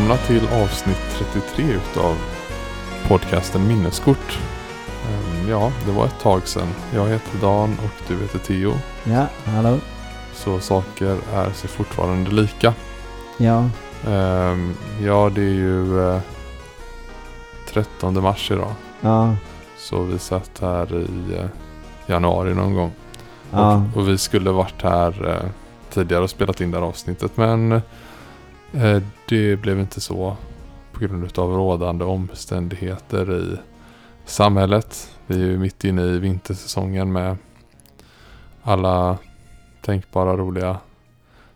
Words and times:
Välkomna 0.00 0.16
till 0.26 0.48
avsnitt 0.62 1.00
33 1.32 1.64
utav 1.64 2.16
podcasten 3.08 3.68
Minneskort. 3.68 4.38
Ehm, 5.08 5.48
Ja, 5.48 5.72
det 5.86 5.92
var 5.92 6.06
ett 6.06 6.20
tag 6.22 6.48
sedan. 6.48 6.68
Jag 6.94 7.08
heter 7.08 7.38
Dan 7.40 7.76
och 7.84 8.02
du 8.08 8.18
heter 8.18 8.38
Theo. 8.38 8.72
Ja, 9.04 9.26
hallå. 9.44 9.78
Så 10.34 10.60
saker 10.60 11.16
är 11.34 11.50
sig 11.50 11.70
fortfarande 11.70 12.30
lika. 12.30 12.74
Ja, 13.38 13.64
Ehm, 14.08 14.74
Ja, 15.02 15.30
det 15.34 15.40
är 15.42 15.54
ju 15.54 16.08
eh, 16.14 16.20
13 17.72 18.22
mars 18.22 18.50
idag. 18.50 18.72
ja, 19.00 19.34
Så 19.78 20.02
vi 20.02 20.18
satt 20.18 20.50
här 20.60 20.94
i 20.96 21.34
eh, 21.38 21.46
januari 22.06 22.54
någon 22.54 22.74
gång. 22.74 22.92
ja. 23.52 23.74
Och, 23.94 23.96
och 24.00 24.08
vi 24.08 24.18
skulle 24.18 24.50
varit 24.50 24.82
här 24.82 25.28
eh, 25.30 25.48
tidigare 25.90 26.22
och 26.24 26.30
spelat 26.30 26.60
in 26.60 26.70
det 26.70 26.78
här 26.78 26.84
avsnittet. 26.86 27.36
Men 27.36 27.72
eh, 27.72 27.80
det 29.28 29.56
blev 29.56 29.80
inte 29.80 30.00
så 30.00 30.36
på 30.92 31.00
grund 31.00 31.38
av 31.38 31.52
rådande 31.52 32.04
omständigheter 32.04 33.32
i 33.32 33.56
samhället. 34.24 35.16
Vi 35.26 35.34
är 35.34 35.46
ju 35.46 35.58
mitt 35.58 35.84
inne 35.84 36.02
i 36.02 36.18
vintersäsongen 36.18 37.12
med 37.12 37.36
alla 38.62 39.18
tänkbara 39.82 40.36
roliga 40.36 40.76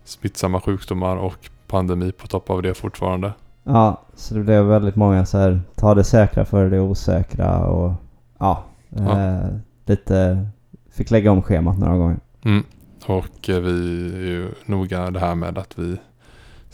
smittsamma 0.05 0.61
sjukdomar 0.61 1.17
och 1.17 1.51
pandemi 1.67 2.13
på 2.13 2.27
topp 2.27 2.51
av 2.51 2.63
det 2.63 2.75
fortfarande. 2.75 3.33
Ja, 3.63 4.03
så 4.15 4.35
det 4.35 4.41
blev 4.41 4.65
väldigt 4.65 4.97
många 4.97 5.27
så 5.27 5.39
här, 5.39 5.61
ta 5.75 5.95
det 5.95 6.05
säkra 6.05 6.45
för 6.45 6.71
det 6.71 6.81
osäkra 6.81 7.67
och 7.67 7.93
ja, 8.39 8.65
Ja. 8.97 9.21
Eh, 9.21 9.49
lite, 9.87 10.47
fick 10.91 11.11
lägga 11.11 11.31
om 11.31 11.43
schemat 11.43 11.79
några 11.79 11.97
gånger. 11.97 12.19
Mm. 12.45 12.65
Och 13.07 13.49
eh, 13.49 13.61
vi 13.61 14.07
är 14.15 14.27
ju 14.27 14.49
noga 14.67 15.11
det 15.11 15.21
här 15.21 15.35
med 15.35 15.59
att 15.59 15.79
vi 15.79 15.97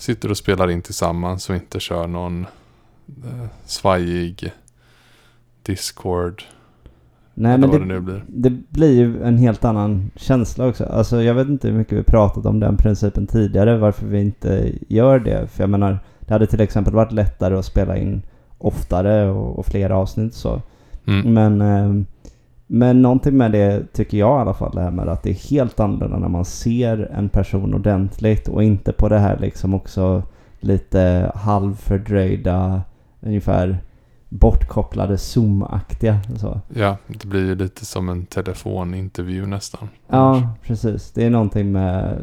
sitter 0.00 0.30
och 0.30 0.36
spelar 0.36 0.70
in 0.70 0.82
tillsammans 0.82 1.50
och 1.50 1.56
inte 1.56 1.80
kör 1.80 2.06
någon 2.06 2.46
eh, 3.24 3.46
svajig 3.64 4.52
Discord 5.62 6.42
Nej 7.34 7.58
men 7.58 7.70
det, 7.70 7.78
det 7.78 7.84
nu 7.84 8.00
blir. 8.00 8.24
det 8.26 8.50
blir 8.50 8.92
ju 8.92 9.22
en 9.22 9.38
helt 9.38 9.64
annan 9.64 10.10
känsla 10.16 10.66
också. 10.68 10.84
Alltså 10.84 11.22
jag 11.22 11.34
vet 11.34 11.48
inte 11.48 11.68
hur 11.68 11.78
mycket 11.78 11.98
vi 11.98 12.02
pratat 12.02 12.46
om 12.46 12.60
den 12.60 12.76
principen 12.76 13.26
tidigare, 13.26 13.78
varför 13.78 14.06
vi 14.06 14.20
inte 14.20 14.72
gör 14.88 15.18
det. 15.18 15.46
För 15.46 15.62
jag 15.62 15.70
menar, 15.70 15.98
det 16.20 16.32
hade 16.32 16.46
till 16.46 16.60
exempel 16.60 16.94
varit 16.94 17.12
lättare 17.12 17.56
att 17.56 17.64
spela 17.64 17.96
in 17.96 18.22
oftare 18.58 19.30
och, 19.30 19.58
och 19.58 19.66
fler 19.66 19.90
avsnitt 19.90 20.34
så. 20.34 20.62
Mm. 21.06 21.34
Men, 21.34 21.60
eh, 21.60 22.04
men 22.72 23.02
någonting 23.02 23.36
med 23.36 23.52
det 23.52 23.92
tycker 23.92 24.18
jag 24.18 24.38
i 24.38 24.40
alla 24.40 24.54
fall, 24.54 24.72
det 24.74 24.82
här 24.82 24.90
med 24.90 25.08
att 25.08 25.22
det 25.22 25.30
är 25.30 25.50
helt 25.50 25.80
annorlunda 25.80 26.18
när 26.18 26.28
man 26.28 26.44
ser 26.44 26.98
en 26.98 27.28
person 27.28 27.74
ordentligt 27.74 28.48
och 28.48 28.62
inte 28.62 28.92
på 28.92 29.08
det 29.08 29.18
här 29.18 29.38
liksom 29.38 29.74
också 29.74 30.22
lite 30.60 31.32
halvfördröjda, 31.34 32.82
ungefär 33.20 33.78
bortkopplade 34.28 35.16
zoom-aktiga 35.18 36.18
så. 36.36 36.60
Ja, 36.74 36.96
det 37.06 37.26
blir 37.26 37.46
ju 37.46 37.54
lite 37.54 37.84
som 37.86 38.08
en 38.08 38.26
telefonintervju 38.26 39.46
nästan. 39.46 39.88
Ja, 40.08 40.48
precis. 40.62 41.12
Det 41.12 41.24
är 41.24 41.30
någonting 41.30 41.72
med 41.72 42.18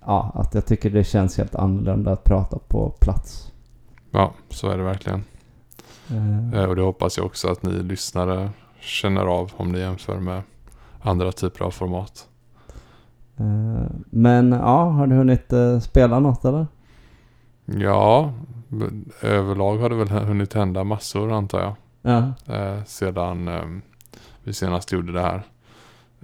ja, 0.00 0.32
att 0.34 0.54
jag 0.54 0.66
tycker 0.66 0.90
det 0.90 1.04
känns 1.04 1.38
helt 1.38 1.54
annorlunda 1.54 2.12
att 2.12 2.24
prata 2.24 2.58
på 2.68 2.88
plats. 3.00 3.52
Ja, 4.10 4.32
så 4.48 4.70
är 4.70 4.78
det 4.78 4.84
verkligen. 4.84 5.24
Eh, 6.54 6.64
Och 6.64 6.76
det 6.76 6.82
hoppas 6.82 7.16
jag 7.16 7.26
också 7.26 7.48
att 7.48 7.62
ni 7.62 7.72
lyssnare 7.82 8.50
känner 8.80 9.24
av 9.26 9.52
om 9.56 9.72
ni 9.72 9.78
jämför 9.78 10.18
med 10.20 10.42
andra 11.02 11.32
typer 11.32 11.64
av 11.64 11.70
format. 11.70 12.28
eh, 13.38 13.90
Men 14.10 14.52
ja, 14.52 14.84
har 14.90 15.06
du 15.06 15.14
hunnit 15.14 15.52
eh, 15.52 15.78
spela 15.80 16.18
något 16.18 16.44
eller? 16.44 16.66
Ja, 17.64 18.32
överlag 19.22 19.76
har 19.78 19.88
det 19.90 19.94
väl 19.96 20.08
hunnit 20.08 20.54
hända 20.54 20.84
massor 20.84 21.32
antar 21.32 21.60
jag. 21.60 21.74
Ja. 22.02 22.54
eh, 22.54 22.84
sedan 22.84 23.48
eh, 23.48 23.64
vi 24.44 24.52
senast 24.52 24.92
gjorde 24.92 25.12
det 25.12 25.20
här. 25.20 25.42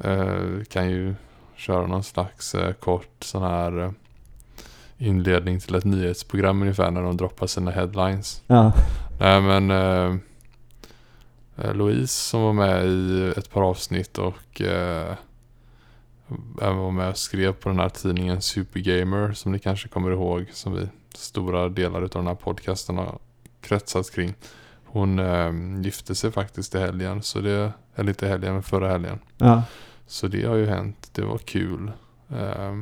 Eh, 0.05 0.65
kan 0.71 0.91
ju 0.91 1.15
köra 1.57 1.87
någon 1.87 2.03
slags 2.05 2.57
kort 2.81 3.17
sån 3.25 3.43
här 3.43 3.93
inledning 4.99 5.61
till 5.61 5.75
ett 5.75 5.85
nyhetsprogram 5.85 6.63
ungefär 6.63 6.91
när 6.91 7.03
de 7.03 7.17
droppar 7.17 7.47
sina 7.47 7.71
headlines. 7.71 8.43
Ja. 8.47 8.73
Nej 9.21 9.41
men 9.43 9.71
Louise 11.57 12.15
som 12.15 12.43
var 12.43 12.53
med 12.53 12.87
i 12.87 13.33
ett 13.37 13.51
par 13.51 13.63
avsnitt 13.63 14.19
och 14.19 14.61
eh, 14.61 15.15
även 16.63 16.77
var 16.77 16.91
med 16.91 17.09
och 17.09 17.17
skrev 17.17 17.53
på 17.53 17.69
den 17.69 17.79
här 17.79 17.89
tidningen 17.89 18.43
Supergamer 18.43 19.33
som 19.33 19.53
ni 19.53 19.59
kanske 19.59 19.89
kommer 19.89 20.11
ihåg 20.11 20.47
som 20.53 20.73
vi 20.73 20.89
stora 21.15 21.69
delar 21.69 22.03
av 22.03 22.09
den 22.09 22.27
här 22.27 22.35
podcasten 22.35 22.97
har 22.99 23.19
kretsat 23.61 24.11
kring. 24.11 24.35
Hon 24.85 25.19
eh, 25.19 25.53
gifte 25.83 26.15
sig 26.15 26.33
faktiskt 26.33 26.75
i 26.75 26.79
helgen, 26.79 27.23
så 27.23 27.41
det, 27.41 27.73
eller 27.95 28.09
inte 28.09 28.29
helgen 28.29 28.53
men 28.53 28.63
förra 28.63 28.89
helgen. 28.89 29.19
Ja. 29.37 29.63
Så 30.07 30.29
det 30.29 30.45
har 30.45 30.57
ju 30.57 30.67
hänt, 30.67 31.11
det 31.13 31.23
var 31.23 31.39
kul. 31.39 31.93
Eh, 32.29 32.75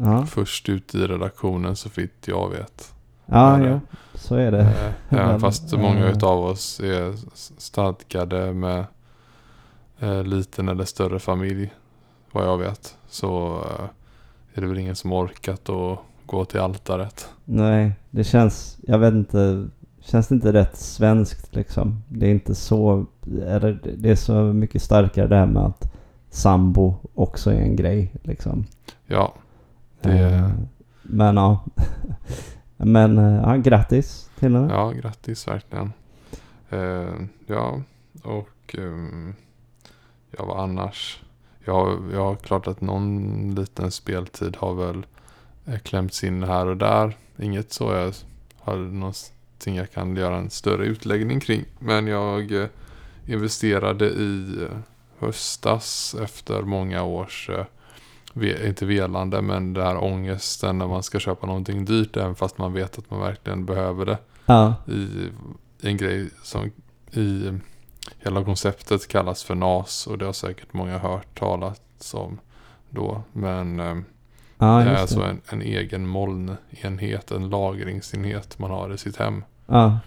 Ja. 0.00 0.26
Först 0.26 0.68
ut 0.68 0.94
i 0.94 1.06
redaktionen 1.06 1.76
så 1.76 1.90
fitt 1.90 2.28
jag 2.28 2.50
vet. 2.50 2.94
Ja, 3.30 3.64
Ja. 3.66 3.80
Så 4.14 4.34
är 4.34 4.50
det. 4.50 4.60
Eh, 4.60 4.92
även 5.18 5.40
fast 5.40 5.72
många 5.72 6.04
eh, 6.04 6.10
utav 6.10 6.44
oss 6.44 6.80
är 6.80 7.14
stadgade 7.58 8.52
med 8.52 8.84
eh, 9.98 10.24
liten 10.24 10.68
eller 10.68 10.84
större 10.84 11.18
familj, 11.18 11.72
vad 12.32 12.44
jag 12.44 12.58
vet. 12.58 12.96
Så 13.08 13.62
är 14.54 14.60
det 14.60 14.66
väl 14.66 14.78
ingen 14.78 14.96
som 14.96 15.12
orkat 15.12 15.68
att 15.68 15.98
gå 16.26 16.44
till 16.44 16.60
altaret. 16.60 17.28
Nej, 17.44 17.92
det 18.10 18.24
känns, 18.24 18.78
jag 18.86 18.98
vet 18.98 19.14
inte, 19.14 19.68
känns 20.00 20.28
det 20.28 20.34
inte 20.34 20.52
rätt 20.52 20.76
svenskt 20.76 21.54
liksom? 21.54 22.02
Det 22.08 22.26
är 22.26 22.30
inte 22.30 22.54
så, 22.54 23.06
eller 23.46 23.80
det 23.98 24.10
är 24.10 24.16
så 24.16 24.34
mycket 24.34 24.82
starkare 24.82 25.26
det 25.26 25.36
här 25.36 25.46
med 25.46 25.62
att 25.62 25.92
sambo 26.30 26.94
också 27.14 27.50
är 27.50 27.60
en 27.60 27.76
grej 27.76 28.14
liksom. 28.22 28.66
Ja, 29.06 29.34
det, 30.00 30.50
Men 31.02 31.36
ja. 31.36 31.64
Men 32.78 33.18
eh, 33.18 33.40
ja, 33.42 33.56
grattis 33.56 34.30
till 34.38 34.54
henne. 34.56 34.72
ja 34.74 34.90
grattis 34.90 35.48
verkligen. 35.48 35.92
Eh, 36.70 37.14
ja, 37.46 37.82
och 38.22 38.74
ehm, 38.78 39.34
ja, 40.30 40.44
vad 40.44 40.60
annars? 40.60 41.22
Jag, 41.64 42.02
jag 42.12 42.24
har 42.24 42.36
klart 42.36 42.66
att 42.66 42.80
någon 42.80 43.54
liten 43.54 43.90
speltid 43.90 44.56
har 44.56 44.74
väl 44.74 45.06
eh, 45.66 45.78
klämts 45.78 46.24
in 46.24 46.42
här 46.42 46.66
och 46.66 46.76
där. 46.76 47.16
Inget 47.38 47.72
så 47.72 47.92
jag 47.92 48.12
har 48.58 48.76
någonting 48.76 49.76
jag 49.76 49.90
kan 49.92 50.16
göra 50.16 50.36
en 50.36 50.50
större 50.50 50.86
utläggning 50.86 51.40
kring. 51.40 51.64
Men 51.78 52.06
jag 52.06 52.52
eh, 52.52 52.68
investerade 53.26 54.06
i 54.06 54.56
höstas 55.18 56.16
efter 56.22 56.62
många 56.62 57.02
års, 57.02 57.50
eh, 57.50 57.64
inte 58.66 58.86
velande, 58.86 59.42
men 59.42 59.74
det 59.74 59.82
här 59.82 60.04
ångesten 60.04 60.78
när 60.78 60.86
man 60.86 61.02
ska 61.02 61.18
köpa 61.18 61.46
någonting 61.46 61.84
dyrt 61.84 62.16
även 62.16 62.34
fast 62.34 62.58
man 62.58 62.72
vet 62.72 62.98
att 62.98 63.10
man 63.10 63.20
verkligen 63.20 63.66
behöver 63.66 64.06
det 64.06 64.18
Ja, 64.46 64.74
i, 64.86 65.28
en 65.82 65.96
grej 65.96 66.30
som 66.42 66.70
i 67.12 67.52
hela 68.18 68.44
konceptet 68.44 69.08
kallas 69.08 69.42
för 69.44 69.54
NAS 69.54 70.06
och 70.06 70.18
det 70.18 70.24
har 70.24 70.32
säkert 70.32 70.72
många 70.72 70.98
hört 70.98 71.38
talas 71.38 72.14
om 72.14 72.38
då. 72.90 73.22
Men 73.32 73.80
eh, 73.80 73.96
ja 74.58 74.66
det 74.66 74.90
är 74.90 74.96
alltså 74.96 75.22
en, 75.22 75.40
en 75.48 75.62
egen 75.62 76.06
molnenhet, 76.06 77.30
en 77.30 77.50
lagringsenhet 77.50 78.58
man 78.58 78.70
har 78.70 78.94
i 78.94 78.98
sitt 78.98 79.16
hem. 79.16 79.44
Ja, 79.66 79.98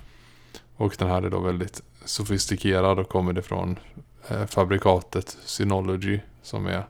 Och 0.75 0.95
den 0.99 1.07
här 1.07 1.21
är 1.21 1.29
då 1.29 1.39
väldigt 1.39 1.81
sofistikerad 2.05 2.99
och 2.99 3.09
kommer 3.09 3.33
det 3.33 3.41
från 3.41 3.79
eh, 4.27 4.45
fabrikatet 4.45 5.37
Synology 5.45 6.19
som 6.41 6.65
är 6.67 6.83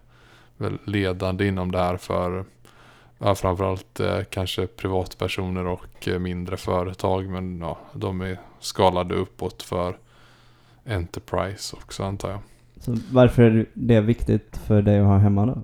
ledande 0.86 1.48
inom 1.48 1.72
det 1.72 1.78
här 1.78 1.98
för 1.98 2.46
ja, 3.18 3.36
framförallt 3.36 4.00
eh, 4.00 4.20
kanske 4.30 4.68
privatpersoner 4.68 5.66
och 5.66 6.08
eh, 6.08 6.20
mindre 6.20 6.58
företag. 6.58 7.30
Men 7.30 7.60
ja, 7.60 7.78
de 7.94 8.22
är 8.22 8.40
skalade 8.60 9.16
uppåt 9.16 9.64
för 9.64 9.98
Enterprise 10.86 11.76
också 11.76 12.04
antar 12.04 12.30
jag. 12.30 12.40
så 12.80 12.98
varför 13.12 13.42
är 13.42 13.66
det 13.74 14.02
viktigt 14.02 14.58
för 14.58 14.82
dig 14.82 15.00
att 15.00 15.06
ha 15.06 15.18
hemma 15.18 15.46
då? 15.46 15.64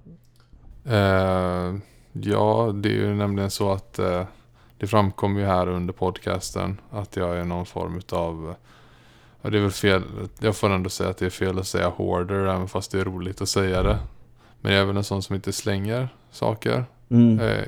Eh, 0.91 1.75
ja, 2.11 2.71
det 2.75 2.89
är 2.89 2.93
ju 2.93 3.13
nämligen 3.13 3.49
så 3.49 3.71
att 3.71 3.99
eh, 3.99 4.23
det 4.77 4.87
framkommer 4.87 5.39
ju 5.39 5.45
här 5.45 5.67
under 5.67 5.93
podcasten 5.93 6.81
att 6.91 7.15
jag 7.15 7.37
är 7.37 7.43
någon 7.43 7.65
form 7.65 8.01
av 8.11 8.55
Ja, 9.41 9.49
det 9.49 9.57
är 9.57 9.61
väl 9.61 9.71
fel. 9.71 10.03
Jag 10.39 10.55
får 10.55 10.69
ändå 10.69 10.89
säga 10.89 11.09
att 11.09 11.17
det 11.17 11.25
är 11.25 11.29
fel 11.29 11.59
att 11.59 11.67
säga 11.67 11.89
hoarder 11.89 12.39
även 12.39 12.67
fast 12.67 12.91
det 12.91 12.99
är 12.99 13.05
roligt 13.05 13.41
att 13.41 13.49
säga 13.49 13.83
det. 13.83 13.99
Men 14.67 14.75
jag 14.75 14.81
är 14.81 14.85
väl 14.85 14.97
en 14.97 15.03
sån 15.03 15.23
som 15.23 15.35
inte 15.35 15.53
slänger 15.53 16.09
saker. 16.31 16.85
Mm. 17.09 17.39
Eh, 17.39 17.63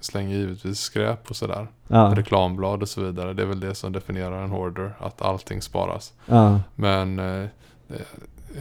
slänger 0.00 0.36
givetvis 0.36 0.80
skräp 0.80 1.30
och 1.30 1.36
sådär. 1.36 1.66
Ja, 1.88 2.12
Reklamblad 2.16 2.82
och 2.82 2.88
så 2.88 3.00
vidare. 3.00 3.32
Det 3.32 3.42
är 3.42 3.46
väl 3.46 3.60
det 3.60 3.74
som 3.74 3.92
definierar 3.92 4.42
en 4.42 4.50
hoarder. 4.50 4.94
Att 4.98 5.22
allting 5.22 5.62
sparas. 5.62 6.12
ja, 6.26 6.60
Men 6.74 7.18
eh, 7.18 7.48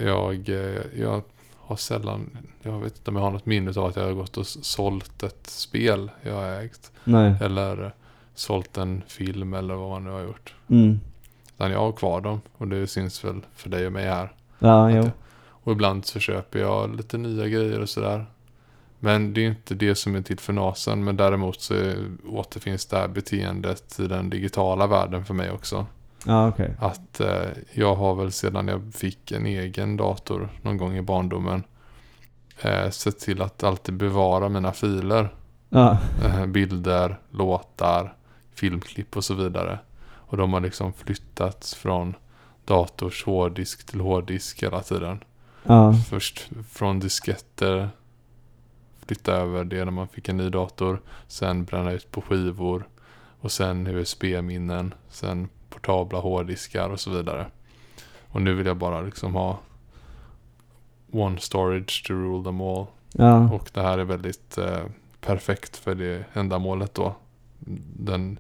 jag, 0.01 0.49
eh, 0.49 0.81
jag 0.99 1.21
har 1.57 1.75
sällan, 1.75 2.37
jag 2.61 2.79
vet 2.79 2.97
inte 2.97 3.11
om 3.11 3.15
jag 3.15 3.23
har 3.23 3.31
något 3.31 3.45
minne 3.45 3.69
av 3.69 3.85
att 3.85 3.95
jag 3.95 4.03
har 4.03 4.13
gått 4.13 4.37
och 4.37 4.47
sålt 4.47 5.23
ett 5.23 5.47
spel 5.47 6.11
jag 6.21 6.35
har 6.35 6.63
ägt. 6.63 6.91
nej. 7.03 7.35
Eller 7.41 7.93
sålt 8.35 8.77
en 8.77 9.01
film 9.07 9.53
eller 9.53 9.75
vad 9.75 9.89
man 9.89 10.03
nu 10.03 10.09
har 10.09 10.21
gjort. 10.21 10.55
Mm. 10.67 10.99
Utan 11.55 11.71
jag 11.71 11.79
har 11.79 11.91
kvar 11.91 12.21
dem 12.21 12.41
och 12.57 12.67
det 12.67 12.87
syns 12.87 13.25
väl 13.25 13.41
för 13.55 13.69
dig 13.69 13.85
och 13.85 13.93
mig 13.93 14.05
här. 14.05 14.33
Ja, 14.59 14.89
Att 14.89 14.95
jo. 14.95 15.11
Och 15.63 15.71
ibland 15.71 16.05
så 16.05 16.19
köper 16.19 16.59
jag 16.59 16.95
lite 16.95 17.17
nya 17.17 17.47
grejer 17.47 17.79
och 17.79 17.89
sådär. 17.89 18.25
Men 18.99 19.33
det 19.33 19.41
är 19.41 19.47
inte 19.47 19.75
det 19.75 19.95
som 19.95 20.15
är 20.15 20.21
till 20.21 20.39
för 20.39 20.53
nasen. 20.53 21.03
Men 21.03 21.17
däremot 21.17 21.61
så 21.61 21.93
återfinns 22.25 22.85
det 22.85 22.97
här 22.97 23.07
beteendet 23.07 23.99
i 23.99 24.07
den 24.07 24.29
digitala 24.29 24.87
världen 24.87 25.25
för 25.25 25.33
mig 25.33 25.51
också. 25.51 25.85
Ja, 26.25 26.47
okej. 26.47 26.75
Att 26.79 27.19
eh, 27.19 27.49
jag 27.71 27.95
har 27.95 28.15
väl 28.15 28.31
sedan 28.31 28.67
jag 28.67 28.93
fick 28.93 29.31
en 29.31 29.45
egen 29.45 29.97
dator 29.97 30.49
någon 30.61 30.77
gång 30.77 30.97
i 30.97 31.01
barndomen 31.01 31.63
eh, 32.61 32.89
sett 32.89 33.19
till 33.19 33.41
att 33.41 33.63
alltid 33.63 33.95
bevara 33.95 34.49
mina 34.49 34.71
filer. 34.71 35.33
Ja. 35.69 35.97
Eh, 36.25 36.45
bilder, 36.45 37.19
låtar, 37.31 38.15
filmklipp 38.53 39.17
och 39.17 39.23
så 39.23 39.33
vidare. 39.33 39.79
Och 40.15 40.37
de 40.37 40.53
har 40.53 40.59
liksom 40.59 40.93
flyttats 40.93 41.75
från 41.75 42.15
dators 42.65 43.25
hårddisk 43.25 43.85
till 43.85 43.99
hårddisk 43.99 44.63
hela 44.63 44.81
tiden. 44.81 45.23
Ja. 45.63 45.93
Först 46.09 46.49
från 46.69 46.99
disketter 46.99 47.89
flytta 49.05 49.33
över 49.33 49.63
det 49.63 49.85
när 49.85 49.91
man 49.91 50.07
fick 50.07 50.29
en 50.29 50.37
ny 50.37 50.49
dator. 50.49 51.01
Sen 51.27 51.63
bränna 51.63 51.91
ut 51.91 52.11
på 52.11 52.21
skivor. 52.21 52.87
Och 53.39 53.51
sen 53.51 53.87
USB-minnen. 53.87 54.93
Sen 55.09 55.49
portabla 55.69 56.19
hårddiskar 56.19 56.89
och 56.89 56.99
så 56.99 57.11
vidare. 57.11 57.45
Och 58.29 58.41
nu 58.41 58.53
vill 58.53 58.65
jag 58.65 58.77
bara 58.77 59.01
liksom 59.01 59.33
ha 59.35 59.59
one 61.11 61.39
storage 61.39 62.03
to 62.07 62.13
rule 62.13 62.43
them 62.43 62.61
all. 62.61 62.85
Ja. 63.11 63.49
Och 63.51 63.69
det 63.73 63.81
här 63.81 63.97
är 63.97 64.03
väldigt 64.03 64.57
eh, 64.57 64.83
perfekt 65.21 65.77
för 65.77 65.95
det 65.95 66.25
ändamålet 66.33 66.93
då. 66.93 67.15
Den, 67.97 68.39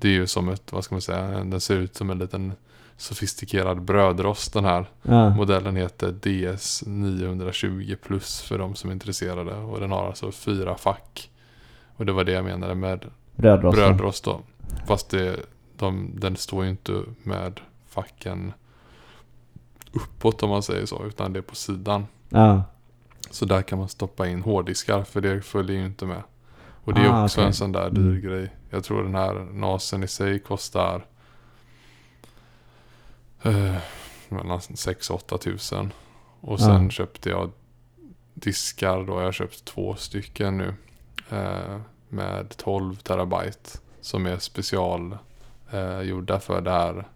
det 0.00 0.08
är 0.08 0.12
ju 0.12 0.26
som 0.26 0.48
ett, 0.48 0.72
vad 0.72 0.84
ska 0.84 0.94
man 0.94 1.02
säga, 1.02 1.44
den 1.44 1.60
ser 1.60 1.76
ut 1.76 1.96
som 1.96 2.10
en 2.10 2.18
liten 2.18 2.52
sofistikerad 3.00 3.82
brödrost 3.82 4.52
den 4.52 4.64
här. 4.64 4.86
Ja. 5.02 5.30
Modellen 5.30 5.76
heter 5.76 6.12
DS 6.12 6.82
920 6.86 7.96
plus 8.02 8.40
för 8.42 8.58
de 8.58 8.74
som 8.74 8.90
är 8.90 8.94
intresserade. 8.94 9.54
Och 9.54 9.80
den 9.80 9.90
har 9.90 10.06
alltså 10.06 10.32
fyra 10.32 10.74
fack. 10.76 11.30
Och 11.96 12.06
det 12.06 12.12
var 12.12 12.24
det 12.24 12.32
jag 12.32 12.44
menade 12.44 12.74
med 12.74 13.04
Brödrost. 13.36 13.76
brödrost 13.76 14.24
då. 14.24 14.40
Fast 14.86 15.10
det, 15.10 15.36
de, 15.76 16.10
den 16.14 16.36
står 16.36 16.64
ju 16.64 16.70
inte 16.70 17.02
med 17.22 17.60
facken 17.88 18.52
uppåt 19.92 20.42
om 20.42 20.50
man 20.50 20.62
säger 20.62 20.86
så. 20.86 21.04
Utan 21.06 21.32
det 21.32 21.38
är 21.38 21.42
på 21.42 21.54
sidan. 21.54 22.06
Ja. 22.28 22.62
Så 23.30 23.44
där 23.44 23.62
kan 23.62 23.78
man 23.78 23.88
stoppa 23.88 24.26
in 24.28 24.42
hårddiskar 24.42 25.02
för 25.04 25.20
det 25.20 25.42
följer 25.42 25.76
ju 25.78 25.86
inte 25.86 26.06
med. 26.06 26.22
Och 26.84 26.94
det 26.94 27.00
är 27.00 27.08
Ah, 27.08 27.24
också 27.24 27.40
okej. 27.40 27.46
en 27.46 27.54
sån 27.54 27.72
där 27.72 27.90
dyr 27.90 28.00
Mm. 28.00 28.20
grej. 28.20 28.50
Jag 28.70 28.84
tror 28.84 29.02
den 29.02 29.14
här 29.14 29.34
NASen 29.52 30.02
i 30.02 30.08
sig 30.08 30.38
kostar 30.38 31.04
eh, 33.42 33.76
mellan 34.28 34.60
6 34.60 35.10
och 35.10 35.16
8 35.16 35.38
tusen. 35.38 35.92
Och 36.40 36.60
sen 36.60 36.84
Ja. 36.84 36.90
köpte 36.90 37.30
jag 37.30 37.50
diskar 38.34 39.04
då. 39.04 39.12
Jag 39.12 39.24
har 39.24 39.32
köpt 39.32 39.64
två 39.64 39.94
stycken 39.94 40.58
nu. 40.58 40.74
Eh, 41.30 41.80
med 42.08 42.56
12 42.56 42.96
terabyte. 42.96 43.70
Som 44.00 44.26
är 44.26 44.38
special 44.38 45.12
eh, 45.70 46.38
för 46.40 46.60
det 46.60 46.70
här. 46.70 47.08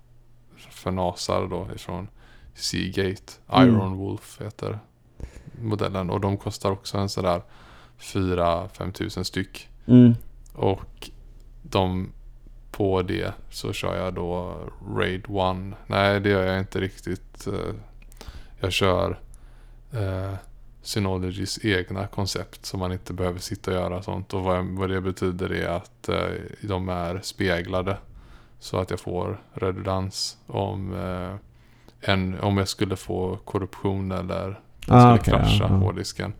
För 0.56 0.90
NASar 0.90 1.46
då 1.46 1.68
ifrån 1.74 2.08
Seagate. 2.54 3.32
Mm. 3.52 3.68
Iron 3.68 3.96
Wolf 3.96 4.40
heter 4.40 4.78
modellen. 5.60 6.10
Och 6.10 6.20
de 6.20 6.36
kostar 6.36 6.70
också 6.70 6.98
en 6.98 7.08
sådär 7.08 7.42
4-5 7.98 8.92
tusen 8.92 9.24
styck. 9.24 9.68
Mm. 9.86 10.14
Och 10.54 11.10
de 11.62 12.12
på 12.76 13.02
det 13.02 13.32
så 13.50 13.72
kör 13.72 13.96
jag 14.04 14.14
då 14.14 14.56
Raid 14.96 15.24
1. 15.24 15.30
Nej 15.86 16.20
det 16.20 16.28
gör 16.30 16.46
jag 16.46 16.58
inte 16.58 16.80
riktigt. 16.80 17.46
Eh, 17.46 17.74
Jag 18.60 18.72
kör 18.72 19.18
eh, 19.92 20.34
Synologys 20.82 21.64
egna 21.64 22.06
koncept. 22.06 22.66
Så 22.66 22.76
man 22.76 22.92
inte 22.92 23.12
behöver 23.12 23.38
sitta 23.40 23.70
och 23.70 23.76
göra 23.76 24.02
sånt. 24.02 24.34
Och 24.34 24.42
vad, 24.42 24.64
vad 24.66 24.90
det 24.90 25.00
betyder 25.00 25.52
är 25.52 25.68
att 25.68 26.08
eh, 26.08 26.24
de 26.60 26.88
är 26.88 27.20
speglade. 27.22 27.96
Så 28.58 28.78
att 28.80 28.90
jag 28.90 29.00
får 29.00 29.42
redundans 29.52 30.38
om, 30.46 30.94
eh, 30.94 31.34
en, 32.12 32.40
om 32.40 32.56
jag 32.58 32.68
skulle 32.68 32.96
få 32.96 33.36
korruption 33.44 34.12
eller 34.12 34.60
Ah, 34.88 35.00
skulle 35.00 35.14
okej, 35.14 35.24
krascha 35.44 35.66
ja. 35.72 35.76
hårddisken. 35.76 36.32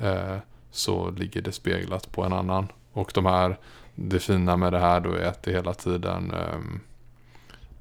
Eh, 0.00 0.36
så 0.70 1.10
ligger 1.10 1.42
det 1.42 1.52
speglat 1.52 2.12
på 2.12 2.24
en 2.24 2.32
annan. 2.32 2.68
Och 2.92 3.10
de 3.14 3.26
här, 3.26 3.58
det 3.94 4.18
fina 4.18 4.56
med 4.56 4.72
det 4.72 4.78
här 4.78 5.00
då 5.00 5.12
är 5.12 5.26
att 5.26 5.42
det 5.42 5.50
hela 5.52 5.74
tiden 5.74 6.30
ehm, 6.32 6.80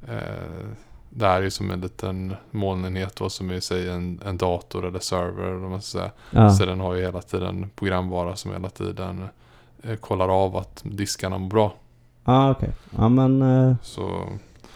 eh, 0.08 0.68
det 1.13 1.25
här 1.25 1.38
är 1.38 1.42
ju 1.42 1.50
som 1.52 1.72
en 1.72 1.81
liten 1.81 2.36
molnenhet 2.52 3.16
då 3.16 3.30
som 3.30 3.50
är 3.50 3.54
i 3.54 3.62
sig 3.62 3.90
en, 3.90 4.19
en 4.25 4.38
dator 4.38 4.88
eller 4.88 5.00
server. 5.00 5.44
Eller 5.44 5.56
vad 5.56 5.72
man 5.72 5.81
ska 5.81 5.98
säga. 6.00 6.12
Ja. 6.31 6.50
Så 6.50 6.66
den 6.66 6.80
har 6.80 6.94
ju 6.96 7.02
hela 7.02 7.22
tiden 7.22 7.69
programvara 7.75 8.36
som 8.36 8.52
hela 8.52 8.69
tiden 8.69 9.24
eh, 9.84 9.96
kollar 9.96 10.44
av 10.44 10.58
att 10.58 10.81
diskarna 10.84 11.38
mår 11.38 11.50
bra. 11.50 11.74
Ja, 12.25 12.52
okej. 12.52 12.69
Ja, 12.98 13.10
men 13.10 13.42
eh, 13.42 13.75
Så 13.84 14.24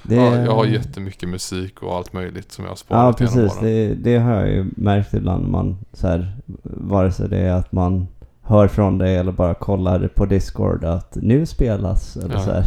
det... 0.04 0.16
ja, 0.16 0.36
jag 0.36 0.56
har 0.56 0.66
jättemycket 0.66 1.30
musik 1.30 1.84
och 1.84 1.96
allt 1.96 2.14
möjligt 2.14 2.52
som 2.52 2.64
jag 2.66 2.72
har 2.72 2.76
Ja, 2.76 3.14
sparat 3.14 3.20
genom 3.20 3.34
precis. 3.34 3.60
Det, 3.60 3.94
det 3.94 4.18
har 4.18 4.34
jag 4.34 4.50
ju 4.50 4.66
märkt 4.78 5.14
ibland. 5.14 5.48
Man, 5.48 5.78
så 5.94 6.08
här, 6.08 6.34
vare 6.64 7.12
sig 7.12 7.30
det 7.30 7.38
är 7.40 7.54
att 7.54 7.72
man 7.72 8.08
hör 8.45 8.68
från 8.68 8.97
dig 8.97 9.15
eller 9.18 9.31
bara 9.31 9.53
kollar 9.53 10.07
på 10.07 10.25
Discord 10.25 10.83
att 10.83 11.18
nu 11.21 11.45
spelas. 11.45 12.18
Eller 12.18 12.33
Ja. 12.36 12.39
så 12.39 12.51
här. 12.51 12.65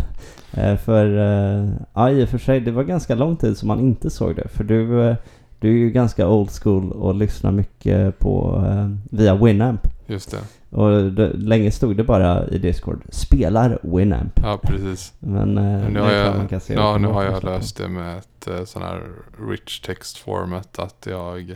Eh, 0.52 0.76
för, 0.76 1.18
eh, 1.18 1.68
ja 1.94 2.10
i 2.10 2.24
och 2.24 2.28
för 2.28 2.38
sig, 2.38 2.60
det 2.60 2.70
var 2.70 2.82
ganska 2.82 3.14
lång 3.14 3.36
tid 3.36 3.56
som 3.58 3.68
man 3.68 3.80
inte 3.80 4.10
såg 4.10 4.36
det. 4.36 4.48
För 4.48 4.64
du, 4.64 5.02
eh, 5.08 5.16
du 5.58 5.68
är 5.68 5.72
ju 5.78 5.90
ganska 5.90 6.28
old 6.28 6.50
school 6.50 6.92
och 6.92 7.14
lyssnar 7.14 7.52
mycket 7.52 8.18
på 8.18 8.64
via 9.10 9.34
Winamp. 9.34 9.80
Just 10.06 10.30
det. 10.30 10.38
Och 10.76 11.12
det, 11.12 11.28
länge 11.32 11.70
stod 11.70 11.96
det 11.96 12.04
bara 12.04 12.46
i 12.48 12.58
Discord, 12.58 13.02
spelar 13.10 13.78
Winamp. 13.82 14.40
Ja, 14.42 14.58
precis. 14.62 15.12
Men, 15.18 15.54
Men 15.54 15.92
nu 15.92 16.00
har 16.00 16.10
jag, 16.12 16.36
man 16.36 16.48
kan 16.48 16.60
se 16.60 16.74
ja, 16.74 16.98
nu 16.98 17.08
har 17.08 17.24
jag 17.24 17.44
löst 17.44 17.76
det 17.76 17.88
med 17.88 18.18
ett 18.18 18.68
sån 18.68 18.82
här 18.82 19.02
rich 19.50 19.80
text 19.80 20.18
format. 20.18 20.78
Att 20.78 21.06
jag, 21.10 21.54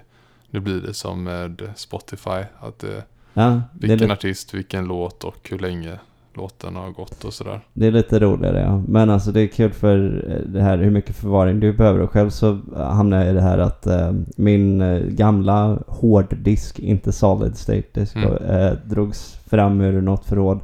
nu 0.50 0.60
blir 0.60 0.80
det 0.80 0.94
som 0.94 1.22
med 1.24 1.62
Spotify. 1.76 2.42
Att 2.60 2.78
det, 2.78 3.04
Ja, 3.34 3.62
vilken 3.72 3.98
lite, 3.98 4.12
artist, 4.12 4.54
vilken 4.54 4.84
låt 4.84 5.24
och 5.24 5.48
hur 5.50 5.58
länge 5.58 5.90
låten 6.34 6.76
har 6.76 6.90
gått 6.90 7.24
och 7.24 7.32
sådär. 7.34 7.60
det 7.72 7.86
är 7.86 7.90
lite 7.90 8.18
roligare 8.20 8.60
ja. 8.60 8.82
Men 8.88 9.10
alltså 9.10 9.32
det 9.32 9.40
är 9.40 9.46
kul 9.46 9.72
för 9.72 10.24
eh, 10.30 10.52
det 10.52 10.60
här 10.62 10.78
hur 10.78 10.90
mycket 10.90 11.16
förvaring 11.16 11.60
du 11.60 11.72
behöver. 11.72 12.00
Och 12.00 12.10
själv 12.10 12.30
så 12.30 12.58
hamnar 12.76 13.18
jag 13.18 13.28
i 13.30 13.32
det 13.32 13.42
här 13.42 13.58
att 13.58 13.86
eh, 13.86 14.12
min 14.36 14.80
eh, 14.80 14.98
gamla 15.00 15.78
hårddisk, 15.86 16.78
inte 16.78 17.12
solid 17.12 17.56
state 17.56 17.82
disk, 17.92 18.16
Mm. 18.16 18.32
eh, 18.36 18.72
drogs 18.84 19.38
fram 19.46 19.80
ur 19.80 20.00
något 20.00 20.24
förråd. 20.24 20.60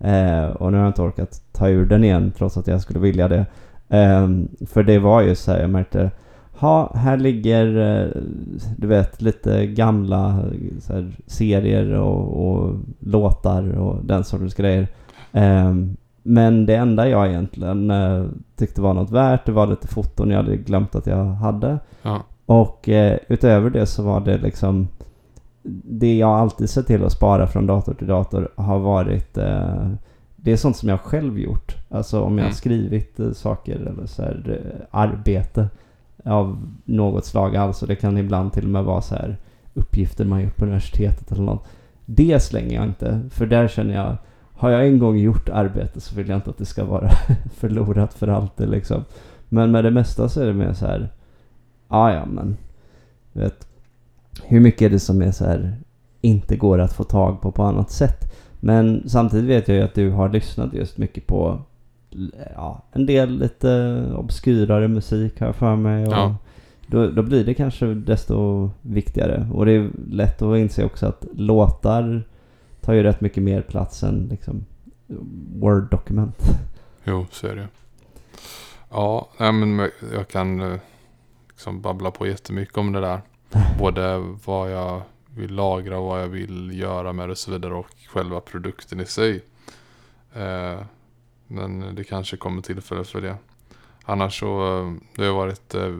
Eh, 0.00 0.44
och 0.44 0.72
nu 0.72 0.78
har 0.78 0.84
jag 0.84 0.90
inte 0.90 1.02
orkat 1.02 1.42
ta 1.52 1.68
ur 1.68 1.86
den 1.86 2.04
igen 2.04 2.32
trots 2.38 2.56
att 2.56 2.66
jag 2.66 2.80
skulle 2.80 3.00
vilja 3.00 3.28
det. 3.28 3.46
Eh, 3.88 4.28
för 4.66 4.82
det 4.82 4.98
var 4.98 5.20
ju 5.22 5.34
så 5.34 5.52
här, 5.52 5.60
jag 5.60 5.70
märkte 5.70 6.10
Ha, 6.62 6.92
här 6.94 7.16
ligger 7.16 7.66
eh, 7.76 8.22
du 8.76 8.86
vet 8.86 9.22
lite 9.22 9.66
gamla 9.66 10.28
eh, 10.28 10.94
här, 10.94 11.12
serier 11.26 11.92
och, 11.92 12.48
och 12.48 12.74
låtar 13.00 13.78
och 13.78 14.04
den 14.04 14.24
sortens 14.24 14.54
grejer. 14.54 14.88
Ehm, 15.32 15.96
men 16.22 16.66
det 16.66 16.74
enda 16.74 17.08
jag 17.08 17.28
egentligen 17.28 17.90
eh, 17.90 18.24
tyckte 18.56 18.80
var 18.80 18.94
något 18.94 19.10
värt, 19.10 19.46
det 19.46 19.52
var 19.52 19.66
lite 19.66 19.88
foton 19.88 20.30
jag 20.30 20.36
hade 20.36 20.56
glömt 20.56 20.94
att 20.94 21.06
jag 21.06 21.24
hade. 21.24 21.78
Ja, 22.02 22.22
Och 22.46 22.88
utöver 23.28 23.70
det 23.70 23.86
så 23.86 24.02
var 24.02 24.20
det 24.20 24.38
liksom 24.38 24.88
det 25.84 26.16
jag 26.18 26.30
alltid 26.30 26.70
sett 26.70 26.86
till 26.86 27.04
att 27.04 27.12
spara 27.12 27.46
från 27.46 27.66
dator 27.66 27.94
till 27.94 28.06
dator 28.06 28.48
har 28.56 28.78
varit 28.78 29.34
det 30.36 30.52
är 30.52 30.56
sånt 30.56 30.76
som 30.76 30.88
jag 30.88 31.00
själv 31.00 31.38
gjort. 31.38 31.76
Alltså 31.90 32.20
om 32.20 32.38
jag 32.38 32.44
har 32.44 32.48
Mm. 32.48 32.54
skrivit 32.54 33.20
saker 33.34 33.76
eller 33.76 34.06
så 34.06 34.22
här, 34.22 34.60
arbete 34.90 35.68
av 36.24 36.68
något 36.84 37.24
slag 37.24 37.56
alls. 37.56 37.82
Och 37.82 37.88
det 37.88 37.96
kan 37.96 38.18
ibland 38.18 38.52
till 38.52 38.64
och 38.64 38.70
med 38.70 38.84
vara 38.84 39.00
så 39.00 39.14
här 39.14 39.36
uppgifter 39.74 40.24
man 40.24 40.42
gjort 40.42 40.56
på 40.56 40.64
universitetet 40.64 41.32
eller 41.32 41.42
något. 41.42 41.64
Det 42.04 42.42
slänger 42.42 42.74
jag 42.74 42.84
inte. 42.84 43.20
För 43.30 43.46
där 43.46 43.68
känner 43.68 43.94
jag, 43.94 44.16
har 44.52 44.70
jag 44.70 44.86
en 44.86 44.98
gång 44.98 45.18
gjort 45.18 45.48
arbete 45.48 46.00
så 46.00 46.14
vill 46.14 46.28
jag 46.28 46.38
inte 46.38 46.50
att 46.50 46.58
det 46.58 46.64
ska 46.64 46.84
vara 46.84 47.10
förlorat 47.54 48.14
för 48.14 48.28
alltid 48.28 48.68
liksom. 48.68 49.04
Men 49.48 49.70
med 49.70 49.84
det 49.84 49.90
mesta 49.90 50.28
så 50.28 50.40
är 50.40 50.46
det 50.46 50.52
mer 50.52 50.72
så 50.72 50.86
här, 50.86 51.08
ja 51.88 52.12
ja 52.12 52.24
men, 52.26 52.56
du 53.32 53.40
vet, 53.40 53.66
hur 54.42 54.60
mycket 54.60 54.82
är 54.82 54.90
det 54.90 54.98
som 54.98 55.22
är 55.22 55.32
så 55.32 55.44
här, 55.44 55.76
inte 56.20 56.56
går 56.56 56.78
att 56.78 56.92
få 56.92 57.04
tag 57.04 57.40
på 57.40 57.52
på 57.52 57.62
annat 57.62 57.90
sätt. 57.90 58.34
Men 58.60 59.08
samtidigt 59.08 59.48
vet 59.48 59.68
jag 59.68 59.76
ju 59.76 59.82
att 59.82 59.94
du 59.94 60.10
har 60.10 60.28
lyssnat 60.28 60.74
just 60.74 60.98
mycket 60.98 61.26
på 61.26 61.60
ja, 62.54 62.82
en 62.92 63.06
del 63.06 63.38
lite 63.38 64.02
obskyrare 64.16 64.88
musik 64.88 65.32
jag 65.38 65.56
för 65.56 65.76
mig. 65.76 66.06
Och 66.06 66.12
Ja. 66.12 66.36
då, 66.86 67.06
då 67.10 67.22
blir 67.22 67.44
det 67.44 67.54
kanske 67.54 67.86
desto 67.86 68.70
viktigare. 68.82 69.48
Och 69.52 69.66
det 69.66 69.72
är 69.72 69.90
lätt 70.10 70.42
att 70.42 70.58
inse 70.58 70.84
också 70.84 71.06
att 71.06 71.24
låtar 71.34 72.22
tar 72.80 72.92
ju 72.92 73.02
rätt 73.02 73.20
mycket 73.20 73.42
mer 73.42 73.62
plats 73.62 74.02
än 74.02 74.26
liksom 74.30 74.64
Word-dokument. 75.60 76.36
Jo, 77.04 77.26
så 77.30 77.46
är 77.46 77.56
det. 77.56 77.68
Ja, 78.90 79.28
nej, 79.38 79.52
men 79.52 79.90
jag 80.14 80.28
kan 80.28 80.60
eh, 80.60 80.78
liksom 81.48 81.80
babbla 81.80 82.10
på 82.10 82.26
jättemycket 82.26 82.78
om 82.78 82.92
det 82.92 83.00
där. 83.00 83.20
Både 83.78 84.18
vad 84.44 84.70
jag 84.72 85.02
vill 85.36 85.54
lagra 85.54 85.98
och 85.98 86.04
vad 86.06 86.22
jag 86.22 86.28
vill 86.28 86.78
göra 86.80 87.12
med 87.12 87.28
det 87.28 87.32
och 87.32 87.38
så 87.38 87.50
vidare 87.50 87.74
och 87.74 87.86
själva 88.08 88.40
produkten 88.40 89.00
i 89.00 89.06
sig. 89.06 89.44
Eh, 90.34 90.80
men 91.52 91.94
det 91.94 92.04
kanske 92.04 92.36
kommer 92.36 92.62
tillfälle 92.62 93.04
för 93.04 93.20
det. 93.20 93.36
Annars 94.04 94.40
så, 94.40 94.96
det 95.16 95.24
har 95.24 95.34
varit, 95.34 95.74
eh, 95.74 95.96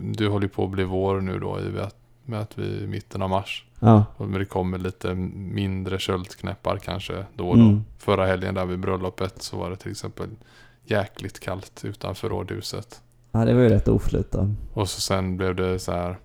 du 0.00 0.28
håller 0.28 0.48
på 0.48 0.64
att 0.64 0.70
bli 0.70 0.84
vår 0.84 1.20
nu 1.20 1.38
då 1.38 1.60
i 1.60 1.80
att, 1.80 1.96
med 2.24 2.40
att 2.40 2.58
vi 2.58 2.78
är 2.78 2.82
i 2.82 2.86
mitten 2.86 3.22
av 3.22 3.30
mars. 3.30 3.64
Ja. 3.80 4.04
Och 4.16 4.28
det 4.28 4.44
kommer 4.44 4.78
lite 4.78 5.14
mindre 5.14 5.98
köldknäppar 5.98 6.76
kanske 6.76 7.24
då 7.36 7.48
och 7.48 7.56
då. 7.56 7.62
Mm. 7.62 7.84
Förra 7.98 8.26
helgen 8.26 8.54
där 8.54 8.66
vid 8.66 8.78
bröllopet 8.78 9.42
så 9.42 9.56
var 9.56 9.70
det 9.70 9.76
till 9.76 9.90
exempel 9.90 10.28
jäkligt 10.84 11.40
kallt 11.40 11.84
utanför 11.84 12.28
rådhuset. 12.28 13.02
ja, 13.32 13.44
det 13.44 13.54
var 13.54 13.62
ju 13.62 13.68
rätt 13.68 13.88
oflyt 13.88 14.32
då. 14.32 14.54
Och 14.72 14.88
så 14.88 15.00
sen 15.00 15.36
blev 15.36 15.54
det 15.54 15.78
så 15.78 15.92
här 15.92 16.16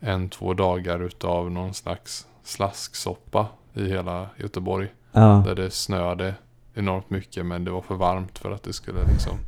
en, 0.00 0.28
två 0.28 0.54
dagar 0.54 1.00
utav 1.00 1.50
någon 1.50 1.74
slags 1.74 2.26
slasksoppa 2.44 3.46
i 3.74 3.88
hela 3.88 4.26
Göteborg. 4.36 4.88
Ja. 5.12 5.42
Där 5.46 5.54
det 5.54 5.70
snöade 5.70 6.34
enormt 6.74 7.10
mycket 7.10 7.46
men 7.46 7.64
det 7.64 7.70
var 7.70 7.82
för 7.82 7.94
varmt 7.94 8.38
för 8.38 8.50
att 8.50 8.62
det 8.62 8.72
skulle 8.72 9.04
liksom 9.04 9.38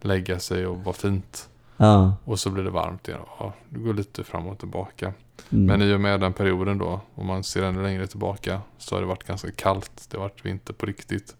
lägga 0.00 0.38
sig 0.38 0.66
och 0.66 0.84
vara 0.84 0.94
fint. 0.94 1.48
Ja. 1.76 2.14
Och 2.24 2.38
så 2.38 2.50
blev 2.50 2.64
det 2.64 2.70
varmt 2.70 3.08
igen. 3.08 3.20
Ja, 3.38 3.52
det 3.68 3.78
går 3.80 3.94
lite 3.94 4.24
fram 4.24 4.46
och 4.46 4.58
tillbaka. 4.58 5.12
Mm. 5.50 5.66
Men 5.66 5.82
i 5.82 5.94
och 5.94 6.00
med 6.00 6.20
den 6.20 6.32
perioden 6.32 6.78
då, 6.78 7.00
om 7.14 7.26
man 7.26 7.44
ser 7.44 7.62
ännu 7.62 7.82
längre 7.82 8.06
tillbaka, 8.06 8.60
så 8.78 8.94
har 8.94 9.00
det 9.00 9.06
varit 9.06 9.24
ganska 9.24 9.50
kallt. 9.50 10.06
Det 10.10 10.16
har 10.16 10.22
varit 10.22 10.46
vinter 10.46 10.72
på 10.72 10.86
riktigt. 10.86 11.36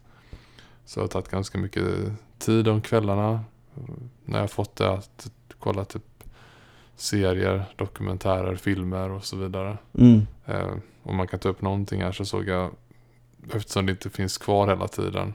Så 0.85 0.99
det 0.99 1.03
har 1.03 1.07
tagit 1.07 1.29
ganska 1.29 1.57
mycket 1.57 1.85
tid 2.39 2.67
om 2.67 2.81
kvällarna. 2.81 3.43
När 4.25 4.39
jag 4.39 4.51
fått 4.51 4.75
det 4.75 4.91
att 4.91 5.31
kolla 5.59 5.85
typ 5.85 6.03
serier, 6.95 7.65
dokumentärer, 7.75 8.55
filmer 8.55 9.11
och 9.11 9.25
så 9.25 9.37
vidare. 9.37 9.77
Mm. 9.97 10.27
Eh, 10.45 10.73
om 11.03 11.15
man 11.15 11.27
kan 11.27 11.39
ta 11.39 11.49
upp 11.49 11.61
någonting 11.61 12.01
här 12.01 12.11
så 12.11 12.25
såg 12.25 12.47
jag, 12.47 12.71
eftersom 13.53 13.85
det 13.85 13.91
inte 13.91 14.09
finns 14.09 14.37
kvar 14.37 14.67
hela 14.67 14.87
tiden, 14.87 15.33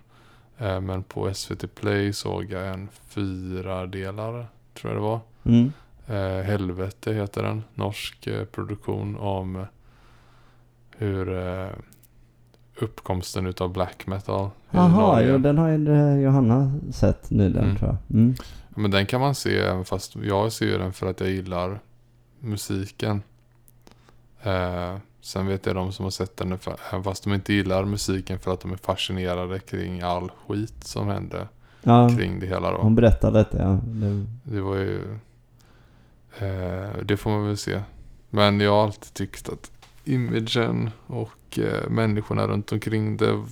eh, 0.59 0.81
men 0.81 1.03
på 1.03 1.35
SVT 1.35 1.75
Play 1.75 2.13
såg 2.13 2.51
jag 2.51 2.69
en 2.69 2.89
fyra 3.09 3.87
delare 3.87 4.47
tror 4.75 4.93
jag 4.93 5.03
det 5.03 5.07
var. 5.07 5.21
Mm. 5.45 5.73
Eh, 6.07 6.45
Helvete 6.45 7.13
heter 7.13 7.43
den. 7.43 7.65
Norsk 7.75 8.27
eh, 8.27 8.45
produktion 8.45 9.17
om 9.17 9.67
hur 10.97 11.39
eh, 11.39 11.69
uppkomsten 12.79 13.47
utav 13.47 13.73
black 13.73 14.07
metal 14.07 14.51
Jaha, 14.71 15.23
jo, 15.23 15.39
den 15.39 15.59
har 15.59 15.69
ju 15.69 16.21
Johanna 16.21 16.73
sett 16.93 17.31
nyligen 17.31 17.65
Mm. 17.65 17.77
tror 17.77 17.89
jag. 17.91 18.17
Mm. 18.19 18.35
Men 18.71 18.91
den 18.91 19.07
kan 19.07 19.21
man 19.21 19.35
se 19.35 19.59
även 19.59 19.85
fast 19.85 20.17
jag 20.17 20.53
ser 20.53 20.79
den 20.79 20.93
för 20.93 21.07
att 21.07 21.21
jag 21.21 21.31
gillar 21.31 21.81
musiken. 22.41 23.23
Eh, 25.27 25.29
sen 25.29 25.47
vet 25.47 25.67
jag 25.67 25.75
de 25.75 25.93
som 25.93 26.05
har 26.05 26.11
sett 26.11 26.37
den 26.37 26.59
även 26.93 27.05
fast 27.05 27.25
de 27.25 27.35
inte 27.35 27.53
gillar 27.53 27.85
musiken 27.85 28.39
för 28.39 28.53
att 28.53 28.61
de 28.61 28.73
är 28.73 28.77
fascinerade 28.77 29.59
kring 29.61 30.01
all 30.01 30.31
skit 30.47 30.85
som 30.85 31.09
hände 31.09 31.49
Ja, 31.83 32.09
kring 32.19 32.41
det 32.41 32.47
hela 32.47 32.71
då. 32.71 32.79
hon 32.79 32.95
berättade 32.95 33.39
lite 33.39 33.57
ja. 33.57 33.79
Det, 33.85 34.27
Det 34.45 34.61
var 34.61 34.77
ju... 34.77 35.19
Eh, 36.39 36.91
det 37.05 37.17
får 37.17 37.31
man 37.31 37.47
väl 37.47 37.57
se. 37.57 37.83
Men 38.31 38.61
jag 38.61 38.71
har 38.73 38.85
alltid 38.85 39.15
tyckt 39.15 39.49
att 39.49 39.71
imagen 40.05 40.91
och 41.07 41.59
eh, 41.59 41.89
människorna 41.91 42.47
runt 42.47 42.73
omkring 42.73 43.17
det, 43.17 43.45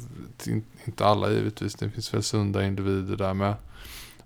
in- 0.47 0.65
inte 0.85 1.05
alla 1.07 1.31
givetvis, 1.31 1.75
det 1.75 1.91
finns 1.91 2.15
väl 2.15 2.23
sunda 2.23 2.67
individer 2.67 3.17
där 3.17 3.35
med. 3.35 3.55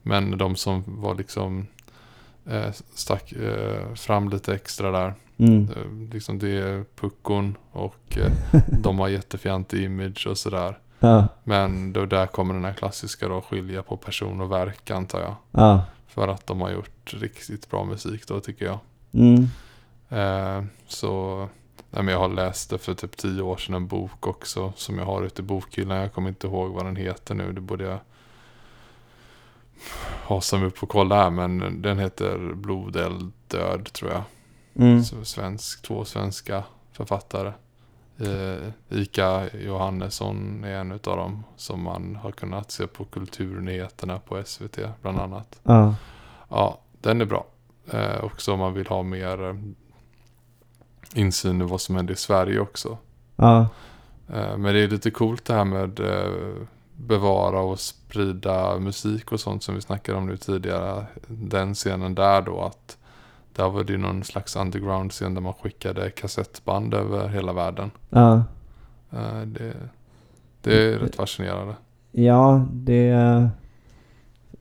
Men 0.02 0.38
de 0.38 0.56
som 0.56 0.84
var 0.86 1.14
liksom 1.14 1.66
eh, 2.48 2.72
stack 2.94 3.32
eh, 3.32 3.94
fram 3.94 4.28
lite 4.28 4.54
extra 4.54 4.90
där. 4.90 5.14
mm. 5.36 5.68
Eh, 5.76 6.12
liksom 6.14 6.38
det 6.38 6.48
är 6.58 6.84
puckon 7.00 7.56
och 7.72 8.18
eh, 8.18 8.32
de 8.82 8.98
har 8.98 9.08
jättefjantig 9.08 9.84
image 9.84 10.26
och 10.26 10.38
sådär. 10.38 10.78
Ja, 11.00 11.28
Men 11.44 11.92
då 11.92 12.06
där 12.06 12.26
kommer 12.26 12.54
den 12.54 12.64
här 12.64 12.72
klassiska 12.72 13.28
då, 13.28 13.40
skilja 13.40 13.82
på 13.82 13.96
person 13.96 14.40
och 14.40 14.52
verk 14.52 14.90
antar 14.90 15.20
jag. 15.20 15.34
ja. 15.50 15.84
För 16.06 16.28
att 16.28 16.46
de 16.46 16.60
har 16.60 16.70
gjort 16.70 17.14
riktigt 17.14 17.70
bra 17.70 17.84
musik 17.84 18.26
då 18.28 18.40
tycker 18.40 18.64
jag. 18.64 18.78
Mm. 19.12 19.48
Eh, 20.08 20.64
så 20.86 21.36
nej, 21.90 22.02
men 22.02 22.08
jag 22.14 22.18
har 22.18 22.28
läst 22.28 22.70
det 22.70 22.78
för 22.78 22.94
typ 22.94 23.16
tio 23.16 23.42
år 23.42 23.56
sedan 23.56 23.74
en 23.74 23.86
bok 23.86 24.26
också. 24.26 24.72
Som 24.76 24.98
jag 24.98 25.04
har 25.04 25.22
ute 25.22 25.42
i 25.42 25.44
bokhyllan. 25.44 25.96
Jag 25.96 26.12
kommer 26.12 26.28
inte 26.28 26.46
ihåg 26.46 26.72
vad 26.72 26.84
den 26.84 26.96
heter 26.96 27.34
nu. 27.34 27.52
Det 27.52 27.60
borde 27.60 27.84
jag 27.84 27.98
hasa 30.24 30.58
mig 30.58 30.66
upp 30.66 30.82
och 30.82 30.88
kolla 30.88 31.16
här. 31.16 31.30
Men 31.30 31.82
den 31.82 31.98
heter 31.98 32.54
Blodeld 32.54 33.32
död 33.48 33.92
tror 33.92 34.10
jag. 34.10 34.22
Mm. 34.86 35.04
Så 35.04 35.24
svensk, 35.24 35.82
två 35.82 36.04
svenska 36.04 36.64
författare. 36.92 37.52
Eh, 38.18 38.98
Ika 38.98 39.56
Johannesson 39.56 40.64
är 40.64 40.74
en 40.74 40.92
av 40.92 40.98
dem 40.98 41.44
som 41.56 41.82
man 41.82 42.16
har 42.16 42.32
kunnat 42.32 42.70
se 42.70 42.86
på 42.86 43.04
Kulturnyheterna 43.04 44.18
på 44.18 44.42
SVT 44.44 44.78
bland 45.02 45.18
annat. 45.18 45.60
Ja. 45.62 45.94
Ja, 46.48 46.78
den 47.00 47.20
är 47.20 47.24
bra. 47.24 47.46
Eh, 47.90 48.24
också 48.24 48.52
om 48.52 48.58
man 48.58 48.74
vill 48.74 48.86
ha 48.86 49.02
mer 49.02 49.48
eh, 49.48 49.54
insyn 51.14 51.60
i 51.60 51.64
vad 51.64 51.80
som 51.80 51.96
händer 51.96 52.14
i 52.14 52.16
Sverige 52.16 52.60
också. 52.60 52.98
Ja. 53.36 53.68
Eh, 54.28 54.56
men 54.56 54.74
det 54.74 54.80
är 54.80 54.88
lite 54.88 55.10
coolt 55.10 55.44
det 55.44 55.54
här 55.54 55.64
med 55.64 56.00
eh, 56.00 56.66
bevara 57.06 57.60
och 57.60 57.80
sprida 57.80 58.78
musik 58.78 59.32
och 59.32 59.40
sånt 59.40 59.62
som 59.62 59.74
vi 59.74 59.80
snackade 59.80 60.18
om 60.18 60.26
nu 60.26 60.36
tidigare. 60.36 61.06
Den 61.26 61.74
scenen 61.74 62.14
där 62.14 62.42
då 62.42 62.60
att 62.60 62.96
där 63.52 63.68
var 63.68 63.84
det 63.84 63.92
ju 63.92 63.98
någon 63.98 64.24
slags 64.24 64.56
underground-scen 64.56 65.34
där 65.34 65.40
man 65.40 65.52
skickade 65.52 66.10
kassettband 66.10 66.94
över 66.94 67.28
hela 67.28 67.52
världen. 67.52 67.90
Ja. 68.10 68.42
Eh, 69.10 69.40
det, 69.46 69.72
det 70.62 70.82
är 70.82 70.98
rätt 70.98 71.16
fascinerande. 71.16 71.74
Ja, 72.12 72.66
det... 72.72 73.50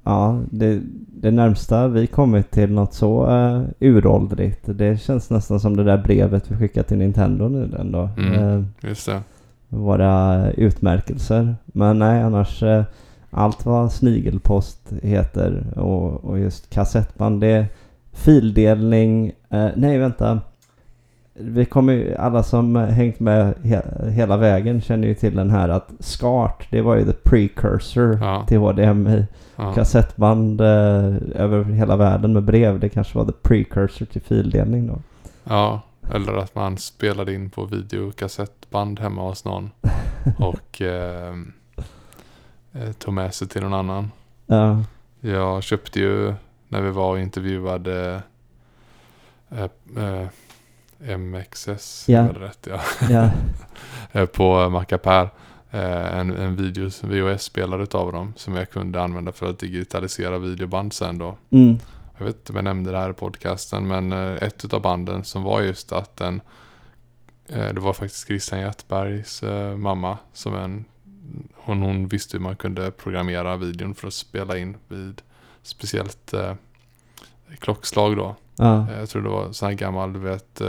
Ja, 0.04 0.42
det, 0.52 0.82
det 1.08 1.32
närmsta 1.32 1.88
vi 1.88 2.08
kommit 2.08 2.52
till 2.52 2.72
något 2.72 2.94
så 2.94 3.30
uh, 3.30 3.64
uråldrigt. 3.80 4.62
Det 4.66 5.02
känns 5.02 5.30
nästan 5.30 5.60
som 5.60 5.78
det 5.78 5.84
där 5.84 5.98
brevet 5.98 6.52
vi 6.52 6.58
skickade 6.58 6.88
till 6.88 6.98
Nintendo 6.98 7.48
nyligen 7.48 7.92
då. 7.92 8.10
Mm. 8.18 8.34
Eh, 8.34 8.64
Just 8.90 9.06
det. 9.06 9.22
Våra 9.70 10.46
utmärkelser. 10.52 11.56
Men 11.66 12.00
nej, 12.00 12.22
annars 12.22 12.64
eh, 12.64 12.84
allt 13.30 13.66
vad 13.66 13.92
snigelpost 13.92 14.94
heter 15.04 15.64
och, 15.80 16.26
och 16.26 16.40
just 16.40 16.70
kassettband. 16.70 17.42
Det 17.42 17.48
är 17.48 17.66
fildelning. 18.14 19.32
Eh, 19.50 19.68
nej, 19.76 19.98
vänta. 19.98 20.40
Vi 21.40 21.66
kommer 21.66 21.94
ju, 21.94 22.16
alla 22.16 22.44
som 22.44 22.76
hängt 22.76 23.20
med 23.20 23.54
he, 23.64 23.82
hela 24.10 24.38
vägen 24.38 24.82
känner 24.82 25.08
ju 25.08 25.14
till 25.16 25.36
den 25.36 25.50
här 25.50 25.70
att 25.70 25.92
SCART, 26.00 26.68
det 26.72 26.82
var 26.82 26.96
ju 26.96 27.06
the 27.06 27.14
precursor 27.14 28.18
Ja. 28.22 28.44
till 28.48 28.58
HDMI. 28.58 29.26
Ja. 29.56 29.74
Kassettband 29.74 30.62
eh, 30.62 31.16
över 31.36 31.64
hela 31.64 31.96
världen 31.96 32.34
med 32.34 32.44
brev, 32.44 32.80
det 32.80 32.90
kanske 32.90 33.18
var 33.18 33.26
the 33.26 33.32
precursor 33.32 34.06
till 34.06 34.22
fildelning 34.22 34.88
då. 34.88 34.96
Ja, 35.44 35.82
eller 36.14 36.34
att 36.34 36.56
man 36.56 36.78
spelade 36.78 37.34
in 37.34 37.50
på 37.50 37.66
videokassettband 37.66 39.00
hemma 39.00 39.22
hos 39.22 39.46
någon. 39.46 39.72
Och 40.40 40.82
eh, 40.82 41.36
eh, 42.74 42.92
tog 43.00 43.14
med 43.14 43.34
sig 43.34 43.48
till 43.48 43.62
någon 43.62 43.74
annan. 43.74 44.12
Ja, 44.46 44.84
Jag 45.22 45.64
köpte 45.64 46.00
ju 46.00 46.34
när 46.68 46.82
vi 46.82 46.90
var 46.92 47.10
och 47.12 47.20
intervjuade 47.20 48.22
eh, 49.50 49.68
eh, 50.04 51.18
MXS, 51.18 52.06
Ja. 52.10 52.24
var 52.24 52.34
det 52.34 52.40
rätt 52.40 52.68
ja. 52.72 52.80
ja, 53.10 53.30
Eh, 54.12 54.26
på 54.26 54.70
Macapär. 54.70 55.30
Eh, 55.72 56.18
en, 56.18 56.38
en 56.38 56.56
videos, 56.56 57.04
VHS-spelare 57.04 57.84
utav 57.84 58.12
dem 58.12 58.34
som 58.36 58.56
jag 58.56 58.70
kunde 58.70 59.02
använda 59.02 59.32
för 59.32 59.50
att 59.50 59.60
digitalisera 59.60 60.38
videoband 60.38 60.94
sen 60.94 61.18
då. 61.18 61.38
mm, 61.50 61.80
Jag 62.18 62.26
vet 62.26 62.36
inte 62.36 62.52
om 62.52 62.56
jag 62.56 62.64
nämnde 62.64 62.92
det 62.92 62.98
här 62.98 63.10
i 63.10 63.14
podcasten 63.14 63.88
men 63.88 64.12
eh, 64.12 64.44
ett 64.44 64.66
utav 64.66 64.82
banden 64.82 65.24
som 65.24 65.44
var 65.44 65.62
just 65.62 65.92
att 65.92 66.18
den 66.18 66.42
eh, 67.48 67.74
det 67.74 67.80
var 67.80 67.94
faktiskt 67.94 68.28
Christian 68.28 68.60
Hjertbergs 68.60 69.44
eh, 69.44 69.78
mamma 69.78 70.18
som 70.34 70.56
en 70.56 70.86
hon, 71.56 71.82
hon 71.82 72.08
visste 72.08 72.38
hur 72.38 72.44
man 72.44 72.56
kunde 72.56 72.92
programmera 72.92 73.58
videon 73.58 73.96
för 73.96 74.08
att 74.08 74.14
spela 74.14 74.58
in 74.58 74.78
vid 74.88 75.22
speciellt 75.64 76.34
eh, 76.34 76.54
klockslag 77.60 78.18
då. 78.18 78.36
Eh, 78.90 79.00
Jag 79.00 79.10
tror 79.10 79.22
det 79.22 79.30
var 79.30 79.52
sån 79.52 79.68
här 79.68 79.76
gammal, 79.76 80.14
du 80.14 80.20
vet, 80.20 80.62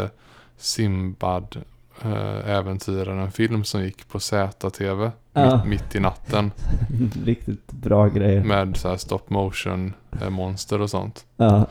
Simbad 0.56 1.64
eh, 2.02 2.50
äventyren, 2.50 3.18
en 3.18 3.32
film 3.32 3.64
som 3.64 3.82
gick 3.82 4.08
på 4.08 4.20
ZTV 4.20 5.10
Ja. 5.32 5.56
mitt, 5.56 5.64
mitt 5.64 5.94
i 5.94 6.00
natten 6.00 6.52
riktigt 7.24 7.72
bra 7.72 8.08
grejer. 8.08 8.44
med 8.44 8.76
så 8.76 8.88
här 8.88 8.96
stop 8.96 9.22
motion 9.28 9.94
eh, 10.20 10.30
monster 10.30 10.80
och 10.80 10.90
sånt. 10.90 11.24
Ja, 11.36 11.66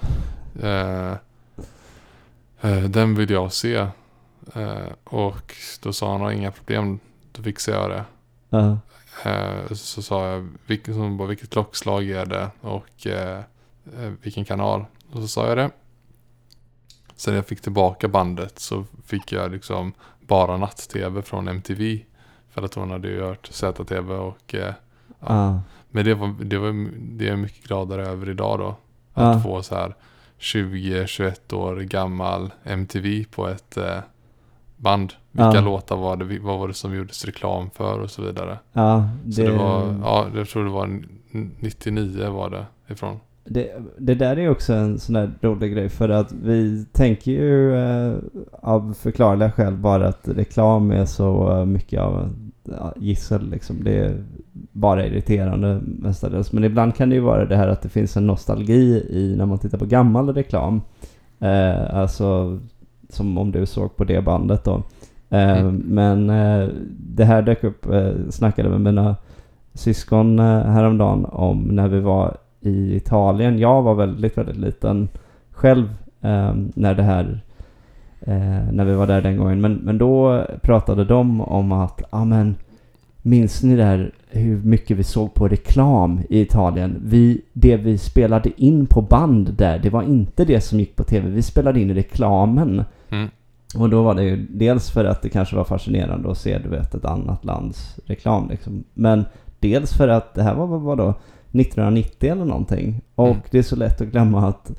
eh, 0.62 1.14
den 2.90 3.16
vill 3.16 3.30
jag 3.30 3.54
se. 3.54 3.88
Och 5.04 5.56
då 5.84 5.94
sa 5.94 6.18
han, 6.18 6.32
inga 6.34 6.52
problem, 6.52 7.00
då 7.32 7.44
fixar 7.44 7.74
jag 7.74 7.90
det. 7.90 8.04
ja, 8.50 8.78
så 9.72 10.02
sa 10.02 10.28
jag, 10.28 10.50
vilket, 10.66 10.94
som 10.96 11.18
bara, 11.18 11.28
vilket 11.28 11.50
klockslag 11.50 12.10
är 12.10 12.26
det 12.26 12.50
och 12.62 13.08
vilken 14.22 14.46
kanal? 14.46 14.86
Och 15.12 15.22
så 15.22 15.28
sa 15.28 15.48
jag 15.48 15.58
det. 15.58 15.70
Sen 17.16 17.36
jag 17.36 17.46
fick 17.48 17.62
tillbaka 17.62 18.08
bandet 18.08 18.60
så 18.60 18.86
fick 19.06 19.32
jag 19.32 19.52
liksom 19.52 19.94
bara 20.28 20.58
natt-tv 20.58 21.22
från 21.22 21.48
MTV. 21.48 22.00
För 22.50 22.62
att 22.62 22.74
hon 22.74 22.92
hade 22.92 23.08
ju 23.08 23.22
hört 23.22 23.48
ZTV 23.52 24.14
och 24.14 24.56
eh, 24.56 24.60
ja. 24.62 24.74
Ja. 25.20 25.62
Men 25.90 26.06
det 26.06 26.14
var, 26.14 26.36
det 26.44 26.58
var 26.58 26.90
det 27.02 27.26
är 27.26 27.30
jag 27.30 27.40
mycket 27.40 27.68
gladare 27.68 28.08
över 28.08 28.30
idag 28.30 28.60
då. 28.60 28.68
Att 29.14 29.36
Ja. 29.36 29.40
få 29.40 29.64
så 29.64 29.76
här 29.76 29.96
20-21 30.40 31.54
år 31.54 31.76
gammal 31.76 32.54
MTV 32.64 33.24
på 33.32 33.48
ett 33.48 33.78
eh, 33.78 33.98
band. 34.76 35.14
Vilka 35.32 35.52
Ja. 35.56 35.62
låtar 35.62 35.96
var 35.98 36.16
det? 36.18 36.40
Vad 36.40 36.60
var 36.60 36.68
det 36.68 36.74
som 36.74 36.96
gjordes 36.96 37.26
reklam 37.26 37.70
för 37.70 38.00
och 38.00 38.12
så 38.12 38.22
vidare. 38.22 38.60
Ja, 38.74 39.10
Så 39.36 39.42
det 39.42 39.52
var, 39.52 40.00
ja, 40.04 40.28
jag 40.36 40.48
tror 40.50 40.64
det 40.64 40.70
var 40.72 40.84
n- 40.86 41.10
99 41.60 42.30
var 42.30 42.50
det 42.50 42.66
ifrån. 42.94 43.20
Det, 43.50 43.72
det 43.98 44.16
där 44.16 44.40
är 44.40 44.50
också 44.50 44.74
en 44.74 45.00
sån 45.00 45.14
där 45.14 45.32
rolig 45.42 45.74
grej 45.74 45.90
för 45.90 46.10
att 46.10 46.32
vi 46.32 46.86
tänker 46.92 47.32
ju 47.32 47.76
eh, 47.76 48.16
av 48.52 48.94
förklarliga 48.94 49.52
skäl 49.52 49.74
bara 49.74 50.08
att 50.08 50.28
reklam 50.28 50.92
är 50.92 51.06
så 51.06 51.64
mycket 51.68 52.02
av 52.02 52.30
ja, 52.64 52.94
gissel 52.98 53.50
liksom. 53.50 53.84
Det 53.84 53.98
är 53.98 54.24
bara 54.72 55.06
irriterande 55.06 55.82
mestadels. 55.86 56.52
Men 56.52 56.64
ibland 56.64 56.96
kan 56.96 57.10
det 57.10 57.16
ju 57.16 57.22
vara 57.22 57.46
det 57.46 57.56
här 57.56 57.68
att 57.68 57.82
det 57.82 57.90
finns 57.90 58.18
en 58.18 58.28
nostalgi 58.28 59.06
i 59.10 59.36
när 59.38 59.46
man 59.46 59.60
tittar 59.60 59.78
på 59.78 59.86
gammal 59.86 60.34
reklam. 60.34 60.82
Eh, 61.40 61.96
alltså 61.96 62.60
som 63.10 63.38
om 63.38 63.52
du 63.52 63.66
såg 63.66 63.96
på 63.96 64.04
det 64.04 64.22
bandet 64.22 64.64
då. 64.64 64.84
Eh, 65.30 65.60
Mm. 65.60 65.76
Men 65.76 66.30
eh, 66.30 66.70
det 67.00 67.26
här 67.26 67.42
dök 67.42 67.64
upp, 67.64 67.86
eh, 67.86 68.12
snackade 68.30 68.70
med 68.70 68.82
mina 68.82 69.16
syskon 69.74 70.40
eh, 70.40 70.62
häromdagen 70.62 71.26
om 71.26 71.64
när 71.64 71.88
vi 71.88 72.00
var 72.00 72.38
i 72.62 72.96
Italien. 72.96 73.60
Jag 73.60 73.82
var 73.82 73.96
väldigt, 73.96 74.38
väldigt 74.38 74.58
liten 74.58 75.10
själv 75.52 75.86
eh, 76.22 76.54
när 76.76 76.94
det 76.96 77.04
här 77.04 77.42
eh, 78.22 78.72
när 78.72 78.86
vi 78.86 78.94
var 78.94 79.08
där 79.08 79.22
den 79.22 79.38
gången. 79.38 79.62
Men, 79.62 79.74
men 79.74 79.98
då 79.98 80.46
pratade 80.62 81.06
de 81.06 81.42
om 81.42 81.72
att, 81.72 82.02
ja 82.12 82.26
men 82.26 82.56
minns 83.22 83.64
ni 83.64 83.76
där 83.76 84.12
hur 84.30 84.58
mycket 84.64 84.98
vi 84.98 85.04
såg 85.04 85.34
på 85.34 85.48
reklam 85.48 86.20
i 86.30 86.42
Italien? 86.42 87.02
Vi, 87.06 87.42
det 87.54 87.78
vi 87.78 87.98
spelade 87.98 88.50
in 88.62 88.86
på 88.86 89.02
band 89.02 89.54
där, 89.54 89.80
det 89.80 89.90
var 89.90 90.04
inte 90.04 90.46
det 90.46 90.62
som 90.62 90.80
gick 90.80 90.96
på 90.96 91.04
tv. 91.04 91.30
Vi 91.30 91.42
spelade 91.42 91.80
in 91.82 91.94
reklamen. 91.94 92.84
Mm. 93.10 93.28
Och 93.78 93.90
då 93.90 94.04
var 94.04 94.16
det 94.16 94.24
ju 94.24 94.48
dels 94.50 94.90
för 94.92 95.06
att 95.06 95.22
det 95.22 95.30
kanske 95.30 95.56
var 95.56 95.64
fascinerande 95.64 96.32
att 96.32 96.38
se 96.38 96.58
du 96.58 96.70
vet 96.70 96.96
ett 96.96 97.06
annat 97.06 97.46
lands 97.46 98.00
reklam 98.06 98.50
liksom. 98.50 98.84
Men 98.94 99.26
dels 99.60 99.94
för 99.94 100.08
att 100.08 100.34
det 100.34 100.44
här 100.44 100.56
var 100.56 100.68
vad- 100.68 100.82
vadå 100.82 101.14
1990 101.52 102.32
eller 102.32 102.46
någonting. 102.46 103.02
Och 103.16 103.28
Mm. 103.28 103.40
det 103.52 103.58
är 103.58 103.64
så 103.64 103.76
lätt 103.76 104.02
att 104.02 104.08
glömma 104.08 104.48
att 104.48 104.72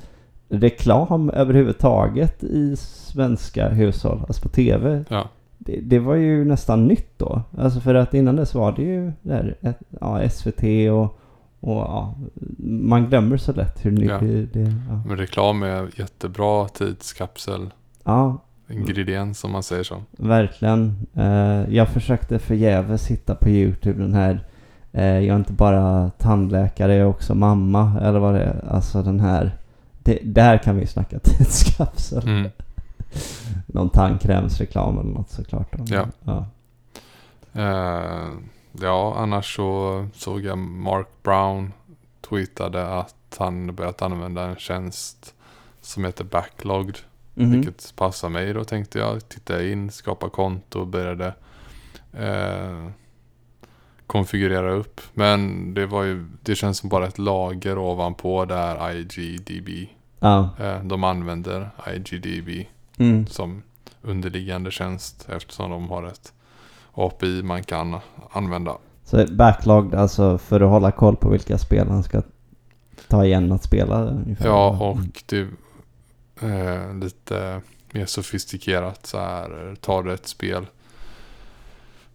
reklam 0.49 1.31
överhuvudtaget 1.31 2.45
i 2.45 2.77
svenska 2.77 3.69
hushåll, 3.69 4.21
alltså 4.29 4.43
på 4.43 4.49
tv, 4.49 5.05
Ja, 5.09 5.29
det, 5.59 5.81
det 5.81 5.99
var 5.99 6.15
ju 6.15 6.45
nästan 6.45 6.87
nytt 6.87 7.19
då. 7.19 7.43
Alltså 7.59 7.81
för 7.81 7.95
att 7.95 8.15
innan 8.15 8.37
dess 8.37 8.55
var 8.55 8.73
det 8.73 8.83
ju 8.83 9.13
där, 9.23 9.57
ja, 10.01 10.29
SVT 10.31 10.63
och, 10.93 11.19
och 11.61 11.77
ja, 11.77 12.15
man 12.69 13.07
glömmer 13.07 13.37
så 13.37 13.53
lätt 13.53 13.85
hur 13.87 13.91
nytt 13.91 14.53
det, 14.53 14.61
ja. 14.89 15.03
men 15.07 15.17
reklam 15.17 15.63
är 15.63 15.89
jättebra 15.99 16.69
tidskapsel 16.69 17.71
ja, 18.05 18.39
ingrediens 18.71 19.45
om 19.45 19.51
man 19.53 19.63
säger 19.63 19.83
så. 19.83 20.03
Verkligen. 20.11 21.07
Eh, 21.15 21.75
jag 21.75 21.89
försökte 21.89 22.39
förgäves 22.39 23.07
hitta 23.07 23.35
på 23.35 23.49
YouTube 23.49 24.03
den 24.03 24.15
här 24.15 24.45
Jag 24.91 25.05
är 25.05 25.37
inte 25.37 25.53
bara 25.53 26.11
tandläkare, 26.19 26.95
jag 26.95 27.01
är 27.01 27.11
också 27.11 27.35
mamma. 27.35 28.01
Eller 28.03 28.19
vad 28.19 28.35
det 28.35 28.41
är. 28.41 28.65
Alltså 28.71 29.03
den 29.03 29.21
här. 29.21 29.57
Det, 30.03 30.19
där 30.23 30.59
kan 30.59 30.77
vi 30.77 30.87
snacka 30.87 31.19
tidskapsel. 31.23 32.29
Mm. 32.29 32.51
Någon 33.67 33.91
tandkrämsreklam 33.91 34.99
eller 34.99 35.11
något 35.11 35.31
såklart. 35.31 35.75
Ja. 35.87 36.07
ja. 36.25 36.47
Eh, 37.53 38.29
ja, 38.81 39.15
annars 39.17 39.57
så 39.57 40.09
såg 40.15 40.45
jag 40.45 40.59
Mark 40.59 41.09
Brown 41.23 41.73
tweetade 42.21 42.89
att 42.89 43.37
han 43.39 43.75
börjat 43.75 44.03
använda 44.03 44.43
en 44.43 44.57
tjänst 44.57 45.35
som 45.81 46.05
heter 46.05 46.25
Backlogged. 46.25 46.99
Mhm. 47.35 47.51
Vilket 47.51 47.97
passar 47.97 48.29
mig 48.29 48.53
då 48.53 48.65
tänkte 48.65 48.99
jag. 48.99 49.29
Tittade 49.29 49.71
in, 49.71 49.91
skapa 49.91 50.29
konto 50.29 50.81
och 50.81 50.87
började 50.87 51.35
eh, 52.13 52.89
konfigurera 54.09 54.73
upp. 54.73 55.01
Men 55.15 55.75
det 55.75 55.87
var 55.87 56.03
ju, 56.03 56.27
det 56.43 56.55
känns 56.55 56.79
som 56.79 56.89
bara 56.89 57.07
ett 57.07 57.19
lager 57.19 57.79
ovanpå 57.79 58.45
där 58.45 58.91
IGDB. 59.19 59.69
Ja. 60.21 60.49
Eh, 60.61 60.83
de 60.85 61.05
använder 61.05 61.71
IGDB 61.95 62.67
Mm. 63.01 63.27
som 63.27 63.63
underliggande 64.03 64.71
tjänst 64.71 65.29
eftersom 65.29 65.71
de 65.71 65.89
har 65.91 66.07
ett 66.07 66.33
API 66.95 67.43
man 67.43 67.63
kan 67.65 67.97
använda. 68.31 68.77
Så 69.05 69.27
backlogged 69.31 69.95
alltså 70.01 70.39
för 70.39 70.61
att 70.61 70.71
hålla 70.71 70.91
koll 70.91 71.17
på 71.17 71.29
vilka 71.29 71.59
spel 71.59 71.89
han 71.89 72.03
ska 72.03 72.23
ta 73.09 73.25
igen 73.25 73.53
att 73.53 73.63
spela 73.63 74.03
ungefär. 74.05 74.47
Ja, 74.47 74.79
och 74.81 75.23
det 75.27 75.47
är 76.41 77.01
lite 77.01 77.61
mer 77.93 78.07
sofistikerat 78.07 79.07
så 79.07 79.19
här. 79.19 79.77
Tar 79.81 80.03
du 80.03 80.13
ett 80.13 80.29
spel 80.29 80.67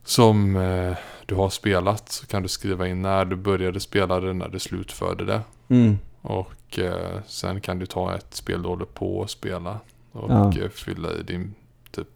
som 0.03 0.55
eh, 0.55 0.97
du 1.25 1.35
har 1.35 1.49
spelat 1.49 2.09
så 2.09 2.25
kan 2.27 2.43
du 2.43 2.49
skriva 2.49 2.87
in 2.87 3.01
när 3.01 3.25
du 3.25 3.35
började 3.35 3.79
spela 3.79 4.19
det, 4.19 4.33
när 4.33 4.47
du 4.49 4.59
slutförde 4.59 5.25
det. 5.25 5.41
Mm. 5.69 5.97
Och 6.21 6.79
eh, 6.79 7.19
sen 7.27 7.61
kan 7.61 7.79
du 7.79 7.85
ta 7.85 8.15
ett 8.15 8.33
spel 8.33 8.61
du 8.61 8.67
håller 8.69 8.85
på 8.85 9.23
att 9.23 9.29
spela 9.29 9.79
och 10.11 10.31
Ja. 10.31 10.57
eh, 10.57 10.69
fylla 10.69 11.13
i 11.13 11.23
din 11.23 11.53
typ 11.91 12.07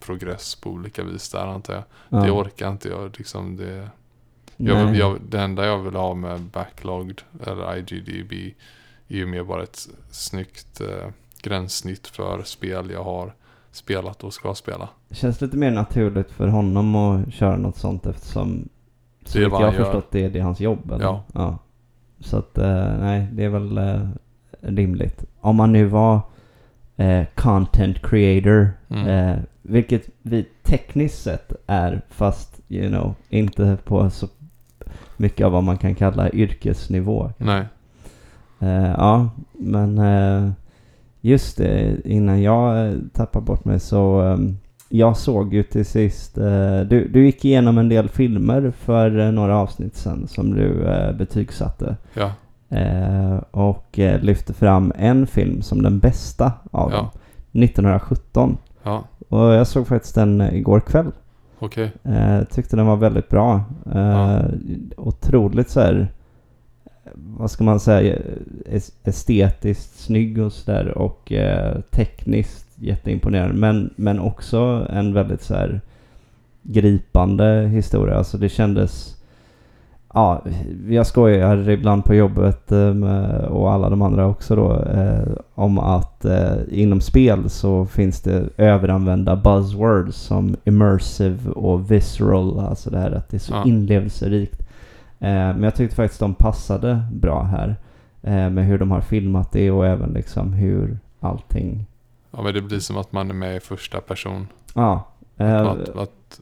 progress 0.00 0.54
på 0.54 0.70
olika 0.70 1.04
vis 1.04 1.30
där 1.30 1.46
antar 1.46 1.74
jag. 1.74 1.82
Ja. 2.08 2.18
Det 2.24 2.30
orkar 2.30 2.70
inte 2.70 2.88
jag 2.88 3.14
liksom. 3.18 3.56
Det, 3.56 3.88
jag, 4.56 4.86
vill- 4.86 4.98
jag, 4.98 5.18
det 5.28 5.40
enda 5.40 5.66
jag 5.66 5.78
vill 5.78 5.94
ha 5.94 6.14
med 6.14 6.40
backlogged 6.40 7.22
eller 7.46 7.76
IGDB 7.76 8.32
är 9.08 9.16
ju 9.16 9.26
mer 9.26 9.42
bara 9.44 9.62
ett 9.62 9.88
snyggt 10.10 10.80
eh, 10.80 11.08
gränssnitt 11.42 12.06
för 12.06 12.42
spel 12.42 12.90
jag 12.90 13.04
har 13.04 13.34
spelat 13.70 14.24
och 14.24 14.32
ska 14.32 14.54
spela. 14.54 14.88
Det 15.08 15.14
känns 15.14 15.40
lite 15.40 15.56
mer 15.56 15.70
naturligt 15.70 16.30
för 16.30 16.48
honom 16.48 16.94
att 16.96 17.32
köra 17.34 17.56
något 17.56 17.76
sånt 17.76 18.06
eftersom 18.06 18.68
så 19.24 19.38
Det 19.38 19.44
är 19.44 19.48
vad 19.48 19.62
jag 19.62 19.66
har 19.66 19.72
förstått 19.72 20.06
det 20.10 20.24
är 20.24 20.30
det 20.30 20.40
hans 20.40 20.60
jobb. 20.60 20.92
Eller? 20.92 21.04
Ja. 21.04 21.24
ja. 21.34 21.58
Så 22.20 22.36
att 22.38 22.58
eh, 22.58 22.98
nej, 23.00 23.28
det 23.32 23.44
är 23.44 23.48
väl 23.48 23.78
eh, 23.78 24.08
rimligt. 24.60 25.24
Om 25.40 25.56
man 25.56 25.72
nu 25.72 25.84
var 25.84 26.20
eh, 26.96 27.24
content 27.34 28.02
creator, 28.02 28.68
Mm. 28.88 29.06
eh, 29.08 29.38
vilket 29.62 30.08
vi 30.22 30.46
tekniskt 30.62 31.22
sett 31.22 31.52
är, 31.66 32.02
fast 32.08 32.60
you 32.68 32.88
know, 32.88 33.14
inte 33.28 33.78
på 33.84 34.10
så 34.10 34.28
mycket 35.16 35.46
av 35.46 35.52
vad 35.52 35.62
man 35.64 35.78
kan 35.78 35.94
kalla 35.94 36.30
yrkesnivå. 36.30 37.30
Nej. 37.38 37.64
Eh, 38.60 38.90
ja, 38.90 39.30
men 39.52 39.98
eh, 39.98 40.50
just 41.20 41.56
det, 41.56 41.96
innan 42.04 42.42
jag 42.42 42.92
uh, 42.92 42.98
tappar 43.12 43.40
bort 43.40 43.64
mig 43.64 43.80
så 43.80 44.20
ehm, 44.20 44.56
jag 44.88 45.16
såg 45.16 45.54
ju 45.54 45.62
till 45.62 45.84
sist, 45.86 46.38
eh, 46.38 46.80
du, 46.80 47.08
du 47.08 47.24
gick 47.26 47.44
igenom 47.44 47.78
en 47.78 47.88
del 47.88 48.08
filmer 48.08 48.72
för 48.78 49.18
eh, 49.18 49.32
några 49.32 49.56
avsnitt 49.56 49.96
sedan 49.96 50.28
som 50.28 50.54
du 50.54 50.64
uh, 50.66 51.12
betygsatte. 51.12 51.96
Ja. 52.14 52.32
Eh, 52.76 53.36
och 53.50 53.98
eh, 53.98 54.20
lyfte 54.20 54.52
fram 54.54 54.92
en 54.98 55.26
film 55.26 55.62
som 55.62 55.82
den 55.82 55.98
bästa 55.98 56.52
av 56.70 56.90
dem. 56.90 57.06
Ja. 57.52 57.62
1917. 57.64 58.56
Ja. 58.82 59.04
Och 59.28 59.38
jag 59.38 59.66
såg 59.66 59.86
faktiskt 59.86 60.14
den 60.14 60.40
eh, 60.40 60.54
igår 60.54 60.80
kväll. 60.80 61.12
Okej. 61.58 61.92
Eh, 62.04 62.44
tyckte 62.50 62.76
den 62.76 62.86
var 62.86 62.96
väldigt 62.96 63.28
bra. 63.28 63.62
Eh, 63.94 63.98
Ja. 63.98 64.42
Otroligt 64.96 65.70
så 65.70 65.80
här, 65.80 66.08
vad 67.14 67.50
ska 67.50 67.64
man 67.64 67.80
säga, 67.80 68.16
es- 68.66 68.92
estetiskt 69.04 69.98
snygg 69.98 70.38
och 70.42 70.52
sådär 70.52 70.98
och 70.98 71.32
eh, 71.32 71.80
tekniskt 71.90 72.66
jätteimponerande. 72.80 73.54
Men, 73.54 73.90
men 73.96 74.18
också 74.20 74.86
en 74.90 75.14
väldigt 75.14 75.42
så 75.42 75.54
här 75.54 75.80
gripande 76.62 77.68
historia. 77.72 78.16
Alltså 78.16 78.38
det 78.38 78.48
kändes, 78.48 79.16
ja, 80.14 80.42
jag 80.88 81.06
skojar 81.06 81.68
ibland 81.70 82.04
på 82.04 82.14
jobbet 82.14 82.72
eh, 82.72 83.44
och 83.48 83.72
alla 83.72 83.90
de 83.90 84.02
andra 84.02 84.26
också 84.26 84.56
då 84.56 84.82
eh, 84.82 85.28
om 85.54 85.78
att 85.78 86.26
inom 86.70 87.00
spel 87.00 87.50
så 87.50 87.86
finns 87.86 88.20
det 88.20 88.44
överanvända 88.56 89.36
buzzwords 89.36 90.16
som 90.16 90.56
immersive 90.64 91.50
och 91.50 91.90
visceral, 91.90 92.58
alltså 92.60 92.90
det 92.90 92.98
här 92.98 93.10
att 93.10 93.28
det 93.30 93.36
är 93.36 93.38
så 93.38 93.54
Ja. 93.54 93.64
inlevelserikt. 93.66 94.67
Eh, 95.20 95.28
men 95.28 95.62
jag 95.62 95.74
tyckte 95.74 95.96
faktiskt 95.96 96.20
de 96.20 96.34
passade 96.34 97.02
bra 97.12 97.42
här 97.42 97.76
eh, 98.22 98.50
med 98.50 98.66
hur 98.66 98.78
de 98.78 98.90
har 98.90 99.00
filmat 99.00 99.52
det 99.52 99.70
och 99.70 99.86
även 99.86 100.12
liksom 100.12 100.52
hur 100.52 100.98
allting, 101.20 101.86
Ja 102.30 102.42
men 102.42 102.54
det 102.54 102.62
blir 102.62 102.78
som 102.78 102.96
att 102.96 103.12
man 103.12 103.30
är 103.30 103.34
med 103.34 103.56
i 103.56 103.60
första 103.60 104.00
person. 104.00 104.48
ja. 104.74 105.08
Att, 105.36 105.88
att, 105.96 106.40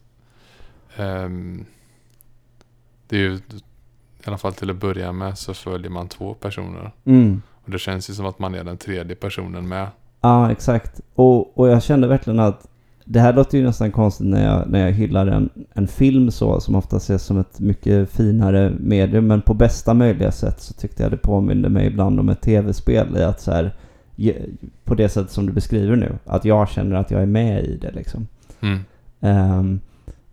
ehm, 0.96 1.64
det 3.08 3.16
är 3.16 3.20
ju, 3.20 3.34
i 3.34 3.40
alla 4.24 4.38
fall 4.38 4.52
till 4.52 4.70
att 4.70 4.76
börja 4.76 5.12
med 5.12 5.38
så 5.38 5.54
följer 5.54 5.90
man 5.90 6.08
två 6.08 6.34
personer. 6.34 6.92
Mm. 7.04 7.42
Och 7.64 7.70
det 7.70 7.78
känns 7.78 8.10
ju 8.10 8.14
som 8.14 8.26
att 8.26 8.38
man 8.38 8.54
är 8.54 8.64
den 8.64 8.76
tredje 8.76 9.16
personen 9.16 9.68
med. 9.68 9.88
Ja, 10.20 10.50
exakt. 10.52 11.00
Och, 11.14 11.58
och 11.58 11.68
jag 11.68 11.82
kände 11.82 12.08
verkligen 12.08 12.40
att 12.40 12.68
det 13.08 13.20
här 13.20 13.32
låter 13.32 13.58
ju 13.58 13.64
nästan 13.64 13.92
konstigt 13.92 14.26
när 14.26 14.44
jag, 14.44 14.70
när 14.70 14.86
jag 14.86 14.92
hyllar 14.92 15.26
en, 15.26 15.48
en 15.74 15.86
film 15.86 16.30
så, 16.30 16.60
som 16.60 16.74
ofta 16.74 16.96
ses 16.96 17.22
som 17.22 17.38
ett 17.38 17.60
mycket 17.60 18.10
finare 18.10 18.72
medium. 18.80 19.26
Men 19.26 19.42
på 19.42 19.54
bästa 19.54 19.94
möjliga 19.94 20.32
sätt 20.32 20.60
så 20.60 20.74
tyckte 20.74 21.02
jag 21.02 21.12
det 21.12 21.16
påminde 21.16 21.68
mig 21.68 21.86
ibland 21.86 22.20
om 22.20 22.28
ett 22.28 22.40
tv-spel 22.40 23.16
i 23.16 23.22
att 23.22 23.40
så 23.40 23.52
här, 23.52 23.72
på 24.84 24.94
det 24.94 25.08
sätt 25.08 25.30
som 25.30 25.46
du 25.46 25.52
beskriver 25.52 25.96
nu, 25.96 26.12
att 26.24 26.44
jag 26.44 26.68
känner 26.68 26.96
att 26.96 27.10
jag 27.10 27.22
är 27.22 27.26
med 27.26 27.64
i 27.64 27.76
det 27.76 27.92
liksom. 27.92 28.26
Mm. 28.60 28.78
Ehm, 29.20 29.80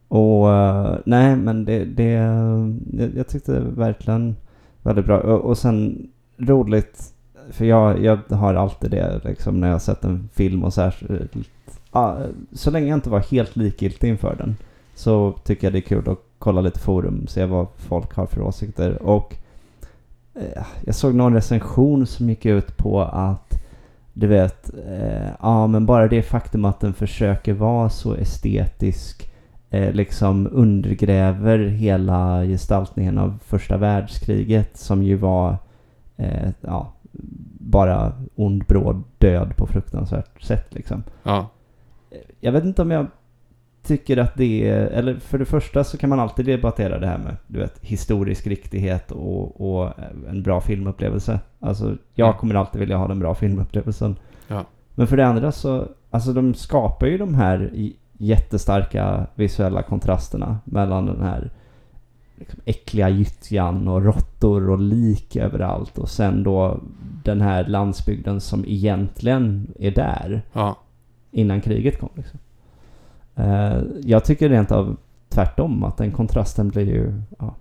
och 0.08 0.54
eh, 0.54 0.98
nej, 1.06 1.36
men 1.36 1.66
det, 1.66 1.86
det 1.86 2.12
jag, 2.12 2.80
jag 3.16 3.28
tyckte 3.28 3.60
verkligen 3.60 4.36
väldigt 4.84 5.06
bra. 5.06 5.20
Och, 5.20 5.42
och 5.42 5.58
sen 5.58 6.08
roligt, 6.38 7.14
för 7.50 7.66
jag, 7.66 8.04
jag 8.04 8.20
har 8.30 8.54
alltid 8.54 8.92
det 8.92 9.22
liksom 9.24 9.60
när 9.60 9.68
jag 9.68 9.76
har 9.76 9.80
sett 9.80 10.04
en 10.04 10.30
film 10.34 10.64
och 10.64 10.74
ja, 10.78 10.92
så 12.52 12.72
länge 12.72 12.88
jag 12.88 12.98
inte 12.98 13.10
var 13.10 13.20
helt 13.20 13.56
likgiltig 13.56 14.10
inför 14.10 14.36
den 14.36 14.56
så 14.96 15.32
tycker 15.44 15.68
jag 15.68 15.74
det 15.74 15.80
är 15.80 15.82
kul 15.82 16.10
att 16.10 16.20
kolla 16.40 16.62
lite 16.62 16.80
forum, 16.80 17.28
se 17.28 17.46
vad 17.46 17.68
folk 17.76 18.16
har 18.16 18.26
för 18.26 18.42
åsikter. 18.42 19.02
Och 19.04 19.36
eh, 20.36 20.66
jag 20.86 20.96
såg 20.96 21.16
någon 21.16 21.34
recension 21.34 22.08
som 22.08 22.30
gick 22.30 22.46
ut 22.46 22.78
på 22.78 23.02
att 23.02 23.64
du 24.14 24.28
vet, 24.28 24.70
eh, 24.88 25.30
ja 25.42 25.68
men 25.68 25.86
bara 25.86 26.08
det 26.08 26.24
faktum 26.24 26.66
att 26.66 26.80
den 26.80 26.94
försöker 26.94 27.54
vara 27.54 27.90
så 27.90 28.14
estetisk 28.14 29.32
eh, 29.70 29.92
liksom 29.94 30.50
undergräver 30.52 31.60
hela 31.60 32.44
gestaltningen 32.44 33.18
av 33.18 33.40
första 33.46 33.78
världskriget 33.78 34.78
som 34.78 35.04
ju 35.04 35.16
var 35.16 35.58
eh, 36.18 36.50
ja, 36.62 36.94
bara 37.60 38.14
ond 38.36 38.64
bråd 38.66 39.04
död 39.18 39.56
på 39.58 39.68
fruktansvärt 39.68 40.42
sätt 40.42 40.68
liksom. 40.70 41.04
Ja. 41.24 41.50
Jag 42.40 42.52
vet 42.52 42.64
inte 42.64 42.82
om 42.82 42.92
jag 42.92 43.08
tycker 43.84 44.18
att 44.18 44.36
det 44.36 44.70
är, 44.70 44.86
eller 44.88 45.16
för 45.16 45.38
det 45.40 45.46
första 45.46 45.84
så 45.84 45.98
kan 45.98 46.10
man 46.10 46.20
alltid 46.20 46.46
debattera 46.46 47.00
det 47.00 47.08
här 47.08 47.18
med, 47.18 47.36
du 47.48 47.60
vet, 47.60 47.80
historisk 47.82 48.48
riktighet 48.48 49.12
och, 49.12 49.62
och 49.76 49.94
en 50.30 50.44
bra 50.44 50.62
filmupplevelse. 50.62 51.40
Alltså, 51.60 51.98
jag 52.16 52.28
Mm. 52.28 52.40
kommer 52.40 52.56
alltid 52.56 52.80
vilja 52.80 52.98
ha 52.98 53.08
den 53.08 53.20
bra 53.20 53.36
filmupplevelsen. 53.36 54.16
Ja. 54.48 54.66
Men 54.96 55.08
för 55.08 55.18
det 55.18 55.28
andra 55.28 55.52
så, 55.52 55.88
alltså 56.10 56.34
de 56.34 56.54
skapar 56.54 57.08
ju 57.08 57.18
de 57.18 57.34
här 57.36 57.72
jättestarka 58.18 59.28
visuella 59.36 59.82
kontrasterna 59.84 60.58
mellan 60.66 61.06
den 61.06 61.22
här 61.22 61.52
liksom, 62.36 62.60
äckliga 62.66 63.10
gyttjan 63.10 63.88
och 63.88 64.04
råttor 64.06 64.70
och 64.70 64.80
lik 64.80 65.36
överallt 65.36 65.98
och 65.98 66.10
sen 66.10 66.44
då 66.44 66.80
den 67.24 67.42
här 67.42 67.66
landsbygden 67.68 68.42
som 68.42 68.66
egentligen 68.68 69.68
är 69.80 69.92
där 69.92 70.42
Ja. 70.54 70.78
Innan 71.34 71.62
kriget 71.62 72.00
kom. 72.00 72.10
Liksom. 72.16 72.40
Eh, 73.36 73.82
jag 74.04 74.26
tycker 74.26 74.50
rent 74.50 74.72
av 74.72 74.98
tvärtom 75.30 75.84
att 75.84 75.98
den 75.98 76.12
kontrasten 76.12 76.70
blir 76.70 76.86
ju... 76.86 77.22
Ja, 77.40 77.56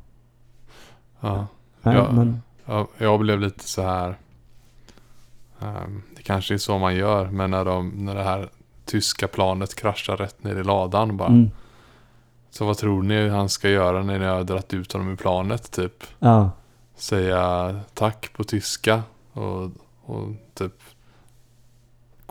Ja. 1.21 1.47
nej, 1.83 1.97
Ja. 1.97 2.13
men, 2.13 2.43
Ja, 2.67 2.87
jag 2.99 3.21
blev 3.21 3.41
lite 3.41 3.65
så 3.69 3.83
här. 3.83 4.17
ehm, 5.61 6.03
det 6.17 6.23
kanske 6.23 6.55
är 6.55 6.59
så 6.59 6.79
man 6.79 6.95
gör. 6.95 7.27
Men 7.31 7.51
när, 7.51 7.65
de, 7.65 7.89
när 7.89 8.15
det 8.15 8.23
här 8.23 8.49
tyska 8.85 9.29
planet 9.29 9.75
kraschar 9.75 10.17
rätt 10.17 10.45
ner 10.45 10.57
i 10.57 10.65
ladan 10.65 11.17
bara. 11.17 11.29
mm, 11.29 11.51
Så 12.51 12.65
vad 12.67 12.77
tror 12.79 13.03
ni 13.03 13.29
han 13.29 13.49
ska 13.49 13.69
göra 13.69 14.03
när 14.03 14.19
ni 14.19 14.25
har 14.25 14.45
dragit 14.45 14.75
ut 14.75 14.93
honom 14.93 15.09
ur 15.09 15.17
planet 15.17 15.71
typ? 15.71 16.05
ja, 16.19 16.51
Säga 16.97 17.81
tack 17.95 18.33
på 18.37 18.45
tyska 18.45 19.03
och, 19.33 19.71
och 20.03 20.29
typ 20.55 20.75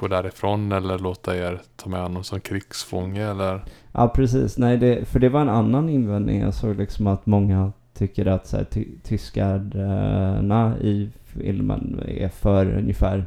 gå 0.02 0.08
därifrån 0.08 0.72
eller 0.72 1.00
låta 1.00 1.38
er 1.38 1.62
ta 1.76 1.90
med 1.90 2.02
honom 2.02 2.24
som 2.24 2.40
krigsfånge 2.40 3.30
eller? 3.32 3.62
ja, 3.92 4.08
precis. 4.08 4.58
Nej, 4.58 4.78
det, 4.78 5.08
för 5.08 5.20
det 5.20 5.30
var 5.30 5.42
en 5.42 5.50
annan 5.50 5.90
invändning. 5.90 6.42
Jag 6.42 6.54
såg 6.54 6.76
liksom 6.76 7.08
att 7.08 7.26
många 7.26 7.72
tycker 7.94 8.26
att 8.26 8.48
så 8.48 8.58
här, 8.58 8.64
ty, 8.64 8.86
tyskarna 9.04 10.78
i 10.82 11.10
filmen 11.24 12.04
är 12.08 12.30
för 12.30 12.78
ungefär... 12.78 13.26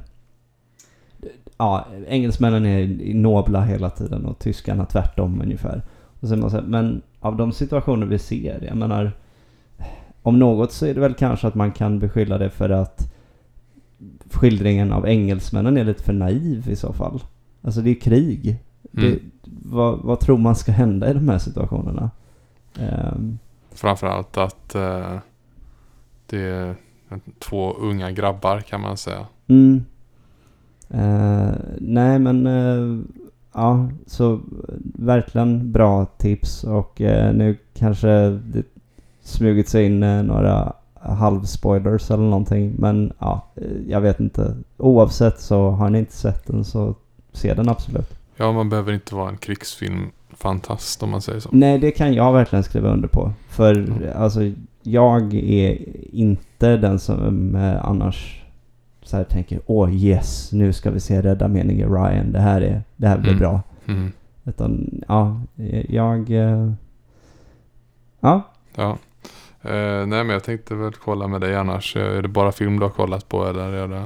Ja, 1.57 1.87
engelsmännen 2.09 2.67
är 2.67 3.15
nobla 3.15 3.61
hela 3.61 3.91
tiden 3.91 4.25
och 4.25 4.39
tyskarna 4.39 4.87
tvärtom 4.87 5.41
ungefär. 5.41 5.83
Och 6.21 6.29
så 6.29 6.37
man 6.37 6.51
så 6.51 6.57
här, 6.57 6.65
men 6.65 7.03
av 7.21 7.37
de 7.37 7.53
situationer 7.53 8.07
vi 8.07 8.19
ser, 8.19 8.65
jag 8.69 8.77
menar... 8.77 9.13
Om 10.23 10.39
något 10.39 10.73
så 10.73 10.87
är 10.87 10.95
det 10.95 11.01
väl 11.01 11.15
kanske 11.15 11.47
att 11.47 11.55
man 11.55 11.73
kan 11.73 11.99
beskylla 11.99 12.39
det 12.39 12.51
för 12.51 12.71
att 12.71 13.13
skildringen 14.31 14.93
av 14.93 15.07
engelsmännen 15.09 15.77
är 15.77 15.85
lite 15.85 16.03
för 16.03 16.12
naiv 16.12 16.69
i 16.71 16.77
så 16.77 16.93
fall. 16.93 17.23
Alltså 17.62 17.81
det 17.81 17.90
är 17.90 18.01
krig. 18.01 18.57
Det, 18.93 19.07
Mm. 19.07 19.31
vad, 19.45 19.99
vad 19.99 20.21
tror 20.21 20.38
man 20.38 20.57
ska 20.57 20.73
hända 20.73 21.11
i 21.11 21.14
de 21.14 21.29
här 21.29 21.38
situationerna? 21.38 22.11
Ehm, 22.79 23.38
Framförallt 23.73 24.37
att 24.37 24.75
eh, 24.75 25.17
det 26.27 26.38
är 26.40 26.75
två 27.38 27.73
unga 27.75 28.11
grabbar 28.11 28.61
kan 28.61 28.81
man 28.81 28.97
säga. 28.97 29.27
mm. 29.47 29.85
Eh, 30.88 31.55
nej 31.79 32.19
men 32.19 32.45
ja, 32.47 33.11
Ja, 33.57 33.88
så 34.07 34.40
verkligen 34.95 35.73
bra 35.73 36.07
tips 36.07 36.64
och 36.64 37.01
nu 37.35 37.59
kanske 37.75 38.09
det 38.31 38.62
smugit 39.23 39.69
sig 39.69 39.87
in 39.87 40.01
några 40.01 40.73
halvspoilers 41.12 42.11
eller 42.11 42.23
någonting. 42.25 42.75
Men 42.79 43.12
ja, 43.19 43.47
jag 43.88 44.01
vet 44.01 44.21
inte. 44.21 44.57
Oavsett 44.77 45.40
så 45.40 45.71
har 45.71 45.90
ni 45.90 45.99
inte 45.99 46.12
sett 46.12 46.47
den 46.47 46.64
så 46.64 46.95
se 47.33 47.55
den 47.55 47.69
absolut. 47.69 48.14
Ja, 48.37 48.53
man 48.53 48.69
behöver 48.69 48.93
inte 48.93 49.14
vara 49.14 49.29
en 49.29 49.37
krigsfilm-fantast 49.37 51.03
om 51.03 51.11
man 51.11 51.23
säger 51.23 51.40
så. 51.40 51.49
Nej, 51.53 51.79
det 51.79 51.90
kan 51.90 52.14
jag 52.14 52.33
verkligen 52.33 52.62
skriva 52.62 52.88
under 52.88 53.09
på. 53.09 53.33
För 53.49 53.75
Mm. 53.79 53.93
alltså, 54.17 54.40
jag 54.83 55.35
är 55.35 55.79
inte 56.14 56.77
den 56.77 56.99
som 56.99 57.55
eh, 57.57 57.85
annars 57.87 58.40
så 59.03 59.17
här 59.17 59.25
tänker 59.25 59.61
åh 59.67 59.95
yes, 59.95 60.53
nu 60.53 60.73
ska 60.73 60.90
vi 60.90 61.01
se 61.01 61.23
Rädda 61.23 61.49
meningen 61.49 61.88
Ryan. 61.95 62.33
Det 62.33 62.40
här, 62.40 62.61
är, 62.61 62.83
det 62.97 63.09
här 63.09 63.19
blir 63.19 63.31
Mm. 63.31 63.38
bra. 63.40 63.61
Mm. 63.87 64.12
Utan 64.45 65.01
ja, 65.09 65.40
jag... 65.88 66.31
eh, 66.31 66.73
Ja, 68.21 68.43
Ja. 68.77 68.97
Eh, 69.64 70.07
nej, 70.07 70.24
men 70.24 70.29
jag 70.29 70.44
tänkte 70.44 70.74
väl 70.74 70.92
kolla 70.92 71.29
med 71.29 71.40
dig 71.40 71.57
annars. 71.57 71.96
Är 71.96 72.22
det 72.22 72.29
bara 72.29 72.53
film 72.53 72.79
du 72.79 72.85
har 72.85 72.90
kollat 72.90 73.29
på 73.29 73.46
eller 73.46 73.72
är 73.72 73.88
det... 73.88 74.03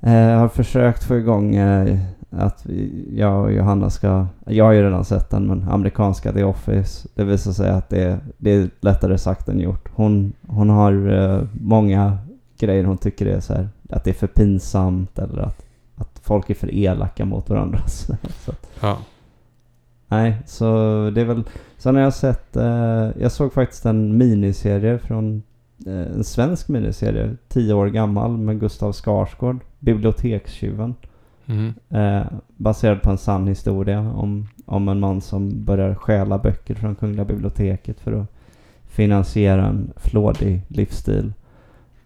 eh, 0.00 0.30
jag 0.30 0.38
har 0.38 0.48
försökt 0.48 1.04
få 1.04 1.16
igång 1.16 1.54
eh, 1.54 1.98
att 2.30 2.66
vi, 2.66 3.08
jag 3.16 3.42
och 3.44 3.52
Johanna 3.52 3.90
ska... 3.90 4.26
Jag 4.46 4.64
har 4.64 4.72
ju 4.72 4.82
redan 4.82 5.04
sett 5.04 5.30
den, 5.30 5.46
men 5.46 5.68
amerikanska 5.68 6.32
The 6.32 6.44
Office. 6.44 7.08
Det 7.14 7.24
visar 7.24 7.52
sig 7.52 7.70
att 7.70 7.88
det, 7.88 8.20
det 8.38 8.50
är 8.50 8.70
lättare 8.80 9.18
sagt 9.18 9.48
än 9.48 9.60
gjort. 9.60 9.88
Hon, 9.94 10.32
hon 10.46 10.70
har 10.70 11.12
eh, 11.12 11.42
många 11.60 12.18
grejer 12.58 12.84
hon 12.84 12.98
tycker 12.98 13.26
är 13.26 13.40
så 13.40 13.54
här, 13.54 13.68
att 13.90 14.04
det 14.04 14.10
är 14.10 14.14
för 14.14 14.26
pinsamt 14.26 15.18
eller 15.18 15.42
att, 15.42 15.66
att 15.96 16.20
folk 16.22 16.50
är 16.50 16.54
för 16.54 16.74
elaka 16.74 17.24
mot 17.24 17.50
varandra. 17.50 17.78
så 17.86 18.52
Ja. 18.80 18.98
Nej, 20.08 20.36
så 20.46 20.64
det 21.14 21.20
är 21.20 21.24
väl... 21.24 21.44
Sen 21.78 21.94
har 21.94 22.02
jag 22.02 22.14
sett... 22.14 22.56
Eh, 22.56 23.08
jag 23.20 23.32
såg 23.32 23.52
faktiskt 23.52 23.86
en 23.86 24.16
miniserie 24.18 24.98
från... 24.98 25.42
Eh, 25.86 25.92
en 26.16 26.24
svensk 26.24 26.68
miniserie, 26.68 27.36
tio 27.48 27.74
år 27.74 27.86
gammal, 27.86 28.36
med 28.36 28.60
Gustav 28.60 28.92
Skarsgård. 28.92 29.58
Bibliotekstjuven. 29.78 30.94
Mm. 31.46 31.74
Eh, 31.88 32.26
baserad 32.56 33.02
på 33.02 33.10
en 33.10 33.18
sann 33.18 33.46
historia 33.46 34.00
om, 34.00 34.48
om 34.66 34.88
en 34.88 35.00
man 35.00 35.20
som 35.20 35.64
börjar 35.64 35.94
stjäla 35.94 36.38
böcker 36.38 36.74
från 36.74 36.94
Kungliga 36.94 37.24
biblioteket 37.24 38.00
för 38.00 38.12
att 38.12 38.26
finansiera 38.86 39.66
en 39.66 39.92
flådig 39.96 40.62
livsstil. 40.68 41.32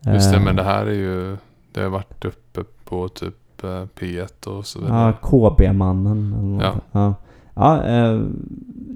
Just 0.01 0.31
det, 0.31 0.37
Eh, 0.37 0.45
men 0.45 0.57
det 0.57 0.63
här 0.63 0.87
är 0.87 0.93
ju... 0.95 1.37
Det 1.73 1.81
har 1.83 1.89
varit 1.91 2.25
uppe 2.25 2.61
på 2.85 3.09
typ 3.09 3.65
eh, 3.65 3.69
P1 3.99 4.47
och 4.47 4.67
så 4.67 4.79
Ja, 4.79 4.85
vidare. 4.85 5.15
KB-mannen. 5.23 6.33
eller 6.39 6.49
något. 6.49 6.63
Ja. 6.63 6.75
Ja, 6.93 7.15
ja 7.61 7.85
eh, 7.85 8.23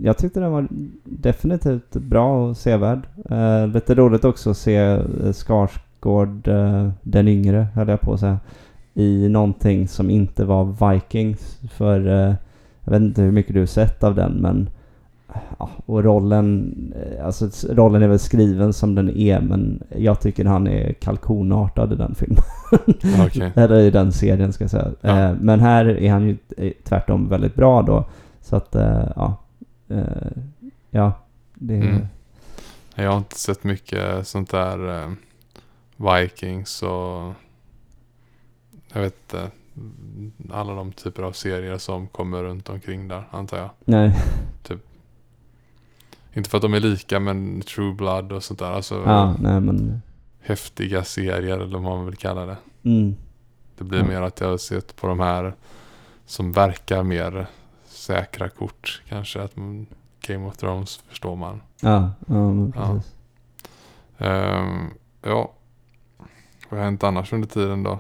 jag 0.02 0.18
tyckte 0.18 0.40
den 0.40 0.52
var 0.52 0.66
definitivt 1.04 1.92
bra 1.92 2.48
och 2.48 2.56
sevärd. 2.56 3.06
Eh, 3.30 3.66
lite 3.66 3.94
roligt 3.94 4.24
också 4.24 4.50
att 4.50 4.56
se 4.56 4.76
eh, 4.76 5.32
Skarsgård, 5.32 6.48
eh, 6.48 6.90
den 7.02 7.28
yngre, 7.28 7.66
höll 7.74 7.88
jag 7.88 8.00
på 8.00 8.12
att 8.12 8.20
säga, 8.20 8.38
i 8.94 9.28
någonting 9.28 9.88
som 9.88 10.10
inte 10.10 10.44
var 10.44 10.92
Vikings. 10.92 11.58
För 11.70 12.06
eh, 12.06 12.34
jag 12.84 12.92
vet 12.92 13.00
inte 13.02 13.22
hur 13.22 13.32
mycket 13.32 13.54
du 13.54 13.60
har 13.60 13.66
sett 13.66 14.04
av 14.04 14.14
den, 14.14 14.32
men 14.32 14.68
Ja, 15.58 15.70
och 15.86 16.04
rollen, 16.04 16.74
eh, 16.96 17.26
alltså 17.26 17.48
rollen 17.70 18.02
är 18.02 18.08
väl 18.08 18.18
skriven 18.18 18.72
som 18.72 18.94
den 18.94 19.10
är 19.10 19.40
men 19.40 19.82
jag 19.96 20.20
tycker 20.20 20.44
han 20.44 20.66
är 20.66 20.92
kalkonartad 20.92 21.92
i 21.92 21.96
den 21.96 22.14
filmen. 22.14 22.42
Okej. 23.26 23.52
Eller 23.56 23.80
i 23.80 23.90
den 23.90 24.12
serien 24.12 24.52
ska 24.52 24.64
jag 24.64 24.70
säga. 24.70 24.90
Ja. 25.00 25.34
Men 25.40 25.60
här 25.60 25.84
är 25.86 26.10
han 26.10 26.26
ju 26.26 26.36
tvärtom 26.84 27.28
väldigt 27.28 27.54
bra 27.54 27.82
då. 27.82 28.04
Så 28.44 28.56
att, 28.56 28.74
eh, 28.74 29.08
ja. 29.16 29.36
Eh, 29.88 30.30
ja, 30.90 31.12
det... 31.54 31.74
Mm. 31.74 32.06
Jag 32.94 33.10
har 33.10 33.18
inte 33.18 33.38
sett 33.38 33.64
mycket 33.64 34.26
sånt 34.26 34.50
där 34.50 35.02
eh, 35.04 35.12
Vikings 35.96 36.82
och 36.82 37.32
jag 38.92 39.00
vet 39.00 39.16
inte. 39.32 39.50
Alla 40.50 40.74
de 40.74 40.92
typer 40.92 41.22
av 41.22 41.32
serier 41.32 41.78
som 41.78 42.08
kommer 42.08 42.42
runt 42.42 42.68
omkring 42.68 43.08
där 43.08 43.24
antar 43.30 43.58
jag. 43.58 43.70
Nej. 43.84 44.14
Inte 46.36 46.50
för 46.50 46.58
att 46.58 46.62
de 46.62 46.74
är 46.74 46.80
lika 46.80 47.20
men 47.20 47.60
True 47.60 47.94
Blood 47.94 48.32
och 48.32 48.44
sånt 48.44 48.58
där. 48.60 48.70
Alltså 48.70 48.94
Ja, 49.06 49.36
nej 49.40 49.60
men. 49.60 50.02
häftiga 50.40 51.04
serier 51.04 51.58
eller 51.58 51.78
vad 51.78 51.82
man 51.96 52.06
vill 52.06 52.16
kalla 52.16 52.46
det. 52.46 52.56
Mm. 52.82 53.16
Det 53.78 53.84
blir 53.84 53.98
Ja. 53.98 54.06
mer 54.06 54.22
att 54.22 54.40
jag 54.40 54.48
har 54.48 54.56
sett 54.58 54.96
på 54.96 55.06
de 55.06 55.20
här 55.20 55.54
som 56.26 56.52
verkar 56.52 57.02
mer 57.02 57.46
säkra 58.04 58.48
kort 58.48 59.02
kanske. 59.08 59.42
Att 59.42 59.54
Game 60.26 60.46
of 60.46 60.56
Thrones 60.56 60.96
förstår 61.08 61.36
man. 61.36 61.60
Ja, 61.80 62.12
ja 62.26 62.70
precis. 62.74 63.14
Ehm, 64.18 64.90
ja. 65.22 65.52
Vad 66.68 66.78
har 66.80 66.84
hänt 66.84 67.04
annars 67.04 67.32
under 67.32 67.48
tiden 67.48 67.82
då? 67.82 67.98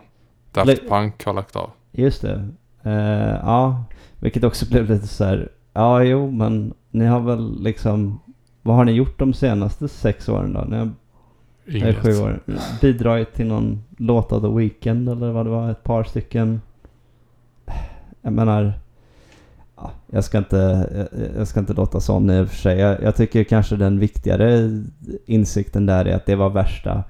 Daft 0.52 0.88
Punk 0.88 1.24
har 1.24 1.32
lagt 1.32 1.56
av. 1.56 1.70
Just 1.92 2.22
det. 2.22 2.48
Eh, 2.82 3.40
ja, 3.42 3.84
vilket 4.18 4.44
också 4.44 4.66
blev 4.70 4.90
lite 4.90 5.06
så 5.06 5.24
här. 5.24 5.48
Ja, 5.72 6.02
jo, 6.02 6.30
men 6.30 6.74
ni 6.90 7.06
har 7.06 7.20
väl 7.20 7.62
liksom. 7.62 8.20
Vad 8.62 8.76
har 8.76 8.84
ni 8.84 8.92
gjort 8.92 9.18
de 9.18 9.32
senaste 9.32 9.88
sex 9.88 10.28
åren 10.28 10.52
då? 10.52 10.60
Ni 10.60 10.76
har, 10.76 10.90
Inget. 11.66 11.98
sju 11.98 12.18
år. 12.22 12.40
Bidragit 12.80 13.34
till 13.34 13.46
någon 13.46 13.84
låt 13.96 14.32
av 14.32 14.40
The 14.40 14.58
Weeknd 14.58 15.08
eller 15.08 15.32
vad 15.32 15.46
det 15.46 15.50
var. 15.50 15.70
Ett 15.70 15.82
par 15.82 16.04
stycken. 16.04 16.60
Jag 18.22 18.32
menar. 18.32 18.83
Ja, 19.84 19.90
jag, 20.06 20.24
ska 20.24 20.38
inte, 20.38 20.88
jag, 21.36 21.48
ska 21.48 21.60
inte 21.60 21.72
låta 21.72 22.00
sån 22.00 22.30
i 22.30 22.40
och 22.40 22.48
för 22.48 22.56
sig. 22.56 22.78
Jag, 22.78 23.02
jag 23.02 23.16
tycker 23.16 23.44
kanske 23.44 23.76
den 23.76 23.98
viktigare 23.98 24.82
insikten 25.26 25.86
där 25.86 26.04
är 26.04 26.16
att 26.16 26.26
det 26.26 26.36
var 26.36 26.50
värsta 26.50 27.04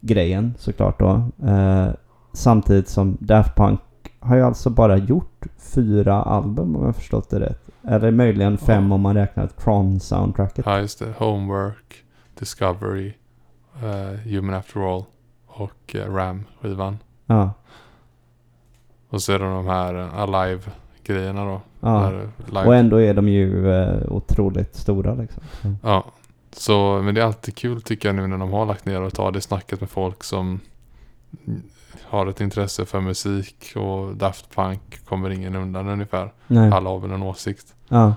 grejen 0.00 0.54
såklart 0.58 0.98
då. 0.98 1.24
Eh, 1.46 1.88
samtidigt 2.32 2.88
som 2.88 3.16
Daft 3.20 3.56
Punk 3.56 3.80
har 4.20 4.36
ju 4.36 4.42
alltså 4.42 4.70
bara 4.70 4.96
gjort 4.96 5.46
fyra 5.74 6.22
album 6.22 6.76
om 6.76 6.84
jag 6.84 6.96
förstått 6.96 7.30
det 7.30 7.40
rätt. 7.40 7.62
Eller 7.88 8.10
möjligen 8.10 8.58
fem 8.58 8.88
Ja. 8.88 8.94
om 8.94 9.00
man 9.00 9.14
räknar 9.16 9.46
Tron-soundtracket. 9.46 10.62
Ja, 10.66 10.78
just 10.78 10.98
det. 10.98 11.12
Homework, 11.18 12.04
Discovery, 12.38 13.14
eh, 13.82 14.20
Human 14.30 14.54
After 14.54 14.94
All 14.94 15.04
och 15.46 15.94
uh, 15.94 16.14
Ram-skivan. 16.14 16.98
Ja. 17.26 17.50
Och 19.10 19.22
så 19.22 19.32
är 19.32 19.38
det 19.38 19.44
de 19.44 19.66
här 19.66 19.94
eh, 19.94 20.18
Alive-grejerna 21.10 21.44
då. 21.44 21.60
ja. 21.80 22.12
Och 22.66 22.76
ändå 22.76 23.00
är 23.00 23.14
de 23.14 23.28
ju 23.28 23.72
eh, 23.72 24.12
otroligt 24.12 24.76
stora 24.76 25.14
liksom. 25.14 25.42
Så. 25.62 25.74
Ja, 25.82 26.04
så, 26.52 27.00
men 27.04 27.14
det 27.14 27.20
är 27.20 27.24
alltid 27.24 27.54
kul 27.56 27.82
tycker 27.82 28.08
jag 28.08 28.16
nu 28.16 28.26
när 28.26 28.38
de 28.38 28.52
har 28.52 28.66
lagt 28.66 28.84
ner 28.86 29.00
och 29.02 29.14
tar 29.14 29.32
det 29.32 29.40
snacket 29.40 29.80
med 29.80 29.90
folk 29.90 30.24
som 30.24 30.60
har 32.02 32.26
ett 32.26 32.40
intresse 32.40 32.86
för 32.86 33.00
musik 33.00 33.72
och 33.76 34.16
Daft 34.16 34.54
Punk 34.54 35.04
kommer 35.04 35.30
ingen 35.30 35.56
undan 35.56 35.88
ungefär. 35.88 36.32
Nej. 36.46 36.70
Alla 36.70 36.90
har 36.90 36.98
väl 36.98 37.10
en 37.10 37.22
åsikt. 37.22 37.74
Ja. 37.88 38.14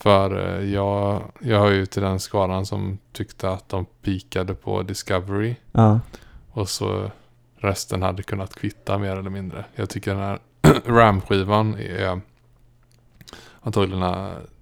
För 0.00 0.58
eh, 0.60 0.72
jag, 0.72 1.22
jag 1.40 1.58
hör 1.60 1.70
ju 1.72 1.86
till 1.86 2.02
den 2.02 2.20
skaran 2.20 2.66
som 2.66 2.98
tyckte 3.12 3.50
att 3.50 3.68
de 3.68 3.84
pikade 4.02 4.54
på 4.54 4.82
Discovery 4.82 5.56
Ja. 5.72 6.00
och 6.50 6.68
så 6.68 7.10
resten 7.58 8.02
hade 8.02 8.22
kunnat 8.22 8.54
kvitta 8.54 8.98
mer 8.98 9.16
eller 9.16 9.30
mindre. 9.30 9.64
Jag 9.74 9.90
tycker 9.90 10.10
den 10.14 10.22
här 10.22 10.38
Ram-skivan 10.86 11.74
är 11.74 12.20
antagligen, 13.60 14.02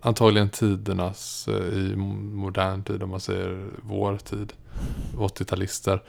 antagligen 0.00 0.48
tidernas 0.50 1.48
eh, 1.48 1.54
i 1.78 1.96
modern 1.96 2.82
tid 2.84 3.02
om 3.02 3.10
man 3.10 3.20
säger 3.20 3.66
vår 3.82 4.16
tid. 4.16 4.52
80-talister. 5.16 6.00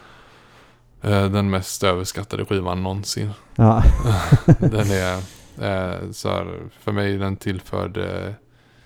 Eh, 1.01 1.25
Den 1.31 1.49
mest 1.49 1.83
överskattade 1.83 2.45
skivan 2.45 2.83
någonsin. 2.83 3.31
Ja. 3.55 3.83
Den 4.59 4.87
är 4.91 5.13
eh, 5.61 6.11
så 6.11 6.29
här, 6.29 6.59
för 6.79 6.91
mig 6.91 7.17
den 7.17 7.37
tillförde 7.37 8.33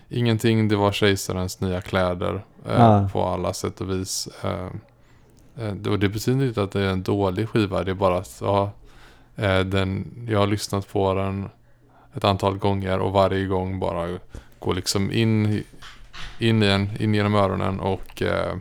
ingenting. 0.09 0.67
Det 0.67 0.75
var 0.75 0.91
kejsarens 0.91 1.59
nya 1.61 1.81
kläder 1.81 2.45
Ja. 2.65 3.09
på 3.13 3.23
alla 3.25 3.53
sätt 3.53 3.81
och 3.81 3.89
vis. 3.89 4.27
Och 5.89 5.99
det 5.99 6.09
betyder 6.09 6.45
inte 6.47 6.63
att 6.63 6.71
det 6.71 6.81
är 6.81 6.89
en 6.89 7.03
dålig 7.03 7.49
skiva. 7.49 7.83
Det 7.83 7.91
är 7.91 7.95
bara 7.95 8.17
att 8.17 8.37
ja, 8.41 8.71
den, 9.65 10.11
jag 10.29 10.39
har 10.39 10.47
lyssnat 10.47 10.91
på 10.91 11.13
den 11.13 11.49
ett 12.13 12.23
antal 12.23 12.57
gånger 12.57 12.99
och 12.99 13.11
varje 13.11 13.45
gång 13.45 13.79
bara 13.79 14.19
går 14.59 14.73
liksom 14.73 15.11
in, 15.11 15.63
in, 16.39 16.63
i 16.63 16.67
en, 16.67 17.01
in 17.01 17.13
genom 17.13 17.35
öronen 17.35 17.79
och 17.79 18.21
eh, 18.21 18.55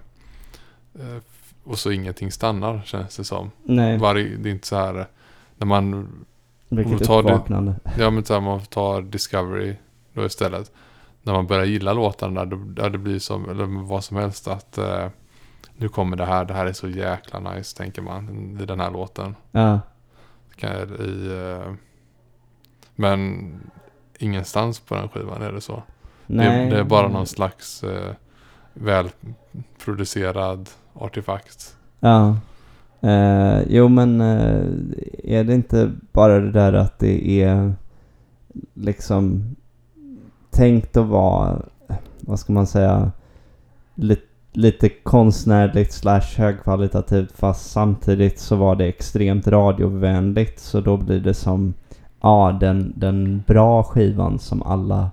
eh, 0.95 1.23
och 1.65 1.79
så 1.79 1.91
ingenting 1.91 2.33
stannar 2.33 2.83
känns 2.85 3.17
det 3.17 3.25
som. 3.25 3.51
Nej. 3.65 3.99
Varje, 3.99 4.37
det 4.37 4.49
är 4.49 4.53
inte 4.53 4.67
så 4.67 4.77
här 4.77 5.07
när 5.57 5.67
man 5.67 6.09
Vilket 6.69 7.05
tar 7.05 7.19
uppvaknande. 7.19 7.75
Ja 7.99 8.11
men 8.11 8.25
så 8.25 8.35
här, 8.35 8.41
man 8.41 8.61
tar 8.61 9.03
Discovery 9.03 9.77
då 10.13 10.25
istället. 10.25 10.73
När 11.23 11.33
man 11.33 11.47
börjar 11.47 11.65
gilla 11.65 11.93
låtarna 11.93 12.45
där, 12.45 12.57
där 12.57 12.91
det 12.91 12.99
blir 12.99 13.19
som, 13.19 13.51
eller 13.51 13.67
vad 13.87 14.05
som 14.05 14.17
helst 14.17 14.49
att 14.49 14.79
eh, 14.79 15.09
nu 15.77 15.89
kommer 15.89 16.17
det 16.17 16.25
här, 16.25 16.45
det 16.45 16.55
här 16.55 16.67
är 16.67 16.73
så 16.73 16.89
jäkla 16.89 17.41
nice 17.41 17.77
tänker 17.77 18.03
man 18.03 18.59
i 18.61 18.67
den 18.67 18.81
här 18.81 18.91
låten. 18.91 19.37
Ja. 19.51 19.81
I, 20.65 21.31
eh, 21.33 21.73
men 22.95 23.53
ingenstans 24.19 24.81
på 24.81 24.95
den 24.95 25.09
skivan 25.09 25.43
är 25.43 25.53
det 25.53 25.61
så. 25.61 25.83
Det, 26.27 26.35
Nej. 26.35 26.71
det 26.71 26.79
är 26.79 26.85
bara 26.85 27.09
någon 27.09 27.27
slags 27.27 27.85
eh, 27.85 28.13
välproducerad 28.75 30.71
artefakt. 30.95 31.77
Ja. 32.01 32.37
Eh, 33.01 33.63
jo 33.69 33.89
men 33.89 34.21
eh, 34.21 34.67
är 35.25 35.45
det 35.45 35.55
inte 35.55 35.93
bara 36.13 36.41
det 36.41 36.53
där 36.53 36.73
att 36.73 36.99
det 36.99 37.43
är 37.43 37.73
liksom 38.75 39.45
tänkt 40.51 40.97
att 40.97 41.07
vara, 41.07 41.63
vad 42.21 42.41
ska 42.41 42.53
man 42.53 42.67
säga, 42.67 43.13
lite, 43.95 44.28
lite 44.59 44.89
konstnärligt 44.89 45.93
slash 45.93 46.37
högkvalitativt 46.37 47.33
fast 47.33 47.71
samtidigt 47.71 48.39
så 48.39 48.57
var 48.57 48.77
det 48.77 48.87
extremt 48.87 49.47
radiovänligt 49.49 50.61
så 50.61 50.81
då 50.81 50.97
blir 50.97 51.21
det 51.21 51.35
som, 51.35 51.75
ja 52.21 52.59
den, 52.61 52.93
den 52.97 53.43
bra 53.47 53.83
skivan 53.83 54.39
som 54.39 54.63
alla 54.63 55.11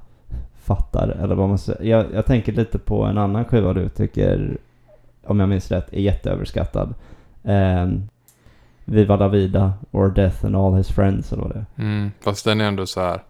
fattar 0.55 1.07
eller 1.07 1.35
vad 1.35 1.49
man 1.49 1.57
säger. 1.57 1.83
Jag, 1.83 2.05
jag 2.13 2.25
tänker 2.25 2.51
lite 2.51 2.79
på 2.79 3.03
en 3.03 3.17
annan 3.17 3.45
skiva 3.45 3.73
du 3.73 3.89
tycker, 3.89 4.57
om 5.23 5.39
jag 5.39 5.49
minns 5.49 5.71
rätt, 5.71 5.93
är 5.93 6.01
jätteöverskattad. 6.01 6.93
Um, 7.43 8.09
Viva 8.85 9.15
la 9.15 9.27
vida 9.27 9.73
or 9.91 10.09
Death 10.09 10.45
and 10.45 10.55
all 10.55 10.73
his 10.73 10.87
friends 10.87 11.33
eller 11.33 11.43
vad 11.43 11.51
det 11.51 11.59
är. 11.59 11.83
Mm, 11.83 12.11
fast 12.21 12.45
den 12.45 12.61
är 12.61 12.65
ändå 12.65 12.85
så 12.85 13.01
här 13.01 13.23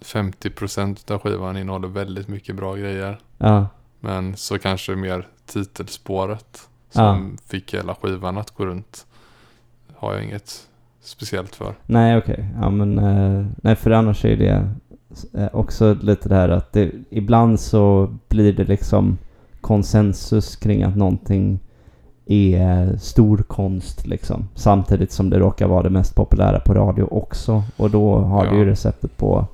50% 0.00 1.12
av 1.12 1.18
skivan 1.18 1.56
innehåller 1.56 1.88
väldigt 1.88 2.28
mycket 2.28 2.56
bra 2.56 2.74
grejer. 2.74 3.18
Ja, 3.38 3.66
Men 4.00 4.36
så 4.36 4.58
kanske 4.58 4.96
mer 4.96 5.26
titelspåret 5.46 6.68
som 6.90 7.38
fick 7.46 7.74
hela 7.74 7.94
skivan 7.94 8.38
att 8.38 8.50
gå 8.50 8.66
runt. 8.66 9.06
Har 9.96 10.14
jag 10.14 10.24
inget 10.24 10.66
speciellt 11.02 11.54
för. 11.54 11.74
nej 11.86 12.16
okej. 12.18 12.48
Ja 12.60 12.70
men, 12.70 12.98
eh, 12.98 13.46
nej 13.62 13.76
för 13.76 13.90
annars 13.90 14.24
är 14.24 14.36
det 14.36 14.68
eh, 15.34 15.48
också 15.52 15.94
lite 16.02 16.28
det 16.28 16.34
här 16.34 16.48
att 16.48 16.72
det, 16.72 16.92
ibland 17.10 17.60
så 17.60 18.14
blir 18.28 18.52
det 18.52 18.64
liksom 18.64 19.18
konsensus 19.60 20.56
kring 20.56 20.82
att 20.82 20.96
någonting 20.96 21.58
är 22.26 22.96
stor 22.96 23.38
konst 23.38 24.06
liksom. 24.06 24.48
Samtidigt 24.54 25.12
som 25.12 25.30
det 25.30 25.38
råkar 25.38 25.66
vara 25.68 25.82
det 25.82 25.90
mest 25.90 26.14
populära 26.14 26.60
på 26.60 26.74
radio 26.74 27.02
också. 27.02 27.62
Och 27.76 27.90
då 27.90 28.18
har 28.18 28.44
Ja. 28.46 28.50
du 28.52 28.58
ju 28.58 28.64
receptet 28.64 29.16
på 29.16 29.46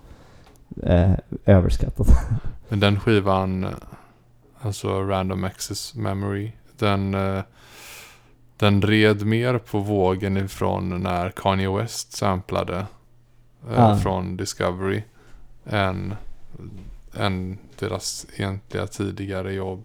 eh, 0.82 1.12
överskattat. 1.44 2.08
Men 2.68 2.80
den 2.80 3.00
skivan, 3.00 3.66
alltså 4.60 5.02
Random 5.02 5.44
Access 5.44 5.94
Memory, 5.94 6.52
den, 6.78 7.14
eh, 7.14 7.42
den 8.56 8.82
red 8.82 9.26
mer 9.26 9.58
på 9.58 9.78
vågen 9.78 10.36
ifrån 10.36 11.02
när 11.02 11.30
Kanye 11.30 11.70
West 11.76 12.12
samplade 12.12 12.86
Ah. 13.76 13.96
från 13.96 14.36
Discovery 14.36 15.02
än, 15.64 16.14
än 17.14 17.58
deras 17.78 18.26
egentliga 18.36 18.86
tidigare 18.86 19.52
jobb 19.52 19.84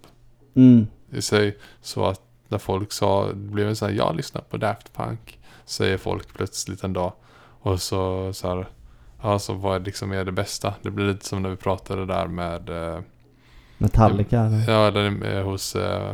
Mm. 0.55 0.87
i 1.11 1.21
sig. 1.21 1.57
Så 1.81 2.05
att 2.05 2.21
när 2.47 2.57
folk 2.57 2.91
sa, 2.91 3.27
det 3.27 3.33
blev 3.35 3.67
en 3.67 3.75
sån 3.75 3.89
här, 3.89 3.95
jag 3.95 4.15
lyssnar 4.15 4.41
på 4.41 4.57
Daft 4.57 4.93
Punk, 4.93 5.39
säger 5.65 5.97
folk 5.97 6.33
plötsligt 6.33 6.83
en 6.83 6.93
dag. 6.93 7.13
Och 7.61 7.81
så, 7.81 8.33
så 8.33 8.47
här, 8.47 8.67
ja 9.21 9.39
så 9.39 9.53
vad 9.53 9.85
liksom 9.85 10.11
är 10.11 10.25
det 10.25 10.31
bästa? 10.31 10.73
Det 10.81 10.91
blir 10.91 11.05
lite 11.13 11.25
som 11.25 11.41
när 11.41 11.49
vi 11.49 11.55
pratade 11.55 12.05
där 12.05 12.27
med, 12.27 12.69
eh, 12.69 12.99
Metallica 13.81 14.39
eller? 14.41 14.71
ja 14.71 14.87
eller 14.87 15.37
eh, 15.37 15.43
hos, 15.43 15.75
eh, 15.75 16.11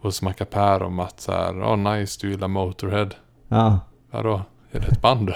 hos 0.00 0.22
Macapär 0.22 0.82
om 0.82 1.00
att 1.00 1.20
så 1.20 1.32
här, 1.32 1.52
oh 1.52 1.76
nice 1.76 2.18
du 2.22 2.30
gillar 2.30 2.48
Motorhead. 2.48 3.08
Ja. 3.48 3.80
Vadå? 4.10 4.42
Är 4.72 4.80
det 4.80 4.86
ett 4.86 5.00
band? 5.02 5.28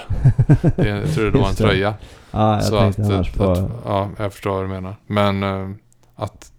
det, 0.75 0.89
är- 0.89 0.95
jag 1.01 1.13
tror 1.13 1.31
det 1.31 1.39
var 1.39 1.49
en 1.49 1.55
tröja. 1.55 1.93
Ja, 2.31 2.53
jag 2.53 2.63
så 2.63 2.79
tänkte 2.79 3.01
att, 3.01 3.09
annars 3.11 3.31
på... 3.33 3.51
att, 3.51 3.69
ja, 3.85 4.09
jag 4.17 4.33
förstår 4.33 4.51
vad 4.51 4.63
du 4.63 4.67
menar. 4.67 4.95
Men 5.07 5.43
eh, 5.43 5.69
att 6.15 6.51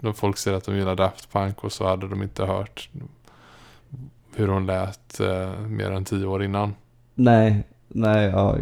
när 0.00 0.12
folk 0.12 0.36
säger 0.38 0.56
att 0.56 0.64
de 0.64 0.76
gillar 0.76 0.96
Daft 0.96 1.32
Punk 1.32 1.64
och 1.64 1.72
så 1.72 1.86
hade 1.88 2.08
de 2.08 2.22
inte 2.22 2.44
hört 2.44 2.88
hur 4.36 4.48
hon 4.48 4.66
lät 4.66 5.20
eh, 5.20 5.50
mer 5.60 5.90
än 5.90 6.04
tio 6.04 6.26
år 6.26 6.44
innan. 6.44 6.74
Nej, 7.14 7.62
nej, 7.88 8.30
ja. 8.30 8.56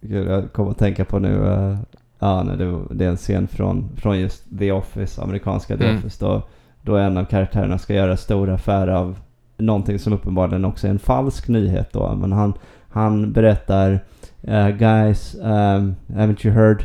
Gud, 0.00 0.28
jag 0.30 0.52
kommer 0.52 0.70
att 0.70 0.78
tänka 0.78 1.04
på 1.04 1.18
nu. 1.18 1.46
eh, 1.52 1.78
ja, 2.22 2.42
nej, 2.42 2.56
det, 2.56 2.78
det 2.90 3.04
är 3.04 3.08
en 3.08 3.16
scen 3.16 3.48
från, 3.48 3.88
från 3.96 4.20
just 4.20 4.58
The 4.58 4.72
Office, 4.72 5.22
amerikanska 5.22 5.76
The 5.76 5.84
Mm. 5.84 5.98
Office. 5.98 6.24
Då, 6.24 6.42
då 6.82 6.96
en 6.96 7.16
av 7.16 7.24
karaktärerna 7.24 7.78
ska 7.78 7.94
göra 7.94 8.16
stor 8.16 8.50
affär 8.50 8.88
av 8.88 9.18
någonting 9.56 9.98
som 9.98 10.12
uppenbarligen 10.12 10.64
också 10.64 10.86
är 10.86 10.90
en 10.90 10.98
falsk 10.98 11.48
nyhet 11.48 11.92
då. 11.92 12.14
Men 12.14 12.32
han, 12.32 12.52
han 12.88 13.32
berättar 13.32 14.00
eh, 14.42 14.68
Guys, 14.68 15.34
um, 15.34 15.94
haven't 16.06 16.46
you 16.46 16.54
heard 16.54 16.84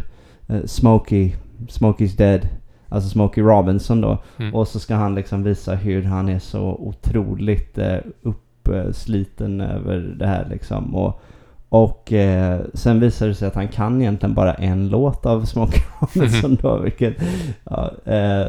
uh, 0.50 0.65
Smokey, 0.65 1.34
Smokey's 1.67 2.17
dead. 2.17 2.47
Alltså 2.89 3.10
Smokey 3.10 3.43
Robinson 3.43 4.02
då. 4.02 4.17
Mm. 4.38 4.56
Och 4.56 4.67
så 4.67 4.80
ska 4.80 4.95
han 4.95 5.15
liksom 5.15 5.43
visa 5.43 5.76
hur 5.76 6.04
han 6.04 6.30
är 6.30 6.39
så 6.39 6.62
otroligt 6.62 7.78
eh, 7.78 7.97
uppsliten 8.21 9.62
över 9.62 10.15
det 10.19 10.28
här 10.28 10.47
liksom. 10.50 10.95
Och, 10.95 11.21
och 11.70 12.14
eh, 12.14 12.60
sen 12.74 13.00
visar 13.00 13.28
det 13.28 13.36
sig 13.36 13.48
att 13.48 13.56
han 13.56 13.68
kan 13.68 14.02
egentligen 14.02 14.36
bara 14.36 14.54
en 14.54 14.90
låt 14.90 15.26
av 15.26 15.46
Smokey 15.46 15.82
Robinson 16.00 16.58
då. 16.62 16.78
Vilket, 16.78 17.16
ja, 17.64 17.92
eh, 18.06 18.48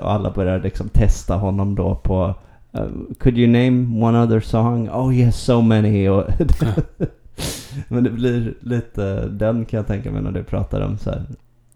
och 0.00 0.12
alla 0.12 0.30
börjar 0.30 0.60
liksom 0.60 0.88
testa 0.88 1.36
honom 1.36 1.74
då 1.74 1.94
på 1.94 2.34
eh, 2.72 2.86
Could 3.18 3.38
you 3.38 3.46
name 3.46 4.06
one 4.06 4.22
other 4.22 4.40
song? 4.40 4.90
Oh 4.90 5.14
yes, 5.14 5.36
so 5.36 5.60
many. 5.60 6.08
Och 6.08 6.24
Men 7.88 8.04
det 8.04 8.10
blir 8.10 8.54
lite 8.60 9.26
den 9.28 9.64
kan 9.64 9.76
jag 9.76 9.86
tänka 9.86 10.10
mig 10.10 10.22
när 10.22 10.32
du 10.32 10.42
pratar 10.42 10.80
om 10.80 10.98
så 10.98 11.10
här, 11.10 11.22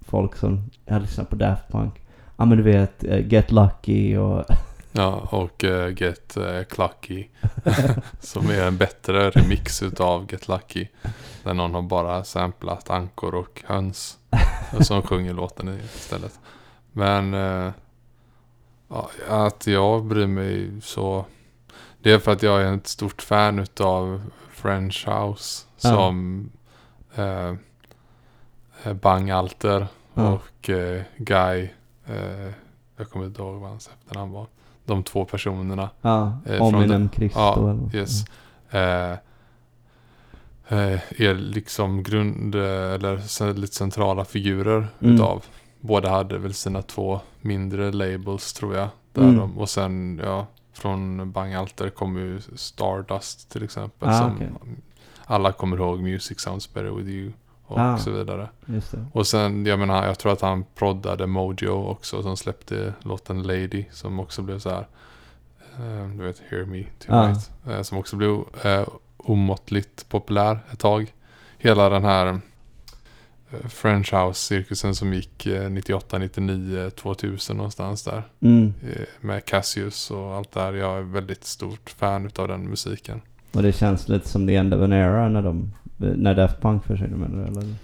folk 0.00 0.36
som, 0.36 0.62
jag 0.86 1.02
lyssnar 1.02 1.24
på 1.24 1.36
Daft 1.36 1.72
Punk. 1.72 1.94
Ja 2.36 2.44
men 2.44 2.58
du 2.58 2.64
vet, 2.64 3.04
eh, 3.04 3.32
Get 3.32 3.52
Lucky 3.52 4.16
och 4.16 4.44
Ja, 4.96 5.28
och 5.30 5.64
eh, 5.64 6.02
Get 6.02 6.36
eh, 6.36 6.62
Clucky. 6.64 7.26
som 8.20 8.50
är 8.50 8.66
en 8.66 8.76
bättre 8.76 9.30
remix 9.30 9.82
utav 9.82 10.26
Get 10.32 10.48
Lucky. 10.48 10.88
Där 11.42 11.54
någon 11.54 11.74
har 11.74 11.82
bara 11.82 12.24
samplat 12.24 12.90
ankor 12.90 13.34
och 13.34 13.62
höns. 13.66 14.18
Som 14.80 15.02
sjunger 15.06 15.32
låten 15.32 15.68
istället. 15.94 16.40
Men 16.92 17.32
ja, 18.88 19.10
att 19.28 19.66
jag 19.66 20.04
bryr 20.04 20.26
mig 20.26 20.70
så. 20.82 21.24
Det 22.02 22.12
är 22.12 22.18
för 22.18 22.32
att 22.32 22.42
jag 22.42 22.62
är 22.62 22.74
ett 22.74 22.86
stort 22.86 23.22
fan 23.22 23.58
utav 23.58 24.22
French 24.50 25.08
House. 25.08 25.66
Som 25.76 26.50
eh, 27.14 27.54
Bang 28.92 29.30
Alter 29.30 29.86
Ja. 30.14 30.32
och 30.32 30.70
Guy. 31.16 31.68
Jag 32.96 33.10
kommer 33.10 33.26
inte 33.26 33.42
ihåg 33.42 33.60
vad 33.60 33.70
hans 33.70 33.88
efternamn 33.88 34.32
var. 34.32 34.46
De 34.84 35.02
två 35.02 35.24
personerna. 35.24 35.90
ja, 36.00 36.38
Eh, 36.46 36.62
Ominem 36.62 37.08
Christo 37.14 37.38
Ja, 37.38 37.98
yes. 37.98 38.24
Eh, 38.70 39.12
eh, 40.68 41.00
är 41.20 41.34
liksom 41.34 42.02
grund 42.02 42.54
eh, 42.54 42.62
eller 42.92 43.52
lite 43.54 43.74
centrala 43.74 44.24
figurer 44.24 44.88
Mm. 45.00 45.14
utav. 45.14 45.44
Båda 45.80 46.10
hade 46.10 46.38
väl 46.38 46.54
sina 46.54 46.82
två 46.82 47.20
mindre 47.40 47.92
labels 47.92 48.52
tror 48.52 48.74
jag. 48.76 48.88
Där 49.12 49.22
Mm. 49.22 49.36
de, 49.36 49.58
och 49.58 49.68
sen 49.68 50.20
ja, 50.24 50.46
från 50.72 51.32
Bang 51.32 51.54
Alter 51.54 51.90
kommer 51.90 52.20
ju 52.20 52.40
Stardust 52.54 53.50
till 53.50 53.62
exempel. 53.64 54.08
Ah, 54.08 54.18
som 54.18 54.34
okej. 54.36 54.50
alla 55.24 55.52
kommer 55.52 55.76
ihåg 55.76 56.00
Music 56.02 56.40
Sounds 56.40 56.74
Better 56.74 56.90
With 56.90 57.08
You 57.10 57.32
och 57.74 57.80
Ah. 57.80 57.98
så 57.98 58.10
vidare. 58.10 58.48
Och 59.12 59.26
sen, 59.26 59.66
jag 59.66 59.78
menar, 59.78 60.06
jag 60.06 60.18
tror 60.18 60.32
att 60.32 60.40
han 60.40 60.64
proddade 60.74 61.26
Mojo 61.26 61.86
också 61.88 62.22
som 62.22 62.36
släppte 62.36 62.92
låten 63.02 63.42
Lady 63.42 63.84
som 63.92 64.20
också 64.20 64.42
blev 64.42 64.58
så 64.58 64.70
här. 64.70 64.86
eh, 65.78 66.08
du 66.16 66.24
vet, 66.24 66.42
Hear 66.48 66.64
Me 66.64 66.84
Tonight. 67.06 67.50
eh, 67.68 67.82
som 67.82 67.98
också 67.98 68.16
blev 68.16 68.30
eh, 68.64 68.86
omåttligt 69.16 70.08
populär 70.08 70.58
ett 70.72 70.78
tag. 70.78 71.12
Hela 71.58 71.88
den 71.88 72.04
här 72.04 72.40
French 73.68 74.12
House-cirkusen 74.14 74.94
som 74.94 75.14
gick 75.14 75.46
eh, 75.46 75.70
98, 75.70 76.18
99, 76.18 76.90
2000 76.90 77.56
någonstans 77.56 78.02
där. 78.04 78.22
Mm. 78.40 78.74
Med 79.20 79.44
Cassius 79.44 80.10
och 80.10 80.34
allt 80.34 80.52
där. 80.52 80.72
Jag 80.72 80.98
är 80.98 81.02
väldigt 81.02 81.44
stort 81.44 81.90
fan 81.98 82.26
utav 82.26 82.48
den 82.48 82.68
musiken. 82.70 83.20
Och 83.52 83.62
det 83.62 83.72
känns 83.72 84.08
lite 84.08 84.28
som 84.28 84.46
the 84.46 84.56
end 84.56 84.74
of 84.74 84.80
an 84.82 84.92
era 84.92 85.28
när 85.28 85.42
de, 85.42 85.72
när 85.96 86.34
Daft 86.34 86.60
Punk 86.60 86.84
försvinner 86.84 87.16
med 87.16 87.30
det 87.30 87.46
eller? 87.46 87.74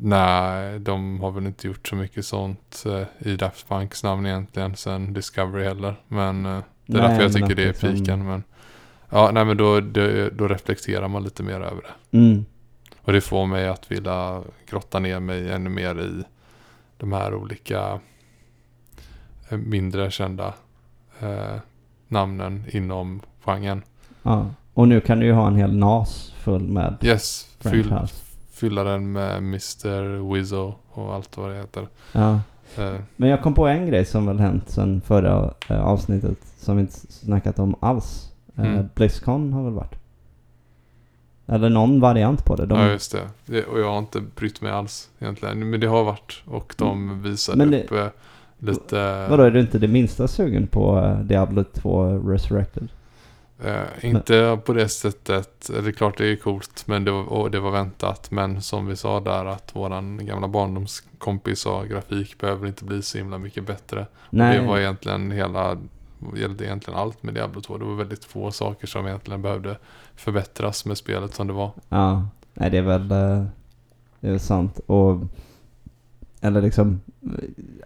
Nej, 0.00 0.78
de 0.78 1.20
har 1.20 1.30
väl 1.30 1.46
inte 1.46 1.66
gjort 1.66 1.88
så 1.88 1.96
mycket 1.96 2.26
sånt 2.26 2.84
eh, 2.86 3.28
i 3.28 3.36
Daft 3.36 3.68
Punks 3.68 4.02
namn 4.04 4.26
egentligen 4.26 4.76
sen 4.76 5.12
Discovery 5.12 5.64
heller. 5.64 5.94
Men 6.08 6.46
eh, 6.46 6.58
det 6.86 6.98
är 6.98 7.00
Nej, 7.00 7.08
därför 7.08 7.22
jag 7.22 7.32
tycker 7.32 7.54
det 7.54 7.62
är 7.62 7.66
liksom- 7.66 7.94
piken. 7.94 8.26
Men 8.26 8.42
ja, 9.10 9.30
nej 9.32 9.44
men 9.44 9.56
då, 9.56 9.80
då, 9.80 10.28
då 10.32 10.48
reflekterar 10.48 11.08
man 11.08 11.24
lite 11.24 11.42
mer 11.42 11.60
över 11.60 11.82
det. 11.82 12.18
Mm. 12.18 12.44
Och 13.02 13.12
det 13.12 13.20
får 13.20 13.46
mig 13.46 13.68
att 13.68 13.90
vilja 13.90 14.42
grotta 14.70 14.98
ner 14.98 15.20
mig 15.20 15.50
ännu 15.52 15.70
mer 15.70 16.00
i 16.00 16.22
de 16.96 17.12
här 17.12 17.34
olika 17.34 18.00
eh, 19.48 19.58
mindre 19.58 20.10
kända 20.10 20.54
eh, 21.20 21.56
namnen 22.08 22.64
inom 22.68 23.20
genren. 23.44 23.82
Ja. 24.22 24.50
Och 24.78 24.88
nu 24.88 25.00
kan 25.00 25.20
du 25.20 25.26
ju 25.26 25.32
ha 25.32 25.46
en 25.46 25.56
hel 25.56 25.76
NAS 25.76 26.32
full 26.40 26.62
med 26.68 26.96
Yes, 27.02 27.46
fyll, 27.60 27.94
fylla 28.52 28.84
den 28.84 29.12
med 29.12 29.36
Mr. 29.38 30.32
Wizzo 30.34 30.74
och 30.90 31.14
allt 31.14 31.36
vad 31.36 31.50
det 31.50 31.56
heter. 31.56 31.88
Ja. 32.12 32.40
Eh, 32.78 32.94
Men 33.16 33.28
jag 33.28 33.42
kom 33.42 33.54
på 33.54 33.66
en 33.66 33.86
grej 33.86 34.04
som 34.04 34.26
väl 34.26 34.38
hänt 34.38 34.64
sen 34.70 35.00
förra 35.00 35.54
eh, 35.68 35.80
avsnittet 35.80 36.38
som 36.58 36.76
vi 36.76 36.80
inte 36.80 37.12
snackat 37.12 37.58
om 37.58 37.74
alls. 37.80 38.32
Eh, 38.56 38.64
Mm. 38.64 38.88
Blizzcon 38.94 39.52
har 39.52 39.62
väl 39.64 39.72
varit? 39.72 39.94
Eller 41.46 41.68
någon 41.70 42.00
variant 42.00 42.44
på 42.44 42.56
det. 42.56 42.66
De, 42.66 42.78
Ja, 42.80 42.90
just 42.90 43.12
det. 43.12 43.28
det. 43.46 43.64
Och 43.64 43.80
jag 43.80 43.90
har 43.90 43.98
inte 43.98 44.20
brytt 44.20 44.60
mig 44.60 44.72
alls 44.72 45.08
egentligen. 45.18 45.70
Men 45.70 45.80
det 45.80 45.86
har 45.86 46.04
varit. 46.04 46.42
Och 46.46 46.74
de 46.78 47.22
visade 47.22 47.58
Men 47.58 47.70
det- 47.70 47.84
upp 47.84 48.12
lite... 48.58 49.26
Vadå, 49.30 49.42
är 49.42 49.50
du 49.50 49.60
inte 49.60 49.78
det 49.78 49.88
minsta 49.88 50.28
sugen 50.28 50.66
på 50.66 51.16
Diablo 51.24 51.64
2 51.64 52.04
Resurrected? 52.18 52.88
Eh, 53.64 54.04
inte 54.04 54.60
på 54.64 54.72
det 54.72 54.88
sättet. 54.88 55.70
Det 55.82 55.88
är 55.88 55.92
klart 55.92 56.18
det 56.18 56.26
är 56.26 56.36
coolt. 56.36 56.84
Men 56.86 57.04
det 57.04 57.10
var, 57.10 57.22
och 57.22 57.50
det 57.50 57.60
var 57.60 57.70
väntat. 57.70 58.30
Men 58.30 58.62
som 58.62 58.86
vi 58.86 58.96
sa 58.96 59.20
där 59.20 59.44
att 59.44 59.76
våran 59.76 60.26
gamla 60.26 60.48
barndomskompis 60.48 61.60
sa 61.60 61.84
grafik 61.84 62.38
behöver 62.38 62.66
inte 62.66 62.84
bli 62.84 63.02
så 63.02 63.18
himla 63.18 63.38
mycket 63.38 63.66
bättre. 63.66 64.06
Nej. 64.30 64.58
Det 64.58 64.66
var 64.66 64.78
egentligen 64.78 65.30
hela 65.30 65.78
gällde 66.36 66.64
egentligen 66.64 66.98
allt 66.98 67.22
med 67.22 67.34
Diablo 67.34 67.60
2. 67.60 67.78
Det 67.78 67.84
var 67.84 67.94
väldigt 67.94 68.24
få 68.24 68.50
saker 68.50 68.86
som 68.86 69.06
egentligen 69.06 69.42
behövde 69.42 69.76
förbättras 70.16 70.84
med 70.84 70.98
spelet 70.98 71.34
som 71.34 71.46
det 71.46 71.52
var. 71.52 71.70
Ja, 71.88 72.28
nej 72.54 72.70
det 72.70 72.78
är 72.78 72.82
väl, 72.82 73.10
eh, 73.10 73.44
det 74.20 74.26
är 74.26 74.30
väl 74.30 74.40
sant. 74.40 74.80
Och, 74.86 75.20
eller 76.40 76.62
liksom, 76.62 77.00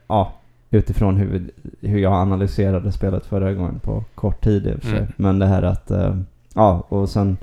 ja, 0.06 0.32
utifrån 0.73 1.16
hur, 1.16 1.50
hur 1.81 1.98
jag 1.98 2.12
analyserade 2.12 2.92
spelet 2.92 3.27
förra 3.27 3.52
gången 3.52 3.81
på 3.81 4.04
kort 4.14 4.44
tid 4.44 4.66
i 4.66 4.75
och 4.75 4.83
för 4.83 4.88
sig. 4.88 4.98
Mm. 4.98 5.12
Men 5.16 5.38
det 5.38 5.46
här 5.46 5.62
att, 5.62 5.90
eh, 5.90 6.16
ja, 6.54 6.87
och 6.88 7.08
sen 7.08 7.37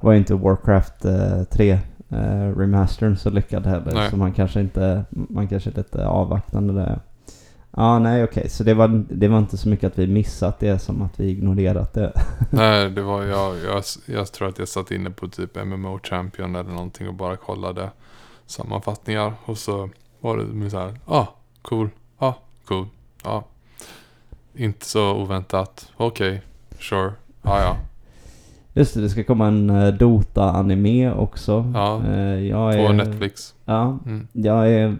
var 0.00 0.12
ju 0.12 0.18
inte 0.18 0.34
Warcraft 0.34 1.04
eh, 1.04 1.44
3 1.44 1.70
eh, 2.08 2.58
remastern 2.58 3.16
så 3.16 3.30
lyckad 3.30 3.66
heller. 3.66 3.92
Nej. 3.94 4.10
Så 4.10 4.16
man 4.16 4.32
kanske 4.32 4.60
inte, 4.60 5.04
man 5.10 5.48
kanske 5.48 5.70
är 5.70 5.74
lite 5.74 6.06
avvaktande 6.06 6.72
där. 6.72 7.00
Ja, 7.76 7.98
nej 7.98 8.24
okej. 8.24 8.48
Så 8.48 8.64
det 8.64 8.74
var, 8.74 9.04
det 9.08 9.28
var 9.28 9.38
inte 9.38 9.56
så 9.56 9.68
mycket 9.68 9.92
att 9.92 9.98
vi 9.98 10.06
missat 10.06 10.60
det 10.60 10.78
som 10.78 11.02
att 11.02 11.20
vi 11.20 11.30
ignorerat 11.30 11.92
det. 11.92 12.12
Nej, 12.50 12.90
det 12.90 13.02
var 13.02 13.22
jag, 13.24 13.56
jag. 13.56 13.82
Jag 14.06 14.32
tror 14.32 14.48
att 14.48 14.58
jag 14.58 14.68
satt 14.68 14.90
inne 14.90 15.10
på 15.10 15.28
typ 15.28 15.64
MMO 15.64 16.00
Champion 16.02 16.56
eller 16.56 16.70
någonting 16.70 17.08
och 17.08 17.14
bara 17.14 17.36
kollade 17.36 17.90
sammanfattningar. 18.46 19.32
Och 19.44 19.58
så 19.58 19.88
var 20.20 20.36
det 20.36 20.70
så 20.70 20.78
här, 20.78 20.94
ah, 21.06 21.26
cool, 21.62 21.88
ah, 22.18 22.34
cool, 22.68 22.86
ah. 23.22 23.42
Inte 24.56 24.86
så 24.86 25.12
oväntat, 25.14 25.92
okej, 25.96 26.42
sure, 26.80 27.12
ah, 27.42 27.60
ja. 27.60 27.76
Just 28.76 28.94
det, 28.94 29.00
det 29.00 29.08
ska 29.08 29.24
komma 29.24 29.46
en 29.48 29.70
uh, 29.70 29.94
Dota-anime 29.94 31.12
också. 31.12 31.70
Ja, 31.74 32.02
Eh, 32.06 32.40
jag 32.48 32.72
På 32.72 32.78
är, 32.78 32.92
Netflix. 32.92 33.54
Ja, 33.64 33.98
Mm. 34.06 34.26
jag 34.32 34.70
är... 34.72 34.96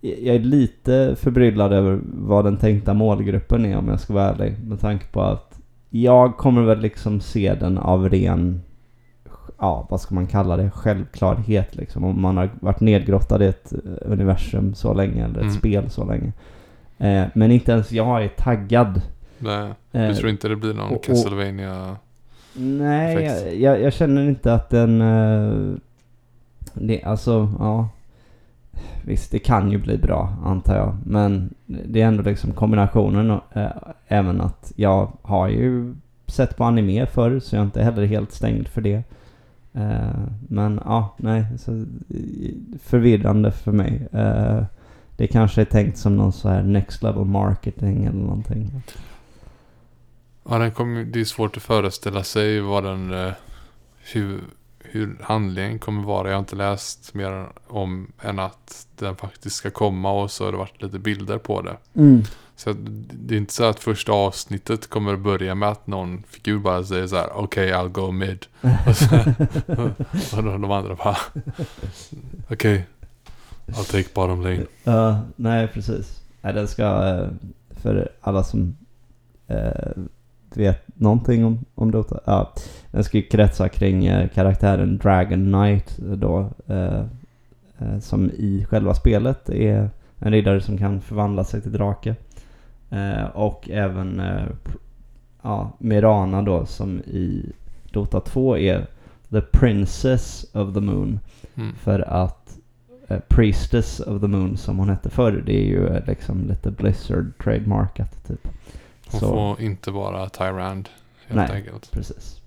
Jag 0.00 0.34
är 0.34 0.38
lite 0.38 1.16
förbryllad 1.20 1.72
över 1.72 2.00
vad 2.04 2.44
den 2.44 2.56
tänkta 2.56 2.94
målgruppen 2.94 3.64
är 3.64 3.76
om 3.76 3.88
jag 3.88 4.00
ska 4.00 4.14
vara 4.14 4.24
ärlig. 4.30 4.54
Med 4.64 4.80
tanke 4.80 5.06
på 5.06 5.22
att 5.22 5.58
jag 5.90 6.36
kommer 6.36 6.62
väl 6.62 6.80
liksom 6.80 7.20
se 7.20 7.54
den 7.54 7.78
av 7.78 8.08
ren, 8.08 8.62
ja 9.58 9.86
vad 9.90 10.00
ska 10.00 10.14
man 10.14 10.26
kalla 10.26 10.56
det, 10.56 10.70
självklarhet 10.70 11.76
liksom. 11.76 12.04
Om 12.04 12.20
man 12.22 12.36
har 12.36 12.50
varit 12.60 12.80
nedgrottad 12.80 13.42
i 13.44 13.46
ett 13.46 13.72
eh, 13.72 13.78
universum 14.12 14.74
så 14.74 14.94
länge 14.94 15.24
eller 15.24 15.34
ett 15.36 15.42
Mm. 15.42 15.54
spel 15.54 15.90
så 15.90 16.04
länge. 16.04 16.32
Eh, 16.98 17.24
men 17.34 17.52
inte 17.52 17.72
ens 17.72 17.92
jag 17.92 18.24
är 18.24 18.28
taggad. 18.28 19.00
Nej, 19.38 19.70
Eh, 19.92 20.08
du 20.08 20.14
tror 20.14 20.30
inte 20.30 20.48
det 20.48 20.56
blir 20.56 20.74
någon 20.74 20.86
och- 20.90 20.96
och- 20.96 21.04
Castlevania? 21.04 21.96
Nej, 22.58 23.24
jag, 23.24 23.56
jag, 23.56 23.80
jag 23.82 23.92
känner 23.92 24.28
inte 24.28 24.54
att 24.54 24.70
den... 24.70 25.00
eh, 25.00 25.74
det, 26.74 27.02
alltså, 27.02 27.52
ja. 27.58 27.88
Visst, 29.04 29.30
det 29.30 29.38
kan 29.38 29.72
ju 29.72 29.78
bli 29.78 29.98
bra 29.98 30.36
antar 30.44 30.76
jag. 30.76 30.96
Men 31.06 31.54
det 31.66 32.02
är 32.02 32.06
ändå 32.06 32.22
liksom 32.22 32.52
kombinationen. 32.52 33.30
Eh, 33.52 33.66
även 34.08 34.40
att 34.40 34.72
jag 34.76 35.12
har 35.22 35.48
ju 35.48 35.94
sett 36.26 36.56
på 36.56 36.64
anime 36.64 37.06
förr 37.06 37.40
så 37.40 37.56
jag 37.56 37.60
är 37.60 37.64
inte 37.64 37.82
heller 37.82 38.06
helt 38.06 38.32
stängd 38.32 38.68
för 38.68 38.80
det. 38.80 39.02
Eh, 39.76 40.20
men 40.48 40.80
ja, 40.84 41.14
nej. 41.16 41.44
Förvirrande 42.82 43.52
för 43.52 43.72
mig. 43.72 44.08
Eh, 44.12 44.62
det 45.16 45.26
kanske 45.26 45.60
är 45.60 45.64
tänkt 45.64 45.98
som 45.98 46.16
någon 46.16 46.32
så 46.32 46.48
här 46.48 46.62
next 46.62 47.02
level 47.02 47.24
marketing 47.24 48.04
eller 48.04 48.20
någonting. 48.20 48.70
Ja, 50.48 50.58
den 50.58 50.70
kommer, 50.70 51.04
det 51.04 51.20
är 51.20 51.24
svårt 51.24 51.56
att 51.56 51.62
föreställa 51.62 52.22
sig 52.24 52.60
vad 52.60 52.84
den... 52.84 53.12
eh, 53.26 53.32
Hur, 54.12 54.40
hur 54.78 55.16
handlingen 55.20 55.78
kommer 55.78 56.02
vara. 56.02 56.28
Jag 56.28 56.34
har 56.34 56.40
inte 56.40 56.56
läst 56.56 57.14
mer 57.14 57.46
om 57.66 58.12
än 58.22 58.38
att 58.38 58.86
den 58.98 59.16
faktiskt 59.16 59.56
ska 59.56 59.70
komma 59.70 60.10
och 60.12 60.30
så 60.30 60.44
har 60.44 60.52
det 60.52 60.58
varit 60.58 60.82
lite 60.82 60.98
bilder 60.98 61.38
på 61.38 61.62
det. 61.62 61.76
Mm. 61.94 62.22
Så 62.56 62.74
det 63.12 63.34
är 63.34 63.38
inte 63.38 63.52
så 63.52 63.64
att 63.64 63.80
första 63.80 64.12
avsnittet 64.12 64.90
kommer 64.90 65.14
att 65.14 65.20
börja 65.20 65.54
med 65.54 65.68
att 65.68 65.86
någon 65.86 66.22
figur 66.22 66.58
bara 66.58 66.84
säger 66.84 67.06
så 67.06 67.16
här: 67.16 67.28
okej 67.34 67.72
I'll 67.72 67.88
go 67.88 68.10
mid. 68.10 68.46
Och, 68.86 68.96
så, 68.96 69.06
och 70.36 70.44
de, 70.44 70.70
andra 70.70 70.94
bara 70.94 71.16
okej 72.50 72.86
I'll 73.66 73.90
take 73.92 74.08
bottom 74.14 74.42
lane. 74.42 74.66
Ja, 74.84 75.20
nej 75.36 75.68
precis. 75.68 76.22
Nej, 76.42 76.52
den 76.52 76.68
ska, 76.68 77.08
eh, 77.08 77.28
för 77.70 78.08
alla 78.20 78.44
som 78.44 78.76
eh, 79.46 80.02
vet 80.54 80.84
någonting 80.94 81.44
om, 81.44 81.64
om 81.74 81.90
Dota, 81.90 82.20
ja, 82.24 82.52
den 82.90 83.04
ska 83.04 83.16
ju 83.16 83.22
kretsa 83.22 83.68
kring 83.68 84.06
eh, 84.06 84.28
karaktären 84.28 84.98
Dragon 84.98 85.52
Knight 85.52 85.96
då, 85.98 86.50
som 88.00 88.30
i 88.30 88.66
själva 88.70 88.94
spelet 88.94 89.48
är 89.48 89.90
en 90.18 90.32
riddare 90.32 90.60
som 90.60 90.78
kan 90.78 91.00
förvandla 91.00 91.44
sig 91.44 91.62
till 91.62 91.72
drake. 91.72 92.16
Eh, 92.96 93.24
och 93.24 93.70
även 93.70 94.20
eh, 94.20 94.46
ja, 95.42 95.72
Mirana 95.78 96.42
då 96.42 96.66
som 96.66 96.98
i 97.00 97.52
Dota 97.92 98.20
2 98.20 98.56
är 98.58 98.86
The 99.30 99.40
Princess 99.40 100.46
of 100.52 100.74
the 100.74 100.80
Moon. 100.80 101.20
Mm. 101.54 101.74
För 101.74 102.00
att 102.00 102.58
eh, 103.08 103.18
Priestess 103.28 104.00
of 104.00 104.20
the 104.20 104.26
Moon 104.28 104.56
som 104.56 104.78
hon 104.78 104.88
hette 104.88 105.10
förr, 105.10 105.42
det 105.46 105.52
är 105.52 105.66
ju 105.66 105.86
eh, 105.88 106.02
liksom 106.06 106.48
lite 106.48 106.70
Blizzard 106.70 107.38
trademarkat 107.38 108.26
typ. 108.28 108.48
Hon 109.10 109.20
Så, 109.20 109.26
får 109.26 109.60
inte 109.60 109.90
vara 109.90 110.28
Tyrand 110.28 110.88
helt 111.26 111.50
Nej. 111.50 111.56
enkelt. 111.56 111.90
precis. 111.92 112.40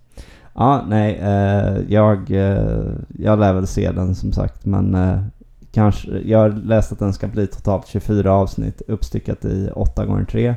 Ja, 0.54 0.86
nej, 0.88 1.16
eh, 1.16 1.78
jag, 1.88 2.30
jag 3.20 3.40
lär 3.40 3.54
väl 3.54 3.68
se 3.68 3.92
den 3.92 4.16
som 4.16 4.34
sagt, 4.34 4.66
men 4.66 4.96
kanske, 5.72 6.20
jag 6.20 6.40
har 6.40 6.50
läst 6.50 6.92
att 6.92 7.00
den 7.00 7.14
ska 7.14 7.28
bli 7.28 7.48
totalt 7.48 7.88
24 7.88 8.32
avsnitt 8.32 8.82
uppstyckat 8.88 9.46
i 9.46 9.70
8 9.76 10.06
gånger 10.06 10.26
3 10.26 10.56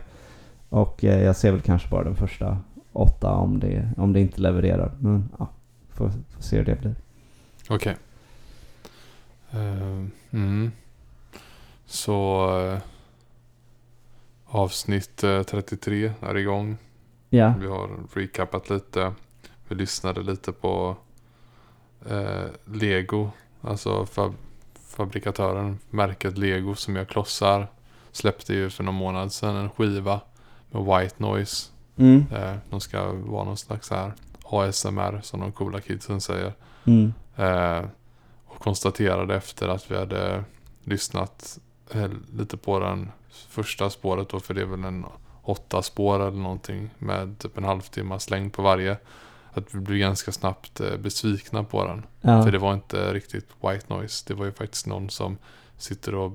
Och 0.69 1.05
eh, 1.05 1.23
jag 1.23 1.37
ser 1.37 1.53
väl 1.53 1.61
kanske 1.61 1.89
bara 1.89 2.05
den 2.05 2.17
första 2.17 2.59
8 2.93 3.31
om 3.31 3.61
det, 3.61 3.89
om 3.97 4.13
det 4.13 4.21
inte 4.21 4.41
levererar. 4.41 4.93
Men 5.01 5.29
ja, 5.39 5.49
får, 5.91 6.11
får 6.29 6.43
se 6.43 6.57
hur 6.57 6.65
det 6.65 6.81
blir. 6.81 6.95
Okej. 7.69 7.97
Eh, 9.51 10.05
mm. 10.31 10.73
Så 11.87 12.49
eh, 12.61 12.79
avsnitt 14.45 15.25
eh, 15.25 15.43
33 15.43 16.13
är 16.21 16.37
igång. 16.37 16.77
Ja, 17.31 17.55
Vi 17.61 17.67
har 17.67 17.89
recapat 18.15 18.71
lite. 18.71 19.13
Vi 19.69 19.75
lyssnade 19.75 20.23
lite 20.23 20.53
på 20.53 20.97
Lego. 22.65 23.31
Alltså 23.61 24.07
fab 24.07 24.35
fabrikatören, 24.93 25.79
märket 25.91 26.39
Lego 26.39 26.75
som 26.75 26.97
gör 26.97 27.05
klossar. 27.05 27.67
Släppte 28.13 28.55
ju 28.55 28.71
för 28.71 28.85
någon 28.85 28.95
månad 28.95 29.33
sedan 29.33 29.57
en 29.57 29.71
skiva 29.71 30.21
med 30.71 30.83
White 30.85 31.15
Noise. 31.19 31.71
mm, 31.97 32.25
Eh, 32.33 32.55
de 32.71 32.81
ska 32.81 33.13
vara 33.13 33.45
någon 33.45 33.57
slags 33.57 33.91
här 33.91 34.13
ASMR 34.45 35.21
som 35.23 35.41
de 35.41 35.53
coola 35.53 35.81
kidsen 35.81 36.21
säger. 36.21 36.53
mm, 36.85 37.13
Eh, 37.37 37.85
och 38.47 38.59
konstaterade 38.59 39.35
efter 39.37 39.69
att 39.69 39.91
vi 39.91 39.97
hade 39.99 40.45
lyssnat 40.85 41.59
eh, 41.91 42.09
lite 42.39 42.57
på 42.57 42.79
den 42.79 43.11
första 43.49 43.91
spåret 43.91 44.29
då, 44.29 44.41
för 44.41 44.55
det 44.55 44.61
är 44.61 44.67
väl 44.67 44.85
en 44.85 45.07
åtta 45.43 45.83
spår 45.83 46.21
eller 46.21 46.39
någonting 46.39 46.91
med 46.99 47.39
typ 47.39 47.59
en 47.59 47.65
halvtimmas 47.65 48.31
längd 48.31 48.53
på 48.53 48.63
varje. 48.63 48.97
Att 49.55 49.75
vi 49.75 49.81
blev 49.81 49.99
ganska 49.99 50.33
snabbt 50.33 50.81
eh, 50.81 50.97
besvikna 50.97 51.65
på 51.65 51.85
den. 51.87 52.03
ja, 52.21 52.43
För 52.43 52.53
det 52.53 52.59
var 52.59 52.75
inte 52.75 53.13
riktigt 53.15 53.49
white 53.61 53.95
noise. 53.95 54.25
Det 54.29 54.35
var 54.35 54.45
ju 54.45 54.53
faktiskt 54.53 54.87
någon 54.87 55.11
som 55.11 55.39
sitter 55.77 56.15
och 56.15 56.33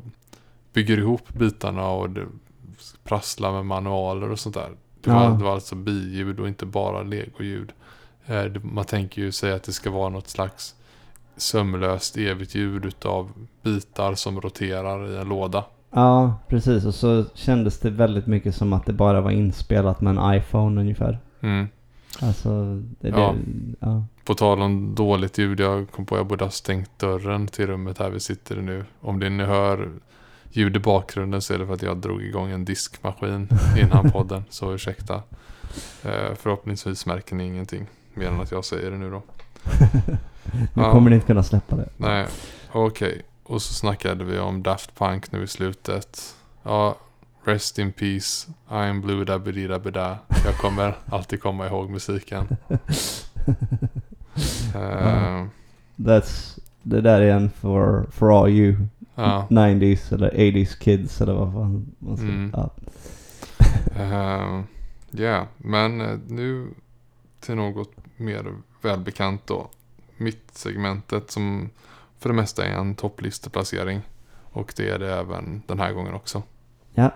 bygger 0.73 0.97
ihop 0.97 1.33
bitarna 1.33 1.87
och 1.89 2.09
prasslar 3.03 3.51
med 3.51 3.65
manualer 3.65 4.31
och 4.31 4.39
sånt 4.39 4.55
där. 4.55 4.69
Det 5.01 5.09
var, 5.11 5.23
Ja. 5.23 5.29
det 5.29 5.43
var 5.43 5.53
alltså 5.53 5.75
biljud 5.75 6.39
och 6.39 6.47
inte 6.47 6.65
bara 6.65 7.03
legoljud. 7.03 7.71
Eh, 8.25 8.45
Man 8.61 8.85
tänker 8.85 9.21
ju 9.21 9.31
sig 9.31 9.51
att 9.53 9.63
det 9.63 9.71
ska 9.73 9.91
vara 9.91 10.09
något 10.09 10.27
slags 10.27 10.75
sömlöst 11.37 12.17
evigt 12.17 12.55
ljud 12.55 12.85
utav 12.85 13.31
bitar 13.63 14.15
som 14.15 14.41
roterar 14.41 15.09
i 15.11 15.17
en 15.17 15.27
låda. 15.29 15.63
Ja, 15.91 16.39
precis. 16.47 16.85
Och 16.85 16.95
så 16.95 17.25
kändes 17.33 17.79
det 17.79 17.89
väldigt 17.89 18.27
mycket 18.27 18.55
som 18.55 18.73
att 18.73 18.85
det 18.85 18.93
bara 18.93 19.21
var 19.21 19.31
inspelat 19.31 20.01
med 20.01 20.17
en 20.17 20.35
iPhone 20.37 20.81
ungefär. 20.81 21.19
Mm. 21.41 21.67
Alltså, 22.21 22.49
det, 22.99 23.09
det, 23.11 23.19
Ja. 23.19 23.35
ja. 23.79 24.03
På 24.25 24.33
tal 24.33 24.61
om 24.61 24.95
dåligt 24.95 25.37
ljud, 25.37 25.59
jag 25.59 25.91
kom 25.91 26.05
på 26.05 26.15
att 26.15 26.19
jag 26.19 26.27
borde 26.27 26.43
ha 26.45 26.51
stängt 26.51 26.99
dörren 26.99 27.47
till 27.47 27.67
rummet 27.67 27.97
här 27.97 28.09
vi 28.09 28.19
sitter 28.19 28.55
nu. 28.61 28.85
Om 29.01 29.19
det 29.19 29.29
ni 29.29 29.43
hör 29.43 29.91
ljud 30.51 30.75
i 30.75 30.79
bakgrunden 30.79 31.41
så 31.41 31.53
är 31.53 31.57
det 31.59 31.65
för 31.67 31.73
att 31.73 31.81
jag 31.81 31.97
drog 31.97 32.23
igång 32.23 32.51
en 32.51 32.65
diskmaskin 32.65 33.49
innan 33.77 34.11
podden. 34.11 34.43
Så 34.49 34.73
ursäkta. 34.73 35.15
Eh, 36.03 36.33
förhoppningsvis 36.39 37.05
märker 37.05 37.35
ni 37.35 37.45
ingenting 37.45 37.87
mer 38.13 38.27
än 38.27 38.41
att 38.41 38.51
jag 38.51 38.65
säger 38.65 38.91
det 38.91 38.97
nu 38.97 39.09
då. 39.11 39.21
Nu 40.53 40.67
Ja. 40.83 40.91
kommer 40.91 41.09
ni 41.09 41.15
inte 41.15 41.27
kunna 41.27 41.43
släppa 41.43 41.75
det. 41.75 41.89
Nej, 41.97 42.25
okej. 42.71 43.21
Och 43.43 43.61
så 43.61 43.73
snackade 43.73 44.23
vi 44.23 44.39
om 44.39 44.63
Daft 44.63 44.95
Punk 44.99 45.31
nu 45.31 45.43
i 45.43 45.47
slutet. 45.47 46.35
Ja, 46.63 46.95
rest 47.47 47.79
in 47.79 47.91
peace. 47.93 48.47
I'm 48.69 49.01
blue 49.01 49.25
da 49.25 49.39
bidi 49.39 49.67
da 49.67 49.79
bida. 49.79 50.19
Jag 50.45 50.57
kommer 50.57 50.97
alltid 51.11 51.41
komma 51.41 51.67
ihåg 51.67 51.89
musiken. 51.89 52.47
Eh, 54.75 55.45
That's, 55.95 56.59
det 56.83 57.01
där 57.01 57.21
är 57.21 57.31
en 57.35 57.49
for, 57.49 58.07
for 58.11 58.41
all 58.43 58.49
you 58.49 58.75
ja. 59.15 59.47
90s 59.49 60.13
eller 60.13 60.29
80s 60.31 60.79
kids 60.79 61.21
eller 61.21 61.33
vad 61.33 61.53
fan 61.53 61.85
man 61.99 62.17
ska 62.17 62.25
Mm. 62.27 62.51
ja. 62.53 62.69
Eh, 63.95 64.61
Ja, 65.11 65.47
men 65.57 66.01
eh, 66.01 66.17
nu 66.27 66.67
till 67.39 67.55
något 67.55 67.91
mer 68.17 68.45
välbekant 68.81 69.47
då. 69.47 69.69
Mitt-segmentet 70.17 71.31
som 71.31 71.69
för 72.19 72.29
det 72.29 72.35
mesta 72.35 72.65
är 72.65 72.71
en 72.77 72.95
topplisteplacering. 72.95 74.01
Och 74.51 74.73
det 74.77 74.89
är 74.89 74.99
det 74.99 75.13
även 75.13 75.61
den 75.67 75.79
här 75.79 75.93
gången 75.93 76.13
också. 76.13 76.43
ja. 76.93 77.11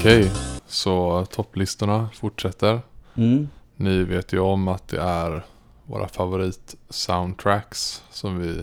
Okej, 0.00 0.30
så 0.66 1.24
topplistorna 1.30 2.08
fortsätter. 2.14 2.80
Mm. 3.16 3.48
Ni 3.76 4.04
vet 4.04 4.32
ju 4.32 4.38
om 4.38 4.68
att 4.68 4.88
det 4.88 5.00
är 5.00 5.42
våra 5.86 6.06
favorit-soundtracks 6.08 8.02
som 8.10 8.38
vi 8.38 8.60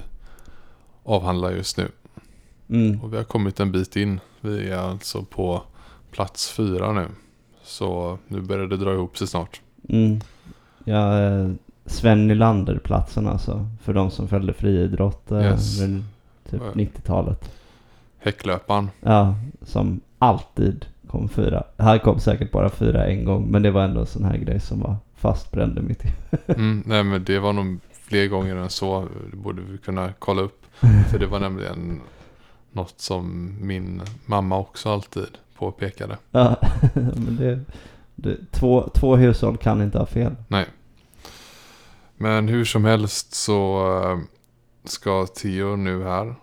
avhandlar 1.03 1.51
just 1.51 1.77
nu. 1.77 1.91
Mm. 2.69 3.01
Och 3.03 3.13
vi 3.13 3.17
har 3.17 3.23
kommit 3.23 3.59
en 3.59 3.71
bit 3.71 3.95
in. 3.95 4.19
Vi 4.41 4.69
är 4.69 4.77
alltså 4.77 5.23
på 5.23 5.61
plats 6.11 6.49
fyra 6.51 6.91
nu. 6.91 7.07
Så 7.63 8.17
nu 8.27 8.41
börjar 8.41 8.67
det 8.67 8.77
dra 8.77 8.93
ihop 8.93 9.17
sig 9.17 9.27
snart. 9.27 9.61
Mm. 9.89 10.19
Ja, 10.83 11.19
eh, 11.19 11.49
Sven 11.85 12.27
Nylander-platsen 12.27 13.27
alltså. 13.27 13.67
För 13.81 13.93
de 13.93 14.11
som 14.11 14.27
följde 14.27 14.53
friidrott 14.53 15.31
eh, 15.31 15.41
Yes. 15.41 15.81
under 15.81 16.03
typ 16.49 16.61
Ja. 16.65 16.71
90-talet. 16.73 17.51
Häcklöparen. 18.19 18.89
Ja, 19.01 19.35
som 19.61 19.99
alltid 20.19 20.85
kom 21.07 21.29
fyra. 21.29 21.63
Han 21.77 21.99
kom 21.99 22.19
säkert 22.19 22.51
bara 22.51 22.69
fyra 22.69 23.05
en 23.05 23.25
gång, 23.25 23.51
men 23.51 23.61
det 23.61 23.71
var 23.71 23.83
ändå 23.83 23.99
en 23.99 24.05
sån 24.07 24.23
här 24.23 24.37
grej 24.37 24.59
som 24.59 24.79
var 24.79 24.95
fastbränd 25.15 25.77
i 25.77 25.81
mitt. 25.81 26.03
Mm, 26.47 26.83
nej 26.85 27.03
men 27.03 27.23
det 27.23 27.39
var 27.39 27.53
nog 27.53 27.79
fler 27.91 28.27
gånger 28.27 28.55
än 28.55 28.69
så. 28.69 29.07
Det 29.31 29.37
borde 29.37 29.61
vi 29.61 29.77
kunna 29.77 30.13
kolla 30.19 30.41
upp. 30.41 30.65
För 31.11 31.19
det 31.19 31.27
var 31.27 31.39
nämligen 31.39 32.01
något 32.71 33.01
som 33.01 33.55
min 33.61 34.01
mamma 34.25 34.57
också 34.57 34.89
alltid 34.89 35.27
påpekade. 35.57 36.17
Ja, 36.31 36.55
men 36.93 37.37
det, 37.39 37.59
Det, 38.15 38.51
två, 38.51 38.89
två 38.93 39.15
hushåll 39.15 39.57
kan 39.57 39.81
inte 39.81 39.97
ha 39.97 40.05
fel. 40.05 40.35
Men 42.17 42.47
hur 42.47 42.65
som 42.65 42.85
helst 42.85 43.33
så 43.33 43.87
eh, 44.03 44.19
ska 44.83 45.25
Theo 45.25 45.75
nu 45.75 46.03
här 46.03 46.35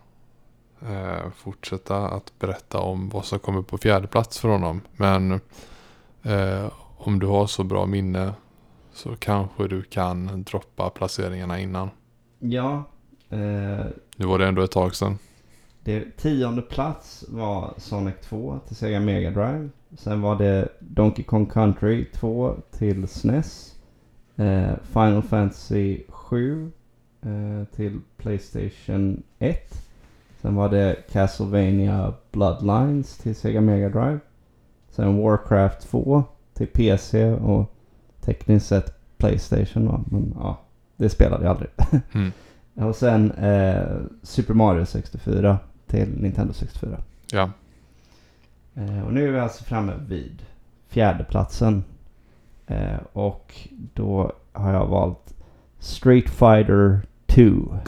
eh, 0.88 1.30
fortsätta 1.36 1.96
att 1.96 2.38
berätta 2.38 2.78
om 2.78 3.08
vad 3.08 3.24
som 3.24 3.38
kommer 3.38 3.62
på 3.62 3.78
fjärde 3.78 4.06
plats 4.06 4.38
för 4.38 4.48
honom. 4.48 4.80
Men 4.96 5.32
eh, 6.22 6.66
om 6.96 7.18
du 7.18 7.26
har 7.26 7.46
så 7.46 7.64
bra 7.64 7.86
minne 7.86 8.32
så 8.92 9.16
kanske 9.16 9.68
du 9.68 9.82
kan 9.82 10.42
droppa 10.42 10.90
placeringarna 10.90 11.60
innan. 11.60 11.90
Ja. 12.38 12.84
Eh, 13.30 13.86
Nu 14.16 14.26
var 14.26 14.38
det 14.38 14.46
ändå 14.46 14.62
ett 14.62 14.70
tag 14.70 14.94
sedan. 14.94 15.18
det, 15.84 16.16
tionde 16.16 16.62
plats 16.62 17.24
var 17.28 17.74
Sonic 17.76 18.14
2 18.22 18.58
till 18.66 18.76
Sega 18.76 19.00
Mega 19.00 19.30
Drive. 19.30 19.68
Sen 19.98 20.20
var 20.22 20.36
det 20.36 20.68
Donkey 20.80 21.24
Kong 21.24 21.46
Country 21.46 22.04
2 22.04 22.56
till 22.70 23.08
SNES. 23.08 23.74
Eh, 24.36 24.72
Final 24.92 25.22
Fantasy 25.22 26.02
7 26.08 26.72
eh, 27.22 27.76
till 27.76 28.00
Playstation 28.16 29.22
1. 29.38 29.83
Sen 30.44 30.54
var 30.54 30.68
det 30.68 30.96
Castlevania 31.12 32.14
Bloodlines 32.32 33.18
till 33.18 33.34
Sega 33.36 33.60
Mega 33.60 33.88
Drive. 33.88 34.18
Sen 34.90 35.22
Warcraft 35.22 35.80
2 35.90 36.24
till 36.54 36.66
PC 36.66 37.24
och 37.32 37.74
tekniskt 38.20 38.66
sett 38.66 38.94
Playstation 39.18 39.84
då, 39.84 40.00
men 40.06 40.34
ja, 40.38 40.60
det 40.96 41.08
spelade 41.08 41.44
jag 41.44 41.50
aldrig. 41.50 41.70
Mm. 42.14 42.32
och 42.88 42.96
sen 42.96 43.30
eh, 43.30 43.96
Super 44.22 44.54
Mario 44.54 44.86
64 44.86 45.58
till 45.86 46.08
Nintendo 46.08 46.52
64. 46.52 46.98
Ja, 47.32 47.50
Eh, 48.74 49.06
och 49.06 49.12
nu 49.12 49.28
är 49.28 49.32
vi 49.32 49.38
alltså 49.38 49.64
framme 49.64 49.92
vid 50.08 50.42
fjärdeplatsen. 50.88 51.84
Eh, 52.66 52.98
och 53.12 53.68
då 53.94 54.32
har 54.52 54.72
jag 54.72 54.86
valt 54.86 55.34
Street 55.78 56.30
Fighter 56.30 57.00
2. 57.26 57.78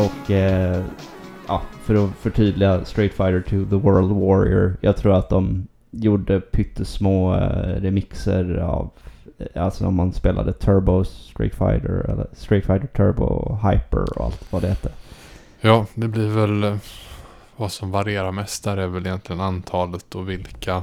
Och 0.00 0.30
eh, 0.30 0.84
ja, 1.48 1.62
för 1.82 2.04
att 2.04 2.10
förtydliga 2.10 2.84
Street 2.84 3.14
Fighter 3.14 3.40
2 3.40 3.48
The 3.48 3.76
World 3.76 4.12
Warrior. 4.12 4.76
Jag 4.80 4.96
tror 4.96 5.14
att 5.14 5.28
de 5.28 5.66
gjorde 5.90 6.40
pyttesmå 6.40 7.34
eh, 7.34 7.80
remixer 7.80 8.56
av 8.56 8.90
eh, 9.38 9.64
Alltså 9.64 9.86
om 9.86 9.94
man 9.94 10.12
spelade 10.12 10.52
Turbo 10.52 11.04
Street 11.04 11.54
Fighter 11.54 12.10
eller 12.10 12.26
Street 12.32 12.66
Fighter 12.66 12.86
Turbo 12.86 13.58
Hyper 13.62 14.18
och 14.18 14.24
allt 14.24 14.52
vad 14.52 14.62
det 14.62 14.68
hette. 14.68 14.90
ja 15.60 15.86
det 15.94 16.08
blir 16.08 16.28
väl 16.28 16.64
eh, 16.64 16.76
vad 17.56 17.72
som 17.72 17.90
varierar 17.90 18.32
mest 18.32 18.64
där 18.64 18.76
är 18.76 18.86
väl 18.86 19.06
egentligen 19.06 19.40
antalet 19.40 20.14
och 20.14 20.28
vilka 20.28 20.82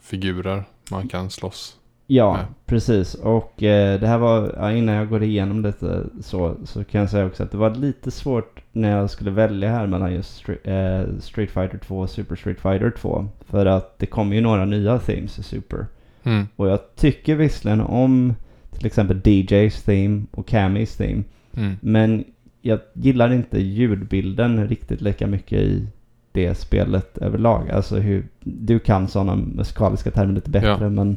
figurer 0.00 0.64
man 0.90 1.08
kan 1.08 1.30
slåss. 1.30 1.76
Ja, 2.06 2.32
Nej. 2.36 2.46
precis. 2.66 3.14
Och 3.14 3.62
eh, 3.62 4.00
det 4.00 4.06
här 4.06 4.18
var, 4.18 4.54
ja, 4.56 4.72
innan 4.72 4.94
jag 4.94 5.08
går 5.08 5.22
igenom 5.22 5.62
lite 5.62 6.02
så, 6.22 6.54
så 6.64 6.84
kan 6.84 7.00
jag 7.00 7.10
säga 7.10 7.26
också 7.26 7.42
att 7.42 7.50
det 7.50 7.56
var 7.56 7.74
lite 7.74 8.10
svårt 8.10 8.60
när 8.72 8.90
jag 8.98 9.10
skulle 9.10 9.30
välja 9.30 9.70
här 9.70 9.86
mellan 9.86 10.12
just 10.14 10.36
Street, 10.36 10.60
eh, 10.66 11.02
Street 11.20 11.50
Fighter 11.50 11.78
2 11.78 11.98
och 11.98 12.10
Super 12.10 12.36
Street 12.36 12.60
Fighter 12.60 12.90
2. 12.90 13.26
För 13.46 13.66
att 13.66 13.98
det 13.98 14.06
kommer 14.06 14.36
ju 14.36 14.40
några 14.42 14.64
nya 14.64 14.98
themes 14.98 15.38
i 15.38 15.42
Super. 15.42 15.86
Mm. 16.22 16.46
Och 16.56 16.68
jag 16.68 16.96
tycker 16.96 17.34
visserligen 17.34 17.80
om 17.80 18.34
till 18.70 18.86
exempel 18.86 19.20
DJs 19.24 19.82
theme 19.82 20.22
och 20.30 20.46
Camis 20.46 20.96
theme. 20.96 21.22
Mm. 21.56 21.76
Men 21.80 22.24
jag 22.62 22.78
gillar 22.92 23.32
inte 23.32 23.60
ljudbilden 23.62 24.68
riktigt 24.68 25.00
lika 25.00 25.26
mycket 25.26 25.58
i 25.60 25.86
det 26.32 26.54
spelet 26.54 27.18
överlag. 27.18 27.70
Alltså 27.70 27.96
hur, 27.96 28.26
du 28.40 28.78
kan 28.78 29.08
sådana 29.08 29.36
musikaliska 29.36 30.10
termer 30.10 30.34
lite 30.34 30.50
bättre 30.50 30.76
Ja. 30.80 30.88
men 30.88 31.16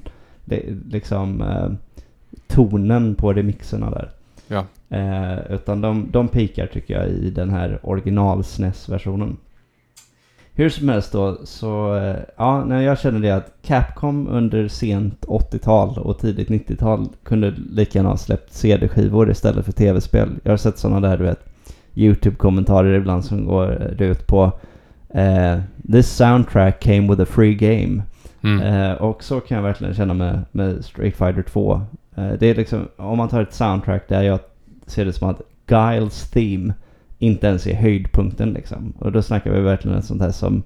liksom 0.89 1.41
eh, 1.41 1.69
tonen 2.47 3.15
på 3.15 3.33
remixerna 3.33 3.89
där. 3.89 4.11
Ja. 4.47 4.65
Eh, 4.97 5.53
utan 5.53 5.81
de, 5.81 6.07
de 6.11 6.27
pikar 6.27 6.67
tycker 6.67 6.93
jag 6.93 7.09
i 7.09 7.29
den 7.29 7.49
här 7.49 7.79
original 7.83 8.43
SNES-versionen. 8.43 9.37
Hur 10.53 10.69
som 10.69 10.89
helst 10.89 11.11
då, 11.11 11.37
så 11.43 11.95
eh, 11.95 12.15
ja, 12.37 12.65
när 12.65 12.81
jag 12.81 12.99
kände 12.99 13.19
det 13.19 13.35
att 13.35 13.53
Capcom 13.61 14.27
under 14.27 14.67
sent 14.67 15.25
80-tal 15.25 15.97
och 15.97 16.19
tidigt 16.19 16.49
90-tal 16.49 17.07
kunde 17.23 17.53
lika 17.71 17.99
gärna 17.99 18.09
ha 18.09 18.17
släppt 18.17 18.53
CD-skivor 18.53 19.31
istället 19.31 19.65
för 19.65 19.71
tv-spel. 19.71 20.29
Jag 20.43 20.51
har 20.51 20.57
sett 20.57 20.77
sådana 20.77 21.07
där, 21.07 21.17
du 21.17 21.23
vet, 21.23 21.45
YouTube-kommentarer 21.95 22.93
ibland 22.93 23.25
som 23.25 23.45
går 23.45 23.71
ut 23.99 24.27
på 24.27 24.51
eh, 25.09 25.57
This 25.91 26.15
soundtrack 26.15 26.79
came 26.79 27.09
with 27.09 27.21
a 27.21 27.25
free 27.25 27.55
game. 27.55 28.03
Mm. 28.41 28.61
Eh, 28.61 28.91
och 28.91 29.23
så 29.23 29.39
kan 29.39 29.55
jag 29.55 29.63
verkligen 29.63 29.93
känna 29.93 30.13
med, 30.13 30.41
med 30.51 30.85
Street 30.85 31.15
Fighter 31.15 31.41
2. 31.41 31.81
Eh, 32.15 32.31
det 32.39 32.47
är 32.47 32.55
liksom, 32.55 32.87
om 32.95 33.17
man 33.17 33.29
tar 33.29 33.41
ett 33.41 33.53
soundtrack 33.53 34.03
där 34.07 34.21
jag 34.21 34.39
ser 34.85 35.05
det 35.05 35.13
som 35.13 35.29
att 35.29 35.41
Giles 35.69 36.29
theme 36.29 36.73
inte 37.19 37.47
ens 37.47 37.67
är 37.67 37.75
höjdpunkten 37.75 38.49
liksom. 38.49 38.93
Och 38.99 39.11
då 39.11 39.21
snackar 39.21 39.51
vi 39.51 39.61
verkligen 39.61 39.97
ett 39.97 40.05
sånt 40.05 40.21
här 40.21 40.31
som, 40.31 40.63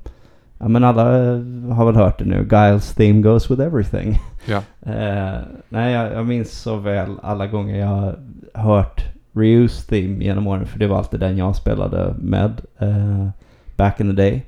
ja 0.57 0.67
men 0.67 0.83
alla 0.83 1.17
eh, 1.17 1.39
har 1.73 1.85
väl 1.85 1.95
hört 1.95 2.19
det 2.19 2.25
nu, 2.25 2.47
Giles 2.51 2.93
theme 2.95 3.21
goes 3.21 3.51
with 3.51 3.61
everything. 3.61 4.19
Ja. 4.45 4.61
Eh, 4.85 5.39
nej, 5.69 5.93
jag, 5.93 6.13
jag 6.13 6.25
minns 6.25 6.51
så 6.51 6.75
väl 6.75 7.11
alla 7.21 7.47
gånger 7.47 7.79
jag 7.79 7.87
har 7.87 8.19
hört 8.53 9.05
Ryus 9.33 9.85
theme 9.85 10.23
genom 10.23 10.47
åren, 10.47 10.65
för 10.65 10.79
det 10.79 10.87
var 10.87 10.97
alltid 10.97 11.19
den 11.19 11.37
jag 11.37 11.55
spelade 11.55 12.15
med 12.19 12.61
eh, 12.79 13.27
back 13.75 13.99
in 13.99 14.15
the 14.15 14.21
day. 14.21 14.45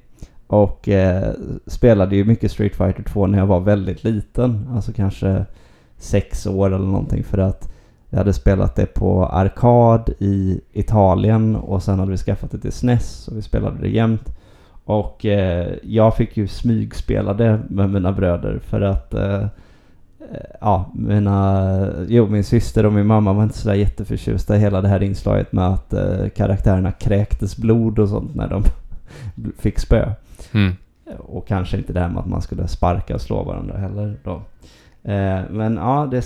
Och 0.53 0.89
eh, 0.89 1.33
spelade 1.67 2.15
ju 2.15 2.25
mycket 2.25 2.51
Street 2.51 2.75
Fighter 2.75 3.03
2 3.03 3.27
när 3.27 3.37
jag 3.37 3.45
var 3.45 3.59
väldigt 3.59 4.03
liten, 4.03 4.69
alltså 4.75 4.91
kanske 4.91 5.45
sex 5.97 6.47
år 6.47 6.67
eller 6.67 6.85
någonting 6.85 7.23
för 7.23 7.37
att 7.37 7.73
jag 8.09 8.17
hade 8.17 8.33
spelat 8.33 8.75
det 8.75 8.85
på 8.85 9.25
arkad 9.25 10.09
i 10.19 10.61
Italien 10.71 11.55
och 11.55 11.83
sen 11.83 11.99
hade 11.99 12.11
vi 12.11 12.17
skaffat 12.17 12.51
det 12.51 12.57
till 12.57 12.71
SNES 12.71 13.27
och 13.27 13.37
vi 13.37 13.41
spelade 13.41 13.81
det 13.81 13.89
jämt. 13.89 14.35
Och 14.83 15.25
eh, 15.25 15.73
jag 15.83 16.15
fick 16.15 16.37
ju 16.37 16.47
smygspela 16.47 17.33
det 17.33 17.59
med 17.69 17.89
mina 17.89 18.11
bröder 18.11 18.59
för 18.59 18.81
att 18.81 19.13
eh, 19.13 19.43
eh 19.43 19.49
ja, 20.61 20.91
mina, 20.93 21.87
jo 22.07 22.27
min 22.27 22.43
syster 22.43 22.85
och 22.85 22.93
min 22.93 23.07
mamma 23.07 23.33
var 23.33 23.43
inte 23.43 23.57
sådär 23.57 23.75
jätteförtjusta 23.75 24.55
i 24.55 24.59
hela 24.59 24.81
det 24.81 24.87
här 24.87 25.03
inslaget 25.03 25.51
med 25.51 25.67
att 25.67 25.93
eh, 25.93 26.29
karaktärerna 26.35 26.91
kräktes 26.91 27.57
blod 27.57 27.99
och 27.99 28.09
sånt 28.09 28.35
när 28.35 28.49
de 28.49 28.63
fick 29.59 29.79
spö. 29.79 30.09
Mm. 30.51 30.73
Och 31.19 31.47
kanske 31.47 31.77
inte 31.77 31.93
det 31.93 31.99
här 31.99 32.09
med 32.09 32.19
att 32.19 32.27
man 32.27 32.41
skulle 32.41 32.67
sparka 32.67 33.15
och 33.15 33.21
slå 33.21 33.43
varandra 33.43 33.77
heller 33.77 34.17
då. 34.23 34.31
Eh, 35.11 35.41
men 35.49 35.75
ja, 35.75 36.07
det 36.11 36.17
är 36.17 36.25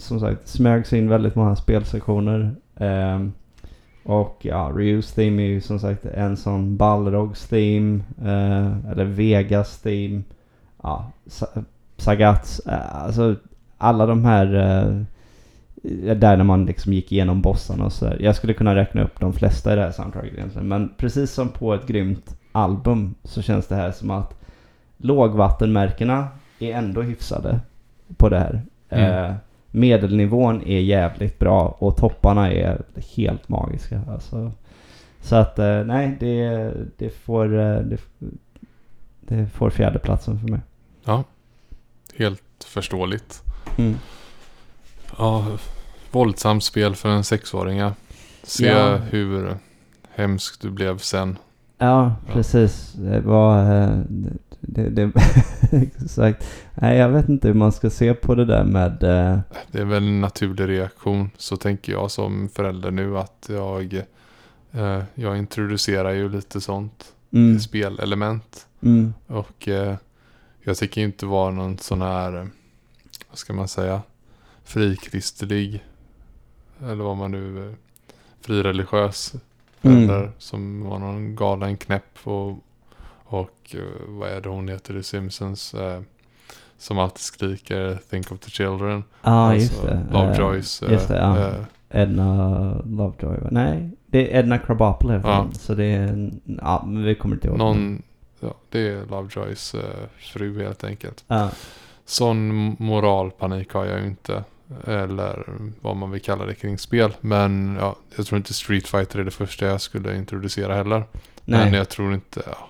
som 0.00 0.20
sagt 0.20 0.48
smögs 0.48 0.92
in 0.92 1.08
väldigt 1.08 1.34
många 1.34 1.56
spelsektioner. 1.56 2.54
Eh, 2.76 3.26
och 4.04 4.36
ja, 4.42 4.72
Reuse 4.76 5.14
theme 5.14 5.42
är 5.42 5.46
ju 5.46 5.60
som 5.60 5.78
sagt 5.78 6.04
en 6.04 6.36
sån 6.36 6.76
Balrogs 6.76 7.48
theme. 7.48 8.00
Eh, 8.22 8.90
eller 8.90 9.04
Vegas 9.04 9.78
theme. 9.78 10.22
Ja, 10.82 11.10
Sa- 11.26 11.62
Sagats. 11.96 12.60
Eh, 12.66 13.04
alltså 13.04 13.36
alla 13.78 14.06
de 14.06 14.24
här 14.24 14.54
eh, 14.54 16.16
där 16.16 16.36
när 16.36 16.44
man 16.44 16.64
liksom 16.66 16.92
gick 16.92 17.12
igenom 17.12 17.40
bossarna 17.42 17.84
och 17.84 17.92
sådär. 17.92 18.16
Jag 18.20 18.36
skulle 18.36 18.52
kunna 18.54 18.74
räkna 18.74 19.02
upp 19.02 19.20
de 19.20 19.32
flesta 19.32 19.72
i 19.72 19.76
det 19.76 19.82
här 19.82 19.90
soundtracket 19.90 20.32
egentligen. 20.32 20.68
Men 20.68 20.90
precis 20.96 21.30
som 21.30 21.48
på 21.48 21.74
ett 21.74 21.86
grymt 21.86 22.35
album 22.56 23.14
så 23.24 23.42
känns 23.42 23.66
det 23.66 23.74
här 23.74 23.92
som 23.92 24.10
att 24.10 24.34
lågvattenmärkena 24.96 26.28
är 26.58 26.72
ändå 26.72 27.02
hyfsade 27.02 27.60
på 28.16 28.28
det 28.28 28.38
här. 28.38 28.62
Mm. 28.88 29.24
Eh, 29.30 29.34
medelnivån 29.70 30.62
är 30.66 30.80
jävligt 30.80 31.38
bra 31.38 31.76
och 31.78 31.96
topparna 31.96 32.52
är 32.52 32.82
helt 33.16 33.48
magiska. 33.48 34.00
Alltså. 34.10 34.52
Så 35.20 35.36
att 35.36 35.58
eh, 35.58 35.84
nej, 35.84 36.16
det, 36.20 36.72
det, 36.96 37.10
får, 37.10 37.58
eh, 37.58 37.78
det, 37.78 38.00
det 39.20 39.46
får 39.46 39.70
fjärdeplatsen 39.70 40.40
för 40.40 40.48
mig. 40.48 40.60
Ja. 41.04 41.24
Helt 42.16 42.42
förståeligt. 42.66 43.42
Mm. 43.78 43.94
Ja, 45.18 45.46
våldsamt 46.10 46.64
spel 46.64 46.94
för 46.94 47.08
en 47.08 47.24
sexåring. 47.24 47.90
Se 48.42 48.66
Ja. 48.66 48.96
hur 48.96 49.56
hemskt 50.14 50.60
du 50.60 50.70
blev 50.70 50.98
sen. 50.98 51.38
Ja, 51.78 52.14
precis. 52.26 52.92
Det 52.92 53.20
var... 53.20 53.82
eh, 53.82 53.98
Det, 54.60 54.88
det, 54.90 55.12
exakt. 56.02 56.46
Nej, 56.74 56.98
jag 56.98 57.08
vet 57.08 57.28
inte 57.28 57.48
hur 57.48 57.54
man 57.54 57.72
ska 57.72 57.90
se 57.90 58.14
på 58.14 58.34
det 58.34 58.44
där 58.44 58.64
med... 58.64 59.02
eh, 59.02 59.38
Det 59.72 59.78
är 59.80 59.84
väl 59.84 60.02
en 60.08 60.20
naturlig 60.20 60.68
reaktion. 60.68 61.30
Så 61.36 61.56
tänker 61.56 61.92
jag 61.92 62.10
som 62.10 62.48
förälder 62.48 62.90
nu 62.90 63.18
att 63.18 63.46
jag, 63.52 63.94
eh, 64.72 65.02
jag 65.14 65.38
introducerar 65.38 66.10
ju 66.10 66.28
lite 66.28 66.60
sånt 66.60 67.12
mm, 67.32 67.60
spelelement. 67.60 68.66
mm, 68.82 69.14
Och 69.26 69.68
jag 70.62 70.76
tycker 70.76 71.00
inte 71.00 71.26
vara 71.26 71.50
någon 71.50 71.78
sån 71.78 72.02
här, 72.02 72.32
vad 73.30 73.38
ska 73.38 73.52
man 73.52 73.68
säga, 73.68 74.02
frikristlig 74.64 75.84
eller 76.82 77.04
vad 77.04 77.16
man 77.16 77.30
nu, 77.30 77.68
eh, 77.68 77.74
frireligiös. 79.86 80.10
Mm. 80.20 80.32
Som 80.38 80.84
var 80.90 80.98
någon 80.98 81.36
galen 81.36 81.76
knäpp 81.76 82.18
och, 82.24 82.50
och 83.24 83.74
eh, 83.74 83.80
vad 84.08 84.28
är 84.28 84.40
det 84.40 84.48
hon 84.48 84.68
heter 84.68 84.96
i 84.96 85.02
Simpsons? 85.02 85.74
Eh, 85.74 86.00
som 86.78 86.98
alltid 86.98 87.20
skriker 87.20 87.98
Think 88.10 88.32
of 88.32 88.38
the 88.40 88.50
children. 88.50 89.04
Ja, 89.22 89.30
Alltså, 89.30 89.60
just 89.60 89.82
det. 89.82 90.06
Lovejoys. 90.12 90.82
Eh, 90.82 90.92
just 90.92 91.08
det, 91.08 91.16
ja. 91.16 91.38
eh, 91.38 91.54
Edna 92.02 92.82
Lovejoy? 92.84 93.36
Nej, 93.50 93.90
det 94.06 94.34
är 94.34 94.38
Edna 94.38 94.58
Krabappel 94.58 95.10
i 95.10 95.12
alla 95.12 95.22
fall. 95.22 95.46
Ja. 95.52 95.58
Så 95.58 95.74
det 95.74 95.84
är, 95.84 96.30
ja, 96.44 96.84
men 96.86 97.04
vi 97.04 97.14
kommer 97.14 97.34
inte 97.34 97.48
ihåg. 97.48 97.58
någon, 97.58 98.02
ja, 98.40 98.54
det 98.70 98.88
är 98.88 99.06
Lovejoys 99.06 99.74
eh, 99.74 99.80
fru 100.18 100.62
helt 100.62 100.84
enkelt. 100.84 101.24
Ja, 101.28 101.50
Sån 102.04 102.76
moralpanik 102.78 103.72
har 103.72 103.84
jag 103.84 104.00
ju 104.00 104.06
inte. 104.06 104.44
Eller 104.84 105.44
vad 105.80 105.96
man 105.96 106.10
vill 106.10 106.22
kalla 106.22 106.46
det 106.46 106.54
kring 106.54 106.78
spel. 106.78 107.16
Men 107.20 107.76
ja, 107.80 107.96
jag 108.16 108.26
tror 108.26 108.36
inte 108.36 108.54
Street 108.54 108.88
Fighter 108.88 109.18
är 109.18 109.24
det 109.24 109.30
första 109.30 109.66
jag 109.66 109.80
skulle 109.80 110.16
introducera 110.16 110.74
heller. 110.74 111.04
nej. 111.44 111.64
Men 111.64 111.72
jag 111.72 111.88
tror 111.88 112.14
inte... 112.14 112.42
Ja. 112.46 112.68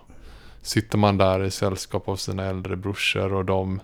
Sitter 0.63 0.99
man 0.99 1.19
där 1.19 1.45
i 1.45 1.51
sällskap 1.51 2.09
av 2.09 2.17
sina 2.17 2.45
äldre 2.45 2.77
brorsor 2.77 3.33
och 3.33 3.45
de 3.45 3.81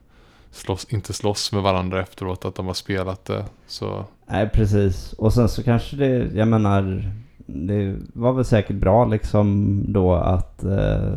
slåss, 0.51 0.87
inte 0.89 1.13
slåss 1.13 1.53
med 1.53 1.63
varandra 1.63 2.01
efteråt 2.01 2.45
att 2.45 2.55
de 2.55 2.67
har 2.67 2.75
spelat 2.75 3.25
det. 3.25 3.45
Så 3.67 4.05
Nej, 4.27 4.49
precis. 4.49 5.13
Och 5.13 5.33
sen 5.33 5.49
så 5.49 5.63
kanske 5.63 5.97
det, 5.97 6.31
jag 6.35 6.49
menar, 6.49 7.13
det 7.47 7.97
var 8.13 8.33
väl 8.33 8.45
säkert 8.45 8.77
bra 8.77 9.05
liksom 9.05 9.79
då 9.89 10.15
att 10.15 10.65
eh, 10.65 11.13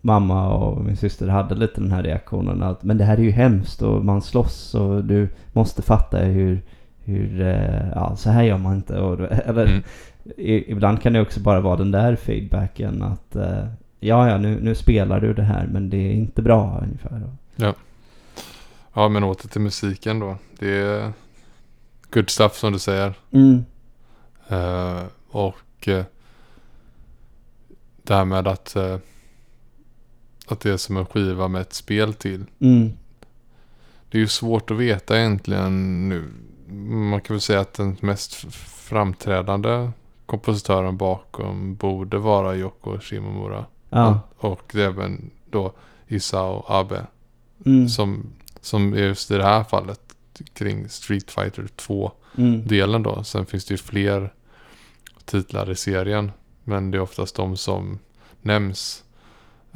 mamma 0.00 0.48
och 0.48 0.84
min 0.84 0.96
syster 0.96 1.28
hade 1.28 1.54
lite 1.54 1.80
den 1.80 1.92
här 1.92 2.02
reaktionen 2.02 2.62
att 2.62 2.82
men 2.82 2.98
det 2.98 3.04
här 3.04 3.16
är 3.16 3.22
ju 3.22 3.30
hemskt 3.30 3.82
och 3.82 4.04
man 4.04 4.22
slåss 4.22 4.74
och 4.74 5.04
du 5.04 5.28
måste 5.52 5.82
fatta 5.82 6.18
hur, 6.18 6.62
hur 7.04 7.40
eh, 7.40 7.88
ja 7.94 8.16
så 8.16 8.30
här 8.30 8.42
gör 8.42 8.58
man 8.58 8.76
inte. 8.76 9.00
Och, 9.00 9.20
eller 9.46 9.66
mm. 9.66 9.82
i, 10.36 10.70
ibland 10.72 11.02
kan 11.02 11.12
det 11.12 11.20
också 11.20 11.40
bara 11.40 11.60
vara 11.60 11.76
den 11.76 11.90
där 11.90 12.16
feedbacken 12.16 13.02
att 13.02 13.36
eh, 13.36 13.66
ja, 14.00 14.30
ja, 14.30 14.38
nu, 14.38 14.60
nu 14.60 14.74
spelar 14.74 15.20
du 15.20 15.34
det 15.34 15.42
här 15.42 15.66
men 15.66 15.90
det 15.90 15.96
är 15.96 16.12
inte 16.12 16.42
bra 16.42 16.80
ungefär. 16.82 17.22
Ja 18.94 19.08
men 19.08 19.24
åter 19.24 19.48
till 19.48 19.60
musiken 19.60 20.18
då. 20.18 20.36
Det 20.58 20.76
är 20.76 21.12
good 22.10 22.30
stuff 22.30 22.56
som 22.56 22.72
du 22.72 22.78
säger. 22.78 23.14
Mm. 23.30 23.64
Eh, 24.48 25.02
och 25.30 25.88
eh, 25.88 26.04
det 28.02 28.14
här 28.14 28.24
med 28.24 28.48
att, 28.48 28.76
eh, 28.76 28.98
att 30.46 30.60
det 30.60 30.70
är 30.70 30.76
som 30.76 30.96
en 30.96 31.06
skiva 31.06 31.48
med 31.48 31.60
ett 31.60 31.72
spel 31.72 32.14
till. 32.14 32.44
Mm. 32.58 32.92
Det 34.10 34.18
är 34.18 34.20
ju 34.20 34.28
svårt 34.28 34.70
att 34.70 34.76
veta 34.76 35.18
egentligen 35.18 36.08
nu. 36.08 36.24
Man 37.10 37.20
kan 37.20 37.34
väl 37.34 37.40
säga 37.40 37.60
att 37.60 37.74
den 37.74 37.96
mest 38.00 38.34
framträdande 38.88 39.90
kompositören 40.26 40.96
bakom 40.96 41.74
borde 41.76 42.18
vara 42.18 42.56
Yoko 42.56 42.98
Shimomura. 43.00 43.64
Ja. 43.90 44.20
Och 44.36 44.74
även 44.74 45.30
då 45.50 45.72
Isao 46.08 46.64
Abe. 46.68 47.06
Mm. 47.66 47.88
Som, 47.88 48.26
som 48.60 48.92
är 48.92 48.98
just 48.98 49.30
i 49.30 49.34
det 49.36 49.44
här 49.44 49.64
fallet 49.64 50.00
kring 50.52 50.88
Street 50.88 51.30
Fighter 51.30 51.62
2-delen 51.76 52.94
Mm. 52.94 53.02
då. 53.02 53.24
Sen 53.24 53.46
finns 53.46 53.64
det 53.64 53.74
ju 53.74 53.78
fler 53.78 54.32
titlar 55.24 55.70
i 55.70 55.76
serien. 55.76 56.32
Men 56.64 56.90
det 56.90 56.98
är 56.98 57.02
oftast 57.02 57.36
de 57.36 57.56
som 57.56 57.98
nämns. 58.42 59.04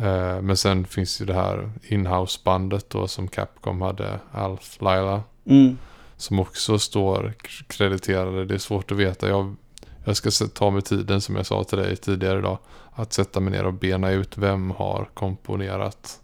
Eh, 0.02 0.42
men 0.42 0.56
sen 0.56 0.84
finns 0.84 1.20
ju 1.20 1.24
det 1.24 1.34
här 1.34 1.70
inhouse-bandet 1.82 2.90
då 2.90 3.08
som 3.08 3.28
Capcom 3.28 3.80
hade, 3.80 4.20
Alf 4.32 4.76
Laila. 4.80 5.22
Mm. 5.44 5.78
Som 6.16 6.38
också 6.38 6.78
står 6.78 7.34
krediterade. 7.66 8.44
Det 8.44 8.54
är 8.54 8.58
svårt 8.58 8.90
att 8.92 8.98
veta. 8.98 9.28
Jag, 9.28 9.56
jag 10.04 10.16
ska 10.16 10.30
ta 10.54 10.70
mig 10.70 10.82
tiden 10.82 11.20
som 11.20 11.36
jag 11.36 11.46
sa 11.46 11.64
till 11.64 11.78
dig 11.78 11.96
tidigare 11.96 12.38
idag. 12.38 12.58
Att 12.92 13.12
sätta 13.12 13.40
mig 13.40 13.52
ner 13.52 13.64
och 13.64 13.74
bena 13.74 14.10
ut 14.10 14.38
vem 14.38 14.70
har 14.70 15.08
komponerat 15.14 16.20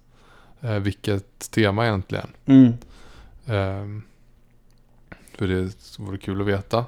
eh, 0.60 0.78
vilket 0.78 1.50
tema 1.50 1.86
egentligen. 1.86 2.28
Mm. 2.46 2.72
Ehm, 3.46 4.02
för 5.38 5.48
det 5.48 5.98
vore 5.98 6.18
kul 6.18 6.40
att 6.40 6.46
veta. 6.46 6.84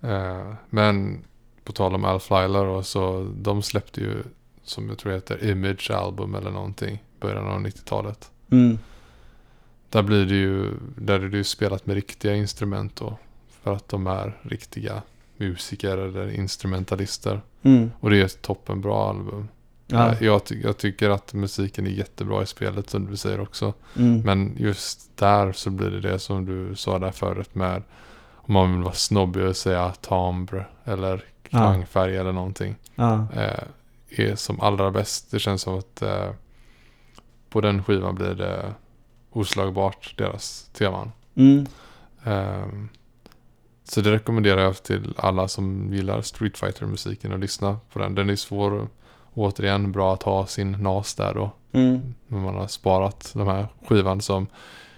Eh, 0.00 0.52
men 0.70 1.24
på 1.64 1.72
tal 1.72 1.94
om 1.94 2.04
Alf 2.04 2.30
Lyla 2.30 2.64
då, 2.64 2.82
så 2.82 3.32
de 3.36 3.62
släppte 3.62 4.00
ju 4.00 4.22
som 4.68 4.88
jag 4.88 4.98
tror 4.98 5.12
heter 5.12 5.44
Image 5.50 5.90
Album 5.90 6.34
eller 6.34 6.50
någonting. 6.50 7.02
Början 7.20 7.46
av 7.48 7.60
90-talet. 7.60 8.30
Mm. 8.50 8.78
Där 9.90 10.02
blir 10.02 10.26
det 10.26 10.34
ju, 10.34 10.70
där 10.96 11.20
är 11.20 11.28
det 11.28 11.36
ju 11.36 11.44
spelat 11.44 11.86
med 11.86 11.94
riktiga 11.94 12.34
instrument 12.34 12.96
då. 12.96 13.18
För 13.62 13.72
att 13.74 13.88
de 13.88 14.06
är 14.06 14.38
riktiga 14.42 15.02
musiker 15.36 15.98
eller 15.98 16.30
instrumentalister. 16.30 17.40
Mm. 17.62 17.90
Och 18.00 18.10
det 18.10 18.20
är 18.20 18.24
ett 18.24 18.42
toppenbra 18.42 19.08
album. 19.10 19.48
Ja. 19.86 20.12
Eh, 20.12 20.22
Jag, 20.22 20.44
ty- 20.44 20.60
jag 20.62 20.78
tycker 20.78 21.10
att 21.10 21.34
musiken 21.34 21.86
är 21.86 21.90
jättebra 21.90 22.42
i 22.42 22.46
spelet 22.46 22.90
som 22.90 23.06
du 23.06 23.16
säger 23.16 23.40
också. 23.40 23.74
Mm. 23.96 24.20
Men 24.20 24.56
just 24.58 25.16
där 25.16 25.52
så 25.52 25.70
blir 25.70 25.90
det 25.90 26.00
det 26.00 26.18
som 26.18 26.44
du 26.44 26.74
sa 26.76 26.98
där 26.98 27.10
förut 27.10 27.54
med 27.54 27.82
om 28.34 28.54
man 28.54 28.72
vill 28.72 28.82
vara 28.82 28.94
snobbig 28.94 29.44
och 29.44 29.56
säga 29.56 29.92
timbre 30.00 30.66
eller 30.84 31.24
klangfärg 31.42 32.16
eller 32.16 32.32
någonting. 32.32 32.74
ja. 32.94 33.26
Eh, 33.36 33.64
är 34.10 34.34
som 34.34 34.60
allra 34.60 34.90
bäst. 34.90 35.30
Det 35.30 35.38
känns 35.38 35.62
som 35.62 35.78
att 35.78 36.02
eh, 36.02 36.30
på 37.50 37.60
den 37.60 37.84
skivan 37.84 38.14
blir 38.14 38.34
det 38.34 38.74
oslagbart 39.30 40.14
deras 40.18 40.70
teman. 40.72 41.12
Mm. 41.34 41.66
Ehm, 42.24 42.88
så 43.84 44.00
det 44.00 44.12
rekommenderar 44.12 44.62
jag 44.62 44.82
till 44.82 45.14
alla 45.16 45.48
som 45.48 45.92
gillar 45.92 46.22
Street 46.22 46.58
fighter 46.58 46.86
musiken 46.86 47.32
att 47.32 47.40
lyssna 47.40 47.78
på 47.92 47.98
den. 47.98 48.14
Den 48.14 48.30
är 48.30 48.36
svår 48.36 48.70
och 48.70 48.88
återigen 49.34 49.92
bra 49.92 50.14
att 50.14 50.22
ha 50.22 50.46
sin 50.46 50.72
nas 50.72 51.14
där 51.14 51.34
då. 51.34 51.50
Mm. 51.72 52.14
När 52.26 52.38
man 52.38 52.54
har 52.54 52.66
sparat 52.66 53.32
de 53.34 53.48
här 53.48 53.66
skivan 53.86 54.20
som 54.20 54.46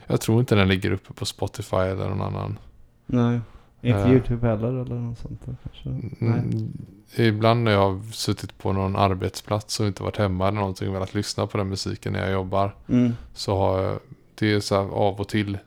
jag 0.07 0.21
tror 0.21 0.41
inte 0.41 0.55
den 0.55 0.69
ligger 0.69 0.93
uppe 0.93 1.13
på 1.13 1.27
Spotify 1.27 1.77
eller 1.77 2.09
någon 2.09 2.23
annan. 2.23 2.59
Nej. 3.07 3.41
Inte 3.81 4.01
Eh. 4.01 4.11
YouTube 4.11 4.49
heller 4.49 4.69
eller 4.69 4.95
något 4.95 5.19
sånt 5.19 5.47
där 5.47 5.57
kanske? 5.63 6.09
Nej. 6.19 6.71
Ibland 7.17 7.65
när 7.65 7.71
jag 7.73 7.79
har 7.93 8.13
suttit 8.13 8.59
på 8.59 8.73
någon 8.73 8.97
arbetsplats 8.97 9.81
och 9.81 9.87
inte 9.87 10.03
varit 10.03 10.17
hemma 10.17 10.49
eller 10.49 10.59
någonting 10.59 10.89
och 10.89 10.95
velat 10.95 11.15
lyssna 11.15 11.47
på 11.47 11.59
den 11.59 11.69
musiken 11.69 12.13
när 12.13 12.21
jag 12.21 12.33
jobbar. 12.33 12.75
Mm. 12.89 13.13
Så 13.35 13.57
har 13.59 13.83
jag, 13.83 13.99
det 14.35 14.53
är 14.53 14.61
så 14.61 14.75
här 14.75 14.83
av 14.91 15.21
och 15.21 15.29
till 15.29 15.59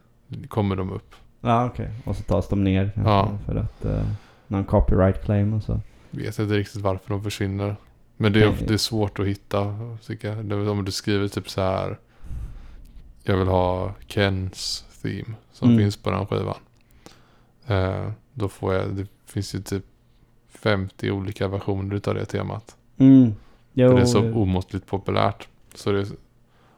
kommer 0.47 0.75
de 0.75 0.91
upp. 0.91 1.15
Ja 1.41 1.65
okej. 1.65 1.89
Och 2.05 2.15
så 2.15 2.23
tas 2.23 2.47
de 2.47 2.63
ner 2.63 2.91
Ja. 3.05 3.37
för 3.45 3.55
att 3.55 3.85
eh, 3.85 4.03
någon 4.47 4.63
copyright 4.65 5.23
claim 5.23 5.53
och 5.53 5.63
så. 5.63 5.79
Vet 6.09 6.39
inte 6.39 6.53
riktigt 6.57 6.81
varför 6.81 7.09
de 7.09 7.23
försvinner. 7.23 7.75
Men 8.17 8.33
det 8.33 8.43
är, 8.43 8.55
det 8.67 8.73
är 8.73 8.77
svårt 8.77 9.19
att 9.19 9.25
hitta 9.27 9.75
tycker 10.07 10.27
jag. 10.51 10.69
Om 10.69 10.85
du 10.85 10.91
skriver 10.91 11.27
typ 11.27 11.49
så 11.49 11.61
här. 11.61 11.99
Jag 13.23 13.37
vill 13.37 13.47
ha 13.47 13.93
Kens 14.07 14.85
theme 15.01 15.33
som 15.51 15.69
Mm. 15.69 15.79
finns 15.81 15.97
på 15.97 16.11
den 16.11 16.25
skivan. 16.27 16.55
Eh, 17.67 18.11
då 18.33 18.49
får 18.49 18.73
jag, 18.73 18.89
det 18.95 19.07
finns 19.25 19.55
ju 19.55 19.61
typ 19.61 19.85
50 20.63 21.11
olika 21.11 21.47
versioner 21.47 21.95
utav 21.95 22.13
det 22.13 22.25
temat. 22.25 22.75
Mm. 22.97 23.33
Jo, 23.73 23.89
För 23.89 23.95
det 23.95 24.01
är 24.01 24.05
så 24.05 24.33
omåttligt 24.33 24.87
populärt. 24.87 25.47
Så 25.75 25.91
det, 25.91 26.05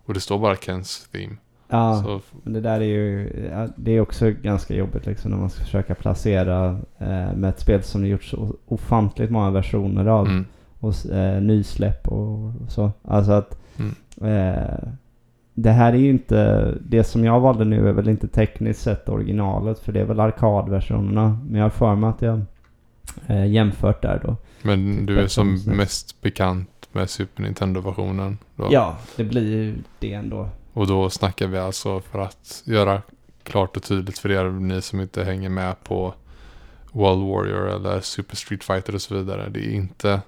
och 0.06 0.14
det 0.14 0.20
står 0.20 0.40
bara 0.40 0.56
Kens 0.56 1.08
theme. 1.12 1.36
Ja. 1.68 2.02
Så, 2.06 2.22
Men 2.44 2.54
det 2.54 2.62
där 2.62 2.80
är 2.82 2.86
ju, 2.86 3.30
det 3.76 3.92
är 3.92 4.02
också 4.02 4.32
ganska 4.32 4.74
jobbigt 4.76 5.06
liksom 5.06 5.32
när 5.32 5.38
man 5.38 5.50
ska 5.50 5.64
försöka 5.64 5.96
placera 5.96 6.70
eh, 6.98 7.34
med 7.36 7.46
ett 7.46 7.60
spel 7.60 7.84
som 7.84 8.02
det 8.02 8.08
gjorts 8.08 8.36
ofantligt 8.66 9.32
många 9.32 9.52
versioner 9.52 10.06
av. 10.06 10.26
mm, 10.28 10.46
Och 10.80 11.06
eh, 11.12 11.42
nysläpp 11.42 12.08
och 12.08 12.52
så. 12.70 12.92
Alltså 13.04 13.32
att 13.32 13.58
Mm. 13.78 13.96
eh, 14.22 14.90
det 15.54 15.72
här 15.72 15.94
är 15.94 15.98
ju 15.98 16.10
inte, 16.10 16.72
det 16.82 17.04
som 17.04 17.24
jag 17.26 17.40
valde 17.40 17.66
nu 17.66 17.90
är 17.90 17.94
väl 17.94 18.10
inte 18.10 18.28
tekniskt 18.28 18.82
sett 18.82 19.10
originalet 19.10 19.80
för 19.80 19.92
det 19.92 20.00
är 20.02 20.06
väl 20.06 20.20
arkadversionerna. 20.20 21.40
Men 21.48 21.56
jag 21.56 21.66
har 21.66 21.70
för 21.70 21.96
mig 21.96 22.10
att 22.10 22.22
jag 22.22 22.42
eh, 23.28 23.46
jämfört 23.48 24.02
där 24.02 24.22
då. 24.24 24.36
men 24.62 25.06
du 25.06 25.20
är 25.20 25.28
som 25.28 25.60
mest 25.66 26.22
bekant 26.22 26.70
med 26.92 27.10
Super 27.10 27.44
Nintendo-versionen. 27.44 28.38
Ja, 28.72 28.98
det 29.16 29.24
blir 29.24 29.52
ju 29.52 29.76
det 30.00 30.14
ändå. 30.14 30.50
Och 30.74 30.88
då 30.88 31.10
snackar 31.10 31.48
vi 31.48 31.58
alltså 31.58 32.00
för 32.02 32.20
att 32.20 32.64
göra 32.66 33.02
klart 33.44 33.78
och 33.78 33.84
tydligt 33.84 34.18
för 34.20 34.32
er 34.32 34.50
ni 34.50 34.82
som 34.82 35.02
inte 35.02 35.24
hänger 35.24 35.50
med 35.50 35.84
på 35.84 36.14
World 36.92 37.24
Warrior 37.24 37.70
eller 37.70 38.02
Super 38.02 38.36
Street 38.36 38.64
Fighter 38.64 38.96
och 38.96 39.02
så 39.02 39.16
vidare. 39.16 39.50
Det 39.50 39.60
är 39.60 39.72
inte 39.72 40.22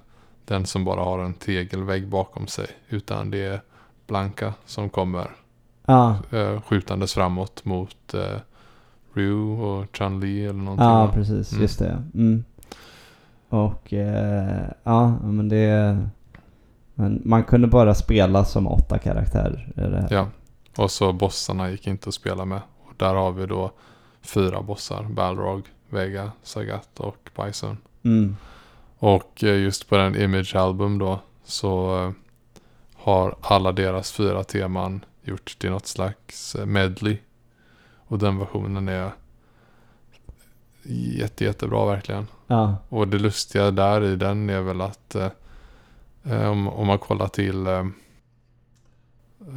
den 0.44 0.66
som 0.66 0.84
bara 0.84 1.00
har 1.04 1.18
en 1.18 1.34
tegelvägg 1.34 2.08
bakom 2.08 2.46
sig. 2.46 2.66
Utan 2.88 3.30
det 3.30 3.38
är 3.44 3.60
Blanka 4.06 4.54
som 4.66 4.90
kommer 4.90 5.30
Ja, 5.86 6.18
eh, 6.30 6.60
skjutandes 6.62 7.14
framåt 7.14 7.64
mot 7.64 8.14
eh, 8.14 8.38
Ryu 9.14 9.42
och 9.42 9.84
Chun-Li 9.96 10.44
eller 10.44 10.52
någonting. 10.52 10.86
ja 10.86 11.10
precis. 11.14 11.52
Mm. 11.52 11.62
Just 11.62 11.78
det. 11.78 12.02
Mm. 12.14 12.44
Och 13.48 13.92
eh, 13.92 14.70
ja, 14.82 15.18
men 15.22 15.48
det... 15.48 15.98
Men 16.94 17.22
man 17.24 17.44
kunde 17.44 17.66
bara 17.66 17.94
spela 17.94 18.44
som 18.44 18.66
åtta 18.66 18.98
karaktärer. 18.98 20.06
Ja. 20.10 20.26
Och 20.76 20.90
så 20.90 21.12
bossarna 21.12 21.70
gick 21.70 21.86
inte 21.86 22.08
att 22.08 22.14
spela 22.14 22.44
med. 22.44 22.60
Och 22.78 22.92
där 22.96 23.14
har 23.14 23.32
vi 23.32 23.46
då 23.46 23.70
fyra 24.22 24.62
bossar. 24.62 25.02
Balrog, 25.02 25.62
Vega, 25.88 26.32
Sagat 26.42 27.00
och 27.00 27.30
Bison. 27.36 27.76
Mm. 28.04 28.36
Och 28.98 29.44
eh, 29.44 29.60
just 29.60 29.88
på 29.88 29.96
den 29.96 30.16
Image 30.16 30.56
Album 30.56 30.98
då 30.98 31.20
så 31.44 32.04
eh, 32.04 32.12
har 32.94 33.36
alla 33.40 33.72
deras 33.72 34.12
fyra 34.12 34.44
teman 34.44 35.04
gjort 35.22 35.58
till 35.58 35.70
något 35.70 35.86
slags 35.86 36.54
eh, 36.54 36.66
medley. 36.66 37.18
Och 37.96 38.18
den 38.18 38.38
versionen 38.38 38.88
är 38.88 39.10
jätte, 40.88 41.44
jättebra 41.44 41.86
verkligen. 41.86 42.26
Ja. 42.46 42.76
Och 42.88 43.08
det 43.08 43.18
lustiga 43.18 43.70
där 43.70 44.04
i 44.04 44.16
den 44.16 44.50
är 44.50 44.60
väl 44.60 44.80
att 44.80 45.14
eh, 45.14 45.30
eh, 46.24 46.50
om, 46.50 46.68
om 46.68 46.86
man 46.86 46.98
kollar 46.98 47.28
till 47.28 47.66
eh, 47.66 47.86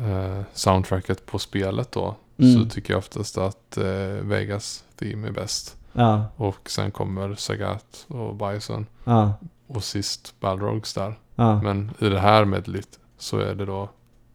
eh, 0.04 0.42
soundtracket 0.54 1.26
på 1.26 1.40
spelet 1.40 1.92
då. 1.92 2.16
Mm. 2.38 2.54
Så 2.54 2.70
tycker 2.70 2.94
jag 2.94 2.98
oftast 2.98 3.38
att 3.38 3.78
eh, 3.78 4.24
Vegas 4.24 4.84
theme 4.96 5.28
är 5.28 5.32
bäst. 5.32 5.78
Ja. 5.94 6.26
Och 6.36 6.70
sen 6.70 6.92
kommer 6.92 7.36
Sagat 7.36 8.06
och 8.08 8.36
Bison. 8.36 8.86
Ja. 9.04 9.34
Och 9.68 9.84
sist 9.84 10.34
Balrogs 10.40 10.94
där. 10.94 11.20
Ja. 11.36 11.62
Men 11.62 11.92
i 12.00 12.10
det 12.10 12.20
här 12.20 12.46
medlet 12.46 13.00
så 13.18 13.38
är 13.38 13.56
det 13.56 13.66
då 13.66 13.90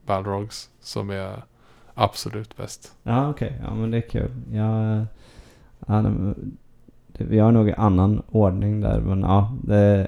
Balrogs 0.07 0.71
som 0.81 1.11
är 1.11 1.43
absolut 1.95 2.57
bäst. 2.57 2.93
Ja, 3.03 3.31
okej. 3.31 3.61
Ja, 3.63 3.75
men 3.75 3.91
det 3.91 3.97
är 3.97 4.09
kul. 4.09 4.31
Jag, 4.53 5.07
ja, 5.87 5.95
det, 5.95 6.35
det, 6.35 6.35
vi 7.19 7.39
har 7.39 7.53
nog 7.53 7.69
en 7.69 7.75
annan 7.79 8.23
ordning 8.31 8.81
där, 8.81 9.01
men 9.01 9.21
ja, 9.21 9.53
det, 9.65 10.07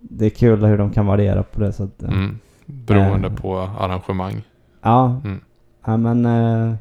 det 0.00 0.26
är 0.26 0.30
kul 0.30 0.64
hur 0.64 0.78
de 0.78 0.90
kan 0.90 1.06
variera 1.06 1.42
på 1.42 1.60
det 1.60 1.72
sättet. 1.72 2.08
Mm. 2.08 2.38
Beroende 2.66 3.28
Eh. 3.28 3.34
på 3.34 3.58
arrangemang. 3.58 4.42
Ja, 4.82 5.20
Mm. 5.24 5.40
ja 5.86 5.96
men 5.96 6.26
eh, 6.26 6.74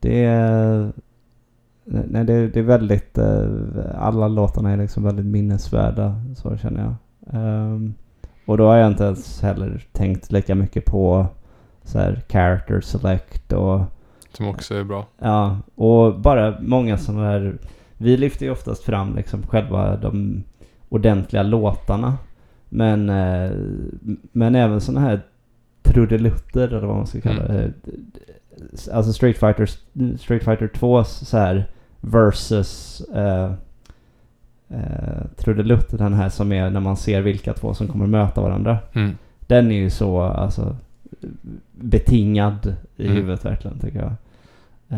det 0.00 0.24
är... 0.24 0.92
Nej, 1.84 2.24
det, 2.24 2.48
det 2.48 2.58
är 2.58 2.62
väldigt... 2.64 3.18
eh, 3.18 3.44
Alla 3.98 4.28
låtarna 4.28 4.70
är 4.70 4.76
liksom 4.76 5.02
väldigt 5.04 5.26
minnesvärda, 5.26 6.14
så 6.36 6.56
känner 6.56 6.80
jag. 6.82 6.94
Ehm, 7.40 7.94
och 8.46 8.58
då 8.58 8.66
har 8.66 8.76
jag 8.76 8.86
inte 8.90 9.04
ens 9.04 9.42
heller 9.42 9.86
tänkt 9.92 10.32
lika 10.32 10.54
mycket 10.54 10.84
på 10.84 11.26
så 11.84 11.98
här 11.98 12.22
character 12.28 12.80
select 12.80 13.52
och 13.52 13.80
Som 14.32 14.48
också 14.48 14.74
är 14.74 14.84
bra. 14.84 15.06
Ja, 15.18 15.58
och 15.74 16.20
bara 16.20 16.54
många 16.60 16.98
sådana 16.98 17.22
där... 17.32 17.58
Vi 18.02 18.16
lyfter 18.16 18.46
ju 18.46 18.52
oftast 18.52 18.82
fram 18.84 19.16
liksom 19.16 19.42
själva 19.46 19.96
de 19.96 20.42
ordentliga 20.88 21.42
låtarna. 21.42 22.18
Men, 22.68 23.10
eh, 23.10 23.50
men 24.32 24.54
även 24.54 24.80
sådana 24.80 25.00
här 25.06 25.20
trudelutter 25.82 26.68
eller 26.68 26.86
vad 26.86 26.96
man 26.96 27.06
ska 27.06 27.20
kalla 27.20 27.42
det. 27.48 27.72
Alltså 28.92 29.12
Street 29.12 29.38
Fighter, 29.38 29.66
Street 30.18 30.44
Fighter 30.44 30.68
2 30.68 31.04
så 31.04 31.36
här 31.38 31.64
versus 32.00 33.00
eh, 33.14 33.52
eh, 34.68 35.24
trudelutt, 35.36 35.98
den 35.98 36.12
här 36.14 36.28
som 36.28 36.52
är 36.52 36.70
när 36.70 36.80
man 36.80 36.96
ser 36.96 37.20
vilka 37.22 37.52
två 37.52 37.74
som 37.74 37.88
kommer 37.88 38.06
möta 38.06 38.40
varandra. 38.40 38.78
Mm. 38.92 39.16
Den 39.46 39.70
är 39.70 39.76
ju 39.76 39.90
så 39.90 40.20
alltså 40.22 40.76
betingad 41.72 42.74
i 42.96 43.04
Mm. 43.04 43.16
huvudet 43.16 43.44
verkligen 43.44 43.78
tycker 43.78 43.98
jag. 43.98 44.12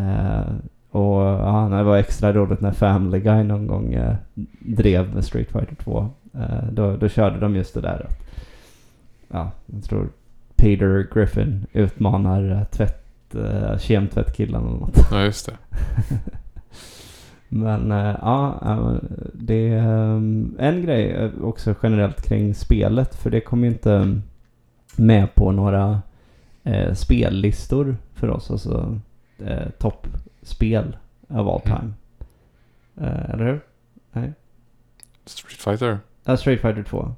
Eh, 0.00 0.46
och 0.92 1.22
ja, 1.22 1.68
det 1.70 1.82
var 1.82 1.96
extra 1.96 2.32
roligt 2.32 2.60
när 2.60 2.72
Family 2.72 3.20
Guy 3.20 3.42
någon 3.42 3.66
gång 3.66 3.94
eh, 3.94 4.14
drev 4.60 5.14
med 5.14 5.24
Street 5.24 5.52
Fighter 5.52 5.74
2. 5.74 6.08
Eh, 6.34 6.64
då, 6.72 6.96
då 6.96 7.08
körde 7.08 7.38
de 7.38 7.56
just 7.56 7.74
det 7.74 7.80
där 7.80 8.06
att, 8.08 8.18
ja, 9.28 9.50
jag 9.66 9.84
tror 9.84 10.08
Peter 10.56 11.08
Griffin 11.14 11.66
utmanar 11.72 12.50
eh, 12.50 12.64
tvätt, 12.64 13.34
eh, 13.34 13.78
kemtvättkillen 13.78 14.62
eller 14.62 14.78
något. 14.78 14.98
Ja, 15.10 15.24
just 15.24 15.46
det. 15.46 15.56
Men 17.48 17.92
eh, 17.92 18.16
ja, 18.22 18.60
det 19.34 19.68
är 19.68 19.88
um, 19.88 20.56
en 20.58 20.82
grej 20.82 21.10
eh, 21.10 21.30
också 21.42 21.74
generellt 21.82 22.22
kring 22.28 22.54
spelet. 22.54 23.14
För 23.14 23.30
det 23.30 23.40
kom 23.40 23.64
ju 23.64 23.70
inte 23.70 24.20
med 24.96 25.34
på 25.34 25.52
några 25.52 26.00
eh, 26.64 26.94
spellistor 26.94 27.96
för 28.14 28.30
oss. 28.30 28.50
Alltså 28.50 28.98
eh, 29.38 29.68
toppspel 30.52 30.96
of 31.28 31.38
all 31.48 31.60
Mm. 31.64 31.78
time. 31.78 31.92
Eh, 33.00 33.30
eller 33.30 33.44
hur? 33.44 33.60
Street 35.24 35.60
Fighter? 35.60 35.98
Uh, 36.28 36.36
Street 36.36 36.60
Fighter 36.60 36.82
2. 36.82 37.14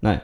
Nej. 0.00 0.20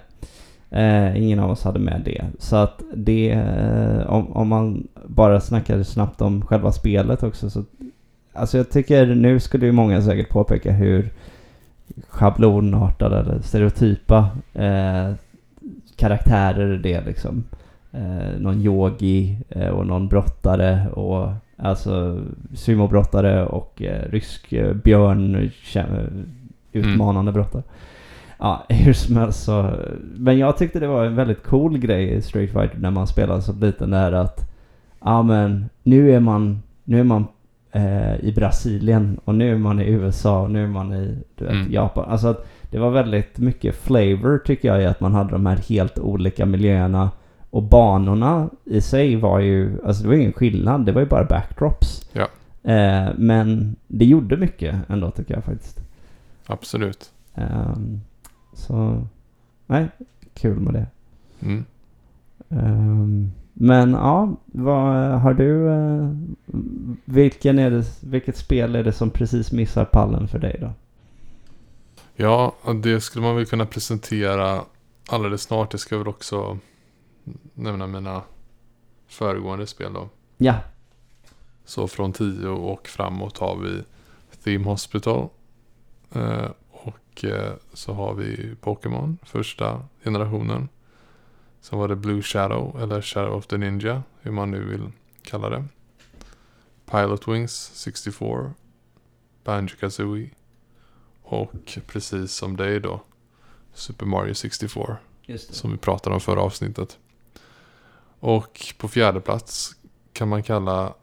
Eh, 0.70 1.16
ingen 1.22 1.38
av 1.38 1.50
oss 1.50 1.64
hade 1.64 1.78
med 1.78 2.02
det. 2.04 2.24
Så 2.38 2.56
att 2.56 2.82
det, 2.94 3.30
eh, 3.30 4.06
om, 4.06 4.32
om 4.32 4.48
man 4.48 4.88
bara 5.06 5.40
snackar 5.40 5.82
snabbt 5.82 6.20
om 6.20 6.42
själva 6.46 6.72
spelet 6.72 7.22
också 7.22 7.50
så 7.50 7.64
Alltså 8.32 8.56
jag 8.58 8.70
tycker 8.70 9.06
nu 9.06 9.40
skulle 9.40 9.66
ju 9.66 9.72
många 9.72 10.02
säkert 10.02 10.28
påpeka 10.28 10.72
hur 10.72 11.10
schablonartade 12.08 13.18
eller 13.18 13.40
stereotypa 13.40 14.30
eh, 14.54 15.12
karaktärer 15.96 16.76
det 16.78 16.92
är 16.92 17.04
liksom. 17.04 17.44
Eh, 17.92 18.38
någon 18.38 18.60
yogi 18.60 19.38
eh, 19.48 19.68
och 19.68 19.86
någon 19.86 20.08
brottare 20.08 20.88
och 20.88 21.32
alltså 21.56 22.20
sumobrottare 22.54 23.46
och 23.46 23.82
eh, 23.82 24.10
rysk 24.10 24.52
eh, 24.52 24.72
björn 24.74 25.50
kä- 25.64 26.24
utmanande 26.72 27.32
brottare. 27.32 27.62
Ja, 28.38 28.64
hur 28.68 28.92
som 28.92 29.16
helst 29.16 29.44
så. 29.44 29.70
Men 30.16 30.38
jag 30.38 30.56
tyckte 30.56 30.80
det 30.80 30.86
var 30.86 31.04
en 31.04 31.14
väldigt 31.16 31.42
cool 31.42 31.78
grej 31.78 32.12
i 32.12 32.22
Street 32.22 32.52
Fighter 32.52 32.78
när 32.78 32.90
man 32.90 33.06
spelade 33.06 33.42
som 33.42 33.60
liten 33.60 33.90
där 33.90 34.12
att 34.12 34.50
ja 35.04 35.22
men 35.22 35.68
nu 35.82 36.12
är 36.12 36.20
man, 36.20 36.62
nu 36.84 37.00
är 37.00 37.04
man 37.04 37.26
eh, 37.72 38.14
i 38.20 38.32
Brasilien 38.36 39.20
och 39.24 39.34
nu 39.34 39.52
är 39.52 39.58
man 39.58 39.80
i 39.80 39.84
USA 39.90 40.40
och 40.42 40.50
nu 40.50 40.64
är 40.64 40.68
man 40.68 40.92
i 40.94 41.18
du 41.36 41.44
vet, 41.44 41.54
Mm. 41.54 41.72
Japan. 41.72 42.04
Alltså 42.10 42.28
att 42.28 42.46
det 42.70 42.78
var 42.78 42.90
väldigt 42.90 43.38
mycket 43.38 43.74
flavor 43.76 44.38
tycker 44.46 44.68
jag 44.68 44.82
i 44.82 44.86
att 44.86 45.00
man 45.00 45.14
hade 45.14 45.30
de 45.30 45.46
här 45.46 45.56
helt 45.68 45.98
olika 45.98 46.46
miljöerna. 46.46 47.10
Och 47.56 47.62
banorna 47.62 48.50
i 48.64 48.80
sig 48.80 49.16
var 49.16 49.38
ju, 49.40 49.78
alltså 49.84 50.02
det 50.02 50.08
var 50.08 50.14
ingen 50.14 50.32
skillnad, 50.32 50.86
det 50.86 50.92
var 50.92 51.00
ju 51.00 51.06
bara 51.06 51.24
backdrops. 51.24 52.08
Ja. 52.12 52.28
Eh, 52.72 53.08
men 53.16 53.76
det 53.86 54.04
gjorde 54.04 54.36
mycket 54.36 54.76
ändå 54.88 55.10
tycker 55.10 55.34
jag 55.34 55.44
faktiskt. 55.44 55.80
Absolut. 56.46 57.12
Ehm, 57.34 58.00
så, 58.52 59.06
nej, 59.66 59.88
kul 60.34 60.60
med 60.60 60.74
det. 60.74 60.86
Mm. 61.40 61.64
Ehm, 62.48 63.30
men 63.52 63.92
ja, 63.92 64.36
vad 64.46 65.20
har 65.20 65.34
du... 65.34 65.68
eh, 65.68 66.10
vilken 67.04 67.58
är 67.58 67.70
det, 67.70 67.84
vilket 68.00 68.36
spel 68.36 68.76
är 68.76 68.84
det 68.84 68.92
som 68.92 69.10
precis 69.10 69.52
missar 69.52 69.84
pallen 69.84 70.28
för 70.28 70.38
dig 70.38 70.56
då? 70.60 70.70
Ja, 72.16 72.54
det 72.82 73.00
skulle 73.00 73.24
man 73.24 73.36
väl 73.36 73.46
kunna 73.46 73.66
presentera 73.66 74.60
alldeles 75.08 75.42
snart. 75.42 75.72
Jag 75.72 75.80
ska 75.80 75.98
väl 75.98 76.08
också 76.08 76.58
nämna 77.54 77.86
mina 77.86 78.22
föregående 79.06 79.66
spel 79.66 79.92
då. 79.92 80.08
Ja. 80.36 80.58
Så 81.64 81.88
från 81.88 82.12
10 82.12 82.48
och 82.48 82.88
framåt 82.88 83.38
har 83.38 83.56
vi 83.56 83.82
Theme 84.44 84.64
Hospital. 84.64 85.28
Eh, 86.12 86.50
och 86.70 87.24
eh, 87.24 87.52
så 87.72 87.92
har 87.92 88.14
vi 88.14 88.54
Pokémon, 88.60 89.18
första 89.22 89.82
generationen. 90.04 90.68
Sen 91.60 91.78
var 91.78 91.88
det 91.88 91.96
Blue 91.96 92.22
Shadow, 92.22 92.82
eller 92.82 93.02
Shadow 93.02 93.34
of 93.34 93.46
the 93.46 93.56
Ninja, 93.56 94.02
hur 94.20 94.30
man 94.30 94.50
nu 94.50 94.64
vill 94.64 94.90
kalla 95.22 95.50
det. 95.50 95.64
Pilot 96.90 97.28
Wings 97.28 97.70
64. 97.74 98.52
Banjo-Kazooie. 99.44 100.30
Och 101.22 101.78
precis 101.86 102.32
som 102.32 102.56
dig 102.56 102.80
då, 102.80 103.00
Super 103.74 104.06
Mario 104.06 104.34
64. 104.34 104.96
Just 105.22 105.54
Som 105.54 105.72
vi 105.72 105.78
pratade 105.78 106.14
om 106.14 106.20
förra 106.20 106.40
avsnittet. 106.40 106.98
Och 108.20 108.74
på 108.78 108.88
fjärde 108.88 109.20
plats 109.20 109.76
kan 110.12 110.28
man 110.28 110.42
kalla 110.42 110.94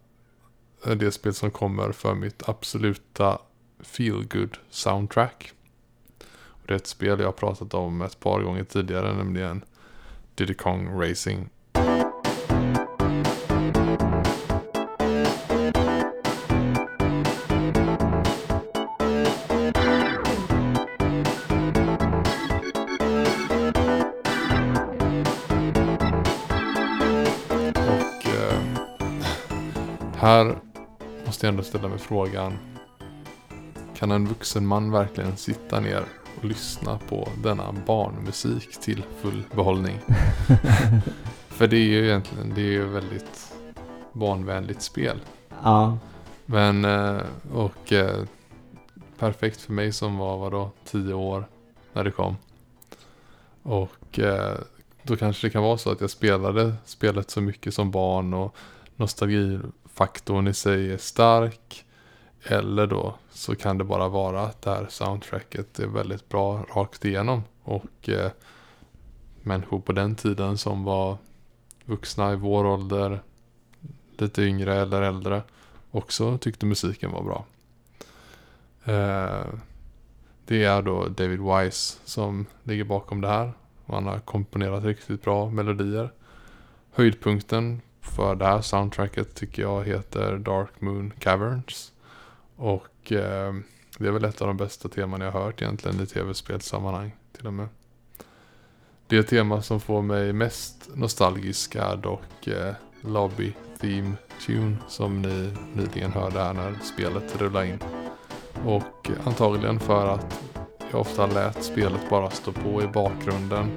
eh, 0.86 0.92
det 0.92 1.12
spel 1.12 1.34
som 1.34 1.52
kommer 1.52 1.92
för 1.92 2.16
mitt 2.16 2.50
absoluta 2.50 3.40
feelgood 3.80 4.58
soundtrack. 4.70 5.54
Och 6.28 6.68
det 6.68 6.74
är 6.74 6.78
ett 6.78 6.88
spel 6.88 7.20
jag 7.20 7.28
har 7.28 7.32
pratat 7.32 7.74
om 7.74 8.02
ett 8.02 8.20
par 8.20 8.42
gånger 8.42 8.64
tidigare, 8.64 9.14
nämligen 9.14 9.64
Diddy 10.36 10.54
Kong 10.54 11.02
Racing. 11.02 11.50
Måste 31.44 31.48
jag 31.48 31.54
ändå 31.54 31.64
ställa 31.64 31.88
mig 31.88 32.00
frågan. 32.00 32.58
Kan 33.96 34.12
en 34.12 34.28
vuxen 34.28 34.68
man 34.68 34.92
verkligen 34.92 35.38
sitta 35.38 35.80
ner 35.80 36.04
och 36.38 36.46
lyssna 36.46 37.00
på 37.10 37.30
denna 37.44 37.72
barnmusik 37.72 38.82
till 38.82 39.04
full 39.22 39.44
behållning? 39.56 40.00
För 41.48 41.68
det 41.68 41.78
är 41.78 41.86
ju 41.86 42.06
egentligen 42.06 42.54
det 42.56 42.62
är 42.62 42.72
ju 42.72 42.86
väldigt 42.86 43.54
barnvänligt 44.14 44.82
spel. 44.82 45.20
Ja. 45.64 45.98
Men, 46.46 46.86
eh, 46.86 47.22
och 47.54 47.94
eh, 47.94 48.24
perfekt 49.20 49.62
för 49.62 49.74
mig 49.74 49.92
som 49.92 50.18
var 50.18 50.38
vadå, 50.38 50.72
10 50.86 51.14
år 51.14 51.46
när 51.94 52.04
det 52.04 52.12
kom. 52.12 52.38
Och 53.64 54.20
eh, 54.20 54.58
då 55.04 55.16
kanske 55.16 55.48
det 55.48 55.52
kan 55.52 55.64
vara 55.64 55.78
så 55.78 55.92
att 55.92 56.02
jag 56.02 56.10
spelade 56.10 56.74
spelet 56.86 57.30
så 57.30 57.42
mycket 57.42 57.74
som 57.74 57.92
barn 57.92 58.34
och 58.34 58.56
faktorn 60.04 60.48
i 60.48 60.54
sig 60.54 60.94
är 60.94 60.98
stark. 60.98 61.86
Eller 62.44 62.88
då 62.88 63.16
så 63.30 63.56
kan 63.56 63.78
det 63.78 63.84
bara 63.84 64.08
vara 64.08 64.42
att 64.42 64.62
det 64.62 64.70
här 64.70 64.88
soundtracket 64.90 65.80
är 65.80 65.88
väldigt 65.88 66.30
bra 66.30 66.66
rakt 66.76 67.06
igenom. 67.06 67.44
Och 67.64 68.10
eh, 68.10 68.32
människor 69.42 69.80
på 69.80 69.92
den 69.92 70.16
tiden 70.16 70.58
som 70.58 70.84
var 70.84 71.18
vuxna 71.86 72.34
i 72.34 72.36
vår 72.36 72.66
ålder, 72.66 73.22
lite 74.18 74.42
yngre 74.42 74.76
eller 74.76 75.02
äldre, 75.02 75.42
också 75.92 76.38
tyckte 76.38 76.66
musiken 76.66 77.12
var 77.12 77.24
bra. 77.24 77.46
Eh, 78.84 79.48
det 80.46 80.64
är 80.64 80.82
då 80.82 81.08
David 81.08 81.40
Wise 81.40 82.00
som 82.06 82.46
ligger 82.64 82.84
bakom 82.84 83.22
det 83.22 83.28
här. 83.28 83.54
Och 83.86 83.96
han 83.96 84.06
har 84.06 84.20
komponerat 84.20 84.84
riktigt 84.84 85.24
bra 85.24 85.50
melodier. 85.50 86.12
Höjdpunkten 86.92 87.82
för 88.04 88.36
det 88.36 88.46
här 88.46 88.62
soundtracket 88.62 89.36
tycker 89.36 89.62
jag 89.62 89.84
heter 89.84 90.38
Dark 90.38 90.82
Moon 90.82 91.14
Caverns. 91.20 91.92
Och 92.56 93.12
eh, 93.12 93.54
det 93.98 94.08
är 94.08 94.12
väl 94.12 94.26
ett 94.26 94.42
av 94.42 94.48
de 94.48 94.58
bästa 94.58 94.90
teman 94.90 95.22
jag 95.22 95.32
har 95.32 95.42
hört 95.42 95.62
egentligen 95.62 96.02
i 96.02 96.06
tv-spelsammanhang 96.06 97.16
till 97.38 97.48
och 97.48 97.54
med. 97.54 97.68
Det 99.08 99.24
tema 99.24 99.62
som 99.62 99.80
får 99.80 100.02
mig 100.02 100.34
mest 100.34 100.90
nostalgisk 100.94 101.76
är 101.76 101.96
dock 101.96 102.48
eh, 102.48 102.74
Lobby 103.02 103.54
Theme 103.82 104.14
Tune 104.46 104.78
som 104.88 105.22
ni 105.22 105.54
nyligen 105.74 106.12
hörde 106.12 106.40
här 106.40 106.54
när 106.54 106.76
spelet 106.84 107.42
rullade 107.42 107.68
in. 107.68 107.80
Och 108.66 109.10
antagligen 109.26 109.80
för 109.80 110.08
att 110.08 110.44
jag 110.92 111.02
ofta 111.02 111.26
lät 111.26 111.64
spelet 111.64 112.10
bara 112.10 112.30
stå 112.30 112.52
på 112.52 112.82
i 112.82 112.88
bakgrunden 112.88 113.72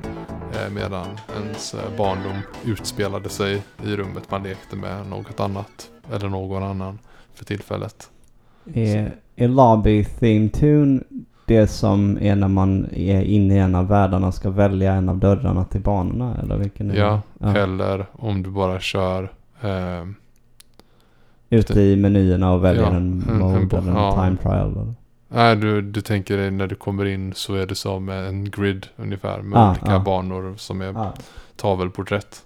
medan 0.74 1.06
ens 1.36 1.74
eh, 1.74 1.96
barndom 1.98 2.36
utspelade 2.64 3.28
sig 3.28 3.62
i 3.84 3.96
rummet 3.96 4.30
man 4.30 4.42
lekte 4.42 4.76
med 4.76 5.06
något 5.06 5.40
annat 5.40 5.90
eller 6.12 6.28
någon 6.28 6.62
annan 6.62 6.98
för 7.34 7.44
tillfället. 7.44 8.10
Är, 8.74 9.14
är 9.36 9.48
Lobby 9.48 10.04
Theme 10.04 10.48
Tune 10.48 11.00
det 11.46 11.66
som 11.66 12.18
är 12.20 12.36
när 12.36 12.48
man 12.48 12.86
är 12.92 13.22
inne 13.22 13.54
i 13.54 13.58
en 13.58 13.74
av 13.74 13.88
världarna 13.88 14.26
och 14.26 14.34
ska 14.34 14.50
välja 14.50 14.92
en 14.92 15.08
av 15.08 15.18
dörrarna 15.18 15.64
till 15.64 15.80
banorna? 15.80 16.36
Eller 16.42 16.56
vilken 16.56 16.88
det? 16.88 16.96
Ja, 16.96 17.20
eller 17.40 18.06
om 18.12 18.42
du 18.42 18.50
bara 18.50 18.80
kör 18.80 19.22
eh, 19.62 20.04
Ute 21.50 21.80
i 21.80 21.96
menyerna 21.96 22.52
och 22.52 22.64
väljer 22.64 22.82
Ja, 22.82 22.96
en 22.96 23.24
mode 23.38 23.76
en 23.76 23.82
eller 23.82 23.90
en 23.90 23.96
ja. 23.96 24.24
time 24.24 24.36
trial? 24.36 24.70
Eller? 24.72 24.94
Nej, 25.36 25.56
du, 25.56 25.82
du 25.82 26.00
tänker 26.00 26.36
dig 26.36 26.50
när 26.50 26.66
du 26.66 26.74
kommer 26.74 27.04
in 27.04 27.34
så 27.34 27.54
är 27.54 27.66
det 27.66 27.74
som 27.74 28.08
en 28.08 28.50
grid 28.50 28.86
ungefär 28.96 29.42
med 29.42 29.58
Ah, 29.58 29.70
olika 29.70 29.96
ah. 29.96 30.00
banor 30.00 30.54
som 30.56 30.80
är 30.80 30.92
Ja. 30.92 31.14
tavelporträtt. 31.56 32.44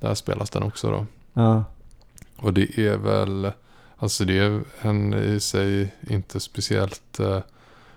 Där 0.00 0.14
spelas 0.14 0.50
den 0.50 0.62
också 0.62 0.90
då. 0.90 1.06
Ja. 1.32 1.64
Och 2.36 2.54
det 2.54 2.78
är 2.78 2.96
väl, 2.96 3.52
alltså 3.96 4.24
det 4.24 4.38
är 4.38 4.60
en 4.82 5.14
i 5.14 5.40
sig 5.40 5.94
inte 6.10 6.40
speciellt 6.40 7.20
eh, 7.20 7.40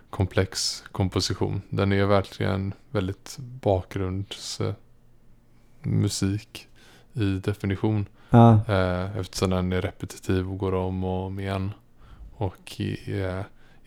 komplex 0.09 0.83
komposition. 0.91 1.61
Den 1.69 1.91
är 1.91 2.05
verkligen 2.05 2.73
väldigt 2.91 3.37
bakgrundsmusik 3.39 4.75
musik 5.83 6.67
i 7.13 7.25
definition. 7.39 8.05
Eh, 8.67 9.17
eftersom 9.17 9.49
den 9.49 9.71
är 9.73 9.81
repetitiv 9.81 10.51
och 10.51 10.57
går 10.57 10.73
om 10.73 11.03
och 11.03 11.25
om 11.25 11.39
igen. 11.39 11.71
Och 12.37 12.81
är 13.05 13.45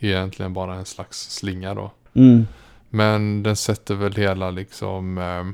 egentligen 0.09 0.53
bara 0.53 0.75
en 0.75 0.85
slags 0.85 1.31
slinga 1.31 1.75
då. 1.75 1.91
Mm. 2.15 2.47
Men 2.89 3.43
den 3.43 3.57
sätter 3.57 3.95
väl 3.95 4.15
hela 4.15 4.51
liksom 4.51 5.19
eh, 5.19 5.45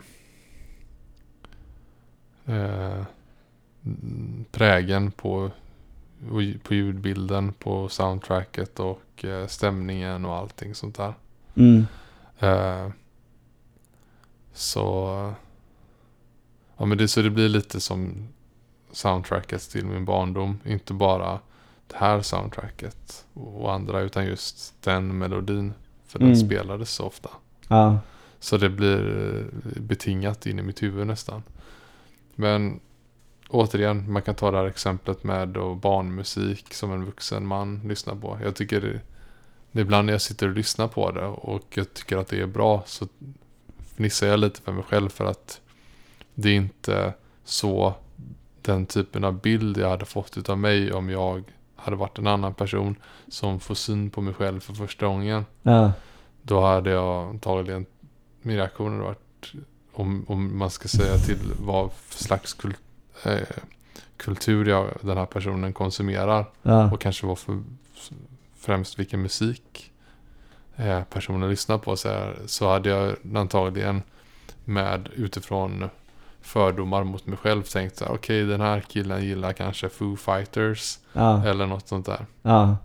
mm, 3.85 4.45
prägen 4.51 5.11
på, 5.11 5.51
på 6.63 6.75
ljudbilden, 6.75 7.53
på 7.53 7.89
soundtracket 7.89 8.81
och 8.81 9.25
eh, 9.25 9.47
stämningen 9.47 10.25
och 10.25 10.37
allting 10.37 10.75
sånt 10.75 10.97
där. 10.97 11.15
Mm. 11.55 11.87
Eh, 12.39 12.89
så, 14.53 15.35
ja 16.77 16.85
men 16.85 16.99
det, 16.99 17.09
så 17.09 17.23
det 17.23 17.31
blir 17.31 17.49
lite 17.49 17.81
som 17.81 18.29
soundtracket 18.93 19.71
till 19.71 19.87
min 19.87 20.05
barndom. 20.05 20.59
Inte 20.65 20.95
bara 20.95 21.39
det 21.91 21.97
här 21.97 22.23
soundtracket 22.23 23.25
och 23.35 23.73
andra 23.73 24.01
utan 24.01 24.27
just 24.27 24.75
den 24.85 25.19
melodin. 25.19 25.73
För 26.07 26.19
den 26.19 26.29
Mm. 26.29 26.41
spelades 26.41 26.91
så 26.91 27.05
ofta. 27.05 27.31
Ja. 27.69 27.99
Så 28.41 28.57
det 28.57 28.69
blir 28.71 29.27
eh, 29.77 29.83
betingat 29.83 30.47
in 30.47 30.59
i 30.59 30.63
mitt 30.63 30.83
huvud 30.83 31.07
nästan. 31.07 31.43
Men 32.35 32.81
återigen, 33.49 34.13
man 34.13 34.23
kan 34.23 34.35
ta 34.35 34.51
det 34.51 34.57
här 34.57 34.65
exemplet 34.67 35.25
med 35.25 35.49
då 35.49 35.75
barnmusik 35.75 36.75
som 36.75 36.93
en 36.93 37.05
vuxen 37.05 37.47
man 37.47 37.81
lyssnar 37.85 38.15
på. 38.15 38.39
Jag 38.43 38.55
tycker 38.55 38.81
det, 38.81 39.01
det 39.73 39.81
ibland 39.81 40.07
när 40.07 40.13
jag 40.13 40.23
sitter 40.23 40.49
och 40.49 40.55
lyssnar 40.57 40.89
på 40.89 41.11
det 41.11 41.25
och 41.27 41.65
jag 41.75 41.95
tycker 41.95 42.17
att 42.17 42.29
det 42.29 42.41
är 42.41 42.47
bra 42.47 42.83
så 42.87 43.07
fnissar 43.97 44.27
jag 44.27 44.41
lite 44.41 44.61
för 44.61 44.73
mig 44.73 44.85
själv 44.85 45.09
för 45.09 45.25
att 45.25 45.61
det 46.35 46.49
är 46.49 46.55
inte 46.57 47.15
så 47.45 47.95
den 48.63 48.87
typen 48.87 49.25
av 49.25 49.41
bild 49.41 49.79
jag 49.79 49.91
hade 49.91 50.05
fått 50.05 50.37
utav 50.37 50.59
mig 50.59 50.93
om 50.93 51.09
jag 51.11 51.43
hade 51.83 51.97
varit 51.97 52.19
en 52.19 52.27
annan 52.27 52.55
person 52.55 52.97
som 53.29 53.61
får 53.61 53.75
syn 53.75 54.11
på 54.11 54.21
mig 54.21 54.35
själv 54.35 54.61
för 54.61 54.73
första 54.73 55.07
gången. 55.07 55.47
Ja. 55.63 55.93
Då 56.43 56.61
hade 56.61 56.91
jag 56.91 57.29
antagligen, 57.29 57.87
min 58.43 58.57
reaktion 58.57 58.93
hade 58.93 59.05
varit, 59.05 59.53
om, 59.93 60.25
om 60.29 60.59
man 60.59 60.71
ska 60.71 60.89
säga 60.89 61.19
till 61.19 61.53
vad 61.59 61.93
för 61.93 62.25
slags 62.25 62.55
kul, 62.55 62.75
eh, 63.25 63.39
kultur 64.17 64.69
jag, 64.69 64.89
den 65.01 65.17
här 65.17 65.27
personen 65.27 65.73
konsumerar. 65.73 66.45
Ja. 66.63 66.93
Och 66.93 67.01
kanske 67.01 67.27
vad 67.27 67.39
för, 67.39 67.63
främst 68.57 68.99
vilken 68.99 69.23
musik 69.23 69.93
eh, 70.77 71.03
personen 71.03 71.51
lyssnar 71.51 71.79
på. 71.79 71.97
Så, 71.97 72.09
här, 72.09 72.37
så 72.47 72.69
hade 72.69 72.89
jag 72.89 73.17
antagligen 73.37 74.03
med 74.65 75.09
utifrån 75.15 75.91
fördomar 76.43 77.05
mot 77.05 77.27
mig 77.27 77.39
själv 77.39 77.63
tänkt 77.63 77.97
så 77.97 78.05
okej 78.07 78.45
den 78.45 78.61
här 78.61 78.81
killen 78.81 79.25
gillar 79.25 79.53
kanske 79.53 79.89
Foo 79.89 80.17
Fighters 80.17 80.99
Ja. 81.13 81.45
eller 81.47 81.67
något 81.67 81.89
sånt 81.89 82.07
där. 82.07 82.27
Ja. 82.43 82.77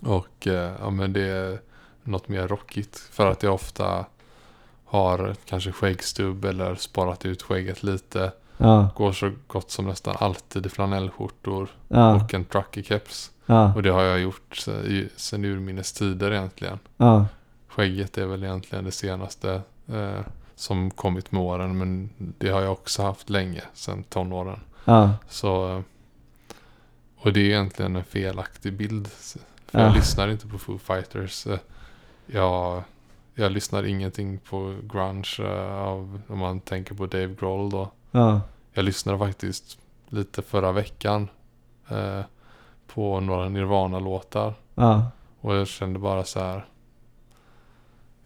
Och 0.00 0.46
eh, 0.46 0.72
ja, 0.80 0.90
men 0.90 1.12
det 1.12 1.22
är 1.28 1.58
något 2.02 2.28
mer 2.28 2.48
rockigt. 2.48 2.98
För 2.98 3.30
att 3.30 3.42
jag 3.42 3.54
ofta 3.54 4.06
har 4.84 5.34
kanske 5.44 5.72
skäggstubb 5.72 6.44
eller 6.44 6.74
sparat 6.74 7.26
ut 7.26 7.42
skägget 7.42 7.82
lite. 7.82 8.32
Ja. 8.56 8.88
Går 8.96 9.12
så 9.12 9.32
gott 9.46 9.70
som 9.70 9.84
nästan 9.86 10.16
alltid 10.18 10.66
i 10.66 10.68
flanellskjortor 10.68 11.68
Ja. 11.88 12.14
och 12.14 12.34
en 12.34 12.44
trucker-keps. 12.44 13.30
Ja. 13.46 13.74
Och 13.74 13.82
det 13.82 13.90
har 13.90 14.02
jag 14.02 14.20
gjort 14.20 14.56
sen 15.16 15.44
urminnes 15.44 15.92
tider 15.92 16.30
egentligen. 16.32 16.78
Ja. 16.96 17.26
Skägget 17.68 18.18
är 18.18 18.26
väl 18.26 18.44
egentligen 18.44 18.84
det 18.84 18.90
senaste 18.92 19.60
eh, 19.92 20.20
som 20.56 20.90
kommit 20.90 21.32
med 21.32 21.42
åren. 21.42 21.78
Men 21.78 22.10
det 22.18 22.48
har 22.48 22.60
jag 22.60 22.72
också 22.72 23.02
haft 23.02 23.30
länge, 23.30 23.62
sen 23.74 24.02
tonåren. 24.02 24.60
Ja. 24.84 25.12
Så, 25.28 25.82
och 27.16 27.32
det 27.32 27.40
är 27.40 27.44
egentligen 27.44 27.96
en 27.96 28.04
felaktig 28.04 28.72
bild. 28.72 29.06
För 29.08 29.40
Ja. 29.70 29.80
jag 29.80 29.94
lyssnar 29.94 30.28
inte 30.28 30.46
på 30.46 30.58
Foo 30.58 30.78
Fighters. 30.78 31.46
Eh, 31.46 31.58
Jag, 32.26 32.82
jag 33.34 33.52
lyssnar 33.52 33.82
ingenting 33.86 34.38
på 34.38 34.76
grunge 34.82 35.36
eh, 35.38 35.72
av, 35.76 36.20
om 36.28 36.38
man 36.38 36.60
tänker 36.60 36.94
på 36.94 37.06
Dave 37.06 37.34
Grohl 37.40 37.70
då. 37.70 37.90
Ja. 38.10 38.40
Jag 38.72 38.84
lyssnade 38.84 39.18
faktiskt 39.18 39.78
lite 40.08 40.42
förra 40.42 40.72
veckan 40.72 41.28
eh, 41.88 42.20
på 42.86 43.20
några 43.20 43.48
Nirvana-låtar. 43.48 44.54
Ja. 44.74 45.06
Och 45.40 45.54
jag 45.54 45.66
kände 45.68 45.98
bara 45.98 46.24
så 46.24 46.40
här. 46.40 46.66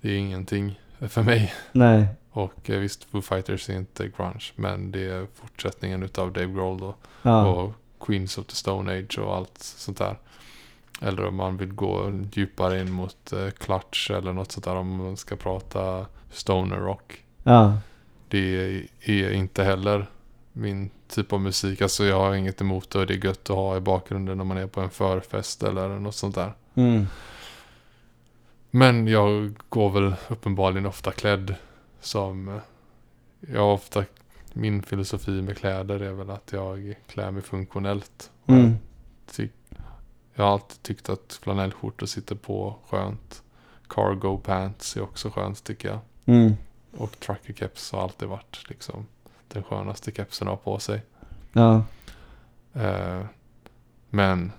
Det 0.01 0.09
är 0.12 0.16
ingenting 0.18 0.81
för 1.09 1.22
mig. 1.22 1.53
Nej. 1.72 2.07
Och 2.31 2.70
eh, 2.70 2.78
visst, 2.78 3.05
Foo 3.05 3.22
Fighters 3.22 3.70
är 3.70 3.76
inte 3.76 4.09
grunge. 4.09 4.53
Men 4.57 4.93
det 4.93 5.05
är 5.05 5.26
fortsättningen 5.35 6.03
utav 6.03 6.33
Dave 6.33 6.53
Grohl 6.53 6.78
då. 6.78 6.95
Ja. 7.22 7.47
och 7.47 7.72
Queens 8.01 8.39
of 8.39 8.47
the 8.47 8.55
Stone 8.55 8.99
Age 8.99 9.18
och 9.18 9.37
allt 9.37 9.59
sånt 9.59 9.99
där. 9.99 10.18
Eller 11.01 11.26
om 11.26 11.37
man 11.37 11.57
vill 11.57 11.72
gå 11.72 12.12
djupare 12.33 12.81
in 12.81 12.93
mot 12.93 13.33
eh, 13.33 13.51
Clutch 13.51 14.11
eller 14.11 14.33
något 14.33 14.53
sånt 14.53 14.64
där 14.64 14.76
om 14.76 14.97
man 14.97 15.16
ska 15.16 15.37
prata 15.37 16.07
stoner 16.31 16.76
rock. 16.76 17.24
Ja. 17.43 17.78
Det 18.28 18.85
är 19.01 19.33
inte 19.33 19.64
heller 19.64 20.07
min 20.53 20.91
typ 21.09 21.33
av 21.33 21.41
musik. 21.41 21.83
Alltså 21.83 22.05
jag 22.05 22.20
har 22.20 22.35
inget 22.35 22.61
emot 22.61 22.91
det 22.91 22.99
och 22.99 23.07
det 23.07 23.14
är 23.14 23.24
gött 23.24 23.51
att 23.51 23.57
ha 23.57 23.76
i 23.76 23.81
bakgrunden 23.81 24.39
när 24.39 24.45
man 24.45 24.59
är 24.59 24.66
på 24.66 24.81
en 24.81 24.91
förfest 24.91 25.62
eller 25.62 25.89
något 25.89 26.14
sånt 26.14 26.35
där. 26.35 26.53
Mm. 26.74 27.07
Men 28.70 29.07
jag 29.07 29.55
går 29.68 29.91
väl 29.91 30.14
uppenbarligen 30.28 30.87
ofta 30.87 31.12
klädd 31.12 31.55
som... 32.01 32.48
eh, 32.48 32.61
Jag 33.40 33.74
ofta... 33.74 34.05
Min 34.53 34.82
filosofi 34.82 35.42
med 35.42 35.57
kläder 35.59 36.01
är 36.01 36.12
väl 36.12 36.30
att 36.30 36.53
jag 36.53 36.94
klär 37.07 37.30
mig 37.30 37.42
funktionellt. 37.42 38.30
Mm. 38.46 38.74
ty- 39.26 39.48
Jag 40.34 40.44
har 40.44 40.53
alltid 40.53 40.82
tyckt 40.82 41.09
att 41.09 41.38
flanellskjortor 41.42 42.07
sitter 42.07 42.34
på 42.34 42.76
skönt. 42.88 43.42
Cargo 43.88 44.38
pants 44.38 44.96
är 44.96 45.01
också 45.03 45.30
skönt 45.30 45.64
tycker 45.64 45.88
jag. 45.88 45.98
Mm. 46.26 46.53
Och 46.96 47.20
trucker 47.20 47.53
keps 47.55 47.92
har 47.92 48.03
alltid 48.03 48.28
varit 48.28 48.64
liksom 48.68 49.07
den 49.48 49.62
skönaste 49.62 50.12
kepsen 50.12 50.48
att 50.48 50.53
ha 50.64 50.72
på 50.72 50.78
sig. 50.78 51.03
Ja. 51.53 51.82
Eh, 52.74 53.24
men 54.11 54.53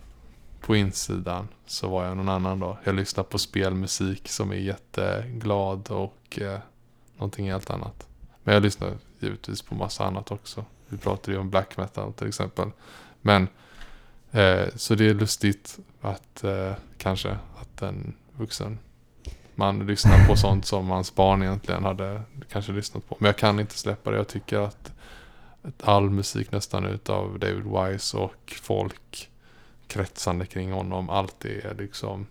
på 0.61 0.75
insidan 0.75 1.47
så 1.65 1.89
var 1.89 2.05
jag 2.05 2.17
någon 2.17 2.29
annan 2.29 2.59
då. 2.59 2.77
Jag 2.83 2.95
lyssnar 2.95 3.23
på 3.23 3.37
spelmusik 3.37 4.27
som 4.29 4.51
är 4.51 4.55
jätteglad 4.55 5.91
och 5.91 6.39
eh, 6.41 6.59
någonting 7.21 7.51
helt 7.51 7.69
annat. 7.69 8.07
Men 8.43 8.53
jag 8.53 8.63
lyssnar 8.63 8.97
givetvis 9.19 9.61
på 9.61 9.75
massa 9.75 10.05
annat 10.05 10.31
också. 10.31 10.65
Vi 10.87 10.97
pratade 10.97 11.31
ju 11.31 11.37
om 11.37 11.49
black 11.49 11.77
metal 11.77 12.13
till 12.13 12.27
exempel. 12.27 12.71
Men 13.21 13.47
eh, 14.31 14.67
så 14.75 14.95
det 14.95 15.09
är 15.09 15.13
lustigt 15.13 15.79
att 16.01 16.43
eh, 16.43 16.73
kanske 16.97 17.37
att 17.61 17.81
en 17.81 18.13
vuxen 18.37 18.79
man 19.55 19.87
lyssnar 19.87 20.27
på 20.27 20.35
sånt 20.35 20.65
som 20.65 20.89
hans 20.89 21.15
barn 21.15 21.43
egentligen 21.43 21.83
hade 21.83 22.21
kanske 22.51 22.71
lyssnat 22.71 23.09
på. 23.09 23.15
Men 23.19 23.25
jag 23.25 23.37
kan 23.37 23.59
inte 23.59 23.77
släppa 23.77 24.11
det. 24.11 24.17
Jag 24.17 24.27
tycker 24.27 24.59
att 24.59 24.91
att 25.61 25.87
all 25.87 26.09
musik 26.09 26.51
nästan 26.51 26.85
utav 26.85 27.39
David 27.39 27.63
Wise 27.63 28.17
och 28.17 28.53
folk 28.61 29.29
kretsande 29.87 30.45
kring 30.45 30.71
honom. 30.71 31.09
Allt 31.09 31.35
det 31.39 31.65
är 31.65 31.75
liksom 31.75 32.27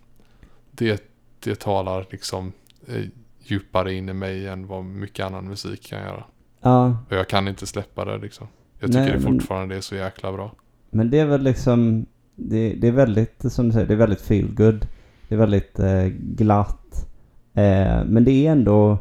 det, 0.71 1.03
det 1.41 1.61
talar 1.61 2.07
liksom 2.11 2.53
eh, 2.87 3.05
djupare 3.51 3.93
in 3.95 4.09
i 4.09 4.13
mig 4.13 4.49
än 4.49 4.67
vad 4.67 4.85
mycket 4.85 5.27
annan 5.27 5.45
musik 5.49 5.89
kan 5.89 5.99
göra. 6.01 6.25
Ja. 6.63 6.97
Och 7.09 7.17
jag 7.17 7.29
kan 7.29 7.49
inte 7.49 7.67
släppa 7.67 8.05
det 8.05 8.19
liksom. 8.19 8.47
Jag 8.79 8.89
tycker 8.91 9.01
Nej, 9.01 9.13
det 9.13 9.19
men- 9.19 9.33
fortfarande 9.33 9.77
är 9.77 9.81
så 9.81 9.95
jäkla 9.95 10.33
bra. 10.33 10.53
Men 10.91 11.11
det 11.11 11.19
är 11.19 11.27
väl 11.27 11.43
liksom, 11.43 12.07
det, 12.37 12.75
det 12.75 12.89
är 12.89 12.93
väldigt, 12.93 13.53
som 13.53 13.67
du 13.67 13.73
säger, 13.73 13.87
det 13.87 13.95
är 13.95 13.99
väldigt 13.99 14.21
feel 14.21 14.55
good. 14.55 14.87
Det 15.29 15.35
är 15.35 15.39
väldigt 15.39 15.79
eh, 15.79 16.05
glatt. 16.15 17.07
Eh, 17.55 18.05
men 18.05 18.25
det 18.25 18.31
är 18.47 18.53
ändå 18.53 18.99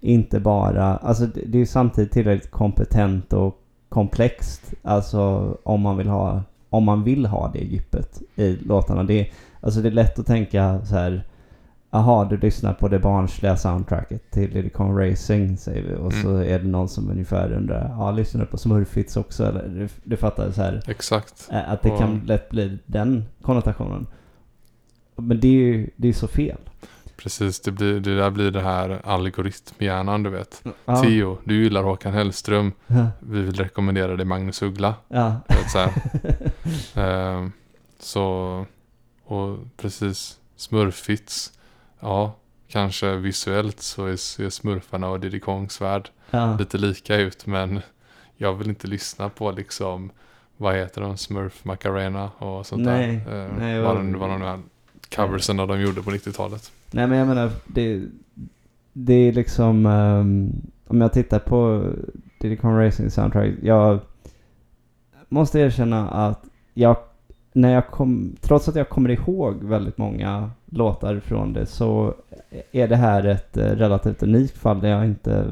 inte 0.00 0.40
bara, 0.40 0.96
alltså 0.96 1.26
det, 1.26 1.40
det 1.46 1.58
är 1.60 1.66
samtidigt 1.66 2.12
tillräckligt 2.12 2.50
kompetent 2.50 3.32
och 3.32 3.62
komplext. 3.88 4.74
Alltså 4.82 5.20
om 5.62 5.80
man 5.80 5.96
vill 5.96 6.08
ha, 6.08 6.42
om 6.70 6.84
man 6.84 7.04
vill 7.04 7.26
ha 7.26 7.50
det 7.52 7.58
djupet 7.64 8.22
i 8.36 8.56
låtarna. 8.56 9.02
Det, 9.04 9.30
alltså 9.60 9.80
det 9.80 9.88
är 9.88 9.92
lätt 9.92 10.18
att 10.18 10.26
tänka 10.26 10.84
så 10.84 10.94
här. 10.94 11.24
Jaha, 11.92 12.24
du 12.24 12.36
lyssnar 12.36 12.74
på 12.74 12.88
det 12.88 12.98
barnsliga 12.98 13.56
soundtracket 13.56 14.30
till 14.30 14.50
Lily 14.50 14.70
Con 14.70 14.96
Racing 14.98 15.58
säger 15.58 15.82
vi. 15.82 15.94
Och 15.94 16.12
så 16.12 16.36
är 16.36 16.58
det 16.58 16.68
någon 16.68 16.88
som 16.88 17.10
ungefär 17.10 17.52
undrar, 17.52 17.88
ja 17.88 18.10
lyssnar 18.10 18.40
du 18.40 18.46
på 18.46 18.58
Smurfits 18.58 19.16
också? 19.16 19.44
Eller 19.46 19.68
du, 19.68 19.88
du 20.04 20.16
fattar 20.16 20.50
så 20.50 20.62
här. 20.62 20.82
Exakt. 20.86 21.48
Eh, 21.52 21.70
Att 21.72 21.82
det 21.82 21.90
Och- 21.90 21.98
kan 21.98 22.20
lätt 22.26 22.50
bli 22.50 22.78
den 22.86 23.24
konnotationen. 23.42 24.06
Men 25.16 25.40
det 25.40 25.48
är 25.48 25.52
ju 25.52 25.90
det 25.96 26.08
är 26.08 26.12
så 26.12 26.28
fel. 26.28 26.58
Precis, 27.16 27.60
det, 27.60 27.72
blir, 27.72 28.00
det 28.00 28.16
där 28.16 28.30
blir 28.30 28.50
det 28.50 28.60
här 28.62 29.00
algoritmhjärnan 29.04 30.22
du 30.22 30.30
vet. 30.30 30.62
Ja. 30.84 31.02
Theo, 31.02 31.38
du 31.44 31.62
gillar 31.62 31.82
Håkan 31.82 32.12
Hellström. 32.12 32.72
Ja. 32.86 33.06
Vi 33.20 33.42
vill 33.42 33.54
rekommendera 33.54 34.16
dig 34.16 34.26
Magnus 34.26 34.62
Uggla. 34.62 34.94
Ja. 35.08 35.34
Vet, 35.48 35.70
så. 35.70 35.86
Ehm, 37.00 37.52
så, 37.98 38.66
och 39.24 39.58
precis, 39.76 40.38
Smurfits. 40.56 41.52
Ja, 42.00 42.34
kanske 42.68 43.16
visuellt 43.16 43.80
så 43.80 44.06
är, 44.06 44.16
ser 44.16 44.50
smurfarna 44.50 45.08
och 45.08 45.20
Diddy 45.20 45.40
Kongs 45.40 45.80
värld 45.80 46.10
ja. 46.30 46.56
lite 46.58 46.78
lika 46.78 47.16
ut. 47.16 47.46
Men 47.46 47.80
jag 48.36 48.54
vill 48.54 48.68
inte 48.68 48.86
lyssna 48.86 49.28
på 49.28 49.50
liksom, 49.50 50.10
vad 50.56 50.74
heter 50.74 51.00
de, 51.00 51.16
Smurf 51.16 51.64
Macarena 51.64 52.30
och 52.38 52.66
sånt 52.66 52.82
Nej, 52.84 53.24
där. 53.26 53.46
Ehm, 53.46 53.56
nej, 53.58 53.80
vad, 53.80 53.96
jag- 53.96 53.96
de, 53.96 54.18
vad 54.18 54.30
de 54.30 54.42
här 54.42 54.58
coversen 55.16 55.56
de 55.56 55.80
gjorde 55.80 56.02
på 56.02 56.10
90-talet. 56.10 56.72
Nej 56.90 57.06
men 57.06 57.18
jag 57.18 57.28
menar, 57.28 57.50
det, 57.66 58.02
det 58.92 59.14
är 59.14 59.32
liksom, 59.32 59.86
ehm, 59.86 60.52
om 60.86 61.00
jag 61.00 61.12
tittar 61.12 61.38
på 61.38 61.84
Diddy 62.40 62.56
Kong 62.56 62.78
Racing 62.78 63.10
soundtrack, 63.10 63.50
jag 63.62 64.00
måste 65.28 65.60
erkänna 65.60 66.10
att 66.10 66.44
jag, 66.74 66.96
när 67.52 67.72
jag 67.74 67.86
kom, 67.86 68.36
trots 68.40 68.68
att 68.68 68.74
jag 68.76 68.88
kommer 68.88 69.10
ihåg 69.10 69.64
väldigt 69.64 69.98
många 69.98 70.50
låtar 70.70 71.20
från 71.20 71.52
det 71.52 71.66
så 71.66 72.14
är 72.72 72.88
det 72.88 72.96
här 72.96 73.24
ett 73.26 73.56
eh, 73.56 73.64
relativt 73.64 74.22
unikt 74.22 74.58
fall 74.58 74.80
där 74.80 74.88
jag 74.88 75.04
inte 75.06 75.46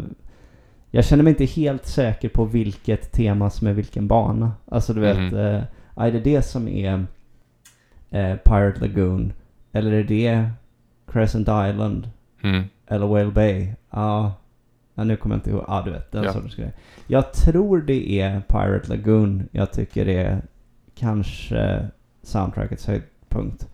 jag 0.90 1.04
känner 1.04 1.24
mig 1.24 1.30
inte 1.30 1.44
helt 1.44 1.86
säker 1.86 2.28
på 2.28 2.44
vilket 2.44 3.12
tema 3.12 3.50
som 3.50 3.66
är 3.66 3.72
vilken 3.72 4.08
bana. 4.08 4.52
Alltså 4.64 4.94
du 4.94 5.00
vet, 5.00 5.16
Mhm. 5.32 5.36
eh, 5.36 5.62
är 5.96 6.12
det 6.12 6.20
det 6.20 6.42
som 6.42 6.68
är 6.68 7.06
eh, 8.10 8.36
Pirate 8.36 8.80
Lagoon? 8.80 9.32
Eller 9.72 9.92
är 9.92 10.04
det 10.04 10.50
Crescent 11.06 11.48
Island? 11.48 12.10
Mm. 12.42 12.64
Eller 12.86 13.06
Whale 13.06 13.30
Bay? 13.30 13.68
Ja, 13.90 14.32
ja 14.94 15.04
nu 15.04 15.16
kommer 15.16 15.34
jag 15.34 15.38
inte 15.38 15.50
ihåg. 15.50 15.64
Ja, 15.68 15.82
du 15.84 15.90
vet, 15.90 16.12
den 16.12 16.24
Ja. 16.24 16.32
sortens 16.32 16.54
grej. 16.54 16.72
Jag 17.06 17.32
tror 17.32 17.80
det 17.82 18.20
är 18.20 18.40
Pirate 18.40 18.88
Lagoon. 18.96 19.48
Jag 19.52 19.72
tycker 19.72 20.04
det 20.04 20.16
är 20.16 20.42
kanske 20.94 21.88
soundtrackets 22.22 22.86
höjdpunkt. 22.86 23.68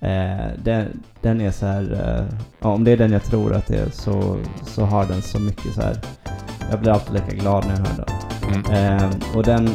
Eh, 0.00 0.46
den, 0.64 1.02
den 1.20 1.40
är 1.40 1.50
så 1.50 1.66
här, 1.66 1.82
eh, 1.92 2.36
ja, 2.60 2.68
om 2.68 2.84
det 2.84 2.90
är 2.90 2.96
den 2.96 3.12
jag 3.12 3.24
tror 3.24 3.54
att 3.54 3.66
det 3.66 3.76
är 3.76 3.90
så, 3.90 4.36
så 4.66 4.84
har 4.84 5.06
den 5.06 5.22
så 5.22 5.40
mycket 5.40 5.74
så 5.74 5.80
här. 5.80 6.00
Jag 6.70 6.80
blir 6.80 6.92
alltid 6.92 7.14
lika 7.14 7.36
glad 7.36 7.66
när 7.66 7.76
jag 7.76 7.86
hör 7.86 8.04
den. 8.06 8.64
Mm. 8.64 8.96
Eh, 8.98 9.36
och 9.36 9.42
den, 9.42 9.68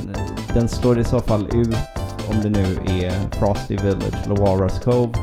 den 0.53 0.67
slår 0.67 0.99
i 0.99 1.03
så 1.03 1.19
fall 1.19 1.47
ut 1.53 1.77
om 2.31 2.41
det 2.41 2.49
nu 2.49 2.77
är 3.03 3.11
Frosty 3.31 3.77
Village 3.77 4.25
eller 4.25 4.35
Walrus 4.35 4.79
Cove. 4.79 5.13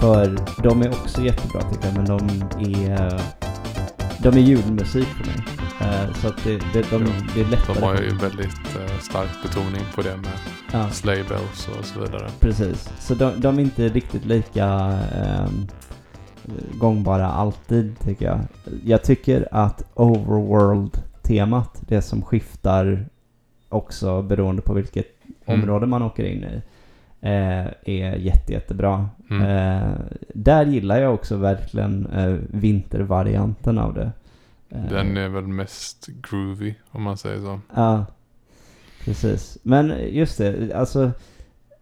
För 0.00 0.38
de 0.62 0.82
är 0.82 0.88
också 0.88 1.22
jättebra 1.22 1.62
tycker 1.62 1.86
jag, 1.86 1.96
men 1.96 2.04
de 2.04 2.28
är, 2.74 3.20
de 4.18 4.28
är 4.28 4.42
julmusik 4.42 5.06
för 5.06 5.26
mig. 5.26 5.53
Eh, 5.84 6.12
så 6.14 6.28
att 6.28 6.44
det, 6.44 6.58
det, 6.72 6.90
de, 6.90 7.04
det 7.34 7.40
är 7.40 7.50
lättare. 7.50 7.74
De 7.80 7.82
har 7.82 7.94
ju 7.94 8.16
väldigt 8.16 8.76
eh, 8.80 8.98
stark 9.00 9.42
betoning 9.42 9.82
på 9.94 10.02
det 10.02 10.16
med 10.16 10.32
ja, 10.72 10.90
sleigh 10.90 11.28
bells 11.28 11.68
och 11.78 11.84
så 11.84 12.00
vidare. 12.00 12.28
precis. 12.40 12.90
Så 13.00 13.14
de, 13.14 13.40
de 13.40 13.58
är 13.58 13.62
inte 13.62 13.88
riktigt 13.88 14.24
lika 14.24 14.64
ehm, 15.14 15.66
gångbara 16.74 17.26
alltid 17.26 17.98
tycker 18.00 18.26
jag. 18.26 18.40
Jag 18.84 19.02
tycker 19.02 19.48
att 19.50 19.82
Overworld-temat, 19.94 21.82
det 21.88 22.02
som 22.02 22.22
skiftar 22.22 23.06
också 23.68 24.22
beroende 24.22 24.62
på 24.62 24.74
vilket 24.74 25.06
Mm. 25.46 25.60
område 25.60 25.86
man 25.86 26.02
åker 26.02 26.24
in 26.24 26.44
i, 26.44 26.62
eh, 27.20 27.66
är 27.84 28.16
jätte, 28.16 28.52
jättebra. 28.52 29.08
Mm. 29.30 29.42
Eh, 29.42 29.90
där 30.34 30.66
gillar 30.66 30.98
jag 31.00 31.14
också 31.14 31.36
verkligen 31.36 32.06
eh, 32.06 32.36
vintervarianten 32.50 33.78
av 33.78 33.94
det. 33.94 34.12
Eh, 34.74 34.88
Den 34.90 35.16
är 35.16 35.28
väl 35.28 35.46
mest 35.46 36.06
groovy 36.06 36.74
om 36.90 37.02
man 37.02 37.16
säger 37.16 37.40
så. 37.40 37.60
Ja, 37.74 38.06
precis. 39.04 39.58
Men 39.62 39.92
just 40.10 40.38
det, 40.38 40.72
alltså 40.74 41.10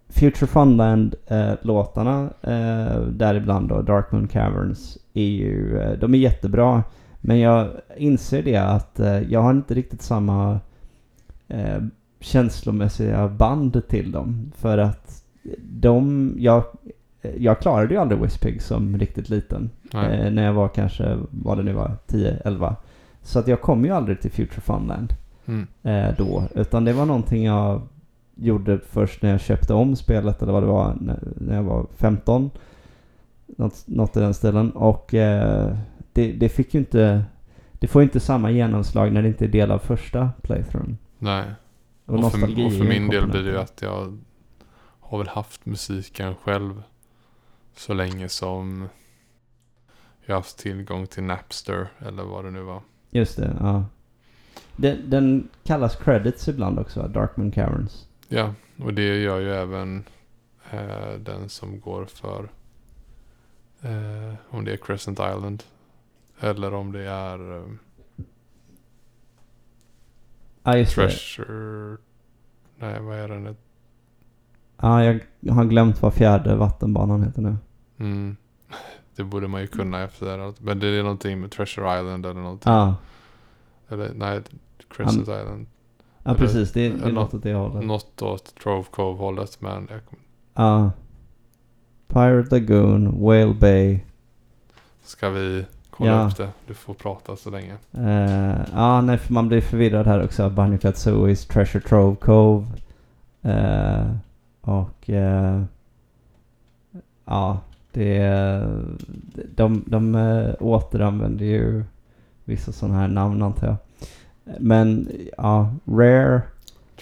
Future 0.09 0.47
Funland-låtarna, 0.47 2.31
eh, 2.43 3.01
däribland 3.03 3.69
då 3.69 3.83
Dark 3.83 4.13
Moon 4.13 4.29
Caverns, 4.29 4.99
är 5.15 5.29
ju, 5.29 5.79
eh, 5.79 5.99
de 5.99 6.15
är 6.15 6.19
jättebra. 6.19 6.83
Men 7.21 7.39
jag 7.41 7.69
inser 7.97 8.43
det 8.43 8.57
att 8.57 9.01
jag 9.29 9.43
har 9.43 9.51
inte 9.51 9.75
riktigt 9.75 10.03
samma 10.03 10.61
eh, 11.49 11.83
känslomässiga 12.21 13.29
band 13.29 13.89
till 13.89 14.13
dem. 14.13 14.53
För 14.57 14.79
att 14.79 15.25
de, 15.59 16.35
jag, 16.39 16.65
jag 17.37 17.61
klarade 17.61 17.95
ju 17.95 18.01
aldrig 18.01 18.21
Wispig 18.21 18.63
som 18.63 18.99
riktigt 18.99 19.29
liten. 19.29 19.71
Eh, 19.95 20.31
när 20.33 20.45
jag 20.45 20.53
var 20.53 20.69
kanske, 20.69 21.19
vad 21.31 21.57
det 21.59 21.63
nu 21.63 21.73
var, 21.73 21.97
10-11. 22.07 22.75
Så 23.23 23.39
att 23.39 23.49
jag 23.49 23.61
kom 23.61 23.85
ju 23.85 23.91
aldrig 23.91 24.21
till 24.21 24.31
Future 24.31 24.61
Funland 24.61 25.15
Mm. 25.47 25.67
eh, 25.83 26.17
då. 26.19 26.45
Utan 26.55 26.85
det 26.85 26.93
var 26.93 27.07
någonting 27.07 27.45
jag 27.45 27.83
gjorde 28.35 28.79
först 28.79 29.23
när 29.23 29.31
jag 29.31 29.41
köpte 29.41 29.75
om 29.75 29.97
spelet 29.97 30.43
eller 30.43 30.53
vad 30.53 30.63
det 30.63 30.67
var 30.67 30.97
när, 31.01 31.55
jag 31.55 31.63
var 31.63 31.87
15. 31.97 32.51
Något, 33.47 33.83
något 33.87 34.17
i 34.17 34.21
den 34.21 34.35
stilen. 34.35 34.71
Och 34.71 35.15
eh, 35.15 35.77
det, 36.13 36.33
det 36.33 36.49
fick 36.49 36.75
ju 36.75 36.81
inte, 36.81 37.25
det 37.73 37.87
får 37.87 38.03
ju 38.03 38.05
inte 38.05 38.21
samma 38.21 38.51
genomslag 38.51 39.13
när 39.13 39.23
det 39.23 39.29
inte 39.29 39.45
är 39.45 39.49
del 39.49 39.71
av 39.71 39.79
första 39.79 40.31
playthroughen. 40.43 40.99
Nej. 41.19 41.45
Och, 42.07 42.15
Och 42.15 42.33
för, 42.33 42.67
och 42.67 42.73
för 42.73 42.85
min 42.89 43.09
del 43.09 43.27
blir 43.29 43.43
det 43.43 43.51
ju 43.51 43.59
att 43.59 43.83
jag 43.83 44.19
har 45.01 45.19
väl 45.19 45.29
haft 45.29 45.67
musiken 45.67 46.35
själv 46.35 46.83
så 47.77 47.95
länge 47.95 48.29
som 48.29 48.89
jag 50.27 50.35
har 50.35 50.41
haft 50.41 50.59
tillgång 50.59 51.07
till 51.07 51.23
Napster 51.23 51.89
eller 51.99 52.23
vad 52.23 52.45
det 52.45 52.51
nu 52.51 52.63
var. 52.63 52.83
Just 53.11 53.37
det, 53.37 53.57
ja. 53.61 53.85
Den, 54.77 55.11
den 55.11 55.49
kallas 55.65 55.97
credits 55.97 56.49
ibland 56.49 56.79
också, 56.79 57.09
Dark 57.09 57.37
Moon 57.37 57.51
Caverns. 57.51 58.09
Ja, 58.29 58.55
och 58.79 58.95
det 58.95 59.23
gör 59.23 59.41
ju 59.41 59.53
även 59.53 60.05
eh, 60.71 61.13
den 61.19 61.49
som 61.49 61.81
går 61.81 62.05
för 62.05 62.49
eh, 63.81 64.35
om 64.49 64.65
det 64.65 64.73
är 64.73 64.77
Crescent 64.77 65.19
Island 65.19 65.63
eller 66.41 66.75
om 66.75 66.93
det 66.93 67.05
är 67.05 67.57
eh, 67.57 67.65
Ja, 70.63 70.77
just 70.77 70.97
det. 70.97 71.09
Treasure. 71.09 71.97
Nej, 72.79 73.01
vad 73.01 73.19
är 73.19 73.29
den? 73.29 73.57
Ja, 74.81 75.05
jag 75.41 75.55
har 75.55 75.65
glömt 75.65 76.03
vad 76.03 76.15
fjärde 76.15 76.57
vattenbanan 76.57 77.23
heter 77.23 77.43
nu. 77.43 77.57
Mm. 77.99 78.37
Det 79.17 79.25
borde 79.25 79.49
man 79.49 79.61
ju 79.61 79.67
kunna 79.67 80.03
efter. 80.03 80.53
Men 80.63 80.79
det 80.79 80.87
är 80.87 81.03
någonting 81.03 81.41
med 81.41 81.51
Treasure 81.51 81.99
Island 82.01 82.27
eller 82.27 82.41
någonting. 82.41 82.73
Ja, 82.73 82.95
Eller 83.89 84.11
nej, 84.15 84.41
Crescent 84.97 85.21
Island. 85.23 85.67
ja 86.23 86.31
Eller- 86.31 86.39
precis. 86.41 86.73
Det, 86.73 86.89
det 86.89 87.05
är 87.09 87.13
något 87.13 87.35
åt 87.35 87.43
det 87.43 87.55
hållet. 87.55 87.85
Något 87.85 88.23
åt 88.23 88.55
Trove 88.63 88.85
Cove 88.91 89.19
hållet. 89.19 89.61
Men 89.61 89.89
jag, 89.91 90.01
Ja. 90.55 90.91
Pirate 92.09 92.61
Lagoon, 92.61 93.21
Whale 93.25 93.55
Bay. 93.55 94.01
ska 95.03 95.31
vi 95.31 95.65
kolla 95.91 96.11
Ja. 96.11 96.27
upp 96.27 96.37
det? 96.37 96.49
Du 96.67 96.75
får 96.75 96.95
prata 96.95 97.37
så 97.37 97.51
länge. 97.51 97.75
Eh, 97.93 98.61
ja, 98.75 99.01
nej, 99.01 99.19
för 99.19 99.33
man 99.33 99.49
blir 99.49 99.61
förvirrad 99.61 100.07
här 100.07 100.25
också. 100.25 100.51
Bunny 100.51 100.79
Katsuis, 100.79 101.47
Treasure 101.47 101.81
Trove 101.89 102.17
Cove. 102.17 102.67
Eh, 103.43 104.11
och 104.61 105.11
eh, 105.11 105.63
ja, 107.25 107.61
det 107.93 108.19
de, 109.55 109.85
de 109.87 110.15
eh, 110.15 110.55
återanvänder 110.61 111.45
ju 111.45 111.85
vissa 112.45 112.73
sådana 112.73 112.99
här 112.99 113.09
namn 113.09 113.43
antar 113.43 113.67
jag. 113.67 113.77
Men 114.61 115.11
ja, 115.37 115.75
Rare. 115.85 116.43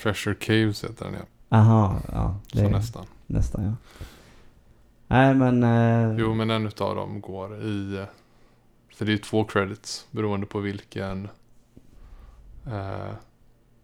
Treasure 0.02 0.34
Caves 0.34 0.84
heter 0.84 1.04
den 1.04 1.14
ja. 1.14 1.56
Aha, 1.58 1.96
ja. 2.12 2.34
Så 2.52 2.68
nästan. 2.68 3.06
nästan 3.26 3.64
ja. 3.64 3.72
Nej 5.06 5.34
men. 5.34 5.62
Eh, 5.62 6.16
Jo 6.18 6.34
men 6.34 6.50
en 6.50 6.66
utav 6.66 6.96
dem 6.96 7.20
går 7.20 7.62
i... 7.62 7.96
eh, 7.96 8.04
För 8.94 9.04
det 9.04 9.10
är 9.10 9.12
ju 9.14 9.18
två 9.18 9.44
credits 9.44 10.06
beroende 10.10 10.46
på 10.46 10.58
vilken... 10.58 11.28
Eh, 12.66 13.12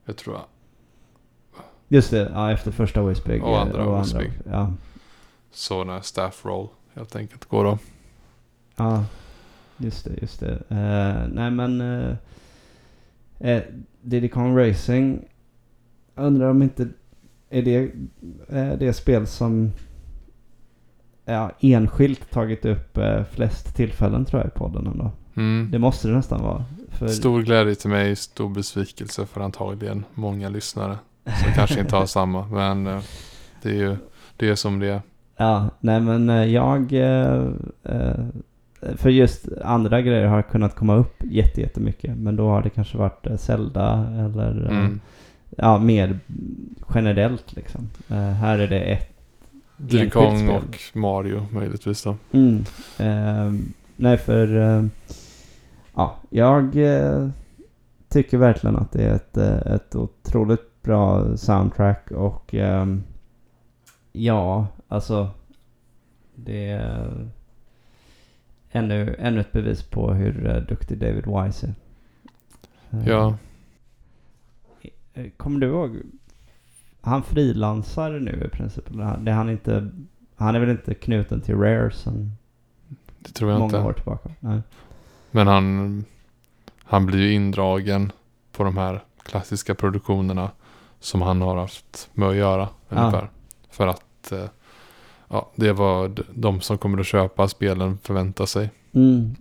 jag 0.04 0.16
tror 0.16 0.38
Just 1.88 2.10
det, 2.10 2.30
ja, 2.34 2.52
efter 2.52 2.70
första 2.70 3.02
Wisbig. 3.02 3.42
Och 3.44 3.60
andra 3.60 3.86
och 3.86 4.00
Wisbig. 4.02 4.32
Ja, 4.50 4.72
sådana 5.50 6.02
staff 6.02 6.44
roll 6.44 6.68
helt 6.96 7.16
enkelt 7.16 7.44
går 7.44 7.64
då. 7.64 7.78
ja, 8.76 9.04
just 9.76 10.04
det, 10.04 10.20
just 10.20 10.40
det. 10.40 10.52
Eh, 10.68 11.28
nej 11.34 11.50
men. 11.50 11.80
Uh, 11.80 12.16
uh, 13.44 13.62
Diddy 14.02 14.28
Kong 14.28 14.58
Racing. 14.58 15.24
Undrar 16.14 16.50
om 16.50 16.62
inte. 16.62 16.88
Är 17.50 17.62
det 17.62 17.76
eh, 18.48 18.78
det 18.78 18.92
spel 18.92 19.26
som. 19.26 19.72
Ja, 21.24 21.50
enskilt 21.60 22.30
tagit 22.30 22.64
upp 22.64 22.96
eh, 22.96 23.24
flest 23.24 23.76
tillfällen 23.76 24.24
tror 24.24 24.42
jag 24.42 24.48
i 24.48 24.58
podden 24.58 24.86
ändå. 24.86 25.10
Mm. 25.36 25.68
Det 25.70 25.78
måste 25.78 26.08
det 26.08 26.14
nästan 26.14 26.42
vara. 26.42 26.64
För, 26.88 27.08
Stor 27.08 27.42
glädje 27.42 27.74
till 27.74 27.90
mig, 27.90 28.16
stor 28.16 28.48
besvikelse 28.48 29.26
för 29.26 29.40
antagligen 29.40 30.04
många 30.14 30.48
lyssnare. 30.48 30.98
Som 31.24 31.52
kanske 31.54 31.80
inte 31.80 31.96
har 31.96 32.06
samma, 32.06 32.46
men 32.46 32.86
eh, 32.86 33.02
det 33.62 33.68
är 33.68 33.74
ju 33.74 33.96
det 34.36 34.48
är 34.48 34.54
som 34.54 34.78
det 34.78 34.88
är. 34.88 35.00
Ja, 35.36 35.70
nej 35.80 36.00
men 36.00 36.30
eh, 36.30 36.44
jag... 36.44 36.92
eh, 36.92 37.46
eh, 37.84 38.24
För 38.96 39.10
just 39.10 39.48
andra 39.64 40.00
grejer 40.00 40.26
har 40.26 40.42
kunnat 40.42 40.74
komma 40.74 40.94
upp 40.94 41.14
jätte, 41.24 41.60
jättemycket. 41.60 42.16
Men 42.18 42.36
då 42.36 42.48
har 42.48 42.62
det 42.62 42.70
kanske 42.70 42.98
varit 42.98 43.26
Zelda 43.40 44.06
eller 44.18 44.68
Mm. 44.70 45.00
ja, 45.56 45.78
mer 45.78 46.18
generellt 46.94 47.56
liksom. 47.56 47.88
Här 48.08 48.58
är 48.58 48.68
det 48.68 48.80
ett 48.80 49.08
Diddy 49.76 49.96
enskilt 50.04 50.12
Kong 50.14 50.38
spel. 50.38 50.50
och 50.56 50.96
Mario 50.96 51.46
möjligtvis 51.52 52.02
då. 52.02 52.16
Mm. 52.32 52.64
Eh, 52.98 53.60
nej, 53.96 54.16
för 54.16 54.48
ja, 55.94 56.16
jag 56.30 56.76
tycker 58.08 58.38
verkligen 58.38 58.76
att 58.76 58.92
det 58.92 59.02
är 59.04 59.14
ett, 59.14 59.36
ett 59.66 59.94
otroligt 59.96 60.82
bra 60.82 61.36
soundtrack 61.36 62.10
och 62.10 62.54
ehm, 62.54 63.02
ja, 64.12 64.66
alltså 64.96 65.30
det 66.34 66.70
är 66.70 67.28
ännu, 68.70 69.16
ännu 69.18 69.40
ett 69.40 69.52
bevis 69.52 69.82
på 69.82 70.12
hur 70.12 70.46
eh, 70.46 70.56
duktig 70.62 70.98
David 70.98 71.24
Wise 71.26 71.66
är. 72.90 72.98
Eh, 72.98 73.08
Ja, 73.08 73.36
eh, 75.14 75.26
Kommer 75.36 75.60
du 75.60 75.66
ihåg? 75.66 75.96
Han 77.00 77.22
frilansar 77.22 78.10
nu 78.10 78.44
i 78.46 78.48
princip. 78.56 78.84
Det 79.18 79.30
är 79.30 79.34
han 79.34 79.50
inte... 79.50 79.90
Han 80.36 80.54
är 80.54 80.60
väl 80.60 80.70
inte 80.70 80.94
knuten 80.94 81.40
till 81.40 81.56
Rare 81.56 81.90
sen 81.90 82.32
det 83.18 83.30
tror 83.32 83.50
jag 83.50 83.58
många 83.60 83.76
inte. 83.76 83.88
år 83.88 83.92
tillbaka. 83.92 84.30
Nej. 84.40 84.60
Men 85.30 85.46
han, 85.46 86.04
han 86.84 87.06
blir 87.06 87.18
ju 87.18 87.32
indragen 87.32 88.12
på 88.52 88.64
de 88.64 88.76
här 88.76 89.00
klassiska 89.22 89.74
produktionerna 89.74 90.50
som 91.00 91.22
han 91.22 91.40
har 91.40 91.56
haft 91.56 92.08
med 92.12 92.28
att 92.28 92.36
göra 92.36 92.68
Ja. 92.88 92.96
ungefär. 93.00 93.30
För 93.70 93.86
att 93.86 94.32
eh, 94.32 94.44
ja, 95.28 95.50
det 95.56 95.72
var 95.72 96.08
d- 96.08 96.22
de 96.34 96.60
som 96.60 96.78
kommer 96.78 96.98
att 97.00 97.06
köpa 97.06 97.48
spelen 97.48 97.98
förväntar 98.02 98.46
sig. 98.46 98.70
Mm. 98.92 99.34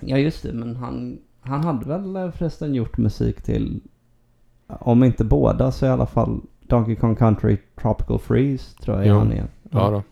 Ja 0.00 0.16
just 0.18 0.42
det, 0.42 0.52
men 0.52 0.76
han, 0.76 1.18
han 1.40 1.64
hade 1.64 1.84
väl 1.88 2.16
eh, 2.16 2.30
förresten 2.30 2.74
gjort 2.74 2.98
musik 2.98 3.42
till, 3.42 3.80
om 4.66 5.04
inte 5.04 5.24
båda 5.24 5.72
så 5.72 5.86
i 5.86 5.88
alla 5.88 6.06
fall 6.06 6.40
Donkey 6.60 6.96
Kong 6.96 7.16
Country 7.16 7.56
Tropical 7.80 8.18
Freeze 8.18 8.76
tror 8.82 8.96
jag 8.96 9.06
är 9.06 9.10
Jo. 9.10 9.18
han 9.18 9.32
igen. 9.32 9.48
Ja, 9.70 9.90
då. 9.90 10.02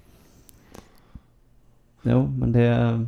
Jo, 2.02 2.26
men 2.38 2.52
det, 2.52 3.06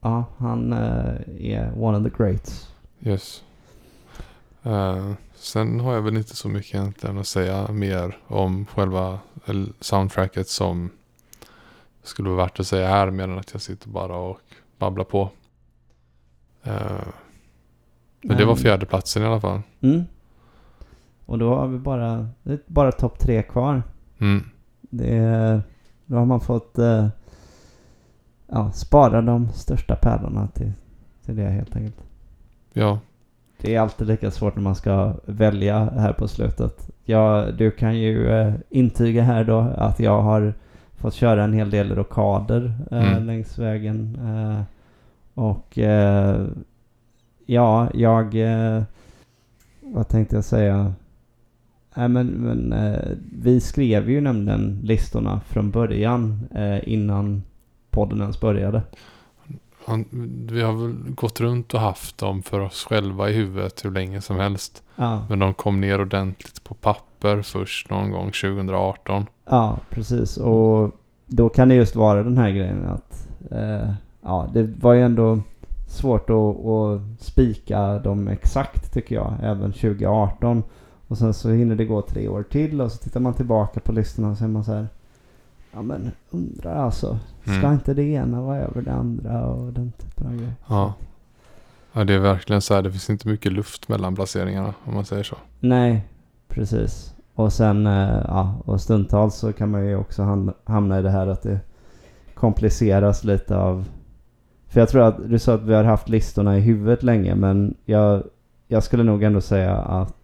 ja 0.00 0.24
han 0.36 0.72
eh, 0.72 1.14
är 1.38 1.72
one 1.76 1.98
of 1.98 2.04
the 2.04 2.22
greats. 2.22 2.68
Yes. 3.00 3.42
Eh, 4.62 5.12
sen 5.42 5.80
har 5.80 5.94
jag 5.94 6.02
väl 6.02 6.16
inte 6.16 6.36
så 6.36 6.48
mycket 6.48 6.74
egentligen 6.74 7.18
att 7.18 7.26
säga 7.26 7.72
mer 7.72 8.18
om 8.26 8.66
själva 8.66 9.18
eller 9.46 9.72
soundtracket 9.80 10.48
som 10.48 10.90
skulle 12.02 12.28
vara 12.28 12.44
värt 12.44 12.60
att 12.60 12.66
säga 12.66 12.88
här 12.88 13.10
mer 13.10 13.24
än 13.24 13.38
att 13.38 13.52
jag 13.52 13.62
sitter 13.62 13.88
bara 13.88 14.16
och 14.16 14.40
babblar 14.78 15.04
på. 15.04 15.30
Eh, 16.62 17.06
men 18.22 18.36
det 18.36 18.44
var 18.44 18.56
fjärde 18.56 18.86
platsen 18.86 19.22
i 19.22 19.26
alla 19.26 19.40
fall. 19.40 19.60
Mm. 19.80 20.04
Och 21.26 21.38
då 21.38 21.54
har 21.54 21.66
vi 21.66 21.78
bara, 21.78 22.28
det 22.42 22.52
är 22.52 22.60
bara 22.66 22.92
topp 22.92 23.18
tre 23.18 23.42
kvar. 23.42 23.82
Mm. 24.18 24.44
Det 24.80 25.62
då 26.06 26.16
har 26.16 26.26
man 26.26 26.40
fått 26.40 26.78
eh, 26.78 27.08
ja, 28.46 28.72
spara 28.72 29.22
de 29.22 29.48
största 29.48 29.96
pärlorna 29.96 30.48
till, 30.48 30.72
till 31.24 31.36
det 31.36 31.50
helt 31.50 31.76
enkelt. 31.76 32.04
Ja, 32.72 32.98
Det 33.62 33.74
är 33.74 33.80
alltid 33.80 34.06
lika 34.06 34.30
svårt 34.30 34.56
när 34.56 34.62
man 34.62 34.74
ska 34.74 35.12
välja 35.26 35.78
här 35.84 36.12
på 36.12 36.28
slutet. 36.28 36.90
Ja, 37.04 37.46
du 37.58 37.70
kan 37.70 37.98
ju 37.98 38.30
eh, 38.30 38.54
intyga 38.70 39.22
här 39.22 39.44
då 39.44 39.58
att 39.58 40.00
jag 40.00 40.22
har 40.22 40.54
fått 40.96 41.14
köra 41.14 41.44
en 41.44 41.52
hel 41.52 41.70
del 41.70 41.94
rockader 41.94 42.74
eh, 42.90 43.12
Mm. 43.12 43.26
längs 43.26 43.58
vägen. 43.58 44.18
Eh, 44.24 44.62
och 45.34 45.78
eh, 45.78 46.46
ja, 47.46 47.88
jag... 47.94 48.34
Eh, 48.34 48.82
vad 49.80 50.08
tänkte 50.08 50.36
jag 50.36 50.44
säga? 50.44 50.92
Nej 51.94 52.08
men, 52.08 52.26
men 52.26 52.74
vi 53.42 53.60
skrev 53.60 54.10
ju 54.10 54.20
nämligen 54.20 54.80
listorna 54.82 55.40
från 55.40 55.70
början 55.70 56.48
innan 56.82 57.42
podden 57.90 58.20
ens 58.20 58.40
började. 58.40 58.82
Han, 59.84 60.04
vi 60.50 60.62
har 60.62 60.72
väl 60.72 60.96
gått 61.14 61.40
runt 61.40 61.74
och 61.74 61.80
haft 61.80 62.18
dem 62.18 62.42
för 62.42 62.60
oss 62.60 62.84
själva 62.84 63.30
i 63.30 63.32
huvudet 63.32 63.84
hur 63.84 63.90
länge 63.90 64.20
som 64.20 64.36
helst. 64.36 64.82
Ja. 64.96 65.26
Men 65.28 65.38
de 65.38 65.54
kom 65.54 65.80
ner 65.80 66.00
ordentligt 66.00 66.64
på 66.64 66.74
papper 66.74 67.42
först 67.42 67.90
någon 67.90 68.10
gång 68.10 68.26
2018. 68.26 69.26
Ja, 69.44 69.78
precis. 69.90 70.36
Och 70.36 70.90
då 71.26 71.48
kan 71.48 71.68
det 71.68 71.74
just 71.74 71.96
vara 71.96 72.22
den 72.22 72.38
här 72.38 72.50
grejen 72.50 72.86
att 72.86 73.28
eh, 73.50 73.92
ja, 74.22 74.48
det 74.54 74.62
var 74.62 74.92
ju 74.92 75.02
ändå 75.02 75.38
svårt 75.86 76.30
att, 76.30 76.66
att 76.66 77.00
spika 77.18 77.98
dem 77.98 78.28
exakt 78.28 78.92
tycker 78.92 79.14
jag, 79.14 79.34
även 79.42 79.72
2018. 79.72 80.62
Och 81.08 81.18
sen 81.18 81.34
så 81.34 81.50
hinner 81.50 81.76
det 81.76 81.84
gå 81.84 82.02
tre 82.02 82.28
år 82.28 82.42
till 82.42 82.80
och 82.80 82.92
så 82.92 82.98
tittar 82.98 83.20
man 83.20 83.34
tillbaka 83.34 83.80
på 83.80 83.92
listorna 83.92 84.30
och 84.30 84.36
så 84.36 84.44
är 84.44 84.48
man 84.48 84.64
så 84.64 84.72
här. 84.72 84.88
Ja 85.72 85.82
men 85.82 86.10
undrar 86.30 86.74
alltså. 86.76 87.18
Ska 87.42 87.52
Mm. 87.52 87.72
inte 87.72 87.94
det 87.94 88.02
ena 88.02 88.42
vara 88.42 88.58
över 88.58 88.82
det 88.82 88.92
andra 88.92 89.46
och 89.46 89.72
den 89.72 89.92
typen 89.92 90.26
av 90.26 90.36
grejer. 90.36 90.54
Ja. 90.68 90.94
ja, 91.92 92.04
det 92.04 92.14
är 92.14 92.18
verkligen 92.18 92.62
så 92.62 92.74
här. 92.74 92.82
Det 92.82 92.90
finns 92.90 93.10
inte 93.10 93.28
mycket 93.28 93.52
luft 93.52 93.88
mellan 93.88 94.14
placeringarna 94.14 94.74
om 94.84 94.94
man 94.94 95.04
säger 95.04 95.22
så. 95.22 95.36
Nej, 95.60 96.06
precis. 96.48 97.14
Och 97.34 97.52
sen, 97.52 97.86
eh, 97.86 98.22
ja, 98.28 98.54
och 98.64 98.80
stundtals 98.80 99.34
så 99.34 99.52
kan 99.52 99.70
man 99.70 99.86
ju 99.86 99.96
också 99.96 100.22
ham- 100.22 100.54
hamna 100.64 100.98
i 100.98 101.02
det 101.02 101.10
här 101.10 101.26
att 101.26 101.42
det 101.42 101.60
kompliceras 102.34 103.24
lite 103.24 103.56
av... 103.56 103.88
För 104.68 104.80
jag 104.80 104.88
tror 104.88 105.02
att 105.02 105.30
du 105.30 105.38
sa 105.38 105.54
att 105.54 105.62
vi 105.62 105.74
har 105.74 105.84
haft 105.84 106.08
listorna 106.08 106.56
i 106.56 106.60
huvudet 106.60 107.02
länge, 107.02 107.34
men 107.34 107.74
jag, 107.84 108.22
jag 108.68 108.82
skulle 108.82 109.02
nog 109.02 109.22
ändå 109.22 109.40
säga 109.40 109.76
att 109.76 110.14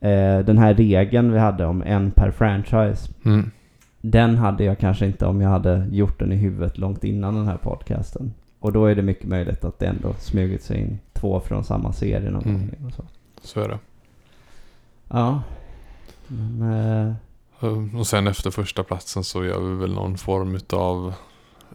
eh, 0.00 0.38
den 0.38 0.58
här 0.58 0.74
regeln 0.74 1.32
vi 1.32 1.38
hade 1.38 1.66
om 1.66 1.82
en 1.82 2.10
per 2.10 2.30
franchise, 2.30 3.12
Mm. 3.24 3.50
Den 4.00 4.36
hade 4.36 4.64
jag 4.64 4.78
kanske 4.78 5.06
inte 5.06 5.26
om 5.26 5.40
jag 5.40 5.50
hade 5.50 5.86
gjort 5.90 6.18
den 6.18 6.32
i 6.32 6.36
huvudet 6.36 6.78
långt 6.78 7.04
innan 7.04 7.34
den 7.34 7.46
här 7.46 7.56
podcasten. 7.56 8.34
Och 8.60 8.72
då 8.72 8.86
är 8.86 8.94
det 8.94 9.02
mycket 9.02 9.28
möjligt 9.28 9.64
att 9.64 9.78
det 9.78 9.86
ändå 9.86 10.14
smugit 10.18 10.62
sig 10.62 10.80
in 10.80 10.98
två 11.12 11.40
från 11.40 11.64
samma 11.64 11.92
serie 11.92 12.30
någon 12.30 12.42
Mm. 12.42 12.60
gång. 12.60 12.86
Och 12.86 12.92
så. 12.92 13.02
Så 13.42 13.60
är 13.60 13.68
det. 13.68 13.78
Ja. 15.08 15.42
Men, 16.26 16.62
eh, 17.08 17.14
Um, 17.62 17.94
Och 17.96 18.06
sen 18.06 18.26
efter 18.26 18.50
första 18.50 18.82
platsen 18.82 19.24
så 19.24 19.44
gör 19.44 19.60
vi 19.60 19.74
väl 19.76 19.94
någon 19.94 20.18
form 20.18 20.54
utav 20.54 21.14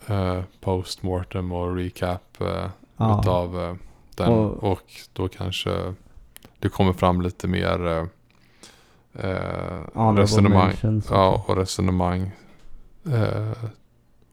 eh, 0.07 0.41
postmortem 0.61 1.51
och 1.51 1.75
recap 1.75 2.41
eh, 2.41 2.65
Ja. 2.97 3.19
utav 3.21 3.59
eh, 3.63 3.75
den. 4.15 4.29
Och- 4.33 4.63
Och, 4.71 4.81
då 5.13 5.27
kanske 5.27 5.93
det 6.59 6.69
kommer 6.69 6.93
fram 6.93 7.21
lite 7.21 7.47
mer 7.47 8.07
eh, 9.19 10.13
resonemang. 10.15 10.73
Ja, 11.09 11.43
och 11.47 11.57
resonemang. 11.57 12.31
Eh, 13.13 13.69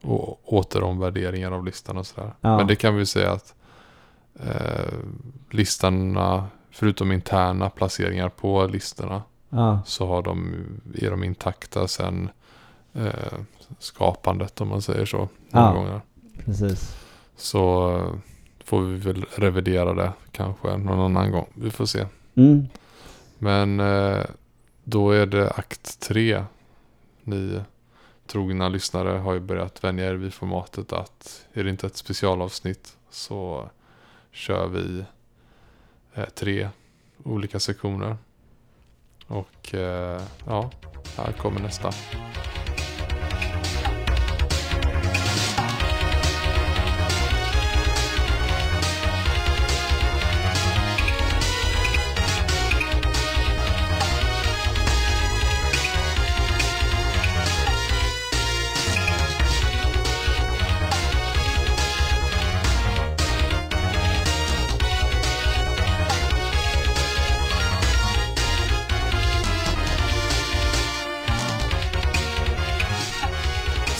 och 0.02 0.52
återomvärderingar 0.54 1.52
av 1.52 1.64
listan 1.64 1.96
och 1.96 2.06
sådär. 2.06 2.32
Ja. 2.40 2.56
Men 2.56 2.66
det 2.66 2.76
kan 2.76 2.96
vi 2.96 3.06
säga 3.06 3.32
att 3.32 3.54
eh, 4.34 4.92
listorna, 5.50 6.46
förutom 6.70 7.12
interna 7.12 7.70
placeringar 7.70 8.28
på 8.28 8.66
listorna, 8.66 9.22
Ja, 9.54 9.80
så 9.86 10.06
har 10.06 10.22
de, 10.22 10.54
är 10.94 11.10
de 11.10 11.24
intakta 11.24 11.88
sen 11.88 12.28
eh, 12.92 13.38
skapandet 13.78 14.60
om 14.60 14.68
man 14.68 14.82
säger 14.82 15.04
så. 15.04 15.28
Ja. 15.50 15.72
gånger. 15.72 16.00
precis. 16.44 16.96
Så 17.36 17.96
eh, 17.96 18.14
får 18.64 18.80
vi 18.82 18.98
väl 18.98 19.24
revidera 19.34 19.94
det 19.94 20.12
kanske 20.30 20.76
någon 20.76 21.00
annan 21.00 21.30
gång. 21.30 21.46
Vi 21.54 21.70
får 21.70 21.86
se. 21.86 22.06
Mm. 22.34 22.66
Men 23.38 23.80
eh, 23.80 24.24
då 24.84 25.10
är 25.10 25.26
det 25.26 25.50
akt 25.50 26.00
tre. 26.00 26.44
Ni 27.22 27.60
trogna 28.26 28.68
lyssnare 28.68 29.18
har 29.18 29.34
ju 29.34 29.40
börjat 29.40 29.84
vänja 29.84 30.08
er 30.08 30.14
vid 30.14 30.34
formatet 30.34 30.92
att 30.92 31.46
är 31.52 31.64
det 31.64 31.70
inte 31.70 31.86
ett 31.86 31.96
specialavsnitt 31.96 32.96
så 33.10 33.70
kör 34.30 34.66
vi 34.66 35.04
eh, 36.14 36.28
tre 36.28 36.68
olika 37.24 37.60
sektioner. 37.60 38.16
Och 39.26 39.74
eh, 39.74 40.22
ja, 40.46 40.70
här 41.16 41.32
kommer 41.32 41.60
nästa. 41.60 41.92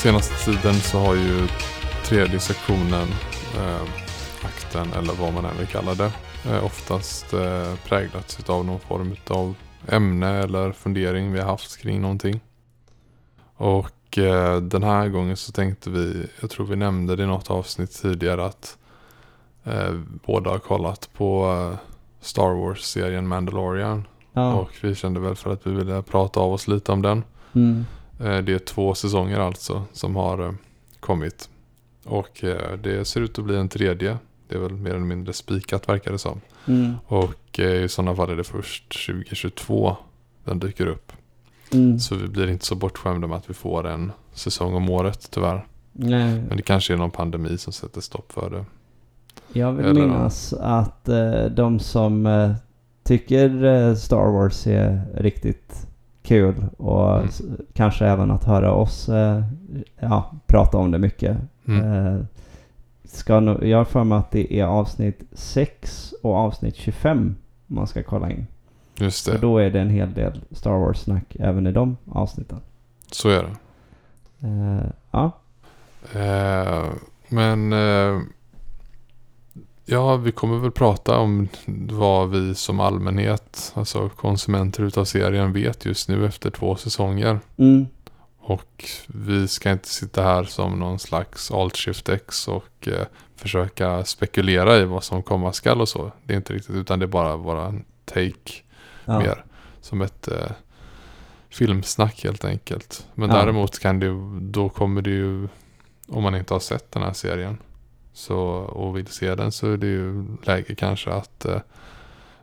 Senaste 0.02 0.44
tiden 0.44 0.74
så 0.74 0.98
har 0.98 1.14
ju 1.14 1.48
tredje 2.04 2.40
sektionen, 2.40 3.08
eh, 3.56 3.82
akten 4.44 4.92
eller 4.92 5.12
vad 5.12 5.32
man 5.32 5.44
än 5.44 5.58
vill 5.58 5.66
kalla 5.66 5.94
det, 5.94 6.12
eh, 6.46 6.64
oftast 6.64 7.32
eh, 7.32 7.74
präglats 7.88 8.50
av 8.50 8.64
någon 8.64 8.80
form 8.80 9.16
av 9.28 9.54
ämne 9.88 10.28
eller 10.28 10.72
fundering 10.72 11.32
vi 11.32 11.40
har 11.40 11.46
haft 11.46 11.76
kring 11.76 12.00
någonting. 12.00 12.40
Och 13.56 14.18
eh, 14.18 14.60
den 14.60 14.82
här 14.82 15.08
gången 15.08 15.36
så 15.36 15.52
tänkte 15.52 15.90
vi, 15.90 16.26
jag 16.40 16.50
tror 16.50 16.66
vi 16.66 16.76
nämnde 16.76 17.16
det 17.16 17.22
i 17.22 17.26
något 17.26 17.50
avsnitt 17.50 18.02
tidigare 18.02 18.44
att 18.44 18.78
eh, 19.64 19.94
båda 20.26 20.50
har 20.50 20.58
kollat 20.58 21.08
på 21.12 21.44
eh, 21.46 21.78
Star 22.20 22.54
Wars-serien 22.54 23.28
Mandalorian. 23.28 24.06
Ja. 24.32 24.54
Och 24.54 24.70
vi 24.80 24.94
kände 24.94 25.20
väl 25.20 25.36
för 25.36 25.52
att 25.52 25.66
vi 25.66 25.70
ville 25.70 26.02
prata 26.02 26.40
av 26.40 26.52
oss 26.52 26.68
lite 26.68 26.92
om 26.92 27.02
den. 27.02 27.24
Mm. 27.54 27.84
Eh, 28.24 28.38
Det 28.38 28.52
är 28.52 28.58
två 28.58 28.94
säsonger 28.94 29.38
alltså 29.40 29.82
som 29.92 30.16
har 30.16 30.46
eh, 30.46 30.52
kommit. 31.00 31.48
Och 32.04 32.44
eh, 32.44 32.76
det 32.82 33.04
ser 33.04 33.20
ut 33.20 33.38
att 33.38 33.44
bli 33.44 33.56
en 33.56 33.68
tredje. 33.68 34.18
Det 34.48 34.54
är 34.54 34.58
väl 34.58 34.72
mer 34.72 34.90
eller 34.90 35.00
mindre 35.00 35.32
spikat 35.32 35.88
verkar 35.88 36.12
det 36.12 36.18
som. 36.18 36.40
Mm. 36.66 36.94
Och 37.06 37.58
i 37.58 37.88
sådana 37.88 38.16
fall 38.16 38.30
är 38.30 38.36
det 38.36 38.44
först 38.44 39.06
2022 39.06 39.96
den 40.44 40.58
dyker 40.58 40.86
upp. 40.86 41.12
Mm. 41.72 41.98
Så 41.98 42.14
vi 42.14 42.28
blir 42.28 42.48
inte 42.48 42.64
så 42.66 42.74
bortskämda 42.74 43.26
med 43.26 43.36
att 43.38 43.50
vi 43.50 43.54
får 43.54 43.86
en 43.86 44.12
säsong 44.32 44.74
om 44.74 44.90
året 44.90 45.28
tyvärr. 45.30 45.66
Nej, 45.92 46.42
Men 46.48 46.56
det 46.56 46.62
kanske 46.62 46.92
är 46.92 46.96
någon 46.96 47.10
pandemi 47.10 47.58
som 47.58 47.72
sätter 47.72 48.00
stopp 48.00 48.32
för 48.32 48.50
det. 48.50 48.64
jag 49.60 49.72
vill 49.72 49.86
Eller- 49.86 50.00
minnas 50.00 50.52
att 50.52 51.08
eh, 51.08 51.44
de 51.44 51.78
som 51.80 52.28
tycker 53.04 53.94
Star 53.94 54.32
Wars 54.32 54.66
är 54.66 55.02
riktigt 55.14 55.86
kul 56.22 56.54
och 56.76 57.16
Mm. 57.18 57.28
kanske 57.72 58.06
även 58.06 58.30
att 58.30 58.44
höra 58.44 58.72
oss 58.72 59.08
eh, 59.08 59.42
ja, 60.00 60.30
prata 60.46 60.78
om 60.78 60.90
det 60.90 60.98
mycket. 60.98 61.36
Mm. 61.68 61.92
Eh, 62.06 62.24
ska 63.04 63.40
nog, 63.40 63.64
jag 63.64 63.78
har 63.78 63.84
för 63.84 64.04
mig 64.04 64.18
att 64.18 64.30
det 64.30 64.54
är 64.60 64.64
avsnitt 64.64 65.22
6 65.32 66.14
och 66.22 66.34
avsnitt 66.36 66.76
25 66.76 67.36
man 67.66 67.86
ska 67.86 68.02
kolla 68.02 68.30
in. 68.30 68.46
Just 68.98 69.26
det, 69.26 69.38
då 69.38 69.58
är 69.58 69.70
det 69.70 69.80
en 69.80 69.90
hel 69.90 70.14
del 70.14 70.40
Star 70.50 70.70
Wars-snack 70.78 71.36
även 71.40 71.66
i 71.66 71.72
de 71.72 71.96
avsnitten. 72.10 72.58
så 73.12 73.28
är 73.28 73.42
det. 73.42 73.50
Eh, 74.48 74.86
ja. 75.10 75.30
Men 77.28 77.72
ja, 79.92 80.16
vi 80.16 80.32
kommer 80.32 80.58
väl 80.58 80.70
prata 80.70 81.18
om 81.18 81.48
vad 81.90 82.30
vi 82.30 82.54
som 82.54 82.80
allmänhet, 82.80 83.72
alltså 83.74 84.08
konsumenter 84.08 84.82
utav 84.82 85.04
serien 85.04 85.52
vet 85.52 85.84
just 85.84 86.08
nu 86.08 86.26
efter 86.26 86.50
två 86.50 86.76
säsonger. 86.76 87.40
Mm. 87.56 87.86
Och 88.40 88.84
vi 89.06 89.48
ska 89.48 89.70
inte 89.70 89.88
sitta 89.88 90.22
här 90.22 90.44
som 90.44 90.78
någon 90.78 90.98
slags 90.98 91.50
alt 91.50 91.76
shift 91.76 92.08
X 92.08 92.48
och 92.48 92.88
eh, 92.88 93.06
försöka 93.36 94.04
spekulera 94.04 94.78
i 94.78 94.84
vad 94.84 95.04
som 95.04 95.22
komma 95.22 95.52
skall 95.52 95.80
och 95.80 95.88
så. 95.88 96.12
Det 96.24 96.32
är 96.32 96.36
inte 96.36 96.52
riktigt, 96.52 96.76
utan 96.76 96.98
det 96.98 97.04
är 97.04 97.08
bara 97.08 97.36
våra 97.36 97.74
take 98.04 98.52
Ja. 99.04 99.18
mer. 99.18 99.44
Som 99.80 100.00
ett 100.02 100.28
eh, 100.28 100.50
filmsnack 101.50 102.24
helt 102.24 102.44
enkelt. 102.44 103.06
Men 103.14 103.30
Ja. 103.30 103.36
däremot 103.36 103.78
kan 103.78 104.00
det 104.00 104.40
då 104.40 104.68
kommer 104.68 105.02
det 105.02 105.10
ju, 105.10 105.48
om 106.08 106.22
man 106.22 106.34
inte 106.34 106.54
har 106.54 106.60
sett 106.60 106.92
den 106.92 107.02
här 107.02 107.12
serien 107.12 107.58
så, 108.12 108.38
och 108.54 108.96
vill 108.96 109.06
se 109.06 109.34
den 109.34 109.52
så 109.52 109.72
är 109.72 109.76
det 109.76 109.86
ju 109.86 110.24
läge 110.42 110.74
kanske 110.74 111.10
att 111.10 111.44
eh, 111.44 111.60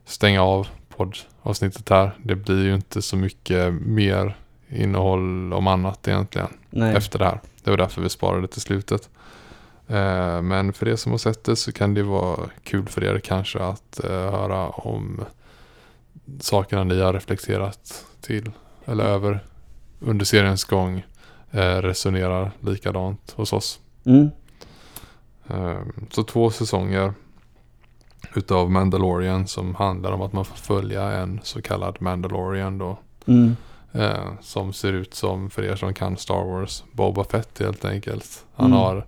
stänga 0.06 0.44
av 0.44 0.68
poddavsnittet 0.90 1.90
här. 1.90 2.12
Det 2.24 2.36
blir 2.36 2.64
ju 2.64 2.76
inte 2.76 3.02
så 3.02 3.18
mycket 3.18 3.74
mer 3.74 4.38
innehåll 4.70 5.54
om 5.54 5.68
annat 5.68 6.08
egentligen 6.08 6.48
Nej. 6.70 6.96
efter 6.96 7.20
det 7.20 7.26
här. 7.26 7.40
Det 7.64 7.70
var 7.70 7.78
därför 7.78 8.02
vi 8.02 8.10
sparade 8.10 8.48
till 8.48 8.62
slutet. 8.62 9.10
Eh, 9.88 10.42
men 10.42 10.74
för 10.74 10.88
er 10.88 10.96
som 10.96 11.12
har 11.12 11.20
sett 11.20 11.44
det 11.44 11.56
så 11.56 11.72
kan 11.72 11.94
det 11.94 12.04
vara 12.04 12.50
kul 12.64 12.88
för 12.88 13.04
er 13.04 13.20
kanske 13.20 13.60
att 13.60 14.04
eh, 14.04 14.12
höra 14.12 14.70
om 14.70 15.26
sakerna 16.40 16.84
ni 16.84 17.02
har 17.02 17.14
reflekterat 17.14 18.06
till 18.22 18.52
eller 18.86 19.04
över 19.04 19.40
under 20.00 20.26
seriens 20.26 20.64
gång. 20.64 21.06
Eh, 21.52 21.76
resonerar 21.82 22.52
likadant 22.60 23.34
hos 23.36 23.54
oss. 23.54 23.80
Mm. 24.06 24.30
Eh, 25.50 25.80
så 26.10 26.24
två 26.24 26.50
säsonger 26.50 27.14
utav 28.36 28.72
Mandalorian 28.72 29.48
som 29.48 29.76
handlar 29.76 30.12
om 30.12 30.22
att 30.22 30.34
man 30.34 30.46
får 30.46 30.56
följa 30.56 31.04
en 31.12 31.40
så 31.44 31.62
kallad 31.62 31.98
Mandalorian 32.02 32.78
då. 32.78 32.98
Mm. 33.26 33.56
Eh, 33.92 34.32
som 34.42 34.74
ser 34.74 34.94
ut 34.94 35.14
som, 35.14 35.50
för 35.50 35.64
er 35.64 35.76
som 35.76 35.94
kan 35.94 36.18
Star 36.18 36.44
Wars, 36.44 36.84
Boba 36.92 37.24
Fett 37.24 37.60
helt 37.60 37.86
enkelt. 37.86 38.46
Han 38.56 38.66
Mm. 38.74 38.78
har 38.80 39.06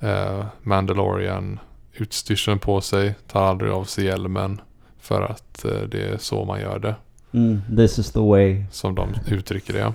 eh, 0.00 0.44
Mandalorian 0.62 1.58
utstyrseln 1.92 2.58
på 2.58 2.80
sig, 2.80 3.14
tar 3.28 3.42
aldrig 3.42 3.72
av 3.72 3.84
sig 3.84 4.04
hjälmen. 4.04 4.60
För 5.00 5.22
att 5.22 5.64
eh, 5.64 5.80
det 5.80 6.02
är 6.08 6.18
så 6.18 6.44
man 6.44 6.60
gör 6.60 6.78
det, 6.78 6.94
Mm. 7.32 7.60
This 7.76 7.98
is 7.98 8.12
the 8.12 8.20
way. 8.20 8.64
som 8.70 8.94
de 8.94 9.08
uttrycker 9.28 9.72
det. 9.72 9.92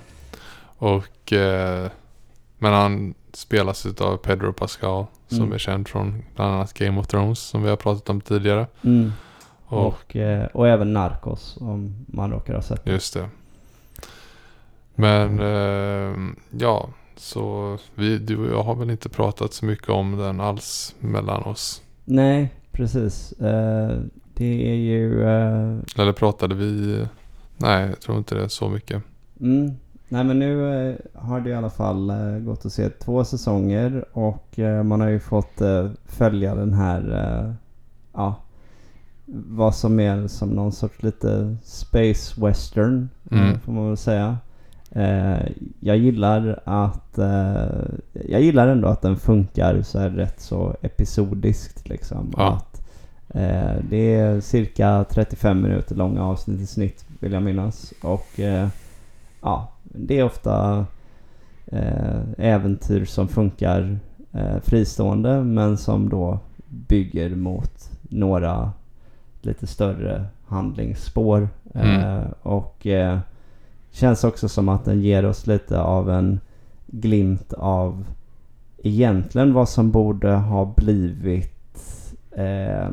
Och, 0.77 1.34
eh, 1.34 1.89
men 2.57 2.73
han 2.73 3.14
spelas 3.34 3.85
av 3.85 4.18
Pedro 4.18 4.53
Pascal, 4.53 5.06
som 5.27 5.38
Mm. 5.41 5.53
är 5.53 5.57
känd 5.57 5.88
från 5.88 6.23
bland 6.35 6.53
annat 6.56 6.73
Game 6.73 6.99
of 6.99 7.07
Thrones, 7.07 7.39
som 7.39 7.64
vi 7.64 7.69
har 7.69 7.76
pratat 7.76 8.10
om 8.10 8.22
tidigare. 8.22 8.68
Mm. 8.84 9.11
Och, 9.68 9.88
Och, 9.88 10.15
eh, 10.15 10.45
och 10.45 10.68
även 10.68 10.93
Narcos 10.93 11.57
om 11.61 12.06
man 12.07 12.31
råkar 12.31 12.53
ha 12.53 12.61
sett 12.61 12.85
det. 12.85 12.91
Just 12.91 13.14
det. 13.14 13.30
Men 14.95 15.39
eh, 15.39 16.15
ja, 16.60 16.89
så 17.15 17.77
vi, 17.95 18.18
du 18.18 18.38
och 18.38 18.53
jag 18.53 18.64
har 18.64 18.76
väl 18.76 18.89
inte 18.89 19.10
pratat 19.10 19.53
så 19.53 19.65
mycket 19.65 19.89
om 19.89 20.18
den 20.18 20.39
alls 20.41 20.95
mellan 20.99 21.43
oss. 21.43 21.81
Nej, 22.06 22.53
precis. 22.72 23.31
Eh, 23.31 23.97
det 24.34 24.69
är 24.72 24.76
ju... 24.76 25.23
eh, 25.23 25.77
Eller 25.97 26.11
pratade 26.11 26.56
vi? 26.56 27.06
Nej, 27.57 27.88
jag 27.89 27.99
tror 28.02 28.18
inte 28.18 28.35
det 28.35 28.49
så 28.49 28.69
mycket. 28.69 29.03
mm. 29.39 29.72
Nej 30.10 30.23
men 30.23 30.40
nu 30.40 30.88
eh, 30.90 30.95
har 31.14 31.41
det 31.41 31.49
i 31.49 31.53
alla 31.53 31.69
fall 31.69 32.10
eh, 32.10 32.38
gått 32.38 32.65
att 32.65 32.73
se 32.73 32.90
två 32.90 33.23
säsonger 33.23 34.06
och 34.14 34.60
eh, 34.60 34.84
man 34.84 35.02
har 35.02 35.07
ju 35.07 35.19
fått 35.19 35.61
följa 36.06 36.56
den 36.56 36.73
här... 36.73 37.56
Ja. 38.14 38.36
Vad 39.27 39.76
som 39.76 39.99
är 39.99 40.27
som 40.27 40.49
någon 40.49 40.72
sorts 40.72 41.03
lite 41.03 41.56
space 41.64 42.41
western. 42.45 43.10
Mm. 43.32 43.60
Får 43.60 43.72
man 43.72 43.88
väl 43.88 43.98
säga. 43.98 44.38
Jag 45.80 45.98
gillar 45.98 46.60
att... 46.64 47.19
Jag 48.27 48.41
gillar 48.41 48.68
ändå 48.68 48.88
att 48.88 49.02
den 49.02 49.18
funkar 49.18 49.82
så 49.82 49.99
här 49.99 50.10
rätt 50.10 50.40
så 50.40 50.76
episodiskt 50.82 51.90
liksom. 51.90 52.34
Ja. 52.38 52.53
Att, 52.53 52.82
det 53.90 54.15
är 54.15 54.41
cirka 54.41 55.06
35 55.10 55.61
minuter 55.61 55.95
långa 55.95 56.23
avsnitt 56.23 56.61
i 56.61 56.65
snitt 56.65 57.06
vill 57.19 57.34
jag 57.34 57.44
minnas. 57.44 57.94
Och 58.02 58.40
ja, 59.41 59.68
det 59.97 60.19
är 60.19 60.23
ofta 60.23 60.85
eh, 61.65 62.22
äventyr 62.38 63.05
som 63.05 63.27
funkar 63.27 63.99
eh, 64.31 64.59
fristående 64.63 65.43
men 65.43 65.77
som 65.77 66.09
då 66.09 66.39
bygger 66.67 67.35
mot 67.35 67.89
några 68.01 68.72
lite 69.41 69.67
större 69.67 70.26
handlingsspår. 70.47 71.49
Mm. 71.73 71.99
Eh, 71.99 72.27
och 72.41 72.88
eh, 72.88 73.19
känns 73.91 74.23
också 74.23 74.49
som 74.49 74.69
att 74.69 74.85
den 74.85 75.01
ger 75.01 75.26
oss 75.26 75.47
lite 75.47 75.80
av 75.80 76.09
en 76.09 76.39
glimt 76.88 77.53
av 77.53 78.05
egentligen 78.84 79.53
vad 79.53 79.69
som 79.69 79.91
borde 79.91 80.31
ha 80.31 80.73
blivit 80.77 82.13
eh, 82.31 82.89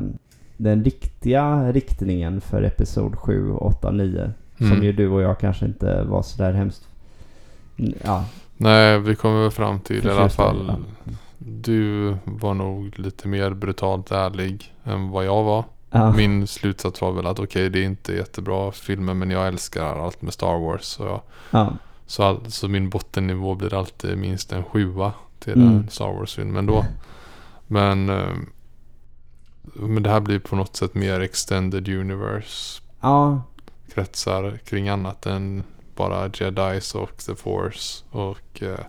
den 0.57 0.83
riktiga 0.83 1.71
riktningen 1.71 2.41
för 2.41 2.61
Episod 2.63 3.15
7, 3.15 3.51
8, 3.51 3.91
9. 3.91 4.31
Som 4.57 4.71
Mm. 4.71 4.83
ju 4.83 4.93
du 4.93 5.09
och 5.09 5.21
jag 5.21 5.39
kanske 5.39 5.65
inte 5.65 6.03
var 6.03 6.21
så 6.21 6.43
där 6.43 6.53
hemskt... 6.53 6.87
Ja, 7.75 8.25
Nej, 8.57 8.99
vi 8.99 9.15
kommer 9.15 9.41
väl 9.41 9.51
fram 9.51 9.79
till 9.79 10.07
i 10.07 10.09
alla 10.11 10.29
fall. 10.29 10.65
ja. 10.67 11.11
Du 11.37 12.15
var 12.23 12.53
nog 12.53 12.99
lite 12.99 13.27
mer 13.27 13.53
brutalt 13.53 14.11
ärlig 14.11 14.73
än 14.83 15.09
vad 15.09 15.25
jag 15.25 15.43
var. 15.43 15.63
ja, 15.91 16.11
Min 16.13 16.47
slutsats 16.47 17.01
var 17.01 17.11
väl 17.11 17.27
att 17.27 17.39
okej, 17.39 17.69
det 17.69 17.79
är 17.79 17.83
inte 17.83 18.13
jättebra 18.13 18.71
filmer 18.71 19.13
men 19.13 19.31
jag 19.31 19.47
älskar 19.47 20.05
allt 20.05 20.21
med 20.21 20.33
Star 20.33 20.57
Wars. 20.59 20.83
Så, 20.83 21.03
jag, 21.03 21.21
ja, 21.51 21.73
så, 22.05 22.23
all, 22.23 22.51
så 22.51 22.67
min 22.67 22.89
bottennivå 22.89 23.55
blir 23.55 23.73
alltid 23.73 24.17
minst 24.17 24.51
en 24.51 24.63
sjua 24.63 25.13
till 25.39 25.53
Mm. 25.53 25.67
en 25.67 25.89
Star 25.89 26.13
Wars-filmen 26.13 26.65
då. 26.65 26.85
Men, 27.67 28.09
eh, 28.09 28.29
men 29.73 30.03
det 30.03 30.09
här 30.09 30.19
blir 30.19 30.39
på 30.39 30.55
något 30.55 30.75
sätt 30.75 30.93
mer 30.95 31.19
extended 31.19 31.89
universe. 31.89 32.81
ja, 33.01 33.41
Kretsar 33.93 34.57
kring 34.65 34.89
annat 34.89 35.25
än 35.25 35.63
bara 35.95 36.29
Jedis 36.33 36.95
och 36.95 37.17
The 37.17 37.35
Force. 37.35 38.03
Och 38.09 38.63
eh, 38.63 38.85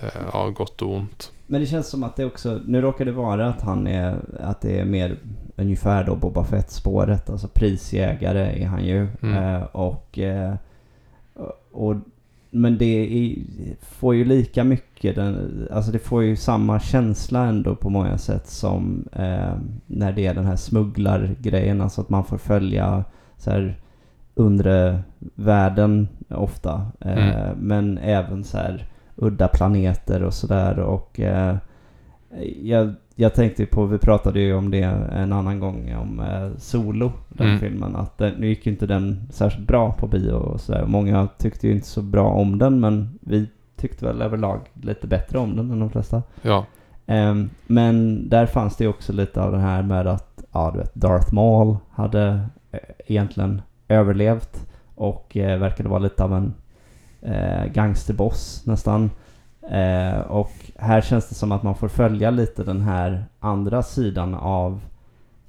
eh, 0.00 0.22
ja, 0.32 0.50
gott 0.50 0.82
och 0.82 0.94
ont. 0.94 1.32
Men 1.46 1.60
det 1.60 1.66
känns 1.66 1.88
som 1.88 2.04
att 2.04 2.16
det 2.16 2.24
också, 2.24 2.60
nu 2.66 2.80
råkar 2.80 3.04
det 3.04 3.12
vara 3.12 3.48
att 3.48 3.60
han 3.60 3.86
är, 3.86 4.16
att 4.40 4.60
det 4.60 4.80
är 4.80 4.84
mer 4.84 5.16
ungefär 5.56 6.04
då 6.04 6.16
Boba 6.16 6.44
Fett-spåret. 6.44 7.30
Alltså 7.30 7.48
prisjägare 7.48 8.62
är 8.62 8.66
han 8.66 8.84
ju. 8.84 9.06
Mm. 9.22 9.54
Eh, 9.54 9.62
och, 9.62 10.18
eh, 10.18 10.54
och, 11.72 11.96
men 12.50 12.78
det 12.78 12.84
är, 12.84 13.36
får 13.80 14.14
ju 14.14 14.24
lika 14.24 14.64
mycket, 14.64 15.14
den, 15.14 15.68
alltså 15.72 15.92
det 15.92 15.98
får 15.98 16.22
ju 16.22 16.36
samma 16.36 16.80
känsla 16.80 17.46
ändå 17.46 17.74
på 17.74 17.90
många 17.90 18.18
sätt 18.18 18.46
som 18.46 19.08
eh, 19.12 19.54
när 19.86 20.12
det 20.12 20.26
är 20.26 20.34
den 20.34 20.46
här 20.46 20.56
smugglargrejen. 20.56 21.80
Alltså 21.80 22.00
att 22.00 22.08
man 22.08 22.24
får 22.24 22.38
följa 22.38 23.04
så 23.36 23.50
här 23.50 23.80
undre 24.38 24.98
världen 25.34 26.08
ofta. 26.30 26.86
Eh, 27.00 27.28
Mm. 27.28 27.56
Men 27.58 27.98
även 27.98 28.44
så 28.44 28.58
här 28.58 28.84
udda 29.16 29.48
planeter 29.48 30.22
och 30.22 30.34
sådär. 30.34 30.78
Och 30.78 31.20
eh, 31.20 31.56
jag, 32.62 32.94
jag 33.14 33.34
tänkte 33.34 33.66
på, 33.66 33.86
vi 33.86 33.98
pratade 33.98 34.40
ju 34.40 34.54
om 34.54 34.70
det 34.70 34.82
en 35.12 35.32
annan 35.32 35.60
gång, 35.60 35.94
om 35.96 36.20
eh, 36.20 36.50
Solo, 36.58 37.12
den 37.28 37.46
Mm. 37.46 37.60
filmen. 37.60 37.96
Att 37.96 38.18
den, 38.18 38.34
nu 38.34 38.46
gick 38.48 38.66
ju 38.66 38.72
inte 38.72 38.86
den 38.86 39.26
särskilt 39.30 39.66
bra 39.68 39.92
på 39.92 40.06
bio 40.06 40.32
och 40.32 40.60
sådär. 40.60 40.84
Många 40.86 41.28
tyckte 41.38 41.66
ju 41.66 41.72
inte 41.74 41.86
så 41.86 42.02
bra 42.02 42.28
om 42.30 42.58
den, 42.58 42.80
men 42.80 43.18
vi 43.20 43.46
tyckte 43.76 44.04
väl 44.04 44.22
överlag 44.22 44.60
lite 44.82 45.06
bättre 45.06 45.38
om 45.38 45.56
den 45.56 45.70
än 45.70 45.80
de 45.80 45.90
flesta. 45.90 46.22
Ja, 46.42 46.66
Ehm, 47.10 47.50
men 47.66 48.28
där 48.28 48.46
fanns 48.46 48.76
det 48.76 48.84
ju 48.84 48.90
också 48.90 49.12
lite 49.12 49.42
av 49.42 49.52
det 49.52 49.58
här 49.58 49.82
med 49.82 50.06
att, 50.06 50.44
ja 50.52 50.70
du 50.74 50.78
vet, 50.78 50.94
Darth 50.94 51.34
Maul 51.34 51.76
hade 51.90 52.40
egentligen 53.06 53.62
överlevt 53.88 54.66
och 54.94 55.36
eh, 55.36 55.58
verkade 55.58 55.88
vara 55.88 55.98
lite 55.98 56.24
av 56.24 56.34
en 56.34 56.54
eh, 57.22 57.72
gangsterboss 57.72 58.62
nästan. 58.66 59.10
Eh, 59.70 60.18
och 60.18 60.52
här 60.76 61.00
känns 61.00 61.28
det 61.28 61.34
som 61.34 61.52
att 61.52 61.62
man 61.62 61.74
får 61.74 61.88
följa 61.88 62.30
lite 62.30 62.64
den 62.64 62.80
här 62.80 63.24
andra 63.40 63.82
sidan 63.82 64.34
av 64.34 64.80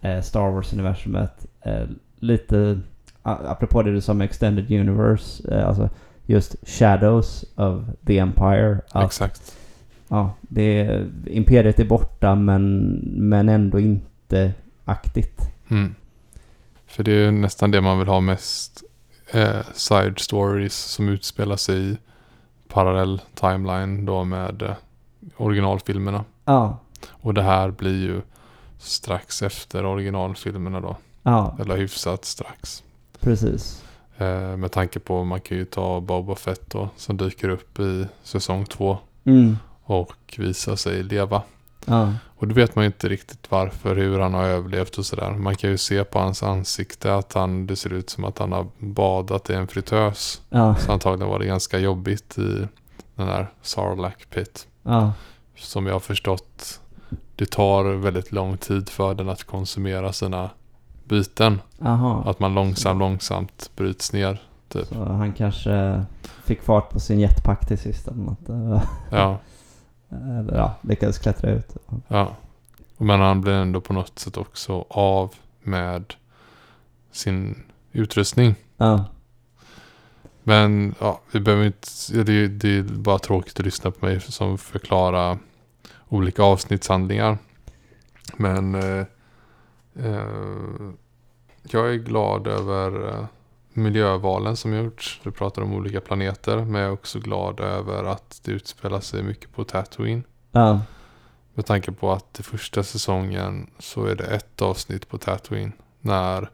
eh, 0.01 0.21
Star 0.21 0.51
Wars-universumet. 0.51 1.47
Eh, 1.61 1.83
lite, 2.19 2.79
apropå 3.23 3.81
det 3.81 3.91
du 3.91 4.01
sa 4.01 4.13
med 4.13 4.25
Extended 4.25 4.71
Universe, 4.71 5.55
eh, 5.55 5.67
alltså 5.67 5.89
just 6.25 6.67
Shadows 6.67 7.45
of 7.55 7.83
the 8.05 8.19
Empire. 8.19 8.81
Att, 8.91 9.05
exakt. 9.05 9.55
Ja, 10.07 10.31
det 10.41 10.79
är, 10.79 11.07
Imperiet 11.25 11.79
är 11.79 11.85
borta 11.85 12.35
men, 12.35 12.89
men 13.15 13.49
ändå 13.49 13.79
inte 13.79 14.53
aktigt. 14.85 15.51
Mm. 15.69 15.95
För 16.89 17.03
det 17.03 17.11
är 17.11 17.15
ju 17.25 17.31
nästan 17.31 17.71
det 17.71 17.81
man 17.81 17.99
vill 17.99 18.07
ha 18.07 18.19
mest 18.19 18.83
eh, 19.31 19.61
side 19.73 20.19
stories 20.19 20.75
som 20.75 21.09
utspelar 21.09 21.55
sig 21.57 21.91
i 21.91 21.97
parallell 22.67 23.21
timeline 23.35 24.05
då 24.05 24.23
med 24.23 24.61
eh, 24.61 24.73
originalfilmerna. 25.37 26.25
Ja, 26.45 26.77
Och 27.09 27.33
det 27.33 27.41
här 27.41 27.71
blir 27.71 28.01
ju 28.07 28.21
strax 28.79 29.41
efter 29.41 29.85
originalfilmerna 29.85 30.79
då. 30.81 30.95
ja, 31.23 31.57
Eller 31.59 31.77
hyfsat 31.77 32.25
strax. 32.25 32.83
precis. 33.19 33.83
Eh, 34.17 34.57
med 34.57 34.71
tanke 34.71 34.99
på 34.99 35.23
man 35.23 35.41
kan 35.41 35.57
ju 35.57 35.65
ta 35.65 35.99
Boba 36.01 36.35
Fett 36.35 36.69
då 36.69 36.89
som 36.95 37.17
dyker 37.17 37.49
upp 37.49 37.79
i 37.79 38.07
säsong 38.23 38.65
två 38.65 38.97
Mm, 39.23 39.57
och 39.83 40.35
visar 40.37 40.75
sig 40.75 41.03
leva. 41.03 41.41
ja, 41.85 42.13
Och 42.39 42.47
då 42.47 42.55
vet 42.55 42.75
man 42.75 42.83
ju 42.83 42.87
inte 42.87 43.09
riktigt 43.09 43.51
varför, 43.51 43.95
hur 43.95 44.19
han 44.19 44.33
har 44.33 44.43
överlevt 44.43 44.97
och 44.97 45.05
sådär. 45.05 45.31
Man 45.31 45.55
kan 45.55 45.69
ju 45.69 45.77
se 45.77 46.03
på 46.03 46.19
hans 46.19 46.43
ansikte 46.43 47.15
att 47.15 47.33
han, 47.33 47.67
det 47.67 47.75
ser 47.75 47.93
ut 47.93 48.09
som 48.09 48.23
att 48.23 48.37
han 48.39 48.51
har 48.51 48.67
badat 48.77 49.49
i 49.49 49.53
en 49.53 49.67
fritös. 49.67 50.41
ja, 50.49 50.75
Så 50.75 50.91
antagligen 50.91 51.29
var 51.31 51.39
det 51.39 51.45
ganska 51.45 51.79
jobbigt 51.79 52.37
i 52.37 52.67
den 53.15 53.27
där 53.27 53.47
Sarlacc 53.61 54.15
pit. 54.29 54.67
ja, 54.83 55.13
Som 55.57 55.85
jag 55.87 55.93
har 55.93 55.99
förstått, 55.99 56.79
det 57.35 57.45
tar 57.51 57.83
väldigt 57.83 58.31
lång 58.31 58.57
tid 58.57 58.89
för 58.89 59.13
den 59.13 59.29
att 59.29 59.43
konsumera 59.43 60.13
sina 60.13 60.49
byten. 61.03 61.61
aha. 61.85 62.23
Att 62.25 62.39
man 62.39 62.53
långsamt, 62.53 62.99
långsamt 62.99 63.71
bryts 63.75 64.13
ner. 64.13 64.41
Typ. 64.69 64.87
Så 64.87 65.03
han 65.03 65.33
kanske 65.33 66.03
fick 66.45 66.61
fart 66.61 66.89
på 66.89 66.99
sin 66.99 67.19
jetpack 67.19 67.67
till 67.67 67.77
sist 67.77 68.07
eller 68.07 68.23
något. 68.23 68.81
Ja, 69.11 69.37
Eller 70.11 70.56
ja, 70.57 70.76
lyckades 70.81 71.18
klättra 71.19 71.52
ut. 71.52 71.77
ja. 72.07 72.36
Men 72.98 73.19
han 73.19 73.41
blir 73.41 73.53
ändå 73.53 73.81
på 73.81 73.94
något 73.94 74.19
sätt 74.19 74.38
också 74.38 74.86
av 74.90 75.34
med 75.61 76.14
sin 77.11 77.64
utrustning. 77.91 78.56
Ja, 78.77 79.06
Men 80.44 80.95
ja, 80.99 81.22
vi 81.31 81.40
behöver 81.40 81.65
inte, 81.65 81.88
det, 82.23 82.34
är- 82.34 82.48
det 82.48 82.77
är 82.77 82.84
bara 82.84 83.19
tråkigt 83.19 83.60
att 83.60 83.65
lyssna 83.65 83.91
på 83.91 84.06
mig 84.06 84.19
som 84.22 84.57
förklarar 84.57 85.38
olika 86.10 86.44
avsnittshandlingar. 86.44 87.38
Men 88.38 88.76
eh, 88.76 89.06
eh, 90.06 90.91
jag 91.64 91.90
är 91.94 91.95
glad 91.95 92.48
över 92.48 93.07
eh, 93.10 93.26
miljövalen 93.80 94.56
som 94.56 94.73
gjorts. 94.73 95.19
Du 95.23 95.31
pratar 95.31 95.61
om 95.61 95.73
olika 95.73 96.01
planeter. 96.01 96.57
Men 96.57 96.81
jag 96.81 96.89
är 96.89 96.93
också 96.93 97.19
glad 97.19 97.60
över 97.60 98.03
att 98.03 98.41
det 98.43 98.51
utspelar 98.51 98.99
sig 98.99 99.23
mycket 99.23 99.56
på 99.56 99.64
Tatooine. 99.64 100.23
ja, 100.51 100.81
Med 101.53 101.65
tanke 101.65 101.91
på 101.91 102.11
att 102.11 102.39
i 102.39 102.43
första 102.43 102.84
säsongen 102.84 103.69
så 103.80 104.06
är 104.06 104.15
det 104.15 104.26
ett 104.26 104.61
avsnitt 104.61 105.10
på 105.10 105.18
Tatooine. 105.18 105.72
När 106.01 106.49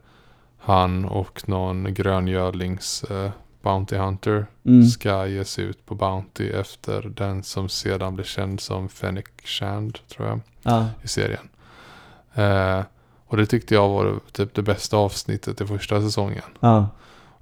han 0.58 1.04
och 1.04 1.48
någon 1.48 1.94
gröngölings 1.94 3.04
eh, 3.04 3.30
Bounty 3.62 3.96
Hunter 3.96 4.46
mm, 4.64 4.86
ska 4.86 5.26
ge 5.26 5.44
sig 5.44 5.64
ut 5.64 5.86
på 5.86 5.94
Bounty 5.94 6.50
efter 6.50 7.02
den 7.02 7.42
som 7.42 7.68
sedan 7.68 8.14
blir 8.14 8.24
känd 8.24 8.60
som 8.60 8.88
Fennec 8.88 9.24
Shand 9.44 9.98
tror 10.08 10.28
jag 10.28 10.40
ja, 10.62 10.86
i 11.02 11.08
serien. 11.08 11.48
Eh, 12.34 12.82
och 13.26 13.36
det 13.36 13.46
tyckte 13.46 13.74
jag 13.74 13.88
var 13.88 14.20
typ 14.32 14.54
det 14.54 14.62
bästa 14.62 14.96
avsnittet 14.96 15.60
i 15.60 15.66
första 15.66 16.00
säsongen. 16.00 16.42
ja, 16.60 16.88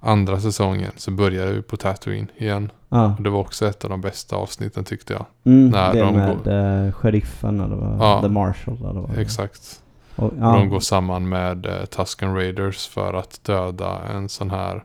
Andra 0.05 0.39
säsongen 0.39 0.91
så 0.95 1.11
började 1.11 1.51
vi 1.51 1.61
på 1.61 1.77
Tatooine 1.77 2.27
igen. 2.37 2.71
ja. 2.89 3.15
Och 3.17 3.21
det 3.23 3.29
var 3.29 3.39
också 3.39 3.65
ett 3.67 3.83
av 3.83 3.89
de 3.89 4.01
bästa 4.01 4.35
avsnitten 4.35 4.83
tyckte 4.83 5.13
jag. 5.13 5.25
Mm, 5.43 5.69
När 5.69 5.93
det 5.93 5.99
de 5.99 6.15
med 6.15 6.85
eh, 6.87 6.91
sheriffen 6.93 7.59
eller 7.59 7.75
vad? 7.75 7.99
Ja. 7.99 8.21
The 8.21 8.29
Marshal 8.29 8.77
eller 8.89 9.01
vad? 9.01 9.17
Exakt. 9.17 9.81
Och, 10.15 10.23
Och 10.23 10.33
ja, 10.39 10.51
de 10.53 10.69
går 10.69 10.79
samman 10.79 11.29
med 11.29 11.65
eh, 11.65 11.85
Tusken 11.85 12.35
Raiders 12.35 12.87
för 12.87 13.13
att 13.13 13.43
döda 13.43 13.99
en 14.13 14.29
sån 14.29 14.49
här 14.49 14.83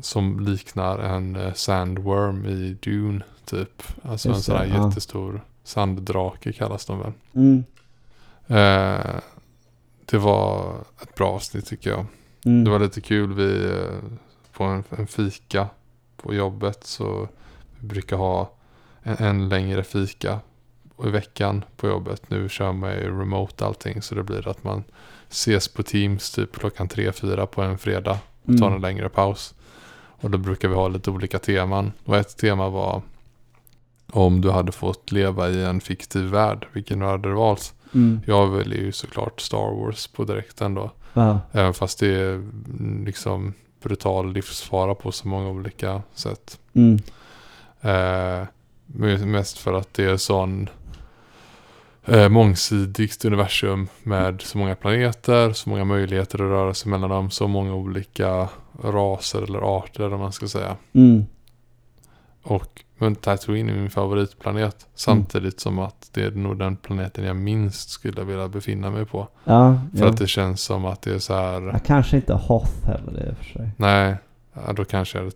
som 0.00 0.40
liknar 0.40 0.98
en 0.98 1.36
eh, 1.36 1.52
sandworm 1.52 2.46
i 2.46 2.76
Dune 2.82 3.20
typ. 3.44 3.82
Alltså 4.02 4.28
en 4.28 4.34
Just 4.34 4.46
sån 4.46 4.56
här 4.56 4.66
ja. 4.74 4.84
jättestor 4.86 5.40
sanddrake 5.64 6.52
kallas 6.52 6.86
de 6.86 6.98
väl. 6.98 7.12
mm, 7.34 7.64
Eh, 8.50 9.20
det 10.10 10.18
var 10.18 10.74
ett 11.02 11.14
bra 11.14 11.28
avsnitt 11.30 11.66
tycker 11.66 11.90
jag. 11.90 12.06
Mm, 12.48 12.64
Det 12.64 12.70
var 12.70 12.78
lite 12.78 13.00
kul 13.00 13.32
vi 13.34 13.64
eh, 13.64 13.98
på 14.52 14.64
en, 14.64 14.84
en 14.90 15.06
fika 15.06 15.66
på 16.16 16.34
jobbet 16.34 16.84
så 16.84 17.28
vi 17.80 17.86
brukar 17.88 18.16
ha 18.16 18.52
en, 19.02 19.16
en 19.26 19.48
längre 19.48 19.84
fika 19.84 20.40
i 21.04 21.08
veckan 21.10 21.64
på 21.76 21.88
jobbet. 21.88 22.30
Nu 22.30 22.48
kör 22.48 22.72
man 22.72 22.90
ju 22.90 23.20
remote 23.20 23.66
allting 23.66 24.02
så 24.02 24.14
det 24.14 24.22
blir 24.22 24.48
att 24.48 24.64
man 24.64 24.84
ses 25.30 25.68
på 25.68 25.82
Teams 25.82 26.30
typ 26.30 26.56
klockan 26.56 26.88
tre 26.88 27.12
fyra 27.12 27.46
på 27.46 27.62
en 27.62 27.78
fredag 27.78 28.18
och 28.42 28.58
tar 28.58 28.66
Mm. 28.66 28.72
en 28.74 28.80
längre 28.80 29.08
paus. 29.08 29.54
Och 30.20 30.30
då 30.30 30.38
brukar 30.38 30.68
vi 30.68 30.74
ha 30.74 30.88
lite 30.88 31.10
olika 31.10 31.38
teman. 31.38 31.92
Och 32.04 32.16
ett 32.16 32.36
tema 32.36 32.68
var 32.68 33.02
om 34.12 34.40
du 34.40 34.50
hade 34.50 34.72
fått 34.72 35.12
leva 35.12 35.48
i 35.48 35.64
en 35.64 35.80
fiktiv 35.80 36.24
värld, 36.24 36.66
vilken 36.72 37.02
hade 37.02 37.28
du 37.28 37.34
valt? 37.34 37.74
Mm. 37.94 38.20
Jag 38.26 38.46
väljer 38.46 38.78
ju 38.80 38.92
såklart 38.92 39.40
Star 39.40 39.74
Wars 39.84 40.06
på 40.06 40.24
direkten 40.24 40.74
då. 40.74 40.90
Ja. 41.18 41.40
Även 41.52 41.74
fast 41.74 41.98
det 42.00 42.14
är 42.14 42.34
mm, 42.34 43.04
liksom 43.06 43.54
brutal 43.82 44.32
livsfara 44.32 44.94
på 44.94 45.12
så 45.12 45.28
många 45.28 45.48
olika 45.48 46.02
sätt. 46.14 46.58
Mm. 46.74 46.98
Eh, 47.80 48.46
mest 49.26 49.58
för 49.58 49.72
att 49.72 49.94
det 49.94 50.04
är 50.04 50.16
sån 50.16 50.68
eh, 52.04 52.28
mångsidigt 52.28 53.24
universum 53.24 53.88
med 54.02 54.42
så 54.42 54.58
många 54.58 54.74
planeter, 54.74 55.52
så 55.52 55.70
många 55.70 55.84
möjligheter 55.84 56.38
att 56.38 56.50
röra 56.50 56.74
sig 56.74 56.90
mellan 56.90 57.10
dem, 57.10 57.30
så 57.30 57.48
många 57.48 57.74
olika 57.74 58.48
raser 58.82 59.42
eller 59.42 59.78
arter 59.78 60.12
om 60.12 60.20
man 60.20 60.32
ska 60.32 60.48
säga. 60.48 60.76
Mm. 60.92 61.26
Och 62.42 62.84
men 63.00 63.14
Tatooine 63.14 63.68
är 63.70 63.74
min 63.74 63.90
favoritplanet. 63.90 64.86
Samtidigt 64.94 65.60
som 65.60 65.78
att 65.78 66.10
det 66.12 66.22
är 66.24 66.30
nog 66.30 66.58
den 66.58 66.76
planeten 66.76 67.24
jag 67.24 67.36
minst 67.36 67.90
skulle 67.90 68.24
vilja 68.24 68.48
befinna 68.48 68.90
mig 68.90 69.04
på. 69.04 69.28
Ja, 69.44 69.80
För 69.92 69.98
jo. 70.04 70.06
att 70.06 70.16
det 70.16 70.26
känns 70.26 70.60
som 70.62 70.84
att 70.84 71.02
det 71.02 71.14
är 71.14 71.18
så 71.18 71.34
här. 71.34 71.62
ja, 71.62 71.78
kanske 71.86 72.16
inte 72.16 72.34
Hoth 72.34 72.86
heller 72.86 73.28
i 73.28 73.32
och 73.32 73.36
för 73.36 73.44
sig. 73.44 73.70
Nej, 73.76 74.16
ja, 74.52 74.72
då 74.72 74.84
kanske 74.84 75.18
jag... 75.18 75.32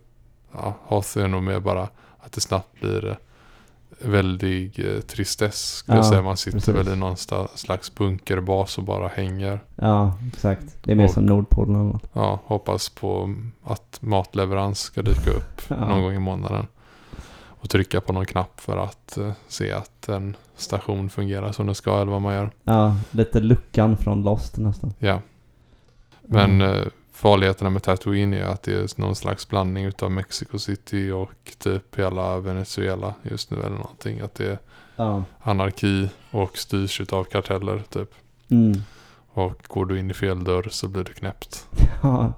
Ja, 0.53 0.73
Hoth 0.83 1.17
är 1.17 1.27
nog 1.27 1.43
mer 1.43 1.59
bara 1.59 1.83
att 2.19 2.31
det 2.31 2.41
snabbt 2.41 2.79
blir 2.81 3.07
eh, 3.09 3.15
väldig 4.09 4.79
eh, 4.79 4.99
tristess. 5.01 5.75
Skulle 5.75 5.97
jag 5.97 6.05
Ja, 6.05 6.09
säga. 6.09 6.21
Man 6.21 6.37
sitter 6.37 6.57
precis. 6.57 6.75
väl 6.75 6.87
i 6.87 6.95
någon 6.95 7.17
slags 7.55 7.95
bunkerbas 7.95 8.77
och 8.77 8.83
bara 8.83 9.07
hänger. 9.07 9.59
Ja, 9.75 10.13
exakt. 10.27 10.63
Det 10.83 10.91
är 10.91 10.95
mer 10.95 11.05
Och- 11.05 11.11
som 11.11 11.25
Nordpolen. 11.25 11.99
Ja, 12.13 12.39
hoppas 12.45 12.89
på 12.89 13.35
att 13.63 13.97
matleverans 14.01 14.79
ska 14.79 15.01
dyka 15.01 15.29
upp 15.31 15.61
Ja. 15.67 15.75
någon 15.87 16.01
gång 16.01 16.13
i 16.13 16.19
månaden. 16.19 16.67
Och 17.63 17.69
trycka 17.69 18.01
på 18.01 18.13
någon 18.13 18.25
knapp 18.25 18.59
för 18.59 18.77
att 18.77 19.17
eh, 19.17 19.31
se 19.47 19.71
att 19.71 20.09
en 20.09 20.35
station 20.55 21.09
fungerar 21.09 21.51
som 21.51 21.65
den 21.65 21.75
ska 21.75 22.01
eller 22.01 22.11
vad 22.11 22.21
man 22.21 22.33
gör. 22.33 22.51
Ja, 22.63 22.95
lite 23.11 23.39
luckan 23.39 23.97
från 23.97 24.23
Lost 24.23 24.57
nästan. 24.57 24.93
Ja. 24.99 25.21
Men 26.21 26.61
Mm. 26.61 26.61
eh, 26.77 26.85
farligheterna 27.13 27.69
med 27.69 27.83
Tatooine 27.83 28.33
är 28.33 28.43
att 28.43 28.63
det 28.63 28.73
är 28.73 29.01
någon 29.01 29.15
slags 29.15 29.49
blandning 29.49 29.85
utav 29.85 30.11
Mexico 30.11 30.59
City 30.59 31.11
och 31.11 31.31
typ 31.57 31.95
hela 31.99 32.39
Venezuela 32.39 33.13
just 33.23 33.51
nu 33.51 33.57
eller 33.59 33.75
någonting. 33.77 34.19
Att 34.19 34.35
det 34.35 34.45
är 34.51 34.59
Ja. 34.95 35.23
anarki 35.41 36.09
och 36.31 36.57
styrs 36.57 37.01
utav 37.01 37.23
karteller 37.23 37.83
typ. 37.89 38.09
Mm. 38.49 38.81
Och 39.33 39.53
går 39.67 39.85
du 39.85 39.99
in 39.99 40.11
i 40.11 40.13
fel 40.13 40.43
dörr 40.43 40.67
så 40.71 40.87
blir 40.87 41.03
du 41.03 41.13
knäppt. 41.13 41.67
Ja. 42.03 42.33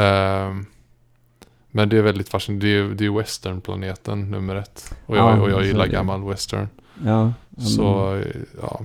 Ehm, 0.00 0.66
men 1.70 1.88
det 1.88 1.98
är 1.98 2.02
väldigt 2.02 2.28
fascinerande. 2.28 2.66
Det 2.66 2.78
är, 2.78 2.94
det 2.94 3.06
är 3.06 3.18
westernplaneten 3.18 4.30
nummer 4.30 4.56
ett. 4.56 4.94
Och 5.06 5.16
Ja, 5.16 5.30
jag, 5.30 5.42
och 5.42 5.50
jag 5.50 5.64
gillar 5.66 5.86
det. 5.86 5.92
gammal 5.92 6.28
western. 6.28 6.68
Ja. 7.04 7.32
Så 7.58 8.20
ja. 8.62 8.80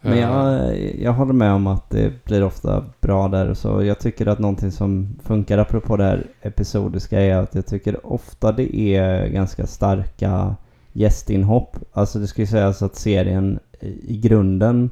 Men 0.00 0.12
Eh, 0.12 0.20
jag, 0.20 0.76
jag 1.00 1.12
håller 1.12 1.32
med 1.32 1.52
om 1.52 1.66
att 1.66 1.90
det 1.90 2.24
blir 2.24 2.42
ofta 2.44 2.84
bra 3.00 3.28
där 3.28 3.50
och 3.50 3.58
så. 3.58 3.84
Jag 3.84 3.98
tycker 3.98 4.26
att 4.26 4.38
någonting 4.38 4.70
som 4.70 5.16
funkar 5.24 5.58
apropå 5.58 5.96
det 5.96 6.04
här 6.04 6.26
episodiska 6.42 7.20
är 7.20 7.36
att 7.36 7.54
jag 7.54 7.66
tycker 7.66 8.06
ofta 8.06 8.52
det 8.52 8.76
är 8.76 9.26
ganska 9.28 9.66
starka 9.66 10.56
gästinhopp. 10.92 11.76
Alltså 11.92 12.18
det 12.18 12.26
ska 12.26 12.40
ju 12.42 12.46
sägas 12.46 12.82
att 12.82 12.96
serien 12.96 13.58
i 14.02 14.16
grunden 14.16 14.90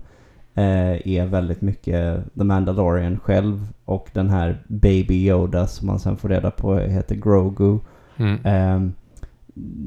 är 0.55 1.27
väldigt 1.27 1.61
mycket 1.61 2.25
The 2.35 2.45
Mandalorian 2.45 3.19
själv 3.19 3.69
och 3.85 4.11
den 4.13 4.31
här 4.31 4.63
Baby 4.69 5.15
Yoda 5.29 5.67
som 5.67 5.87
man 5.87 5.99
sen 5.99 6.17
får 6.17 6.29
reda 6.29 6.51
på 6.51 6.79
heter 6.79 7.15
Grogu. 7.15 7.79
mm, 8.17 8.39
Ehm, 8.45 8.93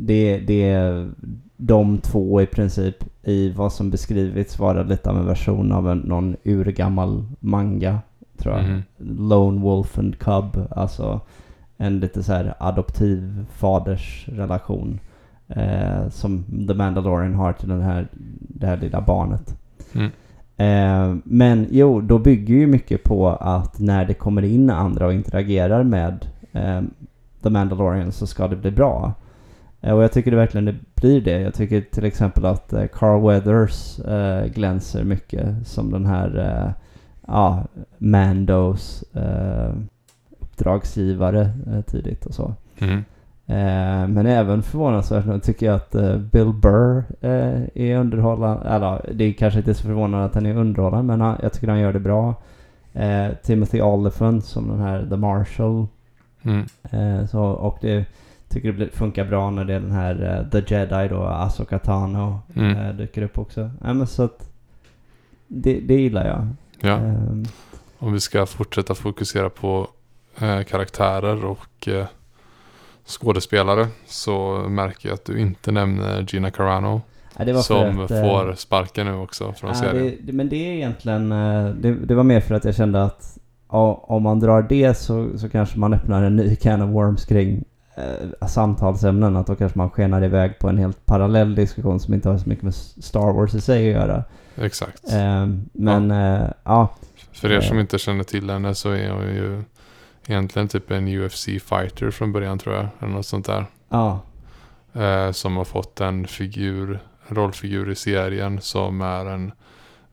det, 0.05 0.39
det 0.39 0.69
är 0.69 1.11
de 1.57 1.97
två 1.97 2.41
i 2.41 2.45
princip 2.45 2.95
i 3.23 3.49
vad 3.51 3.73
som 3.73 3.89
beskrivits 3.89 4.59
vara 4.59 4.83
lite 4.83 5.09
av 5.09 5.17
en 5.17 5.25
version 5.25 5.71
av 5.71 5.89
en, 5.89 5.97
någon 5.97 6.35
urgammal 6.43 7.23
manga, 7.39 7.99
tror 8.37 8.55
jag. 8.57 8.63
Mhm. 8.69 8.81
Lone 9.27 9.61
Wolf 9.61 9.99
and 9.99 10.19
Cub, 10.19 10.67
alltså 10.71 11.19
en 11.77 11.99
lite 11.99 12.23
så 12.23 12.33
här 12.33 12.53
adoptiv 12.59 13.45
fadersrelation 13.51 14.99
eh, 15.47 16.09
som 16.09 16.43
The 16.67 16.73
Mandalorian 16.73 17.33
har 17.33 17.53
till 17.53 17.69
den 17.69 17.81
här, 17.81 18.07
det 18.39 18.67
här 18.67 18.77
lilla 18.77 19.01
barnet. 19.01 19.57
mm, 19.93 20.11
Eh, 20.57 21.15
men 21.23 21.67
jo, 21.71 22.01
då 22.01 22.19
bygger 22.19 22.55
ju 22.55 22.67
mycket 22.67 23.03
på 23.03 23.29
att 23.29 23.79
när 23.79 24.05
det 24.05 24.13
kommer 24.13 24.43
in 24.43 24.69
andra 24.69 25.05
och 25.05 25.13
interagerar 25.13 25.83
med 25.83 26.27
eh, 26.51 26.81
The 27.43 27.49
Mandalorian 27.49 28.11
så 28.11 28.27
ska 28.27 28.47
det 28.47 28.55
bli 28.55 28.71
bra. 28.71 29.13
Eh, 29.81 29.93
och 29.93 30.03
jag 30.03 30.11
tycker 30.11 30.31
det 30.31 30.37
verkligen 30.37 30.65
det 30.65 30.75
blir 30.95 31.21
det. 31.21 31.41
Jag 31.41 31.53
tycker 31.53 31.81
till 31.81 32.05
exempel 32.05 32.45
att 32.45 32.73
eh, 32.73 32.85
Carl 32.93 33.21
Weathers 33.27 33.99
eh, 33.99 34.45
glänser 34.45 35.03
mycket 35.03 35.67
som 35.67 35.91
den 35.91 36.05
här 36.05 36.37
eh, 36.37 36.71
ja, 37.27 37.63
Mandos 37.97 39.03
eh, 39.13 39.73
uppdragsgivare 40.39 41.51
eh, 41.67 41.81
tidigt 41.81 42.25
och 42.25 42.33
så. 42.33 42.53
mm. 42.79 43.03
Eh, 43.47 44.07
men 44.07 44.25
även 44.25 44.63
förvånansvärt 44.63 45.25
nog 45.25 45.43
tycker 45.43 45.65
jag 45.65 45.75
att 45.75 45.95
eh, 45.95 46.17
Bill 46.17 46.53
Burr 46.53 47.03
eh, 47.21 47.61
är 47.75 47.97
underhållande. 47.97 48.69
Eller 48.69 49.09
det 49.13 49.23
är 49.23 49.33
kanske 49.33 49.59
inte 49.59 49.73
så 49.73 49.83
förvånande 49.83 50.25
att 50.25 50.35
han 50.35 50.45
är 50.45 50.57
underhållande 50.57 51.03
men 51.03 51.21
han, 51.21 51.37
jag 51.41 51.53
tycker 51.53 51.67
han 51.67 51.79
gör 51.79 51.93
det 51.93 51.99
bra. 51.99 52.35
Timothy 53.43 53.81
Olyphant 53.81 54.45
som 54.45 54.67
den 54.67 54.79
här 54.79 55.07
The 55.09 55.15
Marshall. 55.15 55.87
Mm. 56.43 57.27
Så, 57.27 57.41
och 57.43 57.77
det 57.81 58.05
tycker 58.49 58.71
det 58.71 58.89
funkar 58.89 59.25
bra 59.25 59.49
när 59.49 59.65
det 59.65 59.73
är 59.73 59.79
den 59.79 59.91
här 59.91 60.47
The 60.51 60.75
Jedi 60.75 61.07
då, 61.07 61.23
Asoka 61.23 61.79
Tano 61.79 62.39
Mm. 62.55 62.97
dyker 62.97 63.21
upp 63.21 63.37
också. 63.37 63.71
Ja, 63.83 63.93
men 63.93 64.07
så 64.07 64.23
att 64.23 64.49
det, 65.47 65.79
det 65.79 65.95
gillar 66.01 66.27
jag. 66.27 66.47
Ja. 66.89 66.95
Ehm, 66.97 67.45
Om 67.99 68.13
vi 68.13 68.19
ska 68.19 68.45
fortsätta 68.45 68.95
fokusera 68.95 69.49
på 69.49 69.87
karaktärer 70.67 71.45
och 71.45 71.87
skådespelare 73.05 73.87
så 74.05 74.65
märker 74.69 75.09
jag 75.09 75.13
att 75.13 75.25
du 75.25 75.39
inte 75.39 75.71
nämner 75.71 76.25
Gina 76.29 76.51
Carano. 76.51 77.01
ja, 77.37 77.61
som 77.61 77.99
att, 77.99 78.11
eh, 78.11 78.21
får 78.21 78.53
sparken 78.57 79.05
nu 79.07 79.13
också 79.13 79.53
från 79.53 79.69
Ja, 79.69 79.75
serien. 79.75 80.17
det, 80.21 80.33
men 80.33 80.49
det 80.49 80.55
är 80.55 80.71
egentligen, 80.73 81.31
eh, 81.31 81.65
det, 81.69 81.93
det 81.93 82.15
var 82.15 82.23
mer 82.23 82.39
för 82.41 82.55
att 82.55 82.65
jag 82.65 82.75
kände 82.75 83.03
att 83.03 83.37
om 83.67 84.23
man 84.23 84.39
drar 84.39 84.61
det 84.61 84.97
så, 84.97 85.37
så 85.37 85.49
kanske 85.49 85.79
man 85.79 85.93
öppnar 85.93 86.23
en 86.23 86.35
ny 86.35 86.55
can 86.55 86.81
of 86.81 86.89
worms 86.89 87.25
kring 87.25 87.63
eh, 87.95 88.47
samtalsämnen. 88.47 89.35
Att 89.35 89.47
då 89.47 89.55
kanske 89.55 89.77
man 89.77 89.89
skenar 89.89 90.23
iväg 90.23 90.59
på 90.59 90.69
en 90.69 90.77
helt 90.77 91.05
parallell 91.05 91.55
diskussion 91.55 91.99
som 91.99 92.13
inte 92.13 92.29
har 92.29 92.37
så 92.37 92.49
mycket 92.49 92.63
med 92.63 92.75
Star 92.75 93.33
Wars 93.33 93.53
i 93.55 93.61
sig 93.61 93.95
att 93.95 94.01
göra. 94.01 94.23
Exakt. 94.57 95.13
Eh, 95.13 95.47
men 95.73 96.09
ja. 96.09 96.47
ja, 96.63 96.89
För 97.33 97.51
er 97.51 97.61
som 97.61 97.77
eh. 97.77 97.81
inte 97.81 97.97
känner 97.97 98.23
till 98.23 98.49
henne 98.49 98.75
så 98.75 98.91
är 98.91 99.09
hon 99.09 99.35
ju 99.35 99.63
egentligen 100.27 100.67
typ 100.67 100.91
en 100.91 101.07
UFC-fighter 101.07 102.11
från 102.11 102.31
början 102.31 102.59
tror 102.59 102.75
jag. 102.75 102.87
Eller 102.99 103.11
något 103.11 103.25
sånt 103.25 103.45
där. 103.45 103.65
ja, 103.89 104.19
Eh, 104.93 105.31
som 105.31 105.57
har 105.57 105.65
fått 105.65 106.01
en 106.01 106.27
figur, 106.27 106.99
en 107.27 107.35
rollfigur 107.35 107.91
i 107.91 107.95
serien 107.95 108.61
som 108.61 109.01
är 109.01 109.25
en 109.25 109.51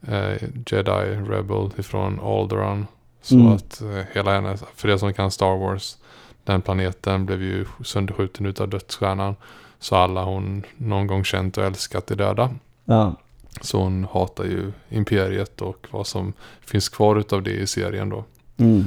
eh, 0.09 0.43
Jedi 0.67 1.17
Rebel 1.29 1.71
ifrån 1.77 2.21
Alderaan. 2.23 2.87
Så 3.23 3.35
Mm. 3.35 3.53
att 3.53 3.81
eh, 3.81 3.89
hela 4.13 4.33
hennes, 4.35 4.65
för 4.75 4.89
er 4.89 4.97
som 4.97 5.15
kan 5.15 5.31
Star 5.31 5.57
Wars, 5.57 5.97
den 6.45 6.63
planeten 6.63 7.27
blev 7.27 7.43
ju 7.43 7.65
sönderskjuten 7.85 8.47
utav 8.47 8.69
dödsstjärnan. 8.69 9.37
Så 9.79 9.97
alla 9.97 10.25
hon 10.25 10.63
någon 10.77 11.07
gång 11.07 11.25
känt 11.25 11.59
och 11.59 11.65
älskat 11.65 12.11
är 12.11 12.17
döda. 12.17 12.51
ja, 12.85 13.15
Så 13.61 13.79
hon 13.83 14.07
hatar 14.13 14.45
ju 14.45 14.73
Imperiet 14.89 15.61
och 15.63 15.87
vad 15.91 16.07
som 16.07 16.33
finns 16.61 16.89
kvar 16.89 17.17
utav 17.17 17.43
det 17.43 17.51
i 17.51 17.67
serien 17.67 18.09
då. 18.09 18.25
mm, 18.57 18.85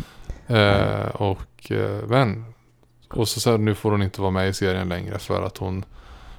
Eh, 0.47 1.07
och 1.07 1.72
eh, 1.72 2.07
men, 2.07 2.45
och 3.09 3.27
så 3.27 3.39
sen 3.39 3.65
nu 3.65 3.76
får 3.76 3.91
hon 3.91 4.01
inte 4.01 4.22
vara 4.22 4.31
med 4.31 4.49
i 4.49 4.53
serien 4.53 4.89
längre 4.89 5.19
för 5.19 5.43
att 5.43 5.57
hon 5.57 5.85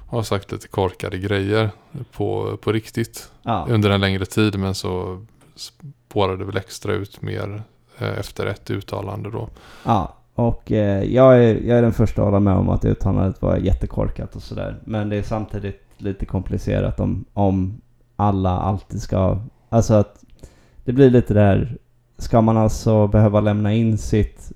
har 0.07 0.23
sagt 0.23 0.51
lite 0.51 0.67
korkade 0.67 1.17
grejer 1.17 1.69
på, 2.11 2.57
på 2.61 2.71
riktigt 2.71 3.31
ja, 3.43 3.67
under 3.69 3.89
en 3.89 4.01
längre 4.01 4.25
tid. 4.25 4.59
Men 4.59 4.75
så 4.75 5.25
spårade 5.55 6.37
det 6.37 6.45
väl 6.45 6.57
extra 6.57 6.93
ut 6.93 7.21
mer 7.21 7.63
eh, 7.97 8.19
efter 8.19 8.45
ett 8.45 8.71
uttalande 8.71 9.31
då. 9.31 9.49
ja. 9.83 10.13
Och 10.35 10.71
eh, 10.71 11.03
jag, 11.03 11.43
är, 11.43 11.55
jag 11.55 11.77
är 11.77 11.81
den 11.81 11.93
första 11.93 12.21
att 12.21 12.25
hålla 12.25 12.39
med 12.39 12.53
om 12.53 12.69
att 12.69 12.85
uttalandet 12.85 13.41
var 13.41 13.57
jättekorkat 13.57 14.35
och 14.35 14.41
sådär. 14.41 14.79
Men 14.83 15.09
det 15.09 15.15
är 15.15 15.23
samtidigt 15.23 15.81
lite 15.97 16.25
komplicerat 16.25 16.99
om, 16.99 17.25
om 17.33 17.81
alla 18.15 18.49
alltid 18.49 19.01
ska... 19.01 19.39
Alltså 19.69 19.93
att 19.93 20.23
det 20.83 20.93
blir 20.93 21.09
lite 21.09 21.33
där... 21.33 21.77
Ska 22.17 22.41
man 22.41 22.57
alltså 22.57 23.07
behöva 23.07 23.39
lämna 23.41 23.73
in 23.73 23.97
sitt 23.97 24.51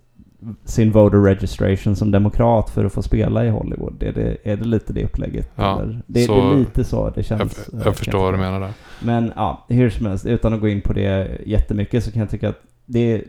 sin 0.66 0.92
voter 0.92 1.18
registration 1.18 1.96
som 1.96 2.12
demokrat 2.12 2.70
för 2.70 2.86
att 2.86 2.94
få 2.94 3.02
spela 3.02 3.46
i 3.46 3.50
Hollywood. 3.50 4.04
Är 4.04 4.12
det, 4.12 4.38
är 4.44 4.58
det 4.58 4.66
lite 4.66 4.94
det 4.94 5.04
upplägget? 5.06 5.52
Ja? 5.56 5.82
Det, 5.86 6.00
det 6.08 6.24
är 6.24 6.56
lite 6.58 6.84
så 6.84 7.10
det 7.10 7.14
Jag, 7.18 7.26
känns. 7.26 7.70
eh, 7.70 7.80
jag 7.86 7.96
förstår 7.96 8.20
vad 8.20 8.34
du 8.34 8.38
menar 8.38 8.60
där. 8.60 8.72
Men 9.04 9.32
ja, 9.36 9.66
hur 9.70 9.90
som 9.90 10.06
helst, 10.06 10.26
utan 10.26 10.54
att 10.54 10.62
gå 10.62 10.68
in 10.68 10.82
på 10.82 10.94
det 10.94 11.38
jättemycket 11.46 12.04
så 12.04 12.12
kan 12.12 12.20
jag 12.20 12.30
tycka 12.30 12.50
att 12.50 12.62
det 12.86 13.24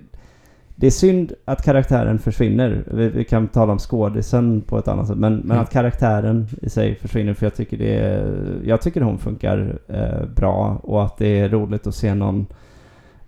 det 0.76 0.86
är 0.86 0.90
synd 0.90 1.32
att 1.44 1.64
karaktären 1.64 2.18
försvinner. 2.18 2.84
Vi, 2.86 3.08
vi 3.08 3.24
kan 3.24 3.48
tala 3.48 3.72
om 3.72 3.78
skådisen 3.78 4.60
på 4.60 4.78
ett 4.78 4.88
annat 4.88 5.06
sätt. 5.06 5.16
Men, 5.18 5.32
men 5.36 5.50
Mm. 5.50 5.62
att 5.62 5.70
karaktären 5.72 6.46
i 6.62 6.70
sig 6.70 6.94
försvinner 6.94 7.34
för 7.34 7.46
jag 7.46 7.54
tycker 7.54 7.76
det 7.76 7.94
är, 7.98 8.34
Jag 8.64 8.80
tycker 8.80 9.00
hon 9.00 9.18
funkar 9.18 9.78
eh, 9.88 10.26
bra 10.36 10.80
och 10.82 11.04
att 11.04 11.16
det 11.16 11.40
är 11.40 11.48
roligt 11.48 11.86
att 11.86 11.94
se 11.94 12.14
någon 12.14 12.46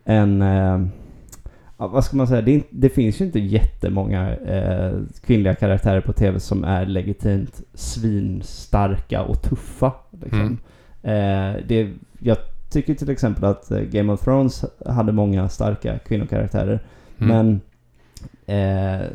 en 0.04 0.42
eh, 0.42 0.80
vad 1.76 2.04
ska 2.04 2.16
man 2.16 2.26
säga? 2.26 2.42
Det, 2.42 2.62
det 2.70 2.88
finns 2.88 3.20
ju 3.20 3.24
inte 3.24 3.38
jättemånga 3.38 4.36
eh, 4.36 4.92
kvinnliga 5.26 5.54
karaktärer 5.54 6.00
på 6.00 6.12
tv 6.12 6.40
som 6.40 6.64
är 6.64 6.86
legitimt 6.86 7.62
svinstarka 7.74 9.22
och 9.22 9.42
tuffa. 9.42 9.92
Liksom. 10.22 10.58
Mm. 11.02 11.56
Eh, 11.56 11.62
det, 11.66 11.90
jag 12.18 12.36
tycker 12.70 12.94
till 12.94 13.10
exempel 13.10 13.44
att 13.44 13.70
eh, 13.70 13.80
Game 13.80 14.12
of 14.12 14.20
Thrones 14.20 14.64
hade 14.86 15.12
många 15.12 15.48
starka 15.48 15.98
kvinnokaraktärer. 15.98 16.80
Mm. 17.18 17.28
Men 17.28 17.60
eh, 18.46 19.06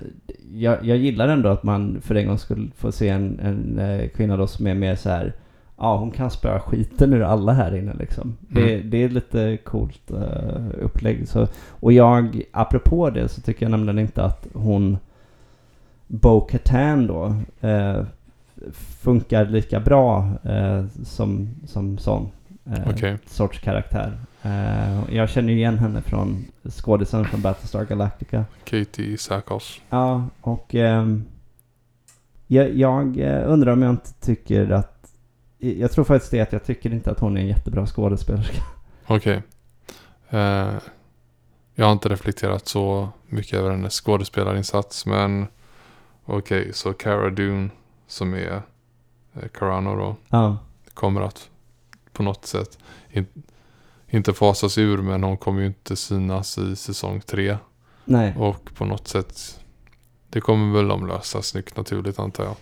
jag, 0.53 0.85
jag 0.85 0.97
gillar 0.97 1.27
ändå 1.27 1.49
att 1.49 1.63
man 1.63 2.01
för 2.01 2.15
en 2.15 2.27
gång 2.27 2.37
skulle 2.37 2.71
få 2.75 2.91
se 2.91 3.09
en, 3.09 3.39
en 3.39 3.79
eh, 3.79 4.09
kvinna 4.09 4.37
då 4.37 4.47
som 4.47 4.67
är 4.67 4.75
mer 4.75 4.95
så 4.95 5.09
här. 5.09 5.33
Ja, 5.79 5.97
hon 5.97 6.11
kan 6.11 6.31
spöa 6.31 6.59
skiten 6.59 7.13
ur 7.13 7.21
alla 7.21 7.53
här 7.53 7.75
inne 7.75 7.93
liksom. 7.93 8.37
Det, 8.39 8.73
Mm. 8.75 8.89
det 8.89 9.03
är 9.03 9.09
lite 9.09 9.57
coolt 9.57 10.11
eh, 10.11 10.81
upplägg. 10.81 11.27
Så, 11.27 11.47
och 11.69 11.93
jag, 11.93 12.41
apropå 12.51 13.09
det, 13.09 13.27
så 13.29 13.41
tycker 13.41 13.65
jag 13.65 13.71
nämligen 13.71 13.99
inte 13.99 14.23
att 14.23 14.47
hon 14.53 14.97
Bo 16.07 16.41
Katan 16.41 17.07
då 17.07 17.35
eh, 17.67 18.03
funkar 19.01 19.45
lika 19.45 19.79
bra 19.79 20.29
eh, 20.43 20.85
som, 21.03 21.49
som 21.67 21.97
sån 21.97 22.31
eh, 22.65 22.89
Okej. 22.89 23.17
sorts 23.25 23.59
karaktär. 23.59 24.17
Jag 25.11 25.29
känner 25.29 25.49
ju 25.53 25.57
igen 25.59 25.77
henne 25.77 26.01
från 26.01 26.45
skådisen 26.69 27.25
från 27.25 27.41
Battlestar 27.41 27.85
Galactica. 27.85 28.45
Katie 28.63 29.17
Sackhoff. 29.17 29.81
Ja, 29.89 30.23
och 30.41 30.75
ehm, 30.75 31.23
jag, 32.47 32.75
jag 32.75 33.17
undrar 33.45 33.71
om 33.71 33.81
jag 33.81 33.89
inte 33.91 34.13
tycker 34.13 34.69
att... 34.71 34.98
Jag 35.59 35.91
tror 35.91 36.05
faktiskt 36.05 36.31
det 36.31 36.41
att 36.41 36.53
jag 36.53 36.63
tycker 36.63 36.93
inte 36.93 37.11
att 37.11 37.19
hon 37.19 37.37
är 37.37 37.41
en 37.41 37.47
jättebra 37.47 37.85
skådespelerska. 37.87 38.61
Okej. 39.07 39.41
Eh, 40.29 40.73
jag 41.75 41.85
har 41.85 41.91
inte 41.91 42.09
reflekterat 42.09 42.67
så 42.67 43.09
mycket 43.27 43.53
över 43.53 43.71
hennes 43.71 44.01
skådespelarinsats. 44.01 45.05
Men 45.05 45.47
okej, 46.25 46.73
så 46.73 46.93
Cara 46.93 47.29
Dune 47.29 47.69
som 48.07 48.33
är 48.33 48.61
eh, 49.33 49.47
Carano 49.53 49.95
då. 49.95 50.15
Ja, 50.29 50.57
Kommer 50.93 51.21
att 51.21 51.49
på 52.13 52.23
något 52.23 52.45
sätt 52.45 52.77
in, 53.11 53.25
inte 54.07 54.33
fasas 54.33 54.77
ur. 54.77 54.97
Men 54.97 55.23
hon 55.23 55.37
kommer 55.37 55.61
ju 55.61 55.67
inte 55.67 55.95
synas 55.95 56.57
i 56.57 56.75
säsong 56.75 57.21
tre. 57.21 57.57
nej. 58.05 58.33
Och 58.37 58.69
på 58.75 58.85
något 58.85 59.07
sätt. 59.07 59.59
Det 60.29 60.41
kommer 60.41 60.77
väl 60.77 60.87
de 60.87 61.07
lösa 61.07 61.41
snyggt 61.41 61.77
naturligt 61.77 62.19
antar 62.19 62.43
jag. 62.43 62.55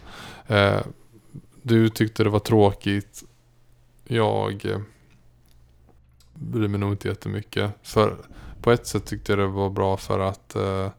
Eh, 0.57 0.82
du 1.68 1.89
tyckte 1.89 2.23
det 2.23 2.30
var 2.30 2.39
tråkigt. 2.39 3.23
Jag 4.03 4.65
eh, 4.65 4.80
bryr 6.34 6.68
mig 6.68 6.80
nog 6.80 6.91
inte 6.94 7.07
jättemycket. 7.07 7.72
För 7.81 8.18
på 8.61 8.72
ett 8.72 8.88
sätt 8.88 9.06
tyckte 9.06 9.31
jag 9.31 9.39
det 9.39 9.48
var 9.48 9.69
bra 9.69 9.98
för 9.98 10.19
att 10.19 10.56
eh, 10.56 10.89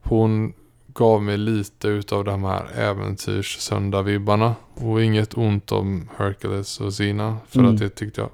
hon 0.00 0.52
gav 0.86 1.22
mig 1.22 1.36
lite 1.38 1.88
utav 1.88 2.24
de 2.24 2.44
här 2.44 2.70
äventyrs 2.74 3.70
vibbarna 4.04 4.54
Och 4.74 5.02
inget 5.02 5.36
ont 5.36 5.72
om 5.72 6.08
Hercules 6.16 6.80
och 6.80 6.94
Zina. 6.94 7.38
För 7.48 7.58
Mm. 7.58 7.74
att 7.74 7.80
det 7.80 7.88
tyckte 7.88 8.20
jag 8.20 8.30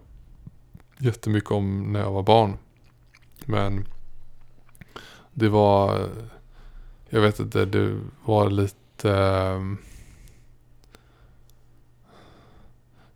jättemycket 0.98 1.50
om 1.50 1.92
när 1.92 2.00
jag 2.00 2.12
var 2.12 2.22
barn. 2.22 2.56
Men 3.44 3.86
det 5.32 5.48
var, 5.48 6.08
jag 7.08 7.20
vet 7.20 7.40
inte, 7.40 7.64
det 7.64 8.00
var 8.24 8.50
lite 8.50 9.10
ehm, 9.12 9.78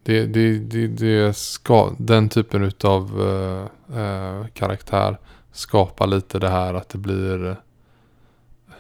det, 0.09 0.27
det, 0.27 0.59
det, 0.59 0.87
det 0.87 1.37
ska, 1.37 1.93
den 1.99 2.29
typen 2.29 2.65
utav 2.65 3.23
eh, 3.23 3.99
eh, 4.01 4.47
karaktär 4.47 5.19
skapar 5.53 6.07
lite 6.07 6.39
det 6.39 6.49
här 6.49 6.75
att 6.75 6.89
det 6.89 6.99
blir 6.99 7.57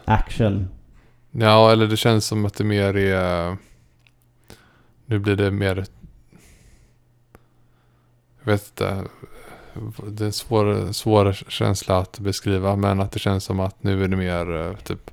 Action. 0.04 0.68
Ja, 1.30 1.72
eller 1.72 1.86
det 1.86 1.96
känns 1.96 2.26
som 2.26 2.44
att 2.44 2.54
det 2.54 2.64
mer 2.64 2.96
är... 2.96 3.56
Nu 5.06 5.18
blir 5.18 5.36
det 5.36 5.50
mer... 5.50 5.86
Jag 8.44 8.52
vet 8.52 8.68
inte. 8.68 9.04
Det 10.06 10.24
är 10.24 10.26
en 10.26 10.32
svår, 10.32 10.92
svår 10.92 11.32
känsla 11.32 11.98
att 11.98 12.18
beskriva. 12.18 12.76
Men 12.76 13.00
att 13.00 13.12
det 13.12 13.18
känns 13.18 13.44
som 13.44 13.60
att 13.60 13.82
nu 13.82 14.04
är 14.04 14.08
det 14.08 14.16
mer 14.16 14.56
eh, 14.56 14.76
typ 14.76 15.10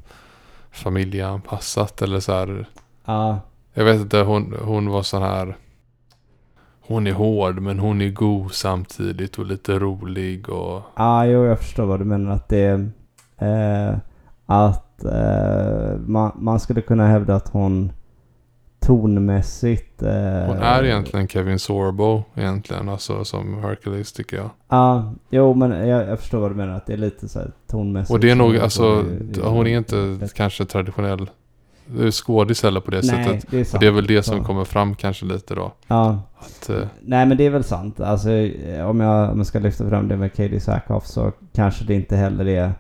familjeanpassat. 0.72 2.02
Eller 2.02 2.20
så 2.20 2.34
här. 2.34 2.70
Ja, 3.06 3.40
Jag 3.74 3.86
vet 3.86 4.02
inte, 4.02 4.20
hon, 4.20 4.56
hon 4.62 4.90
var 4.90 5.04
sån 5.04 5.22
här... 5.22 5.58
Hon 6.88 7.08
är 7.08 7.12
hård 7.14 7.62
men 7.62 7.80
hon 7.80 8.02
är 8.02 8.10
god 8.10 8.52
samtidigt 8.52 9.38
och 9.40 9.46
lite 9.46 9.80
rolig 9.80 10.50
och... 10.50 10.82
ja 10.96 11.26
jo, 11.26 11.46
jag 11.46 11.60
förstår 11.60 11.86
vad 11.86 12.00
du 12.00 12.06
menar. 12.06 12.32
Att 12.32 12.50
det... 12.50 12.90
Eh, 13.38 13.96
att 14.46 15.06
eh, 15.06 15.98
man, 16.08 16.32
man 16.36 16.60
skulle 16.60 16.82
kunna 16.82 17.08
hävda 17.08 17.36
att 17.36 17.50
hon 17.50 17.92
tonmässigt... 18.80 20.02
Eh, 20.04 20.10
Hon 20.48 20.58
är 20.58 20.84
egentligen 20.84 21.28
Kevin 21.28 21.60
Sorbo 21.60 22.24
egentligen. 22.36 22.90
Alltså 22.90 23.26
som 23.26 23.54
Hercules 23.64 24.14
tycker 24.14 24.38
jag. 24.38 24.50
Ja, 24.70 25.14
jo 25.30 25.54
men 25.54 25.88
jag, 25.88 26.08
jag 26.10 26.20
förstår 26.20 26.40
vad 26.40 26.52
du 26.52 26.56
menar. 26.56 26.74
Att 26.78 26.86
det 26.86 26.94
är 26.94 26.98
lite 26.98 27.28
så 27.28 27.40
här 27.40 27.52
tonmässigt. 27.72 28.12
Och 28.14 28.20
det 28.20 28.30
är 28.32 28.36
nog, 28.36 28.56
så- 28.56 28.62
alltså, 28.64 29.06
så- 29.34 29.50
hon 29.50 29.68
är 29.68 29.78
inte 29.78 30.28
kanske 30.36 30.66
traditionell 30.66 31.30
skådis 32.12 32.64
heller 32.64 32.80
på 32.80 32.92
det 32.92 33.02
Nej, 33.04 33.24
sättet. 33.26 33.46
det 33.52 33.58
är 33.58 33.62
Och 33.62 33.68
sant. 33.68 33.82
det 33.82 33.88
är 33.88 33.92
väl 33.92 34.08
det 34.08 34.24
som 34.24 34.44
kommer 34.44 34.64
fram 34.64 34.96
kanske 34.96 35.26
lite 35.26 35.56
då. 35.56 35.72
Ja, 35.88 36.20
Att, 36.38 36.70
eh, 36.70 36.88
nej 37.02 37.26
men 37.26 37.38
det 37.38 37.46
är 37.46 37.50
väl 37.50 37.64
sant. 37.64 38.00
Alltså 38.00 38.30
eh, 38.32 38.86
om 38.90 39.00
jag, 39.00 39.32
om 39.32 39.38
jag 39.38 39.48
ska 39.48 39.60
lyfta 39.60 39.90
fram 39.90 40.08
det 40.08 40.18
med 40.18 40.34
Katie 40.34 40.60
Sackhoff 40.60 41.06
så 41.08 41.32
kanske 41.54 41.86
det 41.86 41.94
inte 41.94 42.16
heller 42.16 42.46
är 42.48 42.74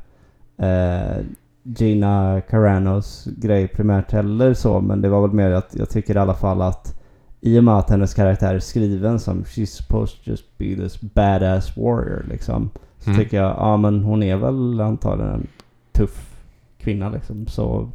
eh, 0.57 1.23
Gina 1.63 2.41
Caranos 2.49 3.27
grej 3.37 3.67
primärt 3.67 4.11
heller 4.11 4.53
så. 4.53 4.81
Men 4.81 5.01
det 5.01 5.09
var 5.09 5.21
väl 5.21 5.31
mer 5.31 5.51
att 5.51 5.75
jag 5.75 5.89
tycker 5.89 6.15
i 6.15 6.19
alla 6.19 6.33
fall 6.33 6.61
att 6.61 7.01
i 7.41 7.59
och 7.59 7.63
med 7.63 7.73
att 7.77 7.89
hennes 7.89 8.13
karaktär 8.13 8.55
är 8.55 8.59
skriven 8.59 9.19
som 9.19 9.43
She's 9.43 9.65
supposed 9.65 10.15
to 10.23 10.29
just 10.31 10.57
be 10.57 10.75
this 10.75 11.01
badass 11.01 11.77
warrior 11.77 12.25
liksom. 12.29 12.69
Så 12.99 13.09
Mm. 13.09 13.19
tycker 13.23 13.37
jag, 13.37 13.55
ja 13.57 13.77
men 13.77 14.03
hon 14.03 14.23
är 14.23 14.35
väl 14.37 14.81
antagligen 14.81 15.31
en 15.33 15.47
tuff 15.91 16.35
kvinna 16.79 17.09
liksom. 17.09 17.47
Så 17.47 17.89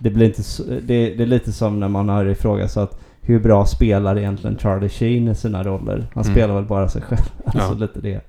det 0.00 0.10
blir 0.10 0.26
inte 0.26 0.42
så, 0.42 0.62
det, 0.62 1.14
det 1.14 1.22
är 1.22 1.26
lite 1.26 1.52
som 1.52 1.80
när 1.80 1.88
man 1.88 2.08
har 2.08 2.24
ifrågasatt 2.24 3.00
hur 3.20 3.40
bra 3.40 3.66
spelar 3.66 4.18
egentligen 4.18 4.58
Charlie 4.58 4.88
Sheen 4.88 5.28
i 5.28 5.34
sina 5.34 5.62
roller. 5.62 6.06
Han 6.14 6.24
Mm. 6.24 6.34
spelar 6.34 6.54
väl 6.54 6.64
bara 6.64 6.88
sig 6.88 7.02
själv. 7.02 7.20
Alltså 7.44 7.72
Ja. 7.72 7.78
lite 7.78 8.00
det. 8.00 8.20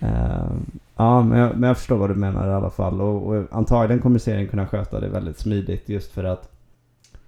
Ehm, 0.00 0.66
ja, 0.96 1.22
men 1.22 1.38
jag, 1.38 1.56
men 1.56 1.68
jag 1.68 1.76
förstår 1.76 1.96
vad 1.96 2.10
du 2.10 2.14
menar 2.14 2.48
i 2.50 2.52
alla 2.52 2.70
fall. 2.70 3.00
Och, 3.00 3.26
och 3.36 3.44
antagligen 3.50 4.02
kommer 4.02 4.18
serien 4.18 4.48
kunna 4.48 4.66
sköta 4.66 5.00
det 5.00 5.08
väldigt 5.08 5.38
smidigt 5.38 5.88
just 5.88 6.12
för 6.12 6.24
att 6.24 6.48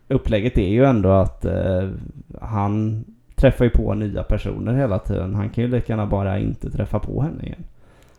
upplägget 0.08 0.58
är 0.58 0.68
ju 0.68 0.84
ändå 0.84 1.08
att 1.10 1.44
eh, 1.44 1.88
han 2.40 3.04
träffar 3.34 3.64
ju 3.64 3.70
på 3.70 3.94
nya 3.94 4.22
personer 4.22 4.74
hela 4.74 4.98
tiden. 4.98 5.34
Han 5.34 5.50
kan 5.50 5.64
ju 5.64 5.70
lika 5.70 5.92
gärna 5.92 6.06
bara 6.06 6.38
inte 6.38 6.70
träffa 6.70 6.98
på 6.98 7.22
henne 7.22 7.42
igen. 7.42 7.64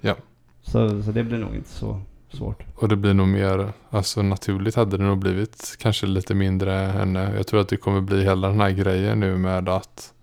Ja. 0.01 0.15
Så, 0.61 1.03
så 1.03 1.11
det 1.11 1.23
blir 1.23 1.37
nog 1.37 1.55
inte 1.55 1.69
så 1.69 1.99
svårt. 2.31 2.63
och 2.75 2.87
det 2.89 2.95
blir 2.95 3.13
nog 3.13 3.27
mer, 3.27 3.73
alltså 3.89 4.21
naturligt 4.21 4.75
hade 4.75 4.97
det 4.97 5.03
nog 5.03 5.17
blivit 5.17 5.75
kanske 5.79 6.05
lite 6.07 6.33
mindre 6.35 6.71
henne. 6.71 7.33
Jag 7.35 7.47
tror 7.47 7.61
att 7.61 7.69
det 7.69 7.77
kommer 7.77 8.01
bli 8.01 8.23
hela 8.23 8.47
den 8.47 8.59
här 8.61 8.71
grejen 8.71 9.19
nu 9.19 9.37
med 9.37 9.69
att 9.69 10.13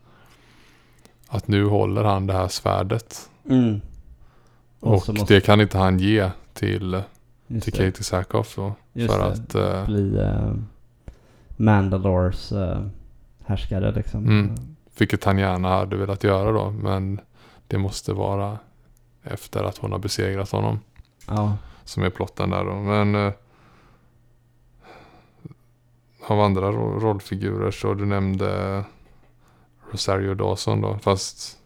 att 1.29 1.49
nu 1.49 1.65
håller 1.67 2.05
han 2.05 2.27
det 2.27 2.33
här 2.33 2.49
svärdet. 2.49 3.31
Mm. 3.49 3.81
Och 4.81 4.95
Och 4.95 5.03
så 5.03 5.13
måste- 5.13 5.35
det 5.35 5.41
kan 5.41 5.61
inte 5.61 5.79
han 5.79 5.99
ge 5.99 6.31
till, 6.55 7.03
Just 7.47 7.65
till. 7.65 7.73
Katie 7.73 8.03
Sackhoff 8.05 8.57
då. 8.57 8.75
Just 8.93 9.15
för 9.15 9.19
det. 9.21 9.27
att 9.27 9.55
eh, 9.55 9.87
Bli 9.87 10.19
eh, 10.19 10.53
Mandalores 11.57 12.53
eh, 12.53 12.83
härskare 13.47 13.93
liksom. 13.93 14.25
Mm. 14.25 14.55
Vilket 14.99 15.25
han 15.25 15.39
gärna 15.39 15.69
hade 15.69 15.97
velat 15.97 16.25
göra 16.25 16.53
då. 16.53 16.71
Men 16.71 17.21
det 17.67 17.79
måste 17.79 18.13
vara 18.13 18.59
efter 19.23 19.65
att 19.65 19.79
hon 19.79 19.93
har 19.93 19.99
besegrat 19.99 20.51
honom. 20.51 20.81
Ja. 21.29 21.57
Som 21.87 22.03
är 22.03 22.11
plotten 22.11 22.51
där 22.51 22.65
då. 22.65 22.75
Men 22.75 23.15
eh, 23.15 23.33
av 26.27 26.41
andra 26.41 26.73
ro- 26.73 26.99
rollfigurer 27.01 27.71
så 27.71 27.95
du 27.95 28.07
nämnde 28.07 28.85
Rosario 29.91 30.35
Dawson 30.35 30.81
då. 30.81 30.99
Fast 30.99 31.59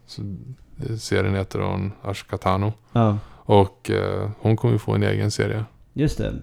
serien 0.99 1.35
heter 1.35 1.59
hon 1.59 1.91
Ashkatano. 2.01 2.73
ja. 2.91 3.17
Och 3.45 3.89
eh, 3.89 4.29
hon 4.39 4.57
kommer 4.57 4.73
ju 4.73 4.79
få 4.79 4.93
en 4.95 5.03
egen 5.03 5.31
serie. 5.31 5.65
Just 5.93 6.17
det. 6.17 6.33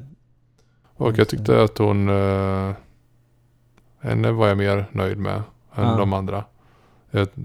Och 0.96 1.18
jag 1.18 1.28
tyckte 1.28 1.62
att 1.62 1.78
hon... 1.78 2.08
Uh, 2.08 2.72
henne 4.00 4.30
var 4.32 4.48
jag 4.48 4.58
mer 4.58 4.86
nöjd 4.92 5.18
med 5.18 5.34
än 5.74 5.84
Ja. 5.84 5.96
de 5.96 6.12
andra. 6.12 6.44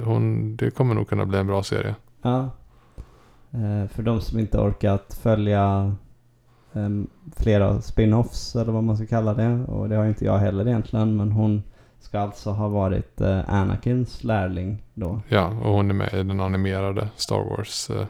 Hon, 0.03 0.55
det 0.55 0.71
kommer 0.71 0.95
nog 0.95 1.07
kunna 1.09 1.25
bli 1.25 1.37
en 1.39 1.47
bra 1.47 1.63
serie. 1.63 1.95
Ja. 2.21 2.49
Eh, 3.51 3.87
för 3.89 4.03
de 4.03 4.21
som 4.21 4.39
inte 4.39 4.57
orkat 4.57 5.19
följa 5.21 5.95
flera 7.35 7.81
spin-offs 7.81 8.55
eller 8.55 8.71
vad 8.71 8.83
man 8.83 8.97
ska 8.97 9.05
kalla 9.05 9.33
det. 9.33 9.63
Och 9.63 9.89
det 9.89 9.95
har 9.95 10.05
inte 10.05 10.25
jag 10.25 10.37
heller 10.37 10.67
egentligen. 10.67 11.17
Men 11.17 11.31
hon 11.31 11.63
ska 11.99 12.19
alltså 12.19 12.51
ha 12.51 12.67
varit 12.67 13.21
eh, 13.21 13.53
Anakins 13.53 14.23
lärling 14.23 14.83
då. 14.93 15.21
Ja, 15.27 15.47
och 15.47 15.73
hon 15.73 15.89
är 15.89 15.93
med 15.93 16.13
i 16.13 16.17
den 16.17 16.39
animerade 16.39 17.09
Star 17.15 17.43
Wars, 17.49 17.89
eh, 17.89 18.05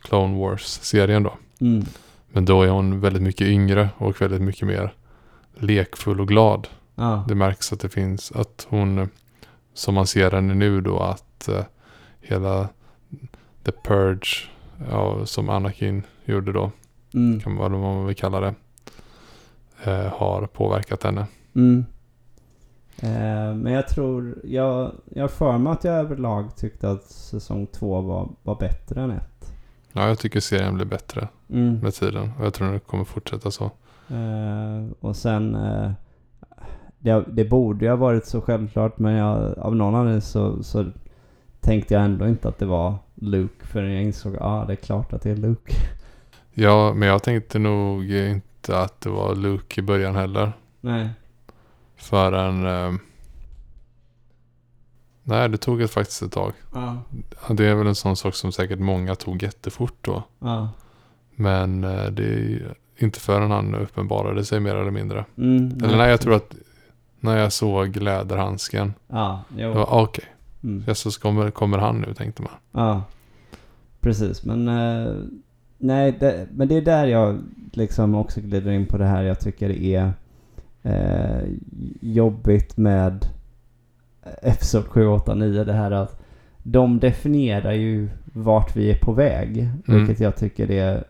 Clone 0.00 0.38
Wars-serien 0.38 1.22
då. 1.22 1.32
Mm. 1.60 1.84
Men 2.32 2.44
då 2.44 2.62
är 2.62 2.68
hon 2.68 3.00
väldigt 3.00 3.22
mycket 3.22 3.46
yngre 3.46 3.88
och 3.98 4.22
väldigt 4.22 4.42
mycket 4.42 4.68
mer 4.68 4.92
lekfull 5.54 6.20
och 6.20 6.28
glad. 6.28 6.68
Ja. 6.94 7.24
Det 7.28 7.34
märks 7.34 7.72
att 7.72 7.80
det 7.80 7.88
finns, 7.88 8.32
att 8.32 8.66
hon, 8.70 8.98
eh, 8.98 9.06
som 9.74 9.94
man 9.94 10.06
ser 10.06 10.30
henne 10.30 10.54
nu 10.54 10.80
då, 10.80 10.98
att 10.98 11.48
hela 12.20 12.68
The 13.64 13.72
Purge, 13.72 14.48
ja, 14.90 15.26
som 15.26 15.48
Anakin 15.48 16.02
gjorde 16.24 16.52
då, 16.52 16.70
Mm. 17.14 17.40
kan 17.40 17.56
vad 17.56 17.70
man 17.70 18.06
vill 18.06 18.16
kalla 18.16 18.40
det, 18.40 18.54
eh, 19.84 20.12
har 20.12 20.46
påverkat 20.46 21.02
henne. 21.02 21.26
Mm. 21.54 21.84
Eh, 23.02 23.54
men 23.54 23.72
jag 23.72 23.88
tror, 23.88 24.38
jag, 24.44 24.92
jag 25.14 25.30
för 25.30 25.58
mig 25.58 25.72
att 25.72 25.84
jag 25.84 25.94
överlag 25.94 26.56
tyckte 26.56 26.90
att 26.90 27.04
säsong 27.04 27.66
två 27.66 28.00
var, 28.00 28.28
var 28.42 28.54
bättre 28.54 29.02
än 29.02 29.10
ett. 29.10 29.52
Ja, 29.92 30.08
jag 30.08 30.18
tycker 30.18 30.40
serien 30.40 30.74
blir 30.74 30.86
bättre 30.86 31.28
Mm. 31.50 31.78
med 31.78 31.94
tiden 31.94 32.30
och 32.38 32.46
jag 32.46 32.54
tror 32.54 32.68
den 32.68 32.80
kommer 32.80 33.04
fortsätta 33.04 33.50
så. 33.50 33.64
Eh, 34.08 34.90
och 35.00 35.16
sen, 35.16 35.54
eh, 35.54 35.90
det, 36.98 37.24
det 37.32 37.44
borde 37.44 37.84
ju 37.84 37.90
ha 37.90 37.96
varit 37.96 38.26
så 38.26 38.40
självklart 38.40 38.98
men 38.98 39.12
jag, 39.12 39.58
av 39.58 39.76
någon 39.76 39.94
anledning 39.94 40.20
så, 40.20 40.62
så 40.62 40.84
tänkte 41.60 41.94
jag 41.94 42.04
ändå 42.04 42.28
inte 42.28 42.48
att 42.48 42.58
det 42.58 42.66
var 42.66 42.94
Luke 43.14 43.66
förrän 43.66 43.92
jag 43.92 44.02
insåg 44.02 44.36
att 44.36 44.42
ah, 44.42 44.64
det 44.64 44.72
är 44.72 44.76
klart 44.76 45.12
att 45.12 45.22
det 45.22 45.30
är 45.30 45.36
Luke. 45.36 45.74
Ja, 46.54 46.94
men 46.94 47.08
jag 47.08 47.22
tänkte 47.22 47.58
nog 47.58 48.12
inte 48.12 48.78
att 48.78 49.00
det 49.00 49.10
var 49.10 49.34
Luke 49.34 49.80
i 49.80 49.82
början 49.82 50.16
heller. 50.16 50.52
Nej. 50.80 51.08
Förrän... 51.96 52.66
Eh, 52.66 52.92
nej, 55.22 55.48
det 55.48 55.56
tog 55.56 55.82
ett 55.82 55.90
faktiskt 55.90 56.22
ett 56.22 56.32
tag. 56.32 56.52
Ja. 56.72 57.02
Det 57.50 57.66
är 57.66 57.74
väl 57.74 57.86
en 57.86 57.94
sån 57.94 58.16
sak 58.16 58.34
som 58.34 58.52
säkert 58.52 58.78
många 58.78 59.14
tog 59.14 59.42
jättefort 59.42 59.94
då. 60.00 60.22
Ja. 60.38 60.68
Men 61.34 61.84
eh, 61.84 62.06
det 62.06 62.24
är 62.24 62.74
inte 62.96 63.20
förrän 63.20 63.50
han 63.50 63.74
uppenbarade 63.74 64.44
sig 64.44 64.60
mer 64.60 64.74
eller 64.74 64.90
mindre. 64.90 65.24
Mm, 65.38 65.84
Eller 65.84 65.96
nej, 65.96 66.10
jag 66.10 66.20
tror 66.20 66.34
att 66.34 66.54
när 67.20 67.36
jag 67.36 67.52
såg 67.52 67.96
läderhandsken. 67.96 68.94
Ja, 69.08 69.42
jo. 69.56 69.68
Det 69.68 69.74
var 69.74 69.82
ah, 69.82 70.02
okej, 70.02 70.24
Mm. 70.64 70.84
Jesus 70.86 71.16
kommer, 71.18 71.50
kommer 71.50 71.78
han 71.78 72.00
nu 72.00 72.14
tänkte 72.14 72.42
man. 72.42 72.52
Ja, 72.72 73.02
precis. 74.00 74.44
Men, 74.44 74.68
eh, 74.68 75.14
nej, 75.84 76.16
det, 76.20 76.46
men 76.52 76.68
det 76.68 76.76
är 76.76 76.82
där 76.82 77.06
jag 77.06 77.38
liksom 77.72 78.14
också 78.14 78.40
glider 78.40 78.72
in 78.72 78.86
på 78.86 78.98
det 78.98 79.04
här 79.04 79.22
jag 79.22 79.40
tycker 79.40 79.68
det 79.68 79.94
är 79.94 80.12
eh, 80.82 81.48
jobbigt 82.00 82.76
med 82.76 83.26
Episod 84.42 84.84
7, 84.86 85.06
8, 85.06 85.34
9. 85.34 85.64
Det 85.64 85.72
här 85.72 85.90
att 85.90 86.22
de 86.62 86.98
definierar 86.98 87.72
ju 87.72 88.08
vart 88.24 88.76
vi 88.76 88.90
är 88.90 88.98
på 88.98 89.12
väg. 89.12 89.58
Mm. 89.58 89.80
Vilket 89.84 90.20
jag 90.20 90.36
tycker 90.36 90.70
är 90.70 91.04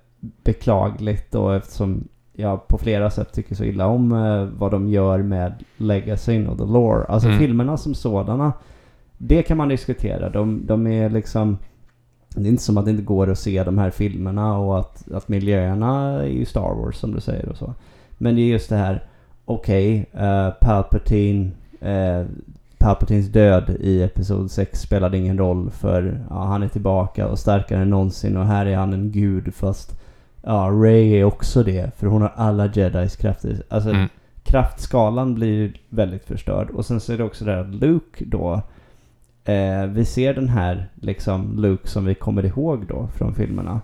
beklagligt 0.44 1.34
och 1.34 1.54
eftersom 1.54 2.08
jag 2.32 2.68
på 2.68 2.78
flera 2.78 3.10
sätt 3.10 3.32
tycker 3.32 3.54
så 3.54 3.64
illa 3.64 3.86
om 3.86 4.12
eh, 4.12 4.44
vad 4.44 4.70
de 4.70 4.88
gör 4.88 5.22
med 5.22 5.52
legacyn 5.76 6.46
och 6.46 6.58
the 6.58 6.64
lore. 6.64 7.04
Alltså 7.04 7.28
Mm. 7.28 7.40
filmerna 7.40 7.76
som 7.76 7.94
sådana, 7.94 8.52
det 9.18 9.42
kan 9.42 9.56
man 9.56 9.68
diskutera. 9.68 10.30
De, 10.30 10.66
de 10.66 10.86
är 10.86 11.10
liksom... 11.10 11.58
Det 12.34 12.48
är 12.48 12.50
inte 12.50 12.62
som 12.62 12.78
att 12.78 12.84
det 12.84 12.90
inte 12.90 13.02
går 13.02 13.30
att 13.30 13.38
se 13.38 13.64
de 13.64 13.78
här 13.78 13.90
filmerna 13.90 14.58
och 14.58 14.78
att, 14.78 15.12
att 15.12 15.28
miljöerna 15.28 16.22
är 16.22 16.26
ju 16.26 16.44
Star 16.44 16.74
Wars 16.74 16.96
som 16.96 17.14
du 17.14 17.20
säger 17.20 17.48
och 17.48 17.56
så. 17.56 17.74
Men 18.18 18.34
det 18.34 18.40
är 18.40 18.46
just 18.46 18.68
det 18.68 18.76
här, 18.76 19.02
okej, 19.44 20.06
eh, 20.12 20.50
Palpatine, 20.50 21.50
eh, 21.80 22.24
Palpatines 22.78 23.26
död 23.26 23.76
i 23.80 24.02
Episod 24.02 24.50
6 24.50 24.80
spelade 24.80 25.18
ingen 25.18 25.38
roll 25.38 25.70
för 25.70 26.20
ja, 26.30 26.44
han 26.44 26.62
är 26.62 26.68
tillbaka 26.68 27.28
och 27.28 27.38
starkare 27.38 27.82
än 27.82 27.90
någonsin 27.90 28.36
och 28.36 28.46
här 28.46 28.66
är 28.66 28.76
han 28.76 28.92
en 28.92 29.10
gud 29.12 29.54
fast 29.54 30.00
ja, 30.42 30.70
Ray 30.72 31.12
är 31.12 31.24
också 31.24 31.62
det 31.62 31.96
för 31.96 32.06
hon 32.06 32.22
har 32.22 32.32
alla 32.36 32.66
Jedis 32.74 33.16
krafter. 33.16 33.62
Alltså 33.68 33.90
Mm. 33.90 34.08
kraftskalan 34.44 35.34
blir 35.34 35.72
väldigt 35.88 36.24
förstörd. 36.24 36.70
Och 36.70 36.86
sen 36.86 37.00
så 37.00 37.12
är 37.12 37.18
det 37.18 37.24
också 37.24 37.44
det 37.44 37.60
att 37.60 37.74
Luke 37.74 38.24
då, 38.24 38.62
eh, 39.44 39.86
vi 39.86 40.04
ser 40.04 40.34
den 40.34 40.48
här 40.48 40.88
liksom 40.94 41.58
Luke 41.58 41.88
som 41.88 42.04
vi 42.04 42.14
kommer 42.14 42.44
ihåg 42.44 42.86
då 42.86 43.08
från 43.16 43.34
filmerna. 43.34 43.80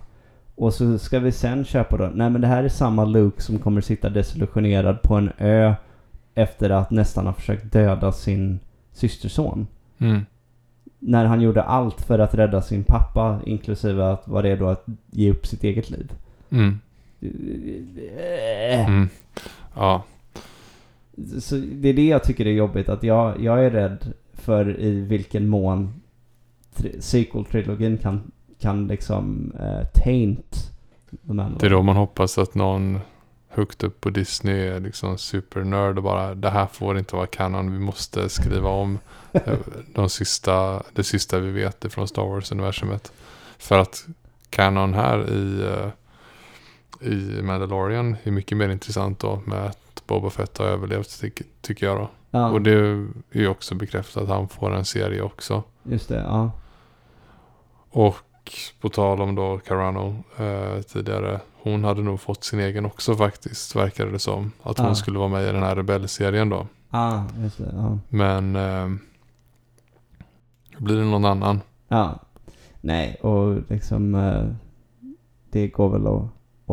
Och 0.55 0.73
så 0.73 0.99
ska 0.99 1.19
vi 1.19 1.31
sen 1.31 1.65
köpa 1.65 1.97
då, 1.97 2.11
nej 2.13 2.29
men 2.29 2.41
det 2.41 2.47
här 2.47 2.63
är 2.63 2.69
samma 2.69 3.05
Luke 3.05 3.41
som 3.41 3.59
kommer 3.59 3.81
sitta 3.81 4.09
desillusionerad 4.09 5.01
på 5.01 5.15
en 5.15 5.31
ö 5.37 5.73
efter 6.35 6.69
att 6.69 6.91
nästan 6.91 7.25
ha 7.25 7.33
försökt 7.33 7.73
döda 7.73 8.11
sin 8.11 8.59
systerson. 8.93 9.67
Mm. 9.97 10.25
När 10.99 11.25
han 11.25 11.41
gjorde 11.41 11.61
allt 11.61 12.01
för 12.01 12.19
att 12.19 12.35
rädda 12.35 12.61
sin 12.61 12.83
pappa, 12.83 13.39
inklusive 13.45 14.03
att 14.03 14.27
är 14.27 14.57
då 14.57 14.67
att 14.67 14.85
ge 15.11 15.31
upp 15.31 15.47
sitt 15.47 15.63
eget 15.63 15.89
liv. 15.89 16.11
Mm. 16.49 16.79
Mm. 18.87 19.09
Ja, 19.75 20.03
Så 21.39 21.55
det 21.55 21.89
är 21.89 21.93
det 21.93 22.07
jag 22.07 22.23
tycker 22.23 22.47
är 22.47 22.51
jobbigt. 22.51 22.89
Att 22.89 23.03
jag, 23.03 23.43
jag 23.43 23.65
är 23.65 23.69
rädd 23.69 24.13
för 24.41 24.79
i 24.79 25.01
vilken 25.01 25.47
mån 25.47 26.01
tri- 26.75 27.01
sequel-trilogin 27.01 27.97
kan, 27.97 28.31
kan 28.59 28.87
liksom 28.87 29.53
uh, 29.59 29.87
taint 30.03 30.71
de 31.21 31.39
här. 31.39 31.51
det 31.59 31.65
är 31.65 31.69
då 31.69 31.81
man 31.81 31.95
hoppas 31.95 32.37
att 32.37 32.55
någon 32.55 32.99
högt 33.53 33.83
upp 33.83 34.01
på 34.01 34.09
Disney 34.09 34.67
är 34.67 34.79
liksom 34.79 35.17
supernörd 35.17 35.97
och 35.97 36.03
bara 36.03 36.35
det 36.35 36.49
här 36.49 36.67
får 36.67 36.97
inte 36.97 37.15
vara 37.15 37.27
kanon. 37.27 37.73
Vi 37.73 37.79
måste 37.79 38.29
skriva 38.29 38.69
om 38.69 38.99
eh, 39.33 39.53
de 39.93 40.09
sista, 40.09 40.83
det 40.93 41.03
sista 41.03 41.39
vi 41.39 41.51
vet 41.51 41.93
från 41.93 42.07
Star 42.07 42.23
Wars-universumet. 42.23 43.11
För 43.57 43.79
att 43.79 44.05
kanon 44.49 44.93
här 44.93 45.29
i, 45.29 45.61
eh, 45.61 45.89
i 47.11 47.41
Mandalorian 47.41 48.15
är 48.23 48.31
mycket 48.31 48.57
mer 48.57 48.69
intressant 48.69 49.19
då 49.19 49.41
med 49.45 49.71
Boba 50.11 50.29
Fett 50.29 50.57
har 50.57 50.65
överlevt 50.65 51.19
tyck, 51.21 51.41
tycker 51.61 51.85
jag 51.85 51.97
då. 51.97 52.09
Ja, 52.31 52.49
Och 52.51 52.61
det 52.61 52.71
är 52.71 53.07
ju 53.31 53.47
också 53.47 53.75
bekräftat 53.75 54.23
att 54.23 54.29
han 54.29 54.47
får 54.47 54.73
en 54.75 54.85
serie 54.85 55.21
också. 55.21 55.63
just 55.83 56.09
det. 56.09 56.15
Ja. 56.19 56.51
Och 57.89 58.15
på 58.81 58.89
tal 58.89 59.21
om 59.21 59.35
då 59.35 59.57
Carano 59.57 60.23
eh, 60.37 60.81
tidigare. 60.81 61.39
Hon 61.63 61.83
hade 61.83 62.01
nog 62.01 62.19
fått 62.21 62.43
sin 62.43 62.59
egen 62.59 62.85
också 62.85 63.15
faktiskt, 63.15 63.75
verkade 63.75 64.11
det 64.11 64.19
som. 64.19 64.51
Att 64.63 64.79
hon 64.79 64.95
skulle 64.95 65.19
vara 65.19 65.29
med 65.29 65.43
i 65.43 65.51
den 65.51 65.63
här 65.63 65.75
rebellserien 65.75 66.49
då. 66.49 66.67
Ah, 66.89 67.21
just 67.43 67.57
det. 67.57 67.71
Ja. 67.75 67.97
Men 68.09 68.55
eh, 68.55 68.89
blir 70.77 70.97
det 70.97 71.05
någon 71.05 71.25
annan? 71.25 71.61
ja. 71.87 72.19
Nej, 72.83 73.15
och 73.15 73.71
liksom 73.71 74.15
eh, 74.15 74.45
det 75.51 75.67
går 75.67 75.89
väl 75.89 76.07
att, 76.07 76.23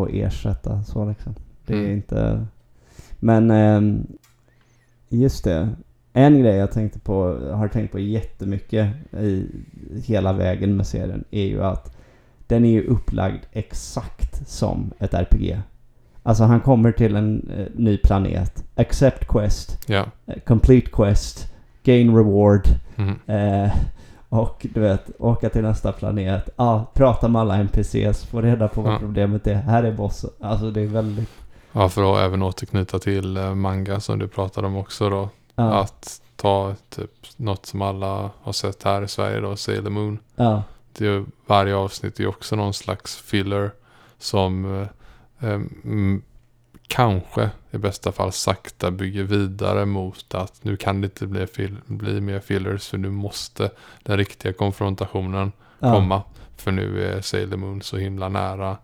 att 0.02 0.08
ersätta 0.14 0.82
så 0.84 1.04
liksom. 1.08 1.34
Det 1.66 1.74
är 1.74 1.78
Mm. 1.78 1.92
inte... 1.92 2.46
Men 3.18 3.50
ehm, 3.50 4.06
just 5.08 5.44
det. 5.44 5.68
En 6.12 6.40
grej 6.40 6.54
jag 6.56 6.70
tänkte 6.72 6.98
på, 6.98 7.38
har 7.52 7.68
tänkt 7.68 7.92
på 7.92 7.98
jättemycket 7.98 8.88
i 9.20 9.46
hela 10.04 10.32
vägen 10.32 10.76
med 10.76 10.86
serien 10.86 11.24
är 11.30 11.44
ju 11.44 11.62
att 11.64 11.96
den 12.46 12.64
är 12.64 12.70
ju 12.70 12.84
upplagd 12.86 13.40
exakt 13.52 14.48
som 14.48 14.90
ett 14.98 15.14
RPG. 15.14 15.58
Alltså 16.22 16.44
han 16.44 16.60
kommer 16.60 16.92
till 16.92 17.16
en 17.16 17.50
eh, 17.56 17.66
ny 17.74 17.96
planet, 17.96 18.64
accept 18.74 19.28
quest, 19.28 19.88
eh, 20.26 20.34
complete 20.46 20.90
quest, 20.90 21.54
gain 21.84 22.16
reward, 22.16 22.62
Mm. 22.96 23.14
eh, 23.26 23.72
och 24.28 24.66
du 24.74 24.80
vet, 24.80 25.10
åka 25.18 25.48
till 25.48 25.62
nästa 25.62 25.92
planet, 25.92 26.48
ah, 26.56 26.84
prata 26.94 27.28
med 27.28 27.40
alla 27.42 27.56
NPCs, 27.56 28.24
få 28.24 28.40
reda 28.40 28.68
på 28.68 28.82
vad 28.82 28.92
Ja. 28.94 28.98
problemet 28.98 29.46
är. 29.46 29.54
Här 29.54 29.82
är 29.82 29.92
bossen. 29.92 30.30
Alltså 30.40 30.70
det 30.70 30.80
är 30.80 30.86
väldigt... 30.86 31.28
Ja, 31.72 31.88
för 31.88 32.12
att 32.12 32.24
även 32.24 32.42
återknyta 32.42 32.98
till 32.98 33.36
eh, 33.36 33.54
manga 33.54 34.00
som 34.00 34.18
du 34.18 34.28
pratade 34.28 34.66
om 34.66 34.76
också 34.76 35.10
då. 35.10 35.28
Ja, 35.54 35.80
Att 35.80 36.22
ta 36.36 36.74
typ 36.88 37.10
något 37.36 37.66
som 37.66 37.82
alla 37.82 38.30
har 38.42 38.52
sett 38.52 38.82
här 38.82 39.02
i 39.02 39.08
Sverige 39.08 39.40
då, 39.40 39.56
Sailor 39.56 39.90
Moon. 39.90 40.18
ja, 40.36 40.62
Det 40.92 41.06
är, 41.06 41.24
varje 41.46 41.74
avsnitt 41.76 42.18
är 42.18 42.22
ju 42.22 42.28
också 42.28 42.56
någon 42.56 42.74
slags 42.74 43.16
filler 43.16 43.70
som 44.18 44.64
eh, 45.40 45.50
eh, 45.50 45.60
kanske 46.88 47.50
i 47.70 47.78
bästa 47.78 48.12
fall 48.12 48.32
sakta 48.32 48.90
bygger 48.90 49.22
vidare 49.22 49.84
mot 49.84 50.34
att 50.34 50.64
nu 50.64 50.76
kan 50.76 51.00
det 51.00 51.04
inte 51.04 51.26
bli, 51.26 51.46
bli 51.86 52.20
mer 52.20 52.40
fillers 52.40 52.88
för 52.88 52.98
nu 52.98 53.10
måste 53.10 53.70
den 54.02 54.16
riktiga 54.16 54.52
konfrontationen 54.52 55.52
ja. 55.78 55.92
komma. 55.92 56.22
För 56.56 56.72
nu 56.72 57.04
är 57.04 57.20
Sailor 57.20 57.56
Moon 57.56 57.82
så 57.82 57.96
himla 57.96 58.28
nära 58.28 58.76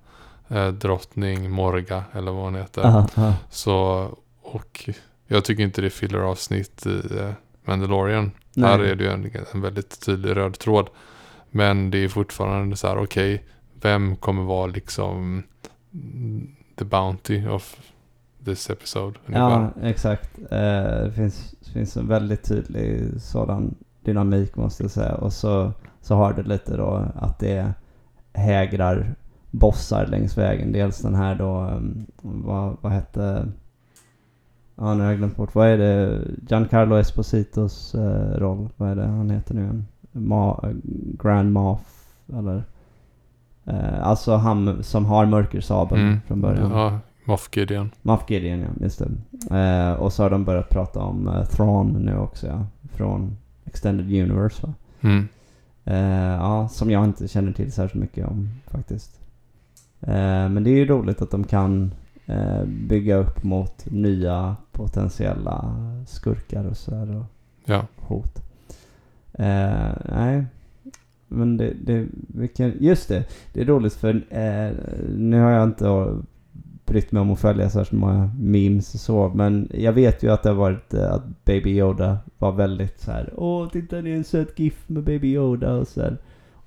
eh, 0.49 0.69
drottning 0.69 1.51
Morga 1.51 2.05
eller 2.13 2.33
vad 2.33 2.45
hon 2.45 2.55
heter. 2.55 2.83
Ja, 2.83 3.09
ja. 3.15 3.35
Så, 3.51 4.09
och 4.43 4.91
jag 5.27 5.45
tycker 5.45 5.63
inte 5.63 5.81
det 5.81 5.91
fyller 5.91 6.19
avsnitt 6.19 6.87
i 6.87 7.19
eh, 7.19 7.31
Mandalorian. 7.65 8.31
Nej. 8.55 8.71
Här 8.71 8.79
är 8.79 8.95
det 8.95 9.05
ju 9.05 9.11
en, 9.11 9.31
en 9.53 9.61
väldigt 9.61 10.01
tydlig 10.01 10.37
röd 10.37 10.59
tråd. 10.59 10.89
Men 11.51 11.91
det 11.91 11.99
är 11.99 12.09
fortfarande 12.09 12.77
så 12.77 12.89
här, 12.89 12.99
okej, 12.99 13.45
vem 13.81 14.17
kommer 14.17 14.43
vara 14.43 14.67
liksom 14.67 15.43
the 16.77 16.85
bounty 16.85 17.47
of 17.47 17.77
this 18.45 18.71
episode? 18.71 19.19
ungefär? 19.27 19.71
Ja, 19.81 19.89
exakt. 19.89 20.39
Eh, 20.39 21.05
det 21.05 21.13
finns, 21.17 21.55
finns 21.73 21.97
en 21.97 22.09
väldigt 22.09 22.45
tydlig 22.45 23.21
sådan 23.21 23.75
dynamik 24.05 24.57
måste 24.57 24.83
jag 24.83 24.91
säga. 24.91 25.15
Och 25.15 25.33
så, 25.33 25.73
så 26.01 26.15
har 26.15 26.33
det 26.33 26.43
lite 26.43 26.77
då 26.77 27.07
att 27.15 27.39
det 27.39 27.73
hägrar 28.33 29.15
bossar 29.59 30.07
längs 30.07 30.39
vägen. 30.39 30.73
Dels 30.73 30.99
den 31.03 31.15
här 31.15 31.35
då, 31.35 31.61
um, 31.61 32.07
vad, 32.23 32.77
vad 32.81 32.93
hette... 32.93 33.49
Ja, 34.77 34.95
nu 34.95 35.03
har 35.03 35.11
jag 35.11 35.19
glömt 35.19 35.37
bort. 35.37 35.55
Vad 35.55 35.69
är 35.69 35.79
det? 35.79 36.21
Giancarlo 36.49 36.97
Espositos 36.97 37.95
eh, 37.95 38.39
roll. 38.39 38.69
Vad 38.77 38.91
är 38.91 38.97
det 38.97 39.07
han 39.07 39.31
heter 39.31 39.55
nu? 39.55 39.83
Ma, 40.13 40.65
Grand 41.19 41.53
Moff, 41.53 42.09
eller? 42.39 42.65
Eh, 43.65 44.07
alltså 44.07 44.37
han 44.37 44.83
som 44.83 45.05
har 45.05 45.27
mörkersabeln 45.27 46.03
Mm. 46.03 46.21
från 46.27 46.41
början. 46.41 46.71
Ja, 46.71 46.99
Moff 47.25 47.49
Gideon. 47.57 47.91
Moff 48.03 48.31
Gideon 48.31 48.61
ja, 48.61 48.69
just 48.81 49.03
det. 49.49 49.57
Eh, 49.59 49.93
och 49.93 50.13
så 50.13 50.23
har 50.23 50.31
de 50.31 50.45
börjat 50.45 50.69
prata 50.69 51.01
om 51.01 51.29
uh, 51.29 51.45
Thrawn 51.45 51.89
nu 51.93 52.19
också 52.19 52.47
ja. 52.47 52.67
Från 52.93 53.37
Extended 53.65 54.07
Universe 54.07 54.67
va? 54.67 54.75
Mm. 55.01 55.29
Eh, 55.85 56.35
ja, 56.41 56.69
som 56.69 56.91
jag 56.91 57.05
inte 57.05 57.29
känner 57.29 57.53
till 57.53 57.73
särskilt 57.73 58.01
mycket 58.03 58.29
om 58.29 58.49
faktiskt. 58.67 59.21
Eh, 60.07 60.49
men 60.49 60.65
det 60.65 60.71
är 60.71 60.77
ju 60.77 60.87
roligt 60.87 61.23
att 61.23 61.31
de 61.31 61.45
kan 61.45 61.95
eh, 62.27 62.65
bygga 62.65 63.17
upp 63.17 63.45
mot 63.45 63.87
nya 63.91 64.57
potentiella 64.73 65.75
skurkar 66.07 66.65
och 66.65 66.77
sådär 66.77 67.17
och 67.17 67.25
Ja. 67.65 67.87
hot. 67.97 68.43
Eh, 69.33 69.93
nej. 70.05 70.45
Men 71.29 71.57
det, 71.57 71.73
det, 71.85 72.07
vilken, 72.29 72.73
just 72.81 73.09
det. 73.09 73.25
Det 73.53 73.61
är 73.61 73.65
roligt 73.65 73.95
för 73.95 74.13
nu 75.17 75.41
har 75.41 75.51
jag 75.51 75.65
inte 75.65 76.17
brytt 76.87 77.13
mig 77.13 77.21
om 77.21 77.31
att 77.31 77.41
följa 77.41 77.71
särskilt 77.71 78.01
många 78.01 78.31
memes 78.39 78.95
och 78.95 79.01
så. 79.01 79.29
Men 79.35 79.69
jag 79.75 79.93
vet 79.93 80.23
ju 80.23 80.31
att 80.33 80.43
det 80.43 80.49
har 80.49 80.57
varit 80.57 80.95
att 80.95 81.45
Baby 81.45 81.71
Yoda 81.71 82.19
var 82.39 82.53
väldigt 82.53 83.01
så 83.01 83.11
här. 83.11 83.33
Åh, 83.37 83.69
titta 83.69 84.03
det 84.03 84.11
är 84.11 84.17
en 84.17 84.25
söt 84.25 84.59
GIF 84.59 84.89
med 84.89 85.05
Baby 85.05 85.29
Yoda 85.35 85.73
och 85.75 85.89
så 85.89 86.01
här. 86.01 86.19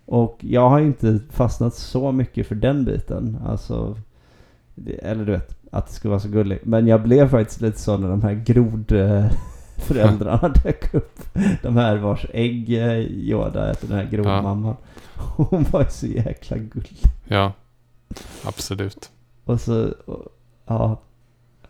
Och 0.08 0.38
jag 0.40 0.70
har 0.70 0.80
inte 0.80 1.20
fastnat 1.30 1.74
så 1.74 2.12
mycket 2.12 2.48
för 2.48 2.56
den 2.56 2.86
biten. 2.86 3.38
Alltså, 3.46 3.98
eller 5.02 5.26
du 5.26 5.32
vet, 5.32 5.58
att 5.72 5.88
det 5.88 5.94
skulle 5.94 6.10
vara 6.10 6.20
så 6.20 6.30
gulligt. 6.30 6.66
Men 6.66 6.88
jag 6.88 7.02
blev 7.04 7.30
faktiskt 7.30 7.62
lite 7.62 7.80
så 7.80 7.98
när 7.98 8.10
de 8.10 8.22
här 8.22 8.34
grod... 8.34 8.92
eh, 8.92 9.26
Föräldrarna 9.78 10.50
dök 10.64 10.94
upp. 10.94 11.20
De 11.62 11.78
här 11.78 11.96
vars 11.98 12.26
ägg 12.34 12.74
eh, 12.74 12.98
Yoda 13.00 13.72
äter, 13.72 13.88
den 13.88 13.98
här 13.98 14.06
grodmamman. 14.12 14.76
Hon 15.16 15.66
var 15.72 15.82
ju 15.82 15.90
så 15.90 16.08
jäkla 16.08 16.58
gullig. 16.58 16.98
Ja, 17.28 17.54
absolut. 18.46 19.12
Och 19.46 19.62
så, 19.62 19.94
och, 20.06 20.26
ja. 20.66 21.00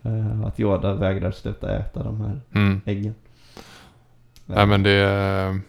eh, 0.04 0.42
Att 0.42 0.60
Yoda 0.60 0.94
vägrar 0.94 1.32
sluta 1.32 1.76
äta 1.78 2.04
de 2.04 2.22
här 2.22 2.42
Mm. 2.54 2.82
äggen. 2.86 3.16
Nej 4.46 4.66
men 4.66 4.84
det 4.84 4.92
är, 4.92 5.60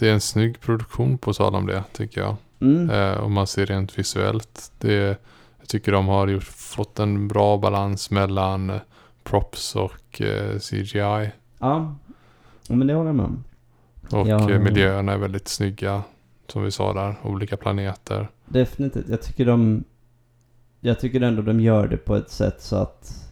det 0.00 0.08
är 0.08 0.12
en 0.12 0.20
snygg 0.20 0.60
produktion 0.60 1.18
på 1.18 1.32
tal 1.32 1.54
om 1.54 1.66
det 1.66 1.84
tycker 1.92 2.20
jag. 2.20 2.36
Mm. 2.60 2.90
Eh, 2.90 3.20
om 3.20 3.32
man 3.32 3.46
ser 3.46 3.66
rent 3.66 3.98
visuellt. 3.98 4.72
Det, 4.78 5.20
jag 5.58 5.68
tycker 5.68 5.92
de 5.92 6.08
har 6.08 6.28
gjort, 6.28 6.42
fått 6.44 6.98
en 6.98 7.28
bra 7.28 7.56
balans 7.58 8.10
mellan 8.10 8.70
eh, 8.70 8.76
props 9.22 9.76
och 9.76 10.20
eh, 10.22 10.58
CGI. 10.58 11.30
Ja. 11.58 11.94
Ja, 12.68 12.74
men 12.74 12.86
det 12.86 12.94
håller 12.94 13.08
jag 13.08 13.16
med 13.16 13.24
om. 13.26 13.44
Och 14.10 14.28
Ja. 14.28 14.50
eh, 14.50 14.58
miljöerna 14.58 15.12
är 15.12 15.18
väldigt 15.18 15.48
snygga. 15.48 16.02
Som 16.48 16.62
vi 16.62 16.70
sa 16.70 16.92
där, 16.92 17.14
olika 17.22 17.56
planeter. 17.56 18.28
Definitivt. 18.46 19.08
Jag 19.08 19.22
tycker 19.22 19.46
de... 19.46 19.84
Jag 20.80 21.00
tycker 21.00 21.20
ändå 21.20 21.42
de 21.42 21.60
gör 21.60 21.88
det 21.88 21.96
på 21.96 22.16
ett 22.16 22.30
sätt 22.30 22.62
så 22.62 22.76
att 22.76 23.28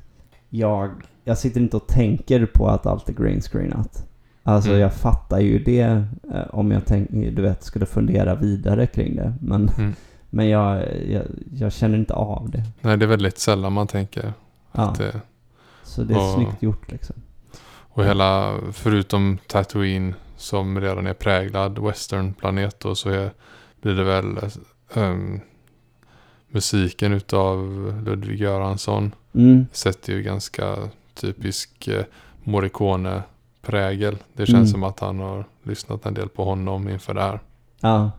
jag... 0.48 0.90
Jag 1.24 1.38
sitter 1.38 1.60
inte 1.60 1.76
och 1.76 1.86
tänker 1.86 2.46
på 2.46 2.68
att 2.68 2.86
allt 2.86 3.08
är 3.08 3.12
green 3.12 3.40
screenat. 3.40 4.04
Alltså 4.48 4.70
Mm. 4.70 4.80
jag 4.82 4.94
fattar 4.94 5.40
ju 5.40 5.58
det 5.58 5.80
eh, 6.34 6.42
om 6.50 6.70
jag 6.70 6.82
tänk, 6.86 7.10
du 7.10 7.42
vet, 7.42 7.64
skulle 7.64 7.86
fundera 7.86 8.34
vidare 8.34 8.86
kring 8.86 9.16
det. 9.16 9.34
Men, 9.40 9.68
Mm. 9.78 9.94
men 10.30 10.48
jag, 10.48 10.82
jag, 11.08 11.22
jag 11.52 11.72
känner 11.72 11.98
inte 11.98 12.14
av 12.14 12.50
det. 12.50 12.62
Nej, 12.80 12.96
det 12.96 13.04
är 13.04 13.06
väldigt 13.08 13.38
sällan 13.38 13.72
man 13.72 13.86
tänker 13.86 14.32
Ja, 14.72 14.82
att 14.82 14.98
det... 14.98 15.20
så 15.82 16.02
det 16.02 16.14
är 16.14 16.18
och- 16.18 16.34
snyggt 16.34 16.62
gjort 16.62 16.92
liksom. 16.92 17.16
Och 17.90 18.04
hela, 18.04 18.54
förutom 18.72 19.38
Tatooine 19.46 20.14
som 20.36 20.80
redan 20.80 21.06
är 21.06 21.14
präglad 21.14 21.78
westernplanet 21.78 22.80
då, 22.80 22.94
så 22.94 23.10
är, 23.10 23.30
blir 23.82 23.94
det 23.94 24.04
väl 24.04 24.38
ehm, 24.94 25.40
musiken 26.48 27.12
utav 27.12 27.58
Ludvig 28.06 28.40
Göransson 28.40 29.12
Mm. 29.34 29.66
sätter 29.72 30.12
ju 30.12 30.22
ganska 30.22 30.76
typisk 31.14 31.88
eh, 31.88 32.04
Morricone-prägel. 33.72 34.16
Det 34.34 34.46
känns 34.46 34.56
Mm. 34.58 34.66
som 34.66 34.82
att 34.82 35.00
han 35.00 35.18
har 35.18 35.44
lyssnat 35.62 36.06
en 36.06 36.14
del 36.14 36.28
på 36.28 36.44
honom 36.44 36.88
inför 36.88 37.14
det 37.14 37.20
här. 37.22 37.40
Ja. 37.80 38.10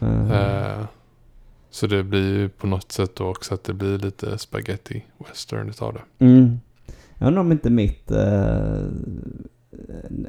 Eh, 0.00 0.30
Eh, 0.30 0.84
så 1.70 1.86
det 1.86 2.02
blir 2.02 2.28
ju 2.38 2.48
på 2.48 2.66
något 2.66 2.92
sätt 2.92 3.16
då 3.16 3.26
också 3.28 3.54
att 3.54 3.64
det 3.64 3.72
blir 3.72 3.98
lite 3.98 4.38
spaghetti 4.38 5.04
western 5.28 5.68
utav 5.68 5.92
det. 5.94 6.24
Mm. 6.24 6.60
Jag 7.18 7.26
undrar 7.26 7.40
om 7.40 7.52
inte 7.52 7.70
mitt... 7.70 8.10
Eh, 8.10 8.80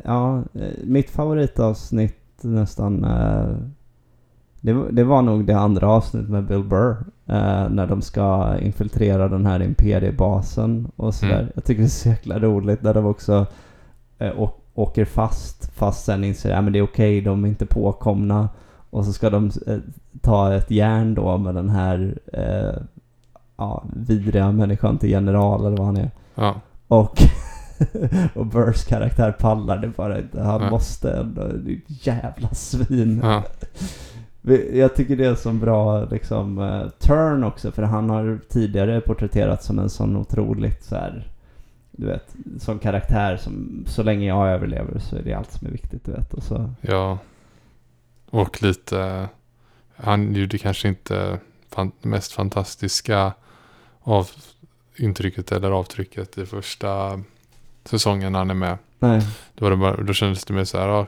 ja, 0.04 0.38
eh, 0.54 0.72
mitt 0.84 1.10
favoritavsnitt 1.10 2.18
nästan... 2.42 3.04
Eh, 3.04 3.56
det, 4.62 4.92
det 4.92 5.04
var 5.04 5.22
nog 5.22 5.46
det 5.46 5.58
andra 5.58 5.88
avsnittet 5.90 6.30
med 6.30 6.44
Bill 6.48 6.64
Burr. 6.64 6.98
Eh, 7.26 7.70
när 7.70 7.88
de 7.88 8.02
ska 8.02 8.58
infiltrera 8.60 9.28
den 9.30 9.46
här 9.46 9.62
imperiebasen 9.62 10.92
och 10.96 11.16
sådär. 11.16 11.40
Mm. 11.40 11.52
Jag 11.56 11.64
tycker 11.64 11.82
det 11.82 11.88
är 11.88 11.90
så 11.90 12.10
jäkla 12.10 12.40
roligt 12.40 12.82
när 12.82 12.94
de 12.94 13.06
också 13.06 13.46
eh, 14.20 14.40
å- 14.42 14.56
åker 14.74 15.06
fast. 15.06 15.72
Fast 15.76 16.06
sen 16.06 16.24
inser 16.24 16.52
att 16.54 16.74
det 16.74 16.80
är 16.80 16.84
okej, 16.84 17.22
de 17.22 17.44
är 17.44 17.48
inte 17.48 17.66
påkomna. 17.66 18.50
Och 18.90 19.06
så 19.06 19.14
ska 19.14 19.30
de 19.30 19.52
eh, 19.68 19.78
ta 20.22 20.54
ett 20.54 20.72
järn 20.72 21.14
då 21.14 21.38
med 21.38 21.56
den 21.56 21.70
här 21.70 22.18
eh, 22.34 22.82
ja, 23.58 23.84
vidriga 23.96 24.52
människan 24.52 24.98
till 24.98 25.10
general 25.10 25.66
eller 25.66 25.78
vad 25.78 25.86
han 25.86 25.98
är. 25.98 26.12
Ja, 26.36 26.56
Och, 26.88 27.18
och 28.36 28.46
Burrs 28.46 28.86
karaktär 28.86 29.32
pallar 29.32 29.78
det 29.78 29.88
bara 29.88 30.20
inte. 30.20 30.42
Han 30.44 30.62
Ja. 30.62 30.70
måste 30.70 31.12
ändå. 31.12 31.42
Jävla 31.88 32.50
svin. 32.50 33.20
ja, 33.24 33.44
Jag 34.74 34.96
tycker 34.96 35.16
det 35.18 35.26
är 35.26 35.30
en 35.30 35.38
sån 35.38 35.60
bra 35.60 36.06
liksom 36.06 36.60
eh, 36.60 36.88
turn 37.00 37.44
också. 37.44 37.72
För 37.72 37.84
han 37.84 38.10
har 38.10 38.40
tidigare 38.50 39.02
porträtterats 39.02 39.66
som 39.66 39.80
en 39.80 39.90
sån 39.90 40.16
otroligt 40.18 40.84
så 40.84 40.96
här. 40.96 41.28
Du 42.00 42.06
vet, 42.06 42.36
sån 42.60 42.80
karaktär 42.80 43.38
som 43.38 43.86
så 43.88 44.04
länge 44.04 44.28
jag 44.28 44.48
överlever 44.48 45.00
så 45.00 45.16
är 45.16 45.22
det 45.24 45.34
allt 45.34 45.52
som 45.52 45.68
är 45.68 45.72
viktigt 45.72 46.06
du 46.06 46.12
vet. 46.12 46.34
Och 46.34 46.44
så, 46.44 46.74
ja. 46.82 47.18
Och 48.30 48.64
lite, 48.64 49.30
han 49.96 50.36
gjorde 50.36 50.58
kanske 50.58 50.88
inte 50.88 51.40
fan, 51.70 51.92
mest 52.02 52.32
fantastiska 52.32 53.34
av 54.00 54.30
intrycket 54.96 55.52
eller 55.52 55.72
avtrycket 55.72 56.38
i 56.38 56.46
första 56.46 57.22
säsongen 57.86 58.36
han 58.36 58.50
är 58.50 58.54
med. 58.54 58.78
nej. 59.00 59.22
Då, 59.56 59.66
var 59.66 59.72
det 59.72 59.78
bara, 59.78 60.04
då 60.04 60.14
kändes 60.14 60.46
det 60.46 60.54
mer 60.54 60.64
så 60.64 60.78
här, 60.78 60.88
ja, 60.88 61.08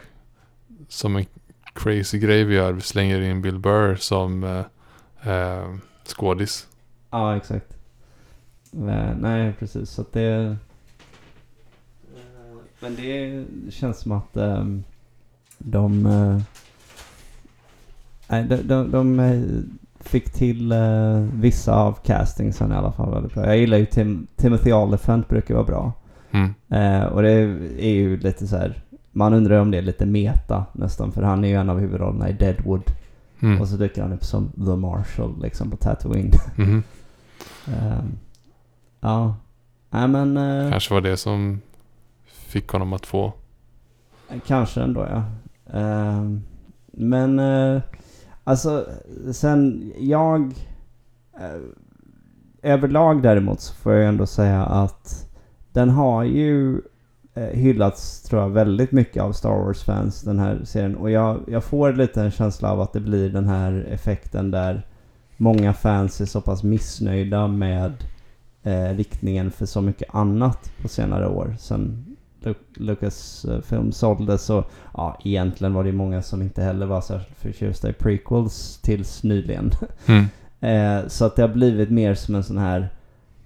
som 0.87 1.15
en 1.15 1.25
crazy 1.73 2.19
grej 2.19 2.43
vi 2.43 2.55
gör. 2.55 2.71
Vi 2.71 2.81
slänger 2.81 3.21
in 3.21 3.41
Bill 3.41 3.59
Burr 3.59 3.95
som 3.95 4.43
eh, 4.43 5.31
eh, 5.33 5.75
skådis. 6.05 6.67
Ja, 7.09 7.37
exakt. 7.37 7.77
Eh, 8.73 9.15
nej, 9.19 9.53
precis. 9.59 9.89
Så 9.89 10.01
att 10.01 10.13
det... 10.13 10.57
Men 12.79 12.95
det 12.95 13.45
känns 13.71 13.99
som 13.99 14.11
att 14.11 14.37
ehm, 14.37 14.83
de... 15.57 16.03
nej, 18.27 18.43
de, 18.43 18.55
de, 18.55 18.91
de 18.91 19.19
eh, 19.19 19.41
fick 19.99 20.29
till 20.29 20.71
eh, 20.71 21.19
vissa 21.33 21.75
av 21.75 21.99
castingsen 22.03 22.71
i 22.71 22.75
alla 22.75 22.91
fall 22.91 23.13
väldigt 23.13 23.33
bra. 23.33 23.45
Jag 23.45 23.57
gillar 23.57 23.77
ju 23.77 23.85
Tim, 23.85 24.27
Timothy 24.35 24.73
Olyphant 24.73 25.29
brukar 25.29 25.53
vara 25.53 25.65
bra. 25.65 25.93
Mm. 26.31 26.53
Eh, 26.69 27.05
och 27.05 27.21
det 27.21 27.31
är 27.79 27.93
ju 27.93 28.17
lite 28.17 28.47
så 28.47 28.57
här... 28.57 28.83
Man 29.11 29.33
undrar 29.33 29.59
om 29.59 29.71
det 29.71 29.77
är 29.77 29.81
lite 29.81 30.05
meta 30.05 30.65
nästan. 30.73 31.11
För 31.11 31.21
han 31.21 31.43
är 31.43 31.47
ju 31.47 31.55
en 31.55 31.69
av 31.69 31.79
huvudrollerna 31.79 32.29
i 32.29 32.33
Deadwood. 32.33 32.83
Mm. 33.39 33.61
Och 33.61 33.67
så 33.67 33.77
dyker 33.77 34.01
han 34.01 34.13
upp 34.13 34.23
som 34.23 34.51
The 34.51 34.75
Marshall 34.75 35.41
liksom 35.41 35.71
på 35.71 35.77
Tatooine. 35.77 36.31
Mhm. 36.55 36.83
Ehm, 37.67 38.17
ja. 38.99 39.35
Nej 39.89 40.07
men 40.07 40.35
Kanske 40.71 40.93
var 40.93 41.01
det 41.01 41.17
som 41.17 41.61
fick 42.49 42.69
honom 42.69 42.93
att 42.93 43.05
få. 43.05 43.33
kanske 44.47 44.81
ändå 44.81 45.07
ja. 45.09 45.23
Eh, 45.79 46.23
men 46.91 47.39
eh, 47.39 47.81
alltså 48.43 48.85
sen 49.33 49.91
jag... 49.99 50.41
eh, 51.39 51.61
överlag 52.61 53.21
däremot 53.21 53.61
så 53.61 53.73
får 53.73 53.93
jag 53.93 54.07
ändå 54.07 54.25
säga 54.25 54.65
att 54.65 55.29
den 55.73 55.89
har 55.89 56.23
ju 56.23 56.81
eh, 57.33 57.43
hyllats 57.43 58.21
tror 58.21 58.41
jag 58.41 58.49
väldigt 58.49 58.91
mycket 58.91 59.23
av 59.23 59.31
Star 59.31 59.49
Wars-fans 59.49 60.21
den 60.21 60.39
här 60.39 60.61
serien. 60.63 60.95
Och 60.95 61.11
jag, 61.11 61.39
jag 61.47 61.63
får 61.63 61.93
lite 61.93 62.21
en 62.21 62.31
känsla 62.31 62.71
av 62.71 62.81
att 62.81 62.93
det 62.93 62.99
blir 62.99 63.29
den 63.29 63.47
här 63.47 63.87
effekten 63.91 64.51
där 64.51 64.85
många 65.37 65.73
fans 65.73 66.21
är 66.21 66.25
så 66.25 66.41
pass 66.41 66.63
missnöjda 66.63 67.47
med 67.47 67.93
eh, 68.63 68.95
riktningen 68.95 69.51
för 69.51 69.65
så 69.65 69.81
mycket 69.81 70.15
annat 70.15 70.71
på 70.81 70.87
senare 70.87 71.27
år. 71.27 71.55
Sen 71.59 72.08
Lucasfilm 72.75 73.91
såldes 73.91 74.43
så 74.43 74.63
ja, 74.93 75.19
egentligen 75.23 75.73
var 75.73 75.83
det 75.83 75.91
många 75.91 76.21
som 76.21 76.41
inte 76.41 76.63
heller 76.63 76.85
var 76.85 77.01
särskilt 77.01 77.37
förtjusta 77.37 77.89
i 77.89 77.93
prequels 77.93 78.79
tills 78.81 79.23
nyligen. 79.23 79.71
Mm. 80.05 80.25
Eh, 80.61 81.07
så 81.07 81.25
att 81.25 81.35
det 81.35 81.41
har 81.41 81.49
blivit 81.49 81.89
mer 81.89 82.13
som 82.13 82.35
en 82.35 82.43
sån 82.43 82.57
här, 82.57 82.89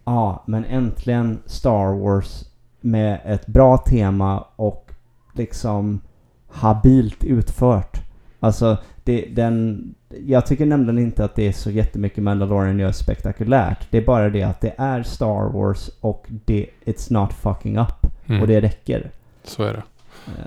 ja 0.06 0.44
men 0.48 0.66
äntligen 0.66 1.40
Star 1.46 2.00
Wars 2.00 2.46
med 2.82 3.20
ett 3.26 3.48
bra 3.48 3.78
tema 3.78 4.46
och 4.56 4.92
liksom 5.34 6.02
habilt 6.48 7.24
utfört. 7.24 8.02
Alltså, 8.40 8.78
det, 9.04 9.26
den, 9.36 9.84
jag 10.26 10.46
tycker 10.46 10.66
nämligen 10.66 11.00
inte 11.00 11.26
att 11.26 11.36
det 11.36 11.48
är 11.48 11.52
så 11.52 11.72
jättemycket 11.72 12.24
Mandalorian 12.24 12.80
gör 12.80 12.92
spektakulärt. 12.92 13.88
Det 13.90 13.98
är 13.98 14.06
bara 14.06 14.30
det 14.30 14.44
att 14.44 14.62
det 14.62 14.74
är 14.78 15.04
Star 15.04 15.54
Wars 15.54 15.90
och 16.02 16.26
det, 16.46 16.70
it's 16.86 17.14
not 17.14 17.34
fucking 17.34 17.78
up. 17.78 18.08
Mm. 18.28 18.42
Och 18.42 18.48
det 18.48 18.62
räcker. 18.62 19.12
Så 19.44 19.64
är 19.64 19.74
det. 19.74 19.84
Eh, 20.28 20.46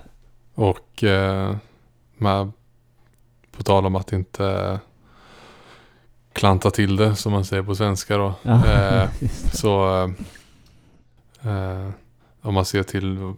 Och 0.54 1.04
eh, 1.04 1.56
med, 2.16 2.52
på 3.56 3.62
tal 3.62 3.86
om 3.86 3.96
att 3.96 4.12
inte 4.12 4.78
klanta 6.32 6.70
till 6.70 6.96
det 6.96 7.16
som 7.16 7.32
man 7.32 7.44
säger 7.44 7.62
på 7.62 7.74
svenska 7.74 8.16
då. 8.16 8.34
ja, 8.42 8.66
Eh. 8.72 9.08
Så 9.52 10.04
eh, 11.42 11.52
eh, 11.52 11.88
om 12.40 12.54
man 12.54 12.64
ser 12.64 12.82
till 12.82 13.34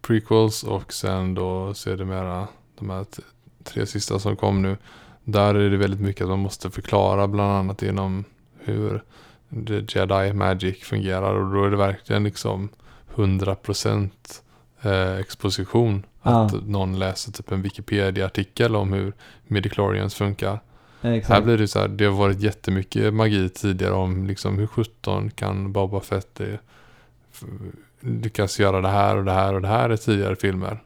prequels 0.00 0.62
och 0.62 0.92
sen 0.92 1.34
då 1.34 1.74
ser 1.74 1.96
det 1.96 2.04
mera 2.04 2.48
de 2.78 2.90
här 2.90 3.06
tre 3.64 3.86
sista 3.86 4.18
som 4.18 4.36
kom 4.36 4.62
nu. 4.62 4.76
Där 5.24 5.54
är 5.54 5.70
det 5.70 5.76
väldigt 5.76 6.00
mycket 6.00 6.22
att 6.22 6.28
man 6.28 6.38
måste 6.38 6.70
förklara 6.70 7.28
bland 7.28 7.52
annat 7.52 7.82
inom 7.82 8.24
hur 8.58 9.02
Jedi 9.88 10.32
Magic 10.32 10.82
fungerar 10.84 11.34
och 11.34 11.54
då 11.54 11.64
är 11.64 11.70
det 11.70 11.76
verkligen 11.76 12.24
liksom 12.24 12.68
100% 13.14 14.10
eh, 14.82 15.16
exposition. 15.16 16.06
Att 16.22 16.52
Ja. 16.52 16.60
någon 16.66 16.98
läser 16.98 17.32
typ 17.32 17.52
en 17.52 17.62
Wikipedia-artikel 17.62 18.76
om 18.76 18.92
hur 18.92 19.12
midichlorians 19.46 20.14
funkar. 20.14 20.60
Här 21.00 21.12
Exakt. 21.12 21.44
blir 21.44 21.58
det 21.58 21.68
så 21.68 21.78
här, 21.78 21.88
det 21.88 22.04
har 22.04 22.12
varit 22.12 22.40
jättemycket 22.40 23.14
magi 23.14 23.48
tidigare 23.48 23.92
om 23.94 24.26
liksom 24.26 24.58
hur 24.58 24.66
17 24.66 25.30
kan 25.30 25.72
Boba 25.72 26.00
Fett 26.00 26.40
eh, 26.40 26.54
f- 27.32 27.44
lyckas 28.00 28.60
göra 28.60 28.80
det 28.80 28.88
här 28.88 29.16
och 29.16 29.24
det 29.24 29.32
här 29.32 29.54
och 29.54 29.60
det 29.62 29.68
här 29.68 29.92
i 29.92 29.96
tidigare 29.98 30.36
filmer. 30.36 30.82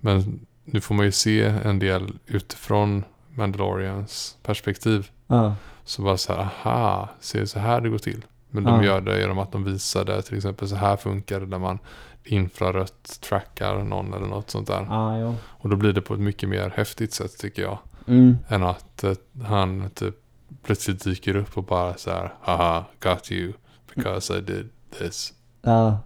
Men 0.00 0.40
nu 0.64 0.80
får 0.80 0.94
man 0.94 1.06
ju 1.06 1.12
se 1.12 1.42
en 1.64 1.78
del 1.78 2.12
utifrån 2.26 3.04
Mandalorians 3.34 4.36
perspektiv. 4.42 5.10
Ja. 5.26 5.54
Så 5.84 6.02
bara 6.02 6.16
så 6.16 6.32
här, 6.34 6.40
aha, 6.40 7.08
ser 7.20 7.44
så 7.44 7.58
här 7.58 7.80
det 7.80 7.88
går 7.88 7.98
till. 7.98 8.24
Men 8.50 8.64
de 8.64 8.74
Ja. 8.74 8.84
gör 8.84 9.00
det 9.00 9.20
genom 9.20 9.38
att 9.38 9.52
de 9.52 9.64
visade 9.64 10.22
till 10.22 10.36
exempel 10.36 10.68
så 10.68 10.76
här 10.76 10.96
funkar 10.96 11.40
det 11.40 11.46
när 11.46 11.58
man 11.58 11.78
infrarött 12.24 13.18
trackar 13.20 13.84
någon 13.84 14.14
eller 14.14 14.26
något 14.26 14.50
sånt 14.50 14.66
där. 14.66 14.86
Ja, 14.88 15.18
jo. 15.20 15.34
Och 15.44 15.68
då 15.68 15.76
blir 15.76 15.92
det 15.92 16.00
på 16.00 16.14
ett 16.14 16.20
mycket 16.20 16.48
mer 16.48 16.72
häftigt 16.76 17.12
sätt 17.12 17.38
tycker 17.38 17.62
jag. 17.62 17.78
Mm. 18.06 18.36
Än 18.48 18.62
att 18.62 19.04
eh, 19.04 19.12
han 19.42 19.90
typ 19.94 20.14
plötsligt 20.62 21.04
dyker 21.04 21.36
upp 21.36 21.58
och 21.58 21.64
bara 21.64 21.94
så 21.94 22.10
här, 22.10 22.34
haha, 22.40 22.84
got 23.00 23.32
you 23.32 23.52
because 23.94 24.38
I 24.38 24.40
did 24.40 24.68
this. 24.98 25.32
Ja. 25.62 25.98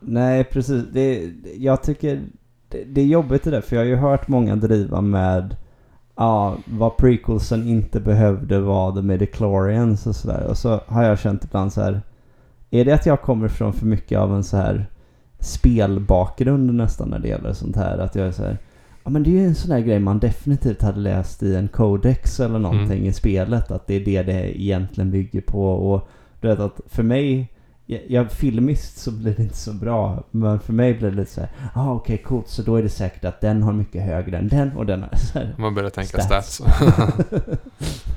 Nej, 0.00 0.44
precis. 0.44 0.84
Det, 0.92 1.32
jag 1.56 1.82
tycker 1.82 2.22
det, 2.68 2.84
det 2.84 3.00
är 3.00 3.06
jobbigt 3.06 3.44
det 3.44 3.50
där, 3.50 3.60
för 3.60 3.76
jag 3.76 3.80
har 3.82 3.86
ju 3.88 3.96
hört 3.96 4.28
många 4.28 4.56
driva 4.56 5.00
med 5.00 5.56
ja, 6.18 6.56
vad 6.64 6.96
prequelsen 6.96 7.68
inte 7.68 8.00
behövde 8.00 8.60
vara 8.60 8.94
The 8.94 9.02
Midichlorians 9.02 10.06
och 10.06 10.16
sådär. 10.16 10.46
Och 10.46 10.58
så 10.58 10.80
har 10.86 11.04
jag 11.04 11.18
känt 11.18 11.44
ibland 11.44 11.72
så 11.72 11.80
här. 11.80 12.00
Är 12.70 12.84
det 12.84 12.92
att 12.92 13.06
jag 13.06 13.22
kommer 13.22 13.48
från 13.48 13.72
för 13.72 13.86
mycket 13.86 14.18
av 14.18 14.34
en 14.34 14.44
så 14.44 14.56
här 14.56 14.86
spelbakgrund 15.38 16.74
nästan 16.74 17.08
när 17.08 17.18
det 17.18 17.28
gäller 17.28 17.52
sånt 17.52 17.76
här? 17.76 17.98
Att 17.98 18.14
jag 18.14 18.26
är 18.26 18.32
så 18.32 18.42
här. 18.42 18.58
Ja 19.04 19.10
men 19.10 19.22
det 19.22 19.30
är 19.30 19.32
ju 19.32 19.46
en 19.46 19.54
sån 19.54 19.70
där 19.70 19.80
grej 19.80 19.98
man 19.98 20.18
definitivt 20.18 20.82
hade 20.82 21.00
läst 21.00 21.42
i 21.42 21.54
en 21.54 21.68
codex 21.68 22.40
eller 22.40 22.58
någonting 22.58 23.06
i 23.06 23.12
spelet. 23.12 23.70
Att 23.70 23.86
det 23.86 23.94
är 23.94 24.04
det 24.04 24.22
det 24.22 24.62
egentligen 24.62 25.10
bygger 25.10 25.40
på. 25.40 25.70
Och 25.70 26.08
du 26.40 26.48
vet 26.48 26.60
att 26.60 26.80
för 26.86 27.02
mig 27.02 27.52
jag, 27.88 28.32
filmiskt 28.32 28.98
så 28.98 29.10
blir 29.10 29.34
det 29.34 29.42
inte 29.42 29.56
så 29.56 29.72
bra. 29.72 30.24
Men 30.30 30.60
för 30.60 30.72
mig 30.72 30.94
blir 30.94 31.10
det 31.10 31.16
lite 31.16 31.32
så 31.32 31.40
här. 31.40 31.50
Ah, 31.74 31.92
okej 31.92 32.18
coolt. 32.18 32.48
Så 32.48 32.62
då 32.62 32.76
är 32.76 32.82
det 32.82 32.88
säkert 32.88 33.24
att 33.24 33.40
den 33.40 33.62
har 33.62 33.72
mycket 33.72 34.02
högre 34.02 34.38
än 34.38 34.48
den 34.48 34.76
och 34.76 34.86
den 34.86 35.02
har 35.02 35.16
så 35.32 35.38
här. 35.38 35.54
Man 35.58 35.74
börjar 35.74 35.90
tänka 35.90 36.20
Stats. 36.22 36.54
stats. 36.54 36.62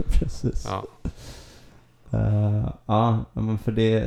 Precis. 0.20 0.68
ja. 0.70 0.86
Eh, 2.14 2.70
ja, 2.86 3.26
men 3.34 3.58
för 3.58 3.72
det, 3.72 4.00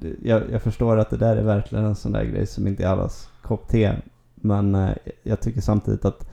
det 0.00 0.14
jag, 0.22 0.42
jag 0.52 0.62
förstår 0.62 0.96
att 0.96 1.10
det 1.10 1.16
där 1.16 1.36
är 1.36 1.42
verkligen 1.42 1.84
en 1.84 1.96
sån 1.96 2.12
där 2.12 2.24
grej 2.24 2.46
som 2.46 2.66
inte 2.66 2.84
är 2.84 2.88
allas 2.88 3.28
kopp 3.42 3.68
te. 3.68 3.92
Men 4.34 4.74
eh, 4.74 4.94
jag 5.22 5.40
tycker 5.40 5.60
samtidigt 5.60 6.04
att 6.04 6.28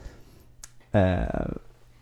eh, 0.91 1.45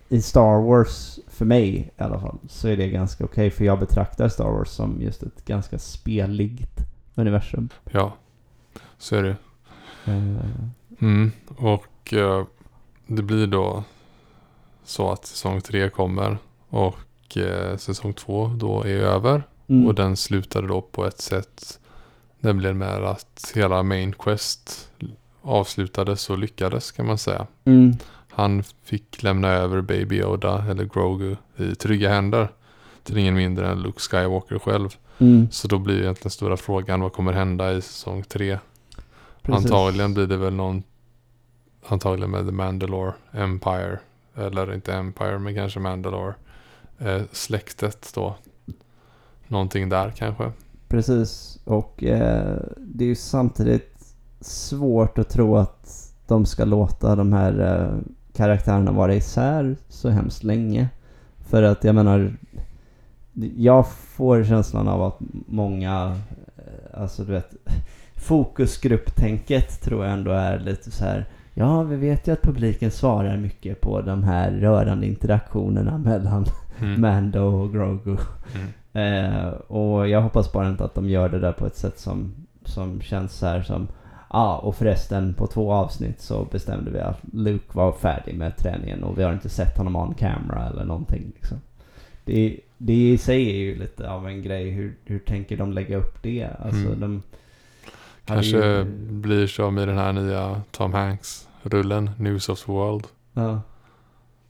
i 0.10 0.22
Star 0.22 0.62
Wars, 0.62 1.20
för 1.28 1.46
mig 1.46 1.92
i 1.98 2.04
alla 2.04 2.20
fall, 2.20 2.38
så 2.48 2.68
är 2.68 2.78
det 2.78 2.90
ganska 2.90 3.26
okej. 3.26 3.52
för 3.52 3.66
jag 3.66 3.80
betraktar 3.80 4.30
Star 4.30 4.52
Wars 4.52 4.70
som 4.70 5.02
just 5.02 5.24
ett 5.24 5.46
ganska 5.46 5.80
speligt 5.80 6.78
universum. 7.16 7.70
ja, 7.92 8.14
så 8.98 9.16
är 9.16 9.24
det. 9.24 9.36
Eh, 10.12 10.46
Mm. 11.02 11.32
Och 11.58 12.14
eh, 12.14 12.46
det 13.08 13.22
blir 13.24 13.48
då 13.48 13.84
så 14.84 15.12
att 15.12 15.26
säsong 15.26 15.62
tre 15.62 15.90
kommer 15.90 16.38
och 16.70 17.38
eh, 17.38 17.78
säsong 17.78 18.14
två 18.14 18.48
då 18.48 18.84
är 18.84 18.98
över. 18.98 19.44
mm, 19.68 19.88
Och 19.88 19.96
den 19.96 20.18
slutade 20.18 20.68
då 20.68 20.82
på 20.82 21.06
ett 21.06 21.22
sätt 21.22 21.80
nämligen 22.40 22.78
med 22.78 23.04
att 23.04 23.52
hela 23.56 23.84
Main 23.84 24.14
Quest 24.14 24.90
avslutades 25.42 26.30
och 26.30 26.38
lyckades 26.38 26.92
kan 26.92 27.06
man 27.06 27.18
säga. 27.18 27.48
mm, 27.66 27.98
Han 28.40 28.64
fick 28.84 29.24
lämna 29.24 29.48
över 29.48 29.82
Baby 29.82 30.16
Yoda 30.16 30.66
eller 30.70 30.84
Grogu 30.84 31.36
i 31.58 31.76
trygga 31.76 32.10
händer 32.10 32.48
till 33.04 33.18
ingen 33.18 33.36
mindre 33.36 33.72
än 33.72 33.82
Luke 33.82 34.00
Skywalker 34.00 34.60
själv. 34.60 34.90
mm, 35.18 35.48
Så 35.52 35.68
då 35.68 35.80
blir 35.80 36.02
egentligen 36.02 36.32
stora 36.32 36.58
frågan 36.58 37.02
vad 37.02 37.14
kommer 37.14 37.34
hända 37.34 37.74
i 37.74 37.82
säsong 37.82 38.24
tre? 38.24 38.60
precis. 39.42 39.66
Antagligen 39.66 40.14
blir 40.14 40.28
det 40.28 40.38
väl 40.38 40.54
någon 40.54 40.84
antagligen 41.88 42.32
med 42.32 42.46
The 42.46 42.52
Mandalore 42.52 43.14
Empire 43.32 44.00
eller 44.36 44.74
inte 44.74 44.94
Empire 44.94 45.40
men 45.40 45.56
kanske 45.56 45.80
Mandalore 45.80 46.34
eh, 46.98 47.22
släktet 47.32 48.12
då. 48.16 48.36
Någonting 49.48 49.90
där 49.90 50.12
kanske. 50.18 50.52
Precis, 50.88 51.60
och 51.66 52.04
eh, 52.04 52.58
det 52.78 53.04
är 53.04 53.08
ju 53.08 53.16
samtidigt 53.16 54.16
svårt 54.42 55.18
att 55.18 55.30
tro 55.30 55.58
att 55.58 56.14
de 56.28 56.46
ska 56.46 56.66
låta 56.66 57.16
de 57.16 57.34
här 57.34 57.60
eh, 57.60 58.00
karaktärerna 58.40 58.92
vara 58.92 59.16
isär 59.16 59.76
så 59.90 60.10
hemskt 60.10 60.44
länge. 60.44 60.90
För 61.50 61.64
att 61.64 61.84
jag 61.84 61.96
menar, 61.96 62.34
jag 63.58 63.88
får 63.88 64.44
känslan 64.44 64.88
av 64.88 65.04
att 65.04 65.18
många, 65.48 66.18
eh, 66.58 67.02
alltså 67.02 67.24
du 67.24 67.32
vet, 67.32 67.54
fokusgrupptänket 68.16 69.82
tror 69.82 70.06
jag 70.06 70.14
ändå 70.14 70.32
är 70.32 70.60
lite 70.60 70.92
så 70.92 71.06
här. 71.06 71.26
Ja, 71.54 71.84
vi 71.84 71.96
vet 71.96 72.28
ju 72.28 72.32
att 72.32 72.42
publiken 72.42 72.92
svarar 72.92 73.38
mycket 73.38 73.82
på 73.82 74.02
de 74.02 74.24
här 74.24 74.52
rörande 74.52 75.08
interaktionerna 75.08 75.98
mellan 75.98 76.46
Mm. 76.82 77.02
Mando 77.02 77.42
och 77.42 77.74
Grogu. 77.74 78.18
Mm. 78.56 79.34
Eh, 79.34 79.48
och 79.48 80.10
jag 80.10 80.22
hoppas 80.22 80.52
bara 80.52 80.70
inte 80.70 80.84
att 80.84 80.96
de 80.96 81.10
gör 81.10 81.30
det 81.30 81.40
där 81.40 81.52
på 81.52 81.66
ett 81.66 81.76
sätt 81.76 82.00
som, 82.00 82.34
som 82.66 83.02
känns 83.02 83.34
så 83.34 83.46
här 83.46 83.62
som 83.62 83.88
Ja, 84.34 84.58
och 84.58 84.76
förresten 84.76 85.34
på 85.34 85.48
två 85.48 85.74
avsnitt 85.74 86.22
så 86.22 86.44
bestämde 86.52 86.92
vi 86.92 87.00
att 87.00 87.20
Luke 87.34 87.66
var 87.78 87.92
färdig 87.92 88.36
med 88.36 88.58
träningen 88.58 89.04
och 89.04 89.18
vi 89.20 89.24
har 89.24 89.34
inte 89.34 89.50
sett 89.50 89.78
honom 89.78 89.96
on 89.96 90.14
camera 90.14 90.68
eller 90.70 90.86
någonting 90.86 91.32
liksom. 91.36 91.58
Det, 92.26 92.60
det 92.78 92.94
i 93.12 93.18
sig 93.18 93.50
är 93.50 93.56
ju 93.58 93.76
lite 93.80 94.10
av 94.12 94.28
en 94.28 94.42
grej. 94.44 94.70
Hur, 94.70 94.96
hur 95.06 95.20
tänker 95.20 95.58
de 95.58 95.74
lägga 95.74 95.98
upp 95.98 96.24
det? 96.24 96.48
Alltså 96.60 96.86
Mm. 96.88 97.00
de... 97.00 97.22
Kanske 98.26 98.58
ju- 98.58 98.84
blir 99.12 99.48
som 99.48 99.78
i 99.80 99.86
den 99.86 99.98
här 99.98 100.14
nya 100.14 100.62
Tom 100.72 100.94
Hanks-rullen 100.94 102.10
News 102.18 102.50
of 102.50 102.66
the 102.66 102.72
World. 102.72 103.08
Ja. 103.34 103.62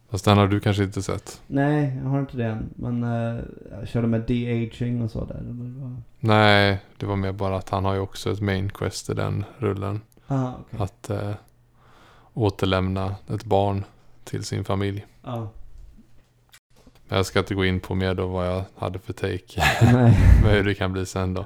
Fast 0.09 0.25
den 0.25 0.37
har 0.37 0.47
du 0.47 0.59
kanske 0.59 0.83
inte 0.83 1.01
sett. 1.01 1.41
Nej, 1.47 1.99
jag 2.03 2.09
har 2.09 2.19
inte 2.19 2.37
det 2.37 2.45
än. 2.45 2.73
Men 2.75 3.03
uh, 3.03 3.41
jag 3.71 3.87
körde 3.87 4.07
med 4.07 4.21
de-aging 4.21 5.01
och 5.01 5.11
så 5.11 5.25
där. 5.25 5.35
Eller 5.35 5.81
vad? 5.81 6.01
Nej, 6.19 6.79
det 6.97 7.05
var 7.05 7.15
mer 7.15 7.31
bara 7.31 7.57
att 7.57 7.69
han 7.69 7.85
har 7.85 7.93
ju 7.93 7.99
också 7.99 8.31
ett 8.31 8.41
main 8.41 8.69
quest 8.69 9.09
i 9.09 9.13
den 9.13 9.45
rullen. 9.57 10.01
Aha, 10.27 10.59
okej. 10.61 10.79
Att 10.83 11.09
eh, 11.09 11.33
återlämna 12.33 13.15
ett 13.27 13.43
barn 13.43 13.83
till 14.23 14.43
sin 14.43 14.63
familj. 14.63 15.05
Ja. 15.23 15.49
Men 17.07 17.17
jag 17.17 17.25
ska 17.25 17.39
inte 17.39 17.55
gå 17.55 17.65
in 17.65 17.79
på 17.79 17.95
mer 17.95 18.13
då 18.13 18.27
vad 18.27 18.47
jag 18.47 18.63
hade 18.75 18.99
för 18.99 19.13
take. 19.13 19.63
Med 20.43 20.53
hur 20.53 20.63
det 20.63 20.75
kan 20.75 20.93
bli 20.93 21.05
sen 21.05 21.33
då. 21.33 21.45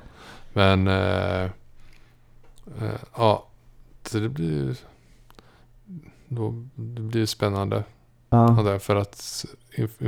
Men 0.53 0.87
eh, 0.87 1.43
eh, 2.81 2.99
ja, 3.17 3.47
så 4.03 4.19
det 4.19 4.29
blir 4.29 4.51
ju 4.51 4.75
då, 6.27 6.65
det 6.75 7.01
blir 7.01 7.25
spännande. 7.25 7.83
Ja. 8.33 8.61
Därför 8.65 8.95
att 8.95 9.45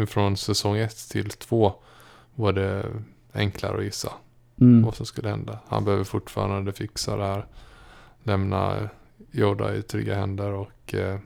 från 0.08 0.38
säsong 0.38 0.78
ett 0.78 1.10
till 1.10 1.30
två 1.30 1.74
var 2.36 2.54
det 2.54 2.86
enklare 3.34 3.78
att 3.78 3.84
gissa 3.84 4.12
Mm. 4.62 4.84
vad 4.84 4.96
som 4.96 5.06
skulle 5.06 5.30
hända. 5.30 5.60
Han 5.68 5.86
behöver 5.86 6.04
fortfarande 6.04 6.74
fixa 6.74 7.18
det 7.18 7.24
här. 7.26 7.46
Lämna 8.24 8.90
Yoda 9.32 9.76
i 9.76 9.82
trygga 9.82 10.16
händer 10.16 10.52
och 10.52 10.94
eh, 10.94 11.20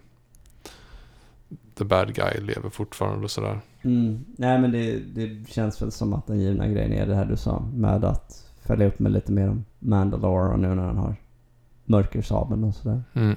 The 1.77 1.83
Bad 1.85 2.13
Guy 2.15 2.41
lever 2.41 2.69
fortfarande 2.69 3.23
och 3.23 3.31
sådär. 3.31 3.59
Mm. 3.81 4.25
Nej 4.37 4.59
men 4.61 4.71
det, 4.71 4.99
det 4.99 5.49
känns 5.49 5.81
väl 5.81 5.91
som 5.91 6.13
att 6.13 6.27
den 6.27 6.39
givna 6.39 6.67
grejen 6.67 6.93
är 6.93 7.05
det 7.07 7.15
här 7.15 7.25
du 7.25 7.37
sa. 7.37 7.59
Med 7.73 8.03
att 8.05 8.51
följa 8.61 8.87
upp 8.87 8.99
med 8.99 9.11
lite 9.11 9.31
mer 9.31 9.49
om 9.49 9.65
Mandalore 9.79 10.53
och 10.53 10.59
nu 10.59 10.75
när 10.75 10.83
han 10.83 10.97
har 10.97 11.15
mörkersabeln 11.85 12.63
och 12.63 12.75
sådär. 12.75 13.03
Mm. 13.13 13.35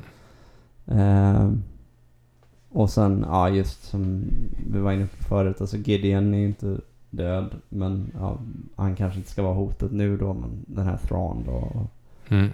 Ehm, 0.87 1.63
och 2.73 2.91
sen, 2.91 3.25
ja 3.29 3.49
just 3.49 3.85
som 3.85 4.25
vi 4.71 4.79
var 4.79 4.93
inne 4.93 5.07
på 5.07 5.25
förut, 5.25 5.61
alltså 5.61 5.77
Gideon 5.77 6.35
är 6.35 6.39
ju 6.39 6.47
inte 6.47 6.81
död. 7.11 7.61
Men 7.69 8.13
ja, 8.15 8.39
han 8.77 8.97
kanske 8.97 9.19
inte 9.19 9.31
ska 9.31 9.43
vara 9.43 9.55
hotet 9.55 9.93
nu 9.93 10.17
då, 10.17 10.33
men 10.33 10.65
den 10.67 10.87
här 10.87 10.97
Thrawn 10.97 11.45
då. 11.47 11.87
Mm. 12.29 12.51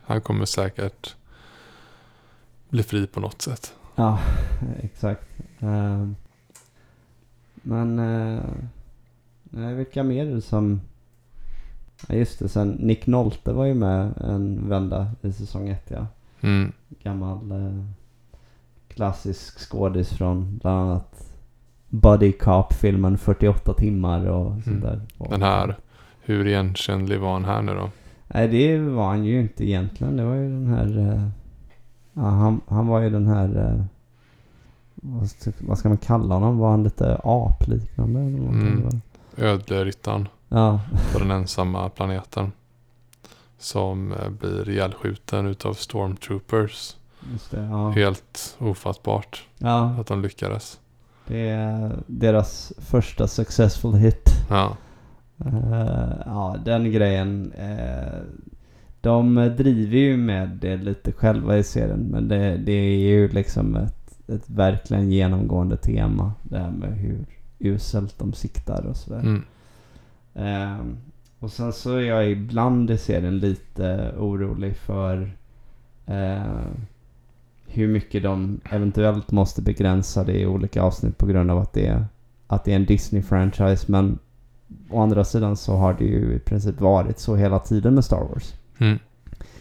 Han 0.00 0.20
kommer 0.20 0.44
säkert 0.44 1.16
bli 2.68 2.82
fri 2.82 3.06
på 3.06 3.20
något 3.20 3.42
sätt. 3.42 3.74
Ja, 3.94 4.18
exakt. 4.82 5.28
Ehm, 5.60 6.16
men, 7.54 7.98
uh, 7.98 8.42
nej, 9.42 9.74
vilka 9.74 10.02
mer 10.02 10.40
som... 10.40 10.80
Ja 12.08 12.14
just 12.14 12.38
det, 12.38 12.48
sen 12.48 12.70
Nick 12.70 13.06
Nolte 13.06 13.52
var 13.52 13.64
ju 13.64 13.74
med 13.74 14.12
en 14.16 14.68
vända 14.68 15.10
i 15.22 15.32
säsong 15.32 15.68
ett 15.68 15.90
ja. 15.90 16.06
Mm. 16.40 16.72
Gammal 17.02 17.52
eh, 17.52 17.84
klassisk 18.94 19.58
skådis 19.70 20.08
från 20.10 20.58
bland 20.62 20.78
annat 20.90 21.32
Buddy 21.88 22.32
Cop-filmen 22.32 23.18
48 23.18 23.74
timmar 23.74 24.26
och 24.26 24.52
sånt 24.52 24.66
Mm. 24.66 24.80
där. 24.80 25.00
Och- 25.18 25.30
Den 25.30 25.42
här, 25.42 25.76
hur 26.20 26.46
igenkännlig 26.46 27.20
var 27.20 27.32
han 27.32 27.44
här 27.44 27.62
nu 27.62 27.74
då? 27.74 27.90
Nej 28.28 28.48
det 28.48 28.78
var 28.78 29.06
han 29.08 29.24
ju 29.24 29.40
inte 29.40 29.64
egentligen. 29.68 30.16
Det 30.16 30.24
var 30.24 30.34
ju 30.34 30.42
den 30.50 30.66
här... 30.66 30.98
eh, 31.14 31.28
ja, 32.12 32.22
han, 32.22 32.60
han 32.68 32.86
var 32.86 33.00
ju 33.00 33.10
den 33.10 33.26
här... 33.26 33.56
eh, 33.78 33.84
vad, 34.94 35.30
ska- 35.30 35.52
vad 35.60 35.78
ska 35.78 35.88
man 35.88 35.98
kalla 35.98 36.34
honom? 36.34 36.58
Var 36.58 36.70
han 36.70 36.82
lite 36.82 37.20
apliknande? 37.24 38.20
Mm. 38.20 39.00
Ödleryttaren 39.36 40.28
Ja. 40.48 40.80
på 41.12 41.18
den 41.18 41.30
ensamma 41.30 41.88
planeten. 41.88 42.52
Som 43.58 44.12
eh, 44.12 44.28
blir 44.30 44.68
ihjälskjuten 44.68 45.46
utav 45.46 45.74
stormtroopers. 45.74 46.96
Det. 47.50 47.60
Ja. 47.60 47.90
Helt 47.90 48.56
ofattbart 48.58 49.46
ja. 49.58 49.94
att 50.00 50.06
de 50.06 50.22
lyckades. 50.22 50.80
Det 51.26 51.48
är 51.48 51.98
deras 52.06 52.72
första 52.78 53.28
successful 53.28 53.94
hit. 53.94 54.30
Ja. 54.50 54.76
Eh, 55.44 56.12
ja, 56.26 56.56
den 56.64 56.92
grejen. 56.92 57.52
eh, 57.52 58.20
de 59.00 59.34
driver 59.34 59.98
ju 59.98 60.16
med 60.16 60.48
det 60.48 60.76
lite 60.76 61.12
själva 61.12 61.58
i 61.58 61.62
serien. 61.62 62.00
Men 62.00 62.28
det, 62.28 62.56
det 62.56 62.72
är 62.72 62.98
ju 62.98 63.28
liksom 63.28 63.76
ett, 63.76 64.28
ett 64.28 64.50
verkligen 64.50 65.10
genomgående 65.10 65.76
tema. 65.76 66.32
Det 66.42 66.58
här 66.58 66.70
med 66.70 66.98
hur 66.98 67.26
uselt 67.58 68.18
de 68.18 68.32
siktar 68.32 68.86
och 68.86 68.96
sådär. 68.96 69.20
Mm. 69.20 69.44
Ehm, 70.34 70.96
och 71.38 71.50
sen 71.52 71.72
så 71.72 71.96
är 71.96 72.00
jag 72.00 72.30
ibland 72.30 72.90
i 72.90 72.98
serien 72.98 73.38
lite 73.38 74.14
orolig 74.18 74.76
för 74.76 75.36
hur 77.72 77.88
mycket 77.88 78.22
de 78.22 78.60
eventuellt 78.70 79.30
måste 79.30 79.62
begränsa 79.62 80.24
det 80.24 80.40
i 80.40 80.46
olika 80.46 80.82
avsnitt 80.82 81.18
på 81.18 81.26
grund 81.26 81.50
av 81.50 81.58
att 81.58 81.72
det 81.72 81.86
är, 81.86 82.04
att 82.46 82.64
det 82.64 82.72
är 82.72 82.76
en 82.76 82.86
Disney-franchise. 82.86 83.84
Men 83.86 84.18
å 84.90 85.00
andra 85.00 85.24
sidan 85.24 85.56
så 85.56 85.76
har 85.76 85.94
det 85.94 86.04
ju 86.04 86.34
i 86.34 86.38
princip 86.38 86.80
varit 86.80 87.18
så 87.18 87.36
hela 87.36 87.58
tiden 87.58 87.94
med 87.94 88.04
Star 88.04 88.28
Wars. 88.32 88.54
Mm. 88.78 88.98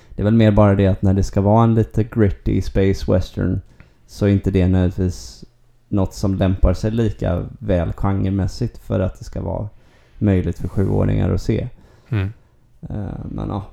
Det 0.10 0.22
är 0.22 0.24
väl 0.24 0.34
mer 0.34 0.52
bara 0.52 0.76
det 0.76 0.88
att 0.88 1.02
när 1.02 1.14
det 1.14 1.24
ska 1.24 1.42
vara 1.42 1.64
en 1.64 1.76
lite 1.76 2.04
gritty 2.04 2.62
space 2.62 3.12
western 3.12 3.62
så 4.08 4.26
är 4.26 4.30
inte 4.30 4.52
det 4.52 4.68
nödvändigtvis 4.68 5.46
något 5.88 6.14
som 6.14 6.36
lämpar 6.36 6.74
sig 6.74 6.92
lika 6.92 7.48
väl 7.60 7.94
genremässigt 7.94 8.78
för 8.78 9.00
att 9.00 9.20
det 9.20 9.26
ska 9.26 9.42
vara 9.42 9.70
möjligt 10.18 10.60
för 10.60 10.68
sjuåringar 10.68 11.34
att 11.34 11.42
se. 11.42 11.70
Mm. 12.10 12.34
Eh, 12.82 13.26
men 13.32 13.50
ja, 13.50 13.66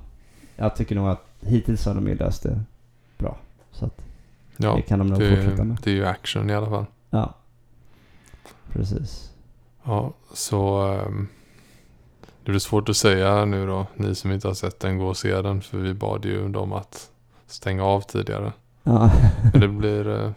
jag 0.55 0.75
tycker 0.75 0.95
nog 0.95 1.07
att 1.07 1.25
hittills 1.41 1.85
har 1.85 1.95
de 1.95 2.07
ju 2.07 2.15
löst 2.15 2.43
det 2.43 2.63
bra. 3.17 3.37
Så 3.71 3.85
att 3.85 4.01
Ja, 4.61 4.75
det 4.75 4.81
kan 4.81 4.99
de 4.99 5.07
nog 5.07 5.17
fortsätta 5.17 5.55
det, 5.55 5.63
med. 5.63 5.77
det 5.83 5.89
är 5.91 5.95
ju 5.95 6.05
action 6.05 6.49
i 6.49 6.53
alla 6.55 6.69
fall. 6.69 6.85
Ja, 7.09 7.33
precis. 8.73 9.31
Ja, 9.83 10.13
så 10.33 10.77
ehm, 10.87 11.27
det 12.43 12.51
blir 12.51 12.59
svårt 12.59 12.89
att 12.89 12.97
säga 12.97 13.45
nu 13.45 13.67
då, 13.67 13.85
ni 13.95 14.15
som 14.15 14.31
inte 14.31 14.47
har 14.47 14.53
sett 14.55 14.79
den, 14.79 14.97
gå 14.97 15.05
och 15.05 15.17
se 15.17 15.41
den. 15.41 15.61
För 15.61 15.77
vi 15.77 15.93
bad 15.93 16.25
ju 16.25 16.49
dem 16.49 16.73
att 16.73 17.09
stänga 17.47 17.83
av 17.83 18.01
tidigare. 18.01 18.53
Ja, 18.83 19.11
Men 19.53 19.61
det 19.61 19.67
blir, 19.67 20.07
eh, 20.09 20.31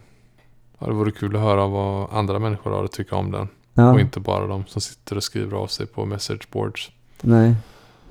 ja 0.79 0.87
det 0.87 0.93
vore 0.93 1.11
kul 1.11 1.35
att 1.35 1.41
höra 1.41 1.67
vad 1.67 2.07
andra 2.13 2.39
människor 2.39 2.71
har 2.71 2.83
att 2.85 2.91
tycka 2.91 3.15
om 3.15 3.31
den. 3.31 3.47
ja 3.73 3.91
Och 3.93 3.99
inte 3.99 4.19
bara 4.19 4.47
de 4.47 4.65
som 4.65 4.81
sitter 4.81 5.15
och 5.17 5.23
skriver 5.23 5.57
av 5.57 5.67
sig 5.67 5.85
på 5.85 6.05
message 6.05 6.47
boards. 6.51 6.91
nej, 7.21 7.55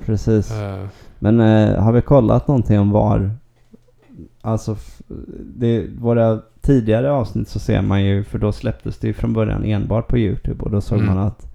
precis. 0.06 0.51
Eh, 0.51 0.86
Men 1.18 1.40
eh, 1.40 1.82
har 1.82 1.93
vi 1.93 2.02
kollat 2.02 2.48
någonting 2.48 2.78
om 2.80 2.90
var... 2.90 3.30
Alltså, 4.44 4.77
det, 5.56 5.86
våra 5.98 6.40
tidigare 6.60 7.10
avsnitt 7.12 7.48
så 7.48 7.59
ser 7.59 7.82
man 7.82 8.05
ju, 8.05 8.24
för 8.24 8.39
då 8.39 8.52
släpptes 8.52 8.98
det 8.98 9.06
ju 9.06 9.12
från 9.14 9.32
början 9.32 9.64
enbart 9.64 10.09
på 10.09 10.19
YouTube 10.19 10.62
och 10.64 10.70
då 10.70 10.81
såg 10.81 10.98
Mm. 10.98 11.14
man 11.14 11.27
att 11.27 11.47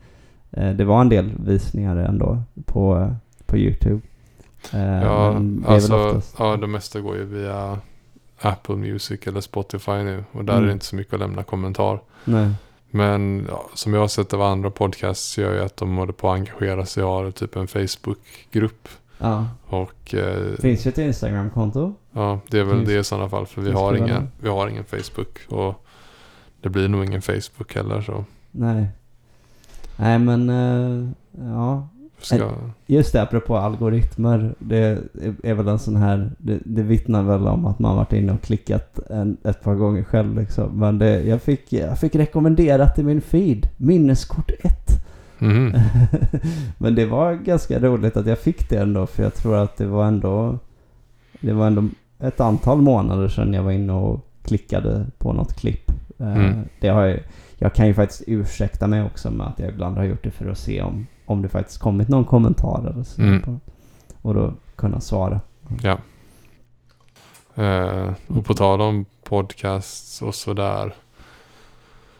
eh, 0.51 0.69
det 0.71 0.85
var 0.85 1.01
en 1.01 1.09
del 1.09 1.31
visningar 1.45 1.95
ändå 1.97 2.41
på, 2.65 3.15
på 3.45 3.57
YouTube. 3.57 4.01
Eh, 4.73 4.79
ja, 5.03 5.33
är 5.33 5.71
alltså, 5.73 5.95
oftast- 6.07 6.35
ja, 6.39 6.57
det 6.57 6.67
mesta 6.67 6.99
går 7.01 7.15
ju 7.15 7.25
via 7.25 7.79
Apple 8.41 8.75
Music 8.75 9.19
eller 9.27 9.41
Spotify 9.41 9.91
nu. 10.03 10.23
Och 10.31 10.45
där 10.45 10.53
är 10.53 10.57
Mm. 10.57 10.67
det 10.67 10.73
inte 10.73 10.85
så 10.85 10.95
mycket 10.95 11.13
att 11.13 11.19
lämna 11.19 11.43
kommentar. 11.43 11.99
Nej. 12.25 12.49
Men 12.91 13.45
ja, 13.49 13.65
som 13.73 13.93
jag 13.93 14.01
har 14.01 14.07
sett 14.07 14.33
av 14.33 14.41
andra 14.41 14.69
podcasts 14.69 15.37
gör 15.37 15.53
ju 15.53 15.61
att 15.61 15.77
de 15.77 15.97
håller 15.97 16.13
på 16.13 16.29
att 16.29 16.35
engagera 16.35 16.85
sig 16.85 17.03
och 17.03 17.09
har 17.09 17.31
typ 17.31 17.55
en 17.55 17.67
Facebook-grupp. 17.67 18.87
Ja. 19.19 19.45
Och 19.67 20.13
eh, 20.15 20.53
Finns 20.59 20.85
ju 20.85 20.89
ett 20.89 20.97
Instagram-konto. 20.97 21.93
ja, 22.13 22.39
det 22.49 22.59
är 22.59 22.63
väl 22.63 22.75
Finns- 22.75 22.87
det 22.89 22.99
i 22.99 23.03
sådana 23.03 23.29
fall. 23.29 23.45
För 23.45 23.61
vi 23.61 23.67
finns 23.67 23.79
har, 23.79 23.93
ingen, 23.95 24.07
det? 24.09 24.27
vi 24.39 24.49
har 24.49 24.67
ingen 24.67 24.83
Facebook. 24.83 25.39
Och 25.49 25.85
det 26.61 26.69
blir 26.69 26.87
nog 26.87 27.05
ingen 27.05 27.21
Facebook 27.21 27.75
heller. 27.75 28.01
Så 28.01 28.25
Nej. 28.51 28.87
Nej 29.97 30.19
men, 30.19 30.49
eh, 30.49 31.09
ja. 31.47 31.87
ska, 32.21 32.51
Just 32.85 33.13
det, 33.13 33.21
apropå 33.21 33.57
algoritmer. 33.57 34.55
Det 34.59 34.97
är 35.43 35.53
väl 35.53 35.67
en 35.67 35.79
sån 35.79 35.95
här, 35.95 36.31
det, 36.37 36.59
det 36.65 36.81
vittnar 36.83 37.23
väl 37.23 37.47
om 37.47 37.65
att 37.65 37.79
man 37.79 37.95
varit 37.95 38.13
inne 38.13 38.31
och 38.33 38.41
klickat 38.41 38.99
en, 39.09 39.37
ett 39.43 39.63
par 39.63 39.75
gånger 39.75 40.03
själv 40.03 40.35
liksom. 40.39 40.79
Men 40.79 40.99
det, 40.99 41.21
jag, 41.23 41.41
fick, 41.41 41.73
jag 41.73 41.99
fick 41.99 42.15
rekommenderat 42.15 42.99
i 42.99 43.03
min 43.03 43.21
feed, 43.21 43.69
minneskort 43.77 44.51
1. 44.59 44.73
Mhm. 45.39 45.73
Men 46.77 46.95
det 46.95 47.05
var 47.05 47.33
ganska 47.33 47.79
roligt 47.79 48.17
att 48.17 48.25
jag 48.25 48.39
fick 48.39 48.69
det 48.69 48.77
ändå 48.77 49.05
för 49.07 49.23
jag 49.23 49.33
tror 49.35 49.55
att 49.55 49.77
det 49.77 49.85
var 49.85 50.05
ändå, 50.05 50.59
det 51.39 51.53
var 51.53 51.67
ändå 51.67 51.83
ett 52.19 52.39
antal 52.39 52.81
månader 52.81 53.27
sedan 53.27 53.53
jag 53.53 53.63
var 53.63 53.71
inne 53.71 53.93
och 53.93 54.27
klickade 54.43 55.05
på 55.17 55.33
något 55.33 55.53
klipp. 55.53 55.91
Eh, 56.19 56.35
Mm. 56.37 56.53
Det 56.79 56.87
har 56.87 57.05
jag, 57.05 57.19
jag 57.57 57.73
kan 57.73 57.87
ju 57.87 57.93
faktiskt 57.93 58.23
ursäkta 58.27 58.87
mig 58.87 59.03
också 59.03 59.31
med 59.31 59.47
att 59.47 59.59
jag 59.59 59.69
ibland 59.69 59.97
har 59.97 60.03
gjort 60.03 60.23
det 60.23 60.31
för 60.31 60.49
att 60.49 60.57
se 60.57 60.81
om, 60.81 61.07
om 61.25 61.41
det 61.41 61.49
faktiskt 61.49 61.79
kommit 61.79 62.07
någon 62.07 62.25
kommentar 62.25 62.91
eller 62.93 63.03
så. 63.03 63.21
Mm. 63.21 63.59
Och 64.21 64.33
då 64.33 64.53
kunna 64.75 64.99
svara. 64.99 65.41
Ja. 65.81 65.97
Eh, 67.63 68.13
och 68.27 68.45
på 68.45 68.53
tal 68.53 68.81
om 68.81 69.05
podcasts 69.23 70.21
och 70.21 70.35
sådär. 70.35 70.93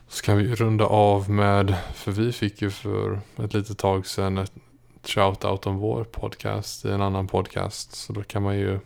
Så 0.08 0.24
kan 0.24 0.38
vi 0.38 0.56
runda 0.56 0.86
av 0.86 1.30
med, 1.30 1.76
för 1.94 2.12
vi 2.12 2.32
fick 2.32 2.62
ju 2.62 2.70
för 2.70 3.20
ett 3.44 3.54
litet 3.54 3.78
tag 3.78 4.08
sedan 4.08 4.38
ett 4.38 4.54
shout-out 5.04 5.68
om 5.68 5.78
vår 5.78 6.04
podcast 6.04 6.86
i 6.86 6.90
en 6.90 7.02
annan 7.02 7.28
podcast. 7.28 7.96
Så 7.96 8.14
då 8.14 8.24
kan 8.24 8.44
man 8.44 8.58
ju, 8.58 8.80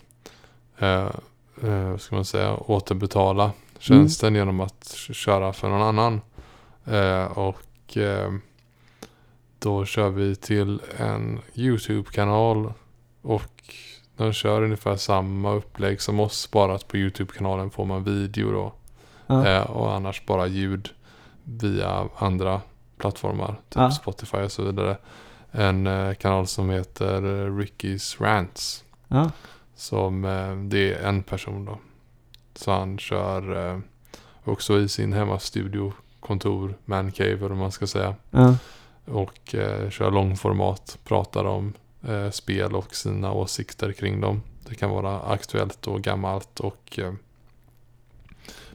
eh, 0.78 1.10
eh, 1.64 1.98
ska 1.98 2.16
man 2.16 2.26
säga, 2.26 2.56
återbetala 2.56 3.52
tjänsten 3.80 4.36
genom 4.36 4.60
att 4.60 4.96
köra 5.12 5.54
för 5.54 5.70
någon 5.70 5.82
annan. 5.82 6.22
Eh, 6.86 7.38
och 7.38 7.98
eh, 7.98 8.32
då 9.60 9.86
kör 9.86 10.10
vi 10.10 10.36
till 10.36 10.82
en 10.98 11.40
YouTube-kanal 11.56 12.74
och 13.22 13.74
de 14.18 14.34
kör 14.34 14.64
ungefär 14.64 14.96
samma 14.96 15.54
upplägg 15.54 16.02
som 16.02 16.20
oss. 16.20 16.52
Bara 16.52 16.76
att 16.76 16.88
på 16.88 16.98
YouTube-kanalen 16.98 17.72
får 17.72 17.86
man 17.86 18.04
video 18.04 18.52
då. 18.52 18.74
Ja. 19.28 19.48
Eh, 19.48 19.64
och 19.64 19.94
annars 19.94 20.26
bara 20.26 20.48
ljud 20.48 20.90
via 21.60 22.10
andra 22.18 22.62
plattformar. 22.98 23.48
Typ 23.48 23.76
Ja. 23.76 23.92
Spotify 23.92 24.38
och 24.38 24.52
så 24.52 24.64
vidare. 24.64 24.98
En 25.52 25.88
eh, 25.88 26.14
kanal 26.14 26.48
som 26.48 26.70
heter 26.70 27.22
Ricky's 27.50 28.24
Rants. 28.24 28.84
Ja. 29.08 29.32
Som 29.76 30.26
eh, 30.26 30.56
det 30.56 30.94
är 30.94 31.08
en 31.08 31.24
person 31.24 31.66
då. 31.66 31.80
Så 32.56 32.72
han 32.72 32.98
kör 32.98 33.70
eh, 33.74 33.80
också 34.44 34.80
i 34.80 34.90
sin 34.90 35.14
hemmastudio, 35.14 35.94
kontor, 36.20 36.74
mancave 36.86 37.32
eller 37.32 37.48
vad 37.50 37.58
man 37.58 37.72
ska 37.72 37.88
säga. 37.88 38.16
Ja. 38.30 38.56
Och 39.06 39.56
kör 39.90 40.12
långformat, 40.12 40.98
pratar 41.04 41.46
om 41.46 41.74
spel 42.32 42.76
och 42.76 42.96
sina 42.96 43.32
åsikter 43.32 43.92
kring 43.92 44.22
dem. 44.22 44.42
Det 44.68 44.76
kan 44.76 44.90
vara 44.90 45.20
aktuellt 45.22 45.88
och 45.88 46.02
gammalt 46.02 46.60
och 46.60 47.00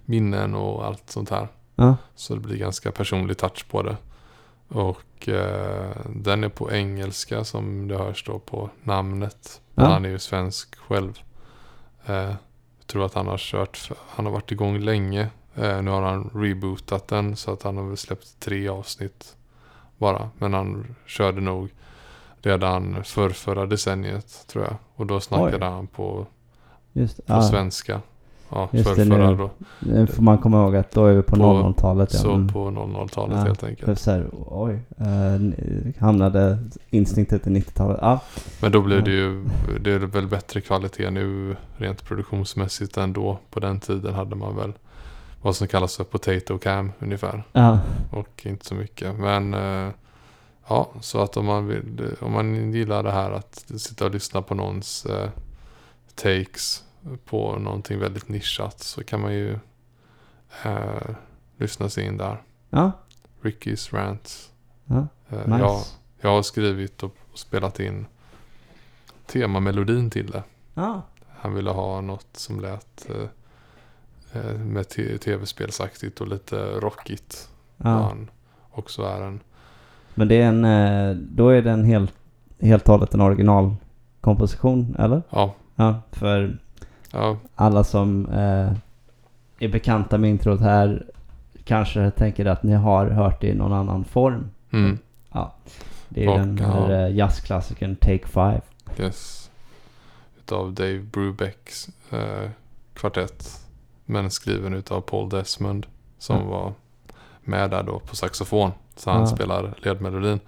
minnen 0.05 0.55
och 0.55 0.87
allt 0.87 1.11
sånt 1.11 1.31
här. 1.31 1.49
Ja. 1.77 1.97
Så 2.15 2.35
det 2.35 2.41
blir 2.41 2.57
ganska 2.57 2.93
personlig 2.93 3.39
touch 3.39 3.69
på 3.71 3.83
det. 3.83 3.97
Och 4.69 5.29
eh, 5.29 5.97
den 6.15 6.45
är 6.45 6.49
på 6.49 6.73
engelska 6.73 7.45
som 7.45 7.89
det 7.89 7.99
hörs 7.99 8.25
då 8.25 8.39
på 8.39 8.71
namnet. 8.83 9.61
Ja. 9.75 9.85
han 9.85 10.05
är 10.05 10.09
ju 10.09 10.19
svensk 10.19 10.77
själv. 10.77 11.19
Eh, 12.07 12.35
jag 12.79 12.87
tror 12.87 13.07
att 13.07 13.15
han 13.15 13.27
har 13.27 13.39
kört, 13.39 13.91
han 14.09 14.27
har 14.27 14.33
varit 14.33 14.53
igång 14.53 14.79
länge. 14.79 15.31
Eh, 15.55 15.83
nu 15.83 15.91
har 15.91 16.03
han 16.03 16.31
rebootat 16.35 17.09
den 17.09 17.37
så 17.37 17.53
att 17.53 17.63
han 17.63 17.77
har 17.77 17.85
väl 17.85 17.97
släppt 17.97 18.41
tre 18.41 18.69
avsnitt 18.69 19.37
bara. 19.97 20.31
Men 20.39 20.55
han 20.55 20.95
körde 21.07 21.41
nog 21.41 21.71
redan 22.43 23.05
för 23.05 23.31
förra 23.31 23.67
decenniet 23.67 24.45
tror 24.47 24.65
jag. 24.65 24.77
Och 24.95 25.07
då 25.07 25.21
snackade 25.21 25.67
han 25.67 25.87
på, 25.87 26.27
på 26.93 27.07
ja. 27.27 27.43
svenska. 27.43 28.01
Ja, 28.51 28.69
Just 28.73 28.89
för 28.89 28.97
det, 28.97 29.07
förra 29.07 29.31
nu. 29.31 29.37
då. 29.37 29.51
Nu 29.79 30.07
får 30.07 30.23
man 30.23 30.39
komma 30.39 30.63
ihåg 30.63 30.77
att 30.77 30.91
då 30.91 31.07
är 31.07 31.15
vi 31.15 31.23
på 31.23 31.37
På- 31.37 31.43
00-talet. 31.43 32.11
Ja. 32.13 32.19
Så 32.19 32.33
Mm. 32.33 32.49
på 32.49 32.71
00-talet 32.71 33.37
Ja, 33.37 33.43
helt 33.45 33.65
enkelt. 33.65 34.01
så 34.01 34.11
här, 34.11 34.27
oj, 34.47 34.81
eh, 34.99 36.01
hamnade 36.03 36.59
instinktet 36.91 37.47
i 37.47 37.51
90-talet. 37.51 37.99
Ja, 38.03 38.21
Men 38.61 38.73
då 38.73 38.81
blir 38.83 38.97
Ja. 38.97 39.03
det 39.05 39.11
ju, 39.11 39.45
det 39.81 39.93
är 39.93 39.99
väl 39.99 40.27
bättre 40.27 40.61
kvalitet 40.61 41.11
nu 41.11 41.57
rent 41.77 42.05
produktionsmässigt 42.05 42.97
än 42.97 43.13
då. 43.13 43.39
På 43.51 43.61
den 43.61 43.81
tiden 43.81 44.15
hade 44.15 44.37
man 44.37 44.57
väl 44.57 44.73
vad 45.43 45.57
som 45.57 45.69
kallas 45.69 45.97
för 45.97 46.05
potato 46.05 46.59
cam 46.59 46.93
ungefär. 46.99 47.43
ja, 47.53 47.79
Och 48.11 48.47
inte 48.47 48.65
så 48.67 48.75
mycket. 48.75 49.15
Men 49.19 49.55
eh, 49.55 49.89
ja, 50.69 50.89
så 51.01 51.21
att 51.23 51.37
om 51.37 51.45
man, 51.47 51.67
vill, 51.67 52.11
om 52.21 52.33
man 52.33 52.73
gillar 52.73 53.03
det 53.03 53.11
här 53.13 53.31
att 53.31 53.65
sitta 53.77 54.05
och 54.05 54.11
lyssna 54.11 54.43
på 54.43 54.55
någons 54.55 55.07
eh, 55.07 55.29
takes 56.15 56.83
på 57.25 57.59
någonting 57.59 57.99
väldigt 57.99 58.29
nischat 58.29 58.79
så 58.81 59.05
kan 59.05 59.21
man 59.21 59.35
ju 59.35 59.59
eh, 60.65 61.15
lyssna 61.59 61.89
sig 61.89 62.05
in 62.07 62.17
där. 62.17 62.43
ja, 62.71 62.93
Ricky's 63.43 63.95
Rants. 63.97 64.51
ja, 64.85 65.07
Eh, 65.29 65.39
nice. 65.47 65.59
jag, 65.59 65.81
jag 66.21 66.31
har 66.31 66.43
skrivit 66.43 67.03
och 67.03 67.15
spelat 67.35 67.81
in 67.81 68.07
temamelodin 69.27 70.11
till 70.11 70.31
det. 70.31 70.43
Ja, 70.75 71.03
Han 71.29 71.55
ville 71.55 71.71
ha 71.71 72.01
något 72.01 72.27
som 72.33 72.61
lät 72.61 73.09
eh, 73.11 74.41
eh, 74.43 74.59
med 74.59 74.89
tv-spelsaktigt 75.21 76.21
och 76.21 76.29
lite 76.29 76.57
rockigt. 76.81 77.49
Ja. 77.77 77.89
Han 77.89 78.31
också 78.71 79.03
är 79.03 79.21
en. 79.23 79.41
Men 80.15 80.29
det 80.29 80.35
är 80.43 80.49
en, 80.49 80.65
eh, 80.65 81.17
då 81.17 81.49
är 81.49 81.63
det 81.63 81.71
en 81.71 81.85
helt, 81.85 82.15
helt 82.61 82.89
och 82.89 82.95
hållet 82.95 83.15
en 83.15 83.21
originalkomposition, 83.21 84.97
eller? 84.99 85.23
Ja, 85.31 85.55
Ja, 85.79 86.03
för 86.13 86.59
ja, 87.17 87.37
alla 87.55 87.85
som 87.85 88.27
eh, 88.29 88.73
är 89.59 89.69
bekanta 89.69 90.19
med 90.19 90.31
introt 90.31 90.61
här 90.61 91.07
kanske 91.65 92.11
tänker 92.11 92.47
att 92.47 92.63
ni 92.63 92.73
har 92.73 93.07
hört 93.07 93.41
det 93.41 93.47
i 93.47 93.55
någon 93.55 93.73
annan 93.73 94.05
form. 94.05 94.51
mm, 94.71 94.99
Det 96.09 96.25
är 96.25 96.29
Och, 96.29 96.39
den 96.39 96.57
ja. 96.63 96.67
här 96.67 96.91
eh, 97.07 97.17
jazzklassikern 97.17 97.97
Take 97.97 98.27
Five. 98.27 98.61
yes. 98.99 99.51
Utav 100.39 100.73
Dave 100.73 100.99
Brubecks 100.99 101.89
eh, 102.11 102.51
kvartett. 102.95 103.61
Men 104.05 104.31
skriven 104.31 104.75
utav 104.75 105.01
Paul 105.01 105.29
Desmond. 105.29 105.87
Som 106.19 106.37
Ja. 106.37 106.45
var 106.45 106.73
med 107.45 107.71
där 107.71 107.83
då 107.83 107.99
på 107.99 108.17
saxofon. 108.17 108.71
Så 108.97 109.11
han 109.11 109.21
Ja. 109.21 109.27
spelar 109.27 109.75
ledmelodin. 109.83 110.41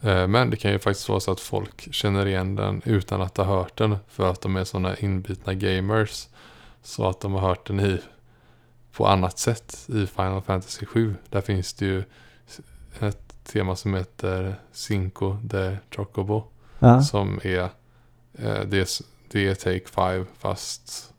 Eh, 0.00 0.26
Men 0.28 0.50
det 0.50 0.56
kan 0.56 0.70
ju 0.72 0.78
faktiskt 0.78 1.08
vara 1.08 1.20
så 1.20 1.32
att 1.32 1.40
folk 1.40 1.94
känner 1.94 2.26
igen 2.26 2.56
den 2.56 2.82
utan 2.84 3.22
att 3.22 3.36
ha 3.36 3.44
hört 3.44 3.76
den. 3.76 3.96
För 4.08 4.30
att 4.30 4.40
de 4.40 4.56
är 4.56 4.64
sådana 4.64 4.96
inbitna 4.96 5.54
gamers. 5.54 6.28
Så 6.82 7.08
att 7.08 7.20
de 7.20 7.32
har 7.32 7.40
hört 7.40 7.66
den 7.66 7.80
i 7.80 8.00
på 8.92 9.06
annat 9.06 9.38
sätt 9.38 9.86
i 9.88 10.06
Final 10.06 10.42
Fantasy 10.42 10.86
7. 10.86 11.14
Där 11.30 11.40
finns 11.40 11.74
det 11.74 11.86
ju 11.86 12.04
ett 13.00 13.34
tema 13.44 13.76
som 13.76 13.94
heter 13.94 14.54
Cinco 14.72 15.36
de 15.42 15.76
Chocobo. 15.90 16.44
Ja, 16.78 17.02
Som 17.02 17.40
är, 17.42 17.60
eh, 18.38 18.60
det, 18.66 18.78
är 18.78 18.88
det 19.30 19.48
är 19.48 19.54
Take 19.54 19.88
5 19.88 20.26
fast 20.38 21.12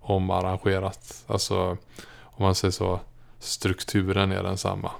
omarrangerat. 0.00 1.24
Alltså 1.26 1.76
om 2.20 2.44
man 2.44 2.54
säger 2.54 2.72
så, 2.72 3.00
strukturen 3.38 4.32
är 4.32 4.42
densamma. 4.42 4.90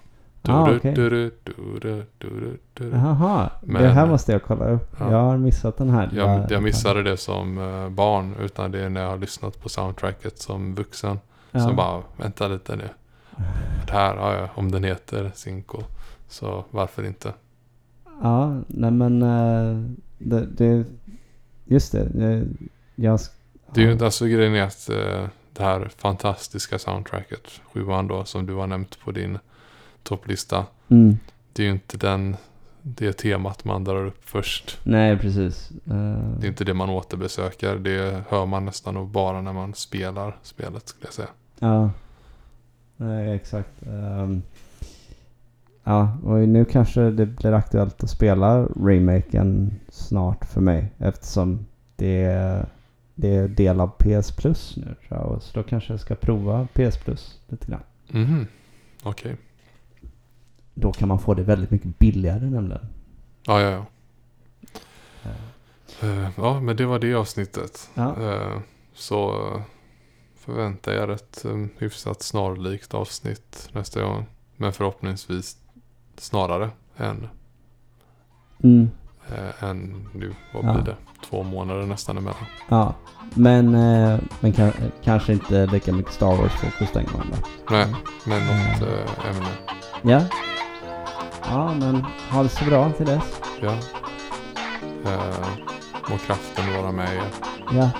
Jaha, 2.93 3.51
det 3.60 3.89
här 3.89 4.06
måste 4.06 4.32
jag 4.32 4.43
kolla 4.43 4.69
upp. 4.69 4.97
Ja. 4.98 5.10
Jag 5.10 5.23
har 5.23 5.36
missat 5.36 5.77
den 5.77 5.90
här. 5.90 6.10
Jag, 6.12 6.51
jag 6.51 6.62
missade 6.62 7.02
det 7.02 7.16
som 7.16 7.56
barn 7.97 8.35
utan 8.40 8.70
det 8.70 8.81
är 8.81 8.89
när 8.89 9.02
jag 9.02 9.09
har 9.09 9.19
lyssnat 9.19 9.60
på 9.60 9.69
soundtracket 9.69 10.39
som 10.39 10.74
vuxen. 10.74 11.19
Ja. 11.51 11.60
Som 11.60 11.77
bara, 11.77 12.02
vänta 12.16 12.48
lite 12.48 12.77
nu. 12.77 12.89
Det 13.86 13.93
här, 13.93 14.16
har 14.16 14.35
jag, 14.35 14.48
om 14.55 14.70
den 14.70 14.85
heter 14.85 15.31
Cinco. 15.35 15.82
Så 16.28 16.64
varför 16.70 17.05
inte? 17.06 17.32
Ja, 18.23 18.60
nej 18.66 18.90
men 18.90 19.20
det, 20.19 20.47
det, 20.47 20.85
just 21.64 21.93
det. 21.93 22.09
Jag, 22.94 23.20
Det 23.74 23.81
är 23.81 23.85
ju 23.85 23.93
inte 23.93 24.05
alltså 24.05 24.27
grejen 24.27 24.55
är 24.55 24.62
att 24.62 24.90
det 25.52 25.62
här 25.62 25.90
fantastiska 25.97 26.78
soundtracket, 26.78 27.60
sjuan 27.73 28.06
då, 28.06 28.24
som 28.24 28.47
du 28.47 28.55
har 28.55 28.66
nämnt 28.66 29.01
på 29.05 29.10
din 29.10 29.39
topplista. 30.03 30.66
Mm, 30.89 31.19
Det 31.53 31.62
är 31.62 31.66
ju 31.66 31.73
inte 31.73 31.97
den, 31.97 32.37
det 32.83 33.12
temat 33.12 33.65
man 33.65 33.85
drar 33.85 34.07
upp 34.07 34.24
först. 34.24 34.79
nej, 34.85 35.19
precis. 35.19 35.70
Eh, 35.87 36.19
Det 36.41 36.47
är 36.47 36.49
inte 36.49 36.65
det 36.65 36.74
man 36.74 36.91
återbesöker. 36.91 37.77
Det 37.77 38.23
hör 38.29 38.47
man 38.47 38.65
nästan 38.65 38.95
nog 38.95 39.09
bara 39.09 39.41
när 39.41 39.53
man 39.53 39.74
spelar 39.74 40.37
spelet 40.43 40.89
skulle 40.89 41.07
jag 41.07 41.15
säga. 41.15 41.29
Ja. 41.59 41.91
Nej, 42.97 43.33
exakt. 43.37 43.83
Ehm, 43.87 44.43
ja, 45.85 46.16
och 46.24 46.39
nu 46.49 46.65
kanske 46.65 47.01
det 47.11 47.27
blir 47.27 47.53
aktuellt 47.53 48.03
att 48.05 48.11
spela 48.11 48.62
remaken 48.65 49.74
snart 49.89 50.45
för 50.45 50.61
mig. 50.61 50.93
Eftersom 50.99 51.66
det 51.97 52.23
är, 52.24 52.66
det 53.15 53.35
är 53.35 53.49
del 53.49 53.81
av 53.81 53.89
PS 53.99 54.37
Plus 54.37 54.77
nu 54.77 54.83
tror 54.85 55.20
jag. 55.20 55.27
Och 55.27 55.43
Så 55.43 55.61
då 55.61 55.62
kanske 55.69 55.93
jag 55.93 56.01
ska 56.01 56.15
prova 56.15 56.69
PS 56.73 56.97
Plus 56.97 57.39
lite 57.49 57.66
grann. 57.66 57.83
Mhm, 58.09 58.47
okej. 59.03 59.37
Då 60.83 60.93
kan 60.93 61.09
man 61.09 61.19
få 61.19 61.35
det 61.35 61.43
väldigt 61.43 61.71
mycket 61.71 61.99
billigare 61.99 62.41
nämligen. 62.51 62.87
Ja, 63.47 63.61
ja, 63.61 63.71
ja. 63.71 63.85
Eh, 65.25 65.31
Eh, 66.03 66.29
Ja, 66.37 66.61
men 66.61 66.77
det 66.77 66.87
var 66.87 66.99
det 66.99 67.15
avsnittet. 67.15 67.91
Ja. 67.95 68.23
Eh, 68.23 68.59
Så 68.95 69.31
eh, 69.55 69.63
förvänta 70.37 70.95
er 70.95 71.09
ett 71.11 71.45
hyfsat 71.79 72.23
snarlikt 72.23 72.95
avsnitt 72.95 73.69
nästa 73.73 74.03
gång. 74.03 74.27
Men 74.57 74.73
förhoppningsvis 74.73 75.57
snarare 76.17 76.71
än, 76.97 77.29
Mm, 78.65 78.91
än 79.61 80.09
nu. 80.15 80.35
Vad 80.55 80.65
Ja. 80.65 80.73
blir 80.75 80.83
det? 80.85 80.97
Två 81.31 81.43
månader 81.43 81.87
nästan 81.87 82.17
emellan. 82.19 82.45
ja. 82.69 82.95
Men, 83.35 83.71
men 84.41 84.53
ka- 84.53 84.91
kanske 85.05 85.33
inte 85.33 85.67
lika 85.67 85.93
mycket 85.93 86.13
Star 86.13 86.37
Wars-fokus 86.37 86.93
den 86.93 87.05
gången. 87.07 87.37
Nej, 87.71 87.95
men 88.27 88.47
något 88.47 88.89
ämne. 89.31 89.49
Ja. 90.03 90.23
Ja, 91.44 91.74
men 91.74 92.06
ha 92.31 92.43
det 92.43 92.48
så 92.48 92.64
bra 92.64 92.93
till 92.93 93.06
dess. 93.06 93.40
Ja. 93.60 93.74
Eh, 95.05 95.47
må 96.10 96.19
kraften 96.19 96.73
vara 96.82 96.93
med 96.93 97.09
er. 97.16 97.23
Ja, 97.77 97.90